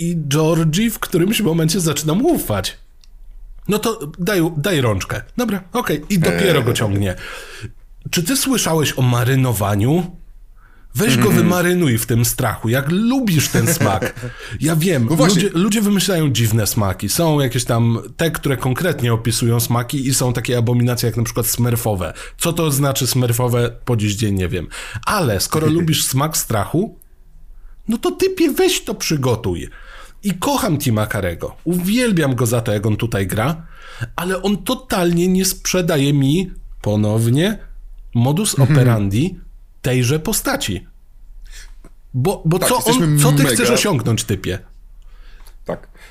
I 0.01 0.17
Georgie 0.29 0.91
w 0.91 0.99
którymś 0.99 1.41
momencie 1.41 1.81
zaczyna 1.81 2.15
mu 2.15 2.29
ufać. 2.29 2.79
No 3.69 3.79
to 3.79 4.13
daj, 4.19 4.41
daj 4.57 4.81
rączkę. 4.81 5.23
Dobra, 5.37 5.63
okej. 5.73 6.05
I 6.11 6.19
dopiero 6.19 6.63
go 6.63 6.73
ciągnie. 6.73 7.15
Czy 8.11 8.23
ty 8.23 8.37
słyszałeś 8.37 8.99
o 8.99 9.03
marynowaniu? 9.03 10.17
Weź 10.95 11.17
go 11.17 11.31
wymarynuj 11.31 11.99
w 11.99 12.07
tym 12.07 12.25
strachu, 12.25 12.69
jak 12.69 12.91
lubisz 12.91 13.49
ten 13.49 13.75
smak. 13.75 14.31
Ja 14.61 14.77
wiem, 14.77 15.09
No 15.11 15.27
ludzie, 15.27 15.51
ludzie 15.55 15.83
wymyślają 15.83 16.31
dziwne 16.33 16.67
smaki. 16.67 17.09
Są 17.09 17.41
jakieś 17.41 17.65
tam 17.65 17.99
te, 18.17 18.31
które 18.31 18.57
konkretnie 18.57 19.13
opisują 19.13 19.61
smaki 19.61 20.07
i 20.07 20.15
są 20.15 20.33
takie 20.33 20.59
abominacje 20.59 21.07
jak 21.07 21.17
na 21.17 21.23
przykład 21.23 21.47
smurfowe. 21.47 22.13
Co 22.39 22.53
to 22.53 22.71
znaczy 22.71 23.07
smurfowe, 23.07 23.71
po 23.85 23.97
dziś 23.97 24.15
dzień 24.15 24.35
nie 24.35 24.49
wiem. 24.49 24.69
Ale 25.07 25.41
skoro 25.41 25.67
lubisz 25.77 26.05
smak 26.05 26.37
strachu, 26.37 26.99
no 27.89 27.99
to 27.99 28.11
typie 28.11 28.53
weź 28.53 28.85
to 28.85 28.95
przygotuj. 28.95 29.69
I 30.23 30.33
kocham 30.39 30.79
Tima 30.79 31.07
Karego. 31.07 31.57
Uwielbiam 31.65 32.35
go 32.35 32.47
za 32.47 32.61
to, 32.61 32.73
jak 32.73 32.87
on 32.87 32.97
tutaj 32.97 33.27
gra, 33.27 33.67
ale 34.17 34.43
on 34.43 34.57
totalnie 34.57 35.29
nie 35.29 35.45
sprzedaje 35.45 36.13
mi 36.13 36.51
ponownie 36.83 37.59
modus 38.15 38.59
operandi 38.59 39.41
tejże 39.83 40.19
postaci. 40.21 40.87
Bo, 42.15 42.43
bo 42.45 42.59
Tak, 42.59 42.69
co, 42.69 42.85
on, 42.85 43.19
co 43.19 43.33
ty 43.33 43.43
mega- 43.43 43.55
chcesz 43.55 43.71
osiągnąć, 43.71 44.25
typie? 44.25 44.59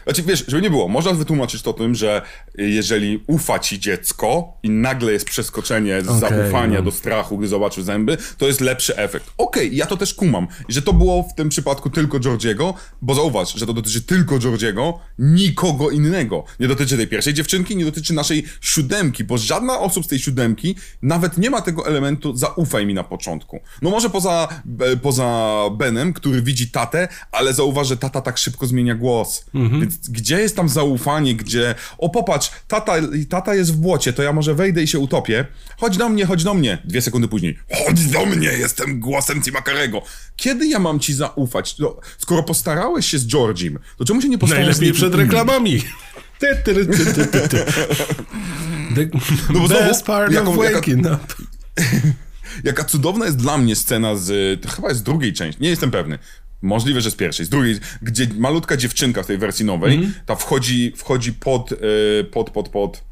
Znaczy, 0.10 0.24
wiesz, 0.24 0.46
żeby 0.48 0.62
nie 0.62 0.70
było, 0.70 0.88
można 0.88 1.14
wytłumaczyć 1.14 1.62
to 1.62 1.74
tym, 1.74 1.96
że 1.96 2.22
jeżeli 2.58 3.24
ufa 3.28 3.60
ci 3.60 3.80
dziecko 3.80 4.54
i 4.64 4.70
nagle 4.70 5.12
jest 5.12 5.26
przeskoczenie 5.26 6.02
z 6.02 6.08
Okej, 6.08 6.20
zaufania 6.20 6.78
no. 6.78 6.84
do 6.84 6.92
strachu, 6.92 7.38
gdy 7.38 7.48
zobaczył 7.48 7.84
zęby, 7.84 8.18
to 8.38 8.48
jest 8.48 8.62
lepszy 8.62 8.98
efekt. 8.98 9.26
Okej, 9.38 9.76
ja 9.76 9.86
to 9.86 9.98
też 9.98 10.14
kumam. 10.14 10.48
Że 10.70 10.82
to 10.82 10.94
było 10.94 11.24
w 11.24 11.36
tym 11.36 11.50
przypadku 11.50 11.90
tylko 11.90 12.20
Georgiego, 12.20 12.74
bo 13.02 13.16
zauważ, 13.16 13.54
że 13.54 13.66
to 13.66 13.74
dotyczy 13.74 14.02
tylko 14.02 14.40
Georgiego, 14.40 15.00
nikogo 15.20 15.90
innego. 15.90 16.44
Nie 16.60 16.68
dotyczy 16.68 16.98
tej 16.98 17.08
pierwszej 17.08 17.34
dziewczynki, 17.34 17.76
nie 17.76 17.86
dotyczy 17.86 18.14
naszej 18.14 18.46
siódemki, 18.62 19.24
bo 19.24 19.38
żadna 19.38 19.80
osób 19.80 20.06
z 20.06 20.08
tej 20.08 20.20
siódemki 20.20 20.76
nawet 21.02 21.38
nie 21.38 21.50
ma 21.50 21.62
tego 21.62 21.88
elementu 21.88 22.38
zaufaj 22.38 22.86
mi 22.86 22.94
na 22.94 23.04
początku. 23.04 23.60
No 23.82 23.90
może 23.90 24.10
poza, 24.10 24.48
e, 24.80 24.98
poza 24.98 25.60
Benem, 25.78 26.14
który 26.14 26.42
widzi 26.42 26.72
tatę, 26.72 27.08
ale 27.32 27.54
zauważ, 27.54 27.88
że 27.88 27.98
tata 27.98 28.22
tak 28.22 28.38
szybko 28.38 28.68
zmienia 28.68 28.96
głos. 28.96 29.46
Więc 29.80 29.99
gdzie 30.10 30.40
jest 30.40 30.56
tam 30.56 30.70
zaufanie, 30.70 31.36
gdzie 31.36 31.76
o 31.98 32.10
popatrz, 32.10 32.52
tata, 32.68 32.94
tata 33.30 33.56
jest 33.56 33.74
w 33.74 33.78
błocie, 33.78 34.14
to 34.14 34.24
ja 34.24 34.34
może 34.34 34.56
wejdę 34.56 34.84
i 34.84 34.88
się 34.88 35.00
utopię. 35.00 35.46
Chodź 35.78 35.98
do 35.98 36.10
mnie, 36.10 36.26
chodź 36.26 36.44
do 36.44 36.54
mnie. 36.54 36.78
Dwie 36.86 37.02
sekundy 37.02 37.28
później. 37.28 37.60
Chodź 37.86 38.06
do 38.06 38.26
mnie, 38.26 38.48
jestem 38.48 39.00
głosem 39.00 39.42
Tima 39.42 39.62
Karego. 39.62 40.02
Kiedy 40.36 40.68
ja 40.68 40.80
mam 40.80 41.00
ci 41.00 41.14
zaufać? 41.14 41.78
No, 41.78 42.00
skoro 42.18 42.44
postarałeś 42.44 43.06
się 43.06 43.20
z 43.20 43.28
Georgiem, 43.28 43.80
to 43.98 44.06
czemu 44.06 44.22
się 44.22 44.30
nie 44.30 44.38
postarałeś 44.38 44.68
Najlepiej 44.68 44.94
przed 44.94 45.16
reklamami. 45.16 45.82
Ty, 46.40 46.48
ty, 46.66 46.86
ty, 46.86 46.86
ty, 47.06 47.26
ty, 47.28 47.48
ty. 47.50 47.66
The 48.96 49.10
No 49.54 49.60
bo 49.60 49.68
best 49.68 50.06
part 50.06 50.34
jaką- 50.34 50.50
of 50.50 50.58
jaka- 50.66 50.74
waking 50.76 51.06
up. 51.06 51.20
Jaka 52.64 52.84
cudowna 52.84 53.26
jest 53.26 53.38
dla 53.38 53.58
mnie 53.58 53.76
scena 53.76 54.16
z. 54.16 54.60
Chyba 54.76 54.88
jest 54.90 55.00
z 55.00 55.04
drugiej 55.04 55.34
części, 55.34 55.62
nie 55.64 55.70
jestem 55.70 55.92
pewny. 55.92 56.20
Możliwe, 56.62 57.02
że 57.02 57.12
z 57.12 57.16
pierwszej, 57.16 57.46
z 57.46 57.50
drugiej, 57.50 57.76
gdzie 58.02 58.28
malutka 58.38 58.78
dziewczynka 58.78 59.24
w 59.24 59.28
tej 59.28 59.38
wersji 59.38 59.66
nowej, 59.66 59.94
Mhm. 59.96 60.14
ta 60.26 60.36
wchodzi, 60.36 60.94
wchodzi 60.96 61.34
pod, 61.34 61.72
e, 61.72 61.76
pod, 62.24 62.50
pod, 62.50 62.70
pod 62.70 63.09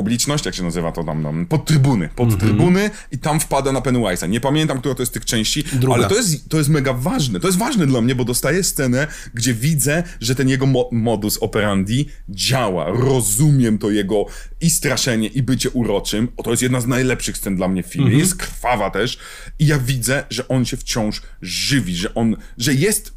publiczność, 0.00 0.46
jak 0.46 0.54
się 0.54 0.62
nazywa 0.62 0.92
to 0.92 1.04
tam, 1.04 1.22
tam 1.22 1.46
pod 1.46 1.64
trybuny, 1.64 2.08
pod 2.16 2.32
Mhm. 2.32 2.40
trybuny 2.40 2.90
i 3.12 3.18
tam 3.18 3.40
wpada 3.40 3.72
na 3.72 3.80
Pennywise'a. 3.80 4.28
Nie 4.28 4.40
pamiętam, 4.40 4.78
która 4.78 4.94
to 4.94 5.02
jest 5.02 5.12
z 5.12 5.14
tych 5.14 5.24
części, 5.24 5.64
Druga. 5.72 5.94
ale 5.94 6.08
to 6.08 6.14
jest, 6.16 6.48
to 6.48 6.58
jest 6.58 6.68
mega 6.70 6.92
ważne. 6.92 7.40
To 7.40 7.48
jest 7.48 7.58
ważne 7.58 7.86
dla 7.86 8.00
mnie, 8.00 8.14
bo 8.14 8.24
dostaję 8.24 8.62
scenę, 8.64 9.06
gdzie 9.34 9.54
widzę, 9.54 10.02
że 10.20 10.34
ten 10.34 10.48
jego 10.48 10.66
mo 10.66 10.88
modus 10.92 11.38
operandi 11.38 12.08
działa. 12.28 12.86
Rozumiem 12.90 13.78
to 13.78 13.90
jego 13.90 14.26
i 14.60 14.70
straszenie, 14.70 15.28
i 15.28 15.42
bycie 15.42 15.70
uroczym. 15.70 16.28
O, 16.36 16.42
to 16.42 16.50
jest 16.50 16.62
jedna 16.62 16.80
z 16.80 16.86
najlepszych 16.86 17.36
scen 17.36 17.56
dla 17.56 17.68
mnie 17.68 17.82
w 17.82 17.86
filmie. 17.86 18.18
Jest 18.18 18.36
krwawa 18.36 18.90
też. 18.90 19.18
I 19.58 19.66
ja 19.66 19.78
widzę, 19.78 20.24
że 20.30 20.48
on 20.48 20.64
się 20.64 20.76
wciąż 20.76 21.22
żywi, 21.42 21.96
że 21.96 22.14
on, 22.14 22.36
że 22.58 22.74
jest, 22.74 23.14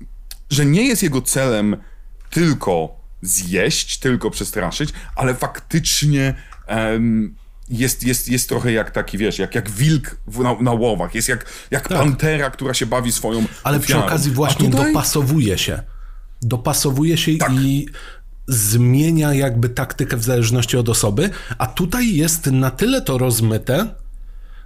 że 0.50 0.66
nie 0.66 0.84
jest 0.88 1.04
jego 1.04 1.22
celem 1.22 1.78
tylko 2.30 3.00
zjeść, 3.22 3.98
tylko 4.00 4.32
przestraszyć, 4.32 4.90
ale 5.16 5.36
faktycznie 5.36 6.34
em, 6.70 7.36
jest, 7.70 8.04
jest, 8.04 8.30
jest 8.30 8.50
trochę 8.50 8.72
jak 8.72 8.92
taki, 8.92 9.18
wiesz, 9.18 9.40
jak, 9.40 9.56
jak 9.56 9.70
wilk 9.72 10.18
w, 10.28 10.40
na, 10.40 10.56
na 10.62 10.72
łowach, 10.72 11.16
jest 11.16 11.30
jak, 11.30 11.46
jak 11.72 11.88
pantera, 11.90 12.50
która 12.50 12.74
się 12.74 12.86
bawi 12.86 13.12
swoją 13.12 13.44
Ale 13.64 13.80
przy 13.80 13.94
ofiarą. 13.94 14.08
okazji 14.08 14.32
A 14.32 14.36
właśnie 14.36 14.70
tutaj- 14.70 14.94
dopasowuje 14.94 15.58
się. 15.58 15.82
Dopasowuje 16.42 17.18
się 17.18 17.38
Tak. 17.38 17.52
i 17.54 17.88
zmienia 18.48 19.34
jakby 19.34 19.70
taktykę 19.70 20.18
w 20.18 20.24
zależności 20.24 20.78
od 20.78 20.90
osoby, 20.90 21.30
a 21.58 21.68
tutaj 21.68 22.16
jest 22.16 22.46
na 22.46 22.72
tyle 22.72 23.02
to 23.02 23.18
rozmyte, 23.18 23.88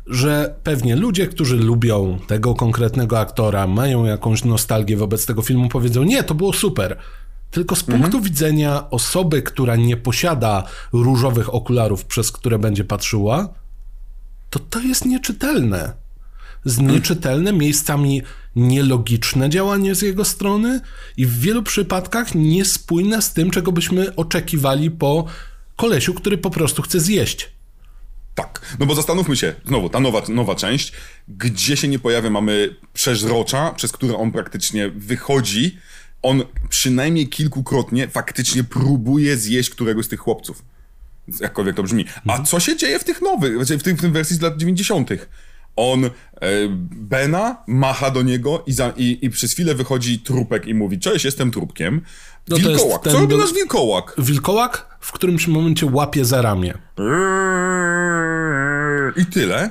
że 0.07 0.55
pewnie 0.63 0.95
ludzie, 0.95 1.27
którzy 1.27 1.57
lubią 1.57 2.19
tego 2.27 2.55
konkretnego 2.55 3.19
aktora, 3.19 3.67
mają 3.67 4.05
jakąś 4.05 4.43
nostalgię 4.43 4.97
wobec 4.97 5.25
tego 5.25 5.41
filmu, 5.41 5.69
powiedzą: 5.69 6.03
Nie, 6.03 6.23
to 6.23 6.35
było 6.35 6.53
super. 6.53 6.97
Tylko 7.53 7.75
z 7.75 7.83
punktu 7.83 8.21
widzenia 8.21 8.89
osoby, 8.89 9.41
która 9.41 9.75
nie 9.75 9.97
posiada 9.97 10.63
różowych 10.93 11.53
okularów, 11.53 12.05
przez 12.05 12.31
które 12.31 12.59
będzie 12.59 12.83
patrzyła, 12.83 13.53
to 14.49 14.59
to 14.59 14.79
jest 14.79 15.05
nieczytelne. 15.05 15.93
Z 16.65 16.79
nieczytelne, 16.79 17.53
miejscami 17.53 18.21
nielogiczne 18.55 19.49
działanie 19.49 19.95
z 19.95 20.01
jego 20.01 20.25
strony 20.25 20.81
i 21.17 21.25
w 21.25 21.39
wielu 21.39 21.63
przypadkach 21.63 22.35
niespójne 22.35 23.21
z 23.21 23.33
tym, 23.33 23.51
czego 23.51 23.71
byśmy 23.71 24.15
oczekiwali 24.15 24.91
po 24.91 25.25
kolesiu, 25.75 26.13
który 26.13 26.37
po 26.37 26.49
prostu 26.49 26.81
chce 26.81 26.99
zjeść. 26.99 27.51
Tak, 28.35 28.75
no 28.79 28.85
bo 28.85 28.95
zastanówmy 28.95 29.35
się, 29.35 29.55
znowu, 29.65 29.89
ta 29.89 29.99
nowa, 29.99 30.21
nowa 30.29 30.55
część, 30.55 30.91
gdzie 31.27 31.77
się 31.77 31.87
nie 31.87 31.99
pojawia, 31.99 32.29
mamy 32.29 32.75
przeźrocza, 32.93 33.71
przez 33.71 33.91
które 33.91 34.17
on 34.17 34.31
praktycznie 34.31 34.89
wychodzi, 34.89 35.77
on 36.23 36.43
przynajmniej 36.69 37.27
kilkukrotnie 37.29 38.07
faktycznie 38.07 38.63
próbuje 38.63 39.37
zjeść 39.37 39.69
któregoś 39.69 40.05
z 40.05 40.09
tych 40.09 40.19
chłopców. 40.19 40.63
Jakkolwiek 41.39 41.75
to 41.75 41.83
brzmi. 41.83 42.05
A 42.27 42.43
co 42.43 42.59
się 42.59 42.77
dzieje 42.77 42.99
w 42.99 43.03
tych 43.03 43.21
nowych, 43.21 43.55
znaczy 43.55 43.77
w, 43.77 43.83
tym, 43.83 43.97
w 43.97 44.01
tym 44.01 44.13
wersji 44.13 44.35
z 44.35 44.41
lat 44.41 44.57
90. 44.57 45.09
On, 45.75 46.05
e, 46.05 46.09
Bena 46.91 47.63
macha 47.67 48.11
do 48.11 48.21
niego 48.21 48.63
i, 48.67 48.73
za, 48.73 48.93
i, 48.97 49.19
i 49.21 49.29
przez 49.29 49.53
chwilę 49.53 49.75
wychodzi 49.75 50.19
trupek 50.19 50.67
i 50.67 50.73
mówi, 50.73 50.99
cześć, 50.99 51.25
jestem 51.25 51.51
trupkiem. 51.51 52.01
No 52.47 52.57
wilkołak, 52.57 53.03
ten 53.03 53.13
co 53.13 53.19
robi 53.19 53.37
nasz 53.37 53.53
wilkołak? 53.53 54.15
Wilkołak 54.17 54.97
w 54.99 55.11
którymś 55.11 55.47
momencie 55.47 55.85
łapie 55.85 56.25
za 56.25 56.41
ramię. 56.41 56.73
I 59.15 59.25
tyle. 59.25 59.69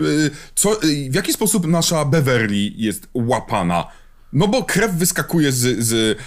Y, 0.00 0.30
Co, 0.54 0.82
y, 0.82 1.10
w 1.10 1.14
jaki 1.14 1.32
sposób 1.32 1.66
nasza 1.66 2.04
Beverly 2.04 2.72
jest 2.76 3.08
łapana? 3.14 3.84
No 4.36 4.48
bo 4.48 4.62
krew 4.62 4.92
wyskakuje 4.92 5.52
z, 5.52 5.84
z, 5.84 6.18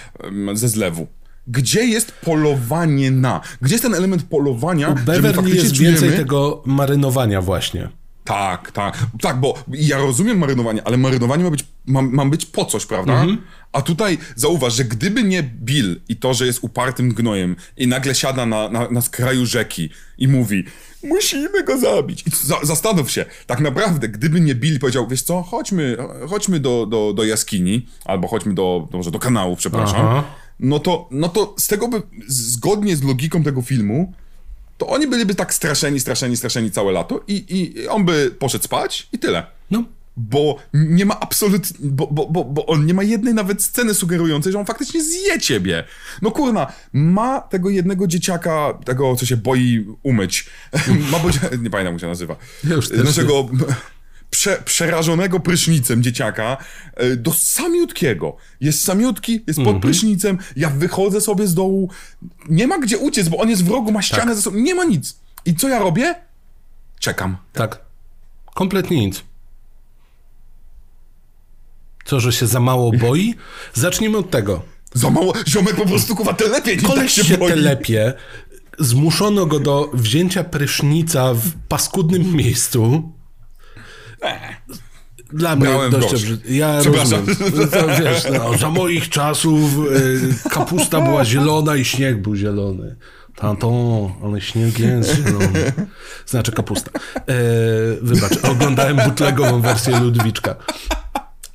ze 0.54 0.68
zlewu. 0.68 1.06
Gdzie 1.46 1.84
jest 1.84 2.12
polowanie 2.12 3.10
na? 3.10 3.40
Gdzie 3.62 3.74
jest 3.74 3.82
ten 3.84 3.94
element 3.94 4.22
polowania, 4.22 4.94
my 4.94 5.00
Beverly 5.00 5.50
jest 5.50 5.72
czujemy... 5.72 6.00
więcej 6.00 6.18
tego 6.18 6.62
marynowania 6.66 7.42
właśnie. 7.42 7.88
Tak, 8.24 8.72
tak. 8.72 9.06
Tak, 9.20 9.40
bo 9.40 9.54
ja 9.68 9.98
rozumiem 9.98 10.38
marynowanie, 10.38 10.82
ale 10.84 10.96
marynowanie 10.96 11.44
ma 11.44 11.50
być, 11.50 11.64
ma, 11.86 12.02
ma 12.02 12.26
być 12.26 12.46
po 12.46 12.64
coś, 12.64 12.86
prawda? 12.86 13.12
Mhm. 13.12 13.38
A 13.72 13.82
tutaj 13.82 14.18
zauważ, 14.36 14.74
że 14.74 14.84
gdyby 14.84 15.22
nie 15.22 15.42
Bill 15.42 16.00
i 16.08 16.16
to, 16.16 16.34
że 16.34 16.46
jest 16.46 16.58
upartym 16.62 17.14
gnojem 17.14 17.56
i 17.76 17.86
nagle 17.86 18.14
siada 18.14 18.46
na, 18.46 18.68
na, 18.68 18.90
na 18.90 19.00
skraju 19.00 19.46
rzeki 19.46 19.90
i 20.18 20.28
mówi 20.28 20.64
musimy 21.02 21.64
go 21.64 21.78
zabić. 21.78 22.24
I 22.26 22.30
za, 22.46 22.56
zastanów 22.62 23.10
się, 23.10 23.24
tak 23.46 23.60
naprawdę, 23.60 24.08
gdyby 24.08 24.40
nie 24.40 24.54
Bill 24.54 24.78
powiedział, 24.78 25.06
wiesz 25.08 25.22
co, 25.22 25.42
chodźmy, 25.42 25.96
chodźmy 26.28 26.60
do, 26.60 26.86
do, 26.86 27.12
do 27.12 27.24
jaskini, 27.24 27.86
albo 28.04 28.28
chodźmy 28.28 28.54
do, 28.54 28.88
do, 28.90 28.98
może 28.98 29.10
do 29.10 29.18
kanału, 29.18 29.56
przepraszam, 29.56 30.06
Aha. 30.06 30.24
no 30.60 30.78
to, 30.78 31.08
no 31.10 31.28
to 31.28 31.54
z 31.58 31.66
tego 31.66 31.88
by, 31.88 32.02
zgodnie 32.26 32.96
z 32.96 33.02
logiką 33.02 33.42
tego 33.42 33.62
filmu, 33.62 34.12
to 34.80 34.86
oni 34.86 35.06
byliby 35.06 35.34
tak 35.34 35.54
straszeni, 35.54 36.00
straszeni, 36.00 36.36
straszeni 36.36 36.70
całe 36.70 36.92
lato 36.92 37.20
i, 37.28 37.44
i 37.48 37.88
on 37.88 38.04
by 38.04 38.30
poszedł 38.38 38.64
spać 38.64 39.08
i 39.12 39.18
tyle. 39.18 39.46
No, 39.70 39.84
bo 40.16 40.56
nie 40.74 41.04
ma 41.06 41.20
absolutnie, 41.20 41.90
bo, 41.90 42.06
bo, 42.06 42.26
bo, 42.26 42.44
bo 42.44 42.66
on 42.66 42.86
nie 42.86 42.94
ma 42.94 43.02
jednej 43.02 43.34
nawet 43.34 43.62
sceny 43.62 43.94
sugerującej, 43.94 44.52
że 44.52 44.58
on 44.58 44.66
faktycznie 44.66 45.02
zje 45.02 45.40
ciebie. 45.40 45.84
No 46.22 46.30
kurna, 46.30 46.72
ma 46.92 47.40
tego 47.40 47.70
jednego 47.70 48.06
dzieciaka, 48.06 48.78
tego 48.84 49.16
co 49.16 49.26
się 49.26 49.36
boi 49.36 49.86
umyć. 50.02 50.46
ma 51.12 51.18
bo, 51.18 51.28
nie 51.62 51.70
pamiętam 51.70 51.94
jak 51.94 52.00
się 52.00 52.06
nazywa. 52.06 52.36
Ja 52.64 52.74
już 52.74 52.88
też 52.88 53.04
Naszego 53.04 53.48
prze, 54.30 54.62
przerażonego 54.64 55.40
prysznicem 55.40 56.02
dzieciaka 56.02 56.56
e, 56.96 57.16
do 57.16 57.32
samiutkiego. 57.32 58.36
Jest 58.60 58.84
samiutki, 58.84 59.44
jest 59.46 59.62
pod 59.62 59.80
prysznicem, 59.80 60.38
ja 60.56 60.70
wychodzę 60.70 61.20
sobie 61.20 61.46
z 61.46 61.54
dołu, 61.54 61.90
nie 62.48 62.66
ma 62.66 62.78
gdzie 62.78 62.98
uciec, 62.98 63.28
bo 63.28 63.38
on 63.38 63.50
jest 63.50 63.64
w 63.64 63.68
rogu, 63.70 63.92
ma 63.92 64.02
ścianę 64.02 64.34
ze 64.34 64.42
sobą, 64.42 64.56
nie 64.56 64.74
ma 64.74 64.84
nic. 64.84 65.16
I 65.44 65.54
co 65.54 65.68
ja 65.68 65.78
robię? 65.78 66.14
Czekam. 66.98 67.36
Tak. 67.52 67.80
Kompletnie 68.54 69.00
nic. 69.06 69.22
Co, 72.04 72.20
że 72.20 72.32
się 72.32 72.46
za 72.46 72.60
mało 72.60 72.92
boi? 72.92 73.34
Zacznijmy 73.74 74.18
od 74.18 74.30
tego. 74.30 74.62
Za 74.94 75.10
mało, 75.10 75.32
ziomek 75.48 75.76
po 75.76 75.86
prostu 75.86 76.16
kuwa 76.16 76.32
telepie, 76.34 76.76
nie 76.76 76.82
tak 76.82 76.90
Koleś 76.90 77.12
się, 77.12 77.24
się 77.24 77.38
boi. 77.38 77.48
telepie. 77.48 78.14
Zmuszono 78.78 79.46
go 79.46 79.60
do 79.60 79.90
wzięcia 79.94 80.44
prysznica 80.44 81.34
w 81.34 81.50
paskudnym 81.68 82.36
miejscu. 82.36 83.12
Dla 85.32 85.56
mnie 85.56 85.66
Brałem 85.66 85.90
dość 85.90 86.10
dobrze. 86.10 86.36
Ja 86.48 86.78
Przepraszam. 86.80 87.26
rozumiem. 87.26 87.68
To, 87.70 87.86
wiesz, 88.02 88.24
no, 88.38 88.58
za 88.58 88.70
moich 88.70 89.08
czasów 89.08 89.70
y, 90.44 90.50
kapusta 90.50 91.00
była 91.00 91.24
zielona 91.24 91.76
i 91.76 91.84
śnieg 91.84 92.22
był 92.22 92.36
zielony. 92.36 92.96
Tato, 93.36 94.10
ale 94.24 94.40
śnieg 94.40 94.78
jest 94.78 95.16
zielony. 95.16 95.72
Znaczy 96.26 96.52
kapusta. 96.52 96.90
E, 97.16 97.22
wybacz, 98.02 98.44
oglądałem 98.44 98.96
butlegową 98.96 99.60
wersję 99.60 100.00
Ludwiczka. 100.00 100.56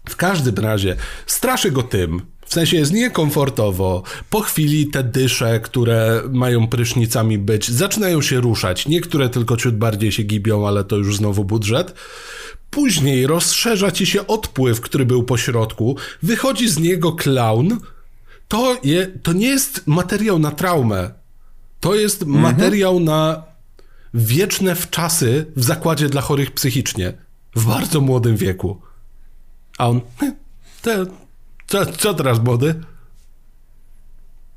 W 0.09 0.15
każdym 0.15 0.55
razie 0.55 0.95
straszy 1.25 1.71
go 1.71 1.83
tym. 1.83 2.21
W 2.45 2.53
sensie 2.53 2.77
jest 2.77 2.93
niekomfortowo. 2.93 4.03
Po 4.29 4.41
chwili 4.41 4.87
te 4.87 5.03
dysze, 5.03 5.59
które 5.59 6.21
mają 6.29 6.67
prysznicami 6.67 7.37
być, 7.37 7.71
zaczynają 7.71 8.21
się 8.21 8.41
ruszać. 8.41 8.87
Niektóre 8.87 9.29
tylko 9.29 9.57
ciut 9.57 9.77
bardziej 9.77 10.11
się 10.11 10.23
gibią, 10.23 10.67
ale 10.67 10.83
to 10.83 10.95
już 10.95 11.17
znowu 11.17 11.45
budżet. 11.45 11.93
Później 12.79 13.27
rozszerza 13.27 13.91
ci 13.91 14.05
się 14.05 14.27
odpływ, 14.27 14.81
który 14.81 15.05
był 15.05 15.23
po 15.23 15.37
środku. 15.37 15.97
Wychodzi 16.23 16.69
z 16.69 16.79
niego 16.79 17.11
klaun. 17.13 17.79
To, 18.47 18.77
je, 18.83 19.07
to 19.07 19.33
nie 19.33 19.47
jest 19.47 19.87
materiał 19.87 20.39
na 20.39 20.51
traumę. 20.51 21.11
To 21.79 21.95
jest 21.95 22.25
materiał 22.25 22.99
na 22.99 23.43
wieczne 24.13 24.75
wczasy 24.75 25.45
w 25.55 25.63
zakładzie 25.63 26.09
dla 26.09 26.21
chorych 26.21 26.51
psychicznie. 26.51 27.13
W 27.55 27.65
bardzo 27.65 28.01
młodym 28.01 28.37
wieku. 28.37 28.81
A 29.77 29.87
on, 29.89 30.01
"Hm, 30.19 30.35
te, 30.81 31.05
co, 31.67 31.85
co 31.85 32.13
teraz 32.13 32.43
młody? 32.43 32.75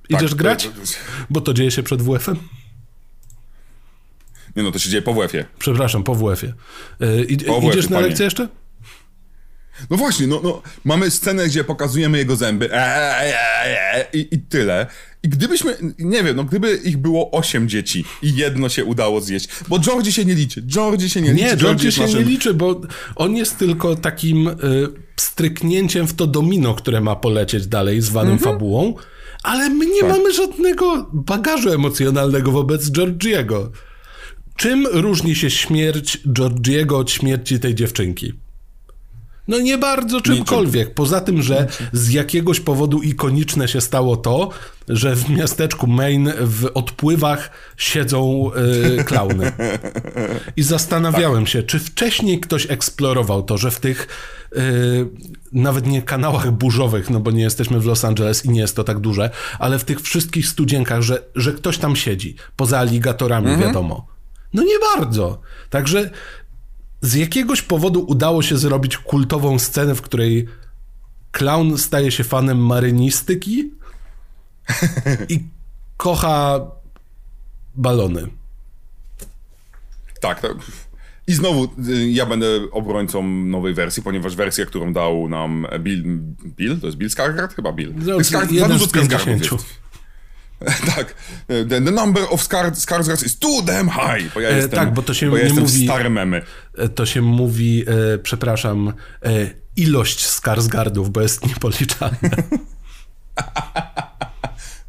Idziesz 0.09 0.31
Tak, 0.31 0.39
grać? 0.39 0.65
to- 0.65 0.71
to- 0.71 0.77
Bo 1.31 1.41
to 1.41 1.55
dzieje 1.55 1.71
się 1.71 1.83
przed 1.83 2.03
WF-em? 2.03 2.37
Nie 4.59 4.65
no, 4.65 4.73
to 4.73 4.79
się 4.79 4.91
dzieje 4.91 5.03
po 5.03 5.15
WF-ie. 5.15 5.45
Przepraszam, 5.59 6.03
po 6.03 6.15
WF-ie. 6.15 6.53
Yy, 7.01 7.25
id- 7.25 7.45
Po 7.47 7.55
WF-ie, 7.61 7.73
idziesz 7.73 7.89
na 7.89 8.01
lekcję 8.01 8.25
jeszcze? 8.25 8.49
No 9.91 9.97
właśnie, 9.97 10.27
no, 10.27 10.41
no 10.45 10.63
mamy 10.85 11.11
scenę, 11.11 11.47
gdzie 11.47 11.65
pokazujemy 11.65 12.19
jego 12.19 12.37
zęby 12.37 12.69
eee, 12.73 13.33
eee, 13.65 14.05
i, 14.21 14.35
i 14.35 14.39
tyle. 14.39 14.87
I 15.23 15.29
gdybyśmy, 15.29 15.77
nie 15.99 16.23
wiem, 16.23 16.37
no 16.37 16.45
gdyby 16.45 16.77
ich 16.85 16.97
było 16.97 17.31
osiem 17.31 17.69
dzieci 17.69 18.05
i 18.23 18.35
jedno 18.37 18.69
się 18.69 18.85
udało 18.85 19.21
zjeść, 19.21 19.49
bo 19.69 19.79
Georgie 19.79 20.13
się 20.13 20.25
nie 20.25 20.35
liczy, 20.35 20.63
Georgie 20.63 21.09
się 21.09 21.21
nie, 21.21 21.33
liczy. 21.33 21.45
Nie, 21.45 21.57
Georgie 21.57 21.93
się 21.93 22.03
naszym- 22.03 22.19
nie 22.19 22.25
liczy, 22.25 22.55
bo 22.55 22.81
on 23.17 23.37
jest 23.37 23.59
tylko 23.59 23.97
takim 23.97 24.49
y, 24.49 24.55
stryknięciem 25.17 26.07
w 26.07 26.15
to 26.15 26.27
domino, 26.27 26.75
które 26.75 27.01
ma 27.01 27.17
polecieć 27.17 27.67
dalej, 27.67 28.01
zwanym 28.01 28.33
Mhm. 28.33 28.53
fabułą, 28.53 28.95
ale 29.43 29.71
my 29.71 29.87
nie 29.87 30.01
Tak. 30.01 30.11
mamy 30.11 30.33
żadnego 30.33 31.11
bagażu 31.13 31.73
emocjonalnego 31.73 32.53
wobec 32.53 32.91
Georgiego. 32.91 33.71
Czym 34.59 34.87
różni 34.93 35.35
się 35.35 35.51
śmierć 35.51 36.21
Georgiego 36.33 36.99
od 36.99 37.11
śmierci 37.11 37.61
tej 37.61 37.75
dziewczynki? 37.75 38.33
No 39.49 39.61
nie 39.61 39.79
bardzo 39.79 40.21
czymkolwiek. 40.21 40.95
Poza 40.95 41.21
tym, 41.21 41.43
że 41.43 41.67
z 41.93 42.11
jakiegoś 42.11 42.61
powodu 42.61 43.03
ikoniczne 43.03 43.69
się 43.69 43.81
stało 43.81 44.17
to, 44.17 44.51
że 44.89 45.17
w 45.17 45.31
miasteczku 45.31 45.87
Maine 45.87 46.33
w 46.41 46.71
odpływach 46.75 47.51
siedzą 47.77 48.51
y, 49.01 49.05
klauny. 49.05 49.53
I 50.57 50.63
zastanawiałem 50.63 51.47
się, 51.47 51.63
czy 51.63 51.79
wcześniej 51.79 52.41
ktoś 52.41 52.71
eksplorował 52.71 53.43
to, 53.43 53.59
że 53.59 53.71
w 53.71 53.81
tych 53.81 54.09
y, 54.57 54.59
nawet 55.53 55.87
nie 55.87 56.03
kanałach 56.03 56.51
burzowych, 56.51 57.11
no 57.11 57.21
bo 57.21 57.31
nie 57.31 57.43
jesteśmy 57.43 57.81
w 57.81 57.87
Los 57.87 58.05
Angeles 58.05 58.45
i 58.45 58.51
nie 58.51 58.61
jest 58.61 58.77
to 58.77 58.85
tak 58.85 58.99
duże, 58.99 59.31
ale 59.59 59.79
w 59.79 59.85
tych 59.85 60.01
wszystkich 60.01 60.47
studzienkach, 60.47 61.03
że, 61.03 61.23
że 61.35 61.53
ktoś 61.53 61.79
tam 61.79 61.97
siedzi, 61.97 62.37
poza 62.57 62.79
aligatorami, 62.79 63.57
wiadomo. 63.57 64.18
No 64.55 64.63
nie 64.63 64.79
bardzo. 64.97 65.41
Także 65.71 66.11
z 67.01 67.15
jakiegoś 67.15 67.63
powodu 67.63 68.05
udało 68.09 68.43
się 68.43 68.59
zrobić 68.59 68.99
kultową 68.99 69.59
scenę, 69.59 69.95
w 69.95 70.03
której 70.03 70.49
clown 71.33 71.79
staje 71.79 72.11
się 72.11 72.25
fanem 72.25 72.67
marynistyki 72.67 73.71
i 75.29 75.45
kocha 75.97 76.61
balony. 77.75 78.29
Tak, 80.21 80.41
tak. 80.41 80.53
I 81.27 81.33
znowu 81.35 81.65
y, 81.89 82.11
ja 82.11 82.27
będę 82.27 82.47
obrońcą 82.73 83.23
nowej 83.29 83.75
wersji, 83.75 84.03
ponieważ 84.03 84.37
wersja, 84.37 84.67
którą 84.67 84.93
dał 84.93 85.29
nam 85.29 85.67
Bill, 85.79 86.05
Bill? 86.57 86.81
To 86.81 86.87
jest 86.87 86.99
Bill 86.99 87.09
Skarsgård? 87.09 87.55
Chyba 87.55 87.73
Bill. 87.73 87.95
No, 87.97 88.17
Skar- 88.17 88.53
jeden 88.53 88.69
za 88.69 88.69
dużo 88.69 88.87
z 88.87 88.93
50. 88.93 89.23
Skarsgårdów 89.23 89.53
jest. 89.53 89.65
tak. 90.97 91.15
The, 91.47 91.65
the 91.81 91.91
number 91.91 92.23
of 92.31 92.43
Skar- 92.43 92.71
Skarsgårds 92.77 93.25
is 93.27 93.39
too 93.39 93.63
damn 93.63 93.89
high. 93.89 94.35
Bo 94.35 94.41
ja 94.41 94.49
E, 94.49 94.57
jestem, 94.57 94.79
tak, 94.79 94.95
bo 94.95 95.03
to 95.03 95.15
się 95.15 95.31
bo 95.31 95.37
ja 95.37 95.49
nie 95.49 95.61
mówi- 95.61 95.85
stare 95.85 96.11
memy. 96.11 96.43
E, 96.79 96.89
To 96.89 97.07
się 97.07 97.21
mówi, 97.23 97.85
e, 98.15 98.19
przepraszam, 98.19 98.89
e, 99.23 99.51
ilość 99.77 100.27
Skarsgardów, 100.27 101.11
bo 101.11 101.21
jest 101.21 101.47
niepoliczalna. 101.47 102.19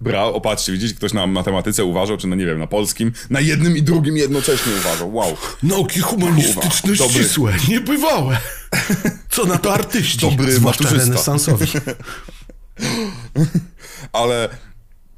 Bra, 0.02 0.24
opatrzcie, 0.24 0.72
widzicie, 0.72 0.96
ktoś 0.96 1.14
na 1.14 1.28
matematyce 1.28 1.84
uważał, 1.84 2.18
czy 2.18 2.28
na, 2.28 2.36
nie 2.36 2.46
wiem, 2.46 2.60
na 2.60 2.68
polskim, 2.68 3.12
na 3.30 3.40
jednym 3.40 3.78
i 3.78 3.84
drugim 3.84 4.18
jednocześnie 4.18 4.72
uważał. 4.80 5.14
Wow. 5.16 5.38
Nauki 5.64 6.00
humanistyczne 6.00 6.96
dobry. 6.96 7.24
ścisłe, 7.24 7.54
niebywałe. 7.70 8.38
Co 9.30 9.46
na 9.46 9.58
to 9.58 9.74
artyści, 9.80 10.18
Dobry 10.30 10.52
zwłaszcza 10.52 10.90
renesansowi. 10.90 11.66
ale 14.14 14.50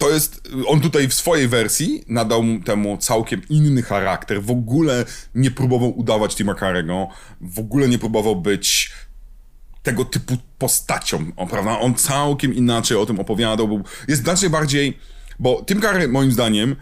to 0.02 0.10
jest, 0.10 0.48
on 0.68 0.82
tutaj 0.82 1.08
w 1.08 1.14
swojej 1.14 1.48
wersji 1.48 2.04
nadał 2.08 2.44
mu 2.44 2.60
temu 2.60 2.98
całkiem 2.98 3.42
inny 3.50 3.82
charakter, 3.82 4.44
w 4.44 4.52
ogóle 4.52 5.06
nie 5.36 5.52
próbował 5.52 6.00
udawać 6.00 6.36
Tima 6.36 6.56
Carrego, 6.56 7.08
w 7.42 7.60
ogóle 7.60 7.88
nie 7.90 8.00
próbował 8.00 8.36
być 8.36 8.92
tego 9.84 10.06
typu 10.06 10.38
postacią, 10.58 11.32
prawda? 11.50 11.80
On 11.80 11.96
całkiem 11.96 12.54
inaczej 12.54 12.98
o 12.98 13.06
tym 13.06 13.20
opowiadał, 13.20 13.68
był, 13.68 13.84
jest 14.08 14.22
znacznie 14.22 14.50
bardziej, 14.50 14.98
bo 15.40 15.64
Tim 15.66 15.82
Curry 15.82 16.08
moim 16.08 16.32
zdaniem 16.32 16.76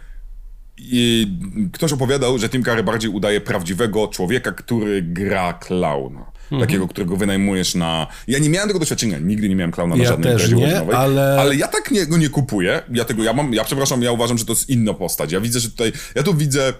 ktoś 1.72 1.92
opowiadał, 1.92 2.38
że 2.38 2.48
Tim 2.48 2.62
Curry 2.62 2.82
bardziej 2.82 3.10
udaje 3.10 3.40
prawdziwego 3.40 4.08
człowieka, 4.08 4.52
który 4.52 5.02
gra 5.02 5.52
klauna. 5.52 6.32
Mhm. 6.52 6.60
Takiego, 6.60 6.88
którego 6.88 7.16
wynajmujesz 7.16 7.74
na... 7.74 8.06
Ja 8.28 8.38
nie 8.38 8.48
miałem 8.48 8.68
tego 8.68 8.78
doświadczenia, 8.80 9.18
nigdy 9.18 9.48
nie 9.48 9.56
miałem 9.56 9.70
klauna 9.72 9.96
na 9.96 10.02
Ja 10.02 10.08
żadnej 10.08 10.32
też 10.32 10.52
nie, 10.52 10.80
ale- 10.96 11.40
ale 11.40 11.56
ja 11.56 11.68
tak 11.68 11.90
nie, 11.90 12.06
go 12.06 12.16
nie 12.16 12.28
kupuję. 12.28 12.82
Ja 12.92 13.04
tego, 13.04 13.22
ja 13.24 13.32
mam, 13.32 13.54
ja 13.54 13.64
przepraszam, 13.64 14.02
ja 14.02 14.12
uważam, 14.12 14.38
że 14.38 14.44
to 14.44 14.52
jest 14.52 14.70
inna 14.70 14.94
postać. 14.94 15.32
Ja 15.32 15.40
widzę, 15.40 15.60
że 15.60 15.70
tutaj, 15.70 15.92
ja 16.14 16.22
tu 16.22 16.34
widzę 16.34 16.72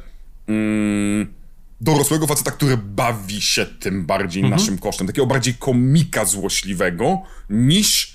mm, 0.49 1.35
dorosłego 1.81 2.27
faceta, 2.27 2.51
który 2.51 2.77
bawi 2.77 3.41
się 3.43 3.67
tym 3.67 4.07
bardziej 4.07 4.43
Mhm. 4.43 4.61
naszym 4.61 4.79
kosztem. 4.79 5.07
Takiego 5.07 5.27
bardziej 5.27 5.55
komika 5.55 6.25
złośliwego, 6.25 7.23
niż 7.51 8.10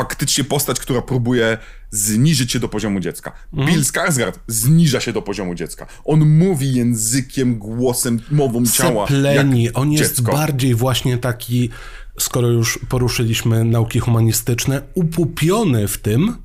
faktycznie 0.00 0.44
postać, 0.44 0.80
która 0.80 1.02
próbuje 1.02 1.58
zniżyć 1.90 2.52
się 2.52 2.58
do 2.58 2.68
poziomu 2.68 3.00
dziecka. 3.00 3.32
Mhm. 3.52 3.68
Bill 3.68 3.82
Skarsgård 3.84 4.32
zniża 4.46 5.00
się 5.00 5.12
do 5.12 5.22
poziomu 5.22 5.54
dziecka. 5.54 5.86
On 6.04 6.20
mówi 6.28 6.74
językiem, 6.74 7.58
głosem, 7.58 8.20
mową 8.30 8.66
ciała. 8.66 9.06
Sepleni. 9.06 9.72
On 9.72 9.92
jest 9.92 10.16
dziecko. 10.16 10.32
bardziej 10.32 10.74
właśnie 10.74 11.18
taki, 11.18 11.70
skoro 12.18 12.48
już 12.48 12.78
poruszyliśmy 12.88 13.64
nauki 13.64 14.00
humanistyczne, 14.00 14.82
upupiony 14.94 15.88
w 15.88 15.98
tym, 15.98 16.36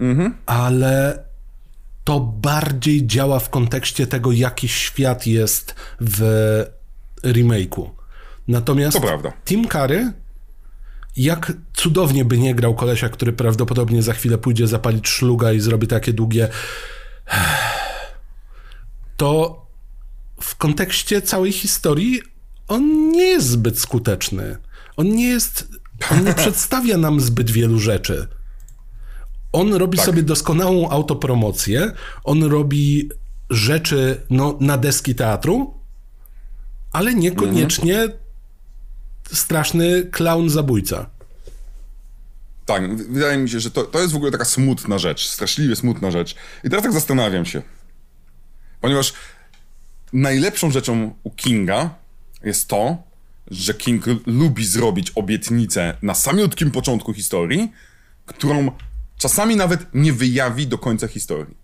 Mhm. 0.00 0.34
ale 0.46 1.24
to 2.04 2.20
bardziej 2.20 3.06
działa 3.06 3.38
w 3.40 3.50
kontekście 3.50 4.06
tego, 4.06 4.32
jaki 4.32 4.68
świat 4.68 5.26
jest 5.26 5.74
w 6.00 6.20
remake'u. 7.22 7.90
Natomiast 8.48 8.96
To 8.96 9.00
prawda. 9.06 9.32
Tim 9.44 9.68
Curry, 9.68 10.12
jak 11.16 11.52
cudownie 11.74 12.24
by 12.24 12.38
nie 12.38 12.54
grał 12.54 12.74
kolesia, 12.74 13.08
który 13.08 13.32
prawdopodobnie 13.32 14.02
za 14.02 14.12
chwilę 14.12 14.38
pójdzie 14.38 14.66
zapalić 14.66 15.08
szluga 15.08 15.52
i 15.52 15.60
zrobi 15.60 15.86
takie 15.86 16.12
długie 16.12 16.48
to 19.16 19.64
w 20.40 20.56
kontekście 20.56 21.22
całej 21.22 21.52
historii 21.52 22.22
on 22.68 23.10
nie 23.10 23.22
jest 23.22 23.48
zbyt 23.48 23.78
skuteczny. 23.78 24.56
On 24.96 25.08
nie 25.08 25.28
jest. 25.28 25.68
On 26.10 26.24
nie 26.24 26.34
przedstawia 26.44 26.98
nam 26.98 27.20
zbyt 27.20 27.50
wielu 27.50 27.78
rzeczy. 27.78 28.28
On 29.52 29.74
robi 29.74 29.96
tak. 29.98 30.06
sobie 30.06 30.22
doskonałą 30.22 30.90
autopromocję. 30.90 31.92
On 32.24 32.42
robi 32.42 33.10
rzeczy 33.50 34.20
no, 34.30 34.58
na 34.60 34.78
deski 34.78 35.14
teatru, 35.14 35.74
ale 36.92 37.14
niekoniecznie 37.14 37.98
mhm. 38.00 38.18
Straszny 39.32 40.04
clown 40.10 40.50
zabójca. 40.50 41.10
Tak, 42.66 42.96
wydaje 42.96 43.38
mi 43.38 43.50
się, 43.50 43.60
że 43.60 43.70
to, 43.70 43.84
to 43.84 44.00
jest 44.00 44.12
w 44.12 44.16
ogóle 44.16 44.32
taka 44.32 44.44
smutna 44.44 44.98
rzecz, 44.98 45.28
straszliwie 45.28 45.76
smutna 45.76 46.10
rzecz. 46.10 46.34
I 46.64 46.70
teraz 46.70 46.82
tak 46.82 46.92
zastanawiam 46.92 47.46
się, 47.46 47.62
ponieważ 48.80 49.12
najlepszą 50.12 50.70
rzeczą 50.70 51.14
u 51.22 51.30
Kinga 51.30 51.94
jest 52.44 52.68
to, 52.68 52.96
że 53.50 53.74
King 53.74 54.04
lubi 54.26 54.66
zrobić 54.66 55.12
obietnicę 55.14 55.96
na 56.02 56.14
samiutkim 56.14 56.70
początku 56.70 57.14
historii, 57.14 57.72
którą 58.26 58.70
czasami 59.18 59.56
nawet 59.56 59.86
nie 59.94 60.12
wyjawi 60.12 60.66
do 60.66 60.78
końca 60.78 61.08
historii. 61.08 61.54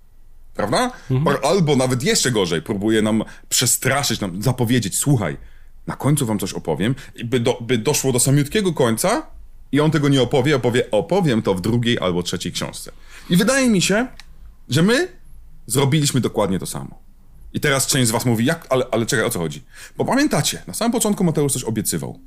Prawda? 0.54 0.92
Mhm. 1.10 1.36
Albo 1.44 1.76
nawet 1.76 2.02
jeszcze 2.02 2.30
gorzej, 2.30 2.62
próbuje 2.62 3.02
nam 3.02 3.24
przestraszyć, 3.48 4.20
nam 4.20 4.42
zapowiedzieć, 4.42 4.96
słuchaj, 4.98 5.36
na 5.86 5.96
końcu 5.96 6.26
wam 6.26 6.38
coś 6.38 6.52
opowiem, 6.52 6.94
by, 7.24 7.40
do, 7.40 7.58
by 7.60 7.78
doszło 7.78 8.12
do 8.12 8.20
samiutkiego 8.20 8.72
końca 8.72 9.26
i 9.72 9.80
on 9.80 9.90
tego 9.90 10.08
nie 10.08 10.22
opowie, 10.22 10.56
opowie, 10.56 10.90
opowiem 10.90 11.42
to 11.42 11.54
w 11.54 11.60
drugiej 11.60 11.98
albo 11.98 12.22
trzeciej 12.22 12.52
książce. 12.52 12.92
I 13.30 13.36
wydaje 13.36 13.68
mi 13.68 13.82
się, 13.82 14.06
że 14.68 14.82
my 14.82 15.08
zrobiliśmy 15.66 16.20
dokładnie 16.20 16.58
to 16.58 16.66
samo. 16.66 16.98
I 17.52 17.60
teraz 17.60 17.86
część 17.86 18.08
z 18.08 18.10
was 18.10 18.24
mówi, 18.26 18.44
jak, 18.44 18.66
ale, 18.70 18.84
ale 18.90 19.06
czekaj, 19.06 19.24
o 19.26 19.30
co 19.30 19.38
chodzi? 19.38 19.62
Bo 19.96 20.04
pamiętacie, 20.04 20.62
na 20.66 20.74
samym 20.74 20.92
początku 20.92 21.24
Mateusz 21.24 21.52
coś 21.52 21.64
obiecywał. 21.64 22.20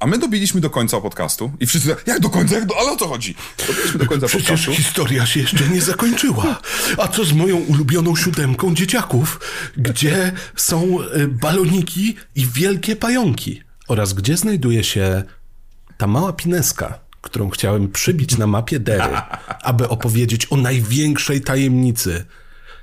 A 0.00 0.06
my 0.06 0.18
dobiliśmy 0.18 0.60
do 0.60 0.70
końca 0.70 1.00
podcastu 1.00 1.52
i 1.60 1.66
wszyscy 1.66 1.88
tak, 1.88 2.06
jak 2.06 2.20
do 2.20 2.30
końca, 2.30 2.54
jak 2.54 2.66
do, 2.66 2.78
ale 2.80 2.90
o 2.90 2.96
co 2.96 3.08
chodzi? 3.08 3.34
Dobiliśmy 3.68 3.98
do 3.98 4.06
końca 4.06 4.26
Przecież 4.26 4.48
podcastu. 4.48 4.74
historia 4.74 5.26
się 5.26 5.40
jeszcze 5.40 5.68
nie 5.68 5.80
zakończyła. 5.80 6.60
A 6.98 7.08
co 7.08 7.24
z 7.24 7.32
moją 7.32 7.56
ulubioną 7.56 8.16
siódemką 8.16 8.74
dzieciaków, 8.74 9.40
gdzie 9.76 10.32
są 10.56 10.98
y, 11.02 11.28
baloniki 11.28 12.16
i 12.36 12.46
wielkie 12.46 12.96
pająki? 12.96 13.62
Oraz 13.88 14.12
gdzie 14.12 14.36
znajduje 14.36 14.84
się 14.84 15.22
ta 15.98 16.06
mała 16.06 16.32
pineska, 16.32 16.98
którą 17.20 17.50
chciałem 17.50 17.88
przybić 17.88 18.38
na 18.38 18.46
mapie 18.46 18.80
Dery, 18.80 19.16
aby 19.62 19.88
opowiedzieć 19.88 20.46
o 20.52 20.56
największej 20.56 21.40
tajemnicy, 21.40 22.24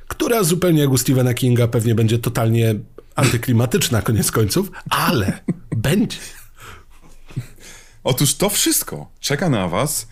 która 0.07 0.43
zupełnie 0.43 0.81
jak 0.81 0.89
u 0.89 0.97
Stephena 0.97 1.33
Kinga 1.33 1.67
pewnie 1.67 1.95
będzie 1.95 2.19
totalnie 2.19 2.75
antyklimatyczna 3.15 4.01
koniec 4.01 4.31
końców, 4.31 4.71
ale 4.89 5.39
będzie. 5.75 6.17
Otóż 8.07 8.35
to 8.35 8.49
wszystko 8.49 9.11
czeka 9.19 9.49
na 9.49 9.67
Was 9.67 10.07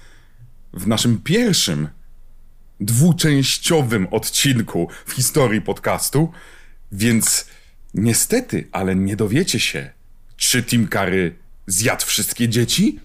w 0.73 0.87
naszym 0.87 1.21
pierwszym 1.21 1.87
dwuczęściowym 2.79 4.07
odcinku 4.11 4.89
w 5.05 5.11
historii 5.11 5.61
podcastu, 5.61 6.31
więc 6.91 7.45
niestety, 7.93 8.67
ale 8.71 8.95
nie 8.95 9.15
dowiecie 9.15 9.59
się, 9.59 9.89
czy 10.37 10.63
Tim 10.63 10.87
Curry 10.87 11.35
zjadł 11.67 12.05
wszystkie 12.05 12.49
dzieci? 12.49 12.99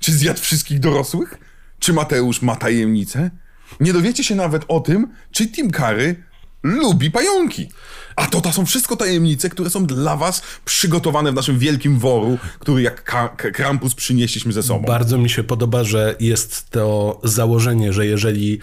Czy 0.00 0.12
zjadł 0.12 0.40
wszystkich 0.40 0.80
dorosłych? 0.80 1.38
Czy 1.78 1.92
Mateusz 1.92 2.42
ma 2.42 2.56
tajemnicę? 2.56 3.30
Nie 3.80 3.92
dowiecie 3.92 4.24
się 4.24 4.34
nawet 4.34 4.64
o 4.68 4.80
tym, 4.80 5.14
czy 5.30 5.48
Tim 5.48 5.70
Curry 5.70 6.22
lubi 6.62 7.10
pająki. 7.10 7.68
A 8.16 8.26
to, 8.26 8.40
to 8.40 8.52
są 8.52 8.66
wszystko 8.66 8.96
tajemnice, 8.96 9.50
które 9.50 9.70
są 9.70 9.86
dla 9.86 10.16
was 10.16 10.42
przygotowane 10.64 11.32
w 11.32 11.34
naszym 11.34 11.58
wielkim 11.58 11.98
woru, 11.98 12.38
który 12.58 12.82
jak 12.82 13.04
Krampus 13.36 13.94
przynieśliśmy 13.94 14.52
ze 14.52 14.62
sobą. 14.62 14.86
Bardzo 14.86 15.18
mi 15.18 15.30
się 15.30 15.44
podoba, 15.44 15.84
że 15.84 16.16
jest 16.20 16.70
to 16.70 17.20
założenie, 17.24 17.92
że 17.92 18.06
jeżeli 18.06 18.60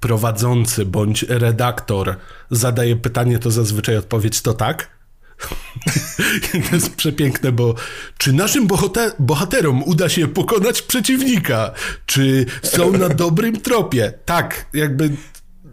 prowadzący 0.00 0.84
bądź 0.84 1.22
redaktor 1.22 2.16
zadaje 2.50 2.96
pytanie, 2.96 3.38
to 3.38 3.50
zazwyczaj 3.50 3.96
odpowiedź 3.96 4.40
to 4.40 4.54
tak. 4.54 4.98
to 6.70 6.74
jest 6.76 6.96
przepiękne, 6.96 7.52
bo 7.52 7.74
czy 8.18 8.32
naszym 8.32 8.68
bohaterom 9.18 9.82
uda 9.82 10.08
się 10.08 10.28
pokonać 10.28 10.82
przeciwnika? 10.82 11.72
Czy 12.06 12.46
są 12.62 12.92
na 12.92 13.08
dobrym 13.08 13.60
tropie? 13.60 14.12
Tak, 14.24 14.66
jakby 14.72 15.10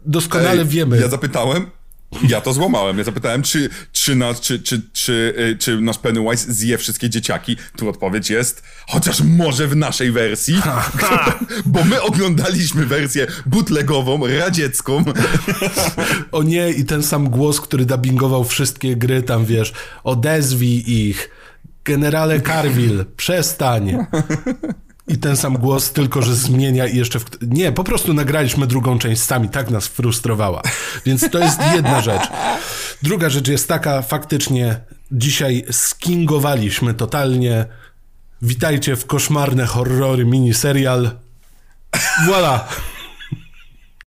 doskonale 0.05 0.61
Ej, 0.61 0.67
wiemy. 0.67 0.99
Ja 0.99 1.07
zapytałem, 1.07 1.65
ja 2.29 2.41
to 2.41 2.53
złamałem. 2.53 2.97
Ja 2.97 3.03
zapytałem, 3.03 3.41
czy, 3.41 3.69
czy, 3.91 4.15
nas, 4.15 4.39
czy, 4.39 4.59
czy, 4.59 4.81
czy, 4.93 5.33
y, 5.39 5.57
czy 5.57 5.81
nasz 5.81 5.97
Pennywise 5.97 6.53
zje 6.53 6.77
wszystkie 6.77 7.09
dzieciaki. 7.09 7.57
Tu 7.77 7.89
odpowiedź 7.89 8.29
jest, 8.29 8.63
chociaż 8.87 9.21
może 9.21 9.67
w 9.67 9.75
naszej 9.75 10.11
wersji, 10.11 10.55
bo 11.65 11.83
my 11.83 12.01
oglądaliśmy 12.01 12.85
wersję 12.85 13.27
bootlegową, 13.45 14.27
radziecką. 14.27 15.03
o 16.31 16.43
nie, 16.43 16.69
i 16.69 16.85
ten 16.85 17.03
sam 17.03 17.29
głos, 17.29 17.61
który 17.61 17.85
dubbingował 17.85 18.43
wszystkie 18.43 18.95
gry, 18.95 19.23
tam 19.23 19.45
wiesz, 19.45 19.73
odezwij 20.03 21.07
ich. 21.07 21.29
Generale 21.83 22.41
Carville, 22.41 23.05
przestań. 23.05 23.97
I 25.07 25.17
ten 25.17 25.37
sam 25.37 25.57
głos, 25.57 25.91
tylko 25.91 26.21
że 26.21 26.35
zmienia 26.35 26.87
i 26.87 26.97
jeszcze. 26.97 27.19
W... 27.19 27.25
Nie, 27.41 27.71
po 27.71 27.83
prostu 27.83 28.13
nagraliśmy 28.13 28.67
drugą 28.67 28.99
część 28.99 29.21
sami, 29.21 29.49
tak 29.49 29.69
nas 29.69 29.87
frustrowała. 29.87 30.61
Więc 31.05 31.29
to 31.29 31.39
jest 31.39 31.59
jedna 31.73 32.01
rzecz. 32.01 32.23
Druga 33.01 33.29
rzecz 33.29 33.47
jest 33.47 33.67
taka, 33.67 34.01
faktycznie 34.01 34.79
dzisiaj 35.11 35.65
skingowaliśmy 35.71 36.93
totalnie. 36.93 37.65
Witajcie 38.41 38.95
w 38.95 39.05
koszmarne 39.05 39.65
horrory 39.65 40.25
miniserial. 40.25 41.11
Voilà. 42.27 42.59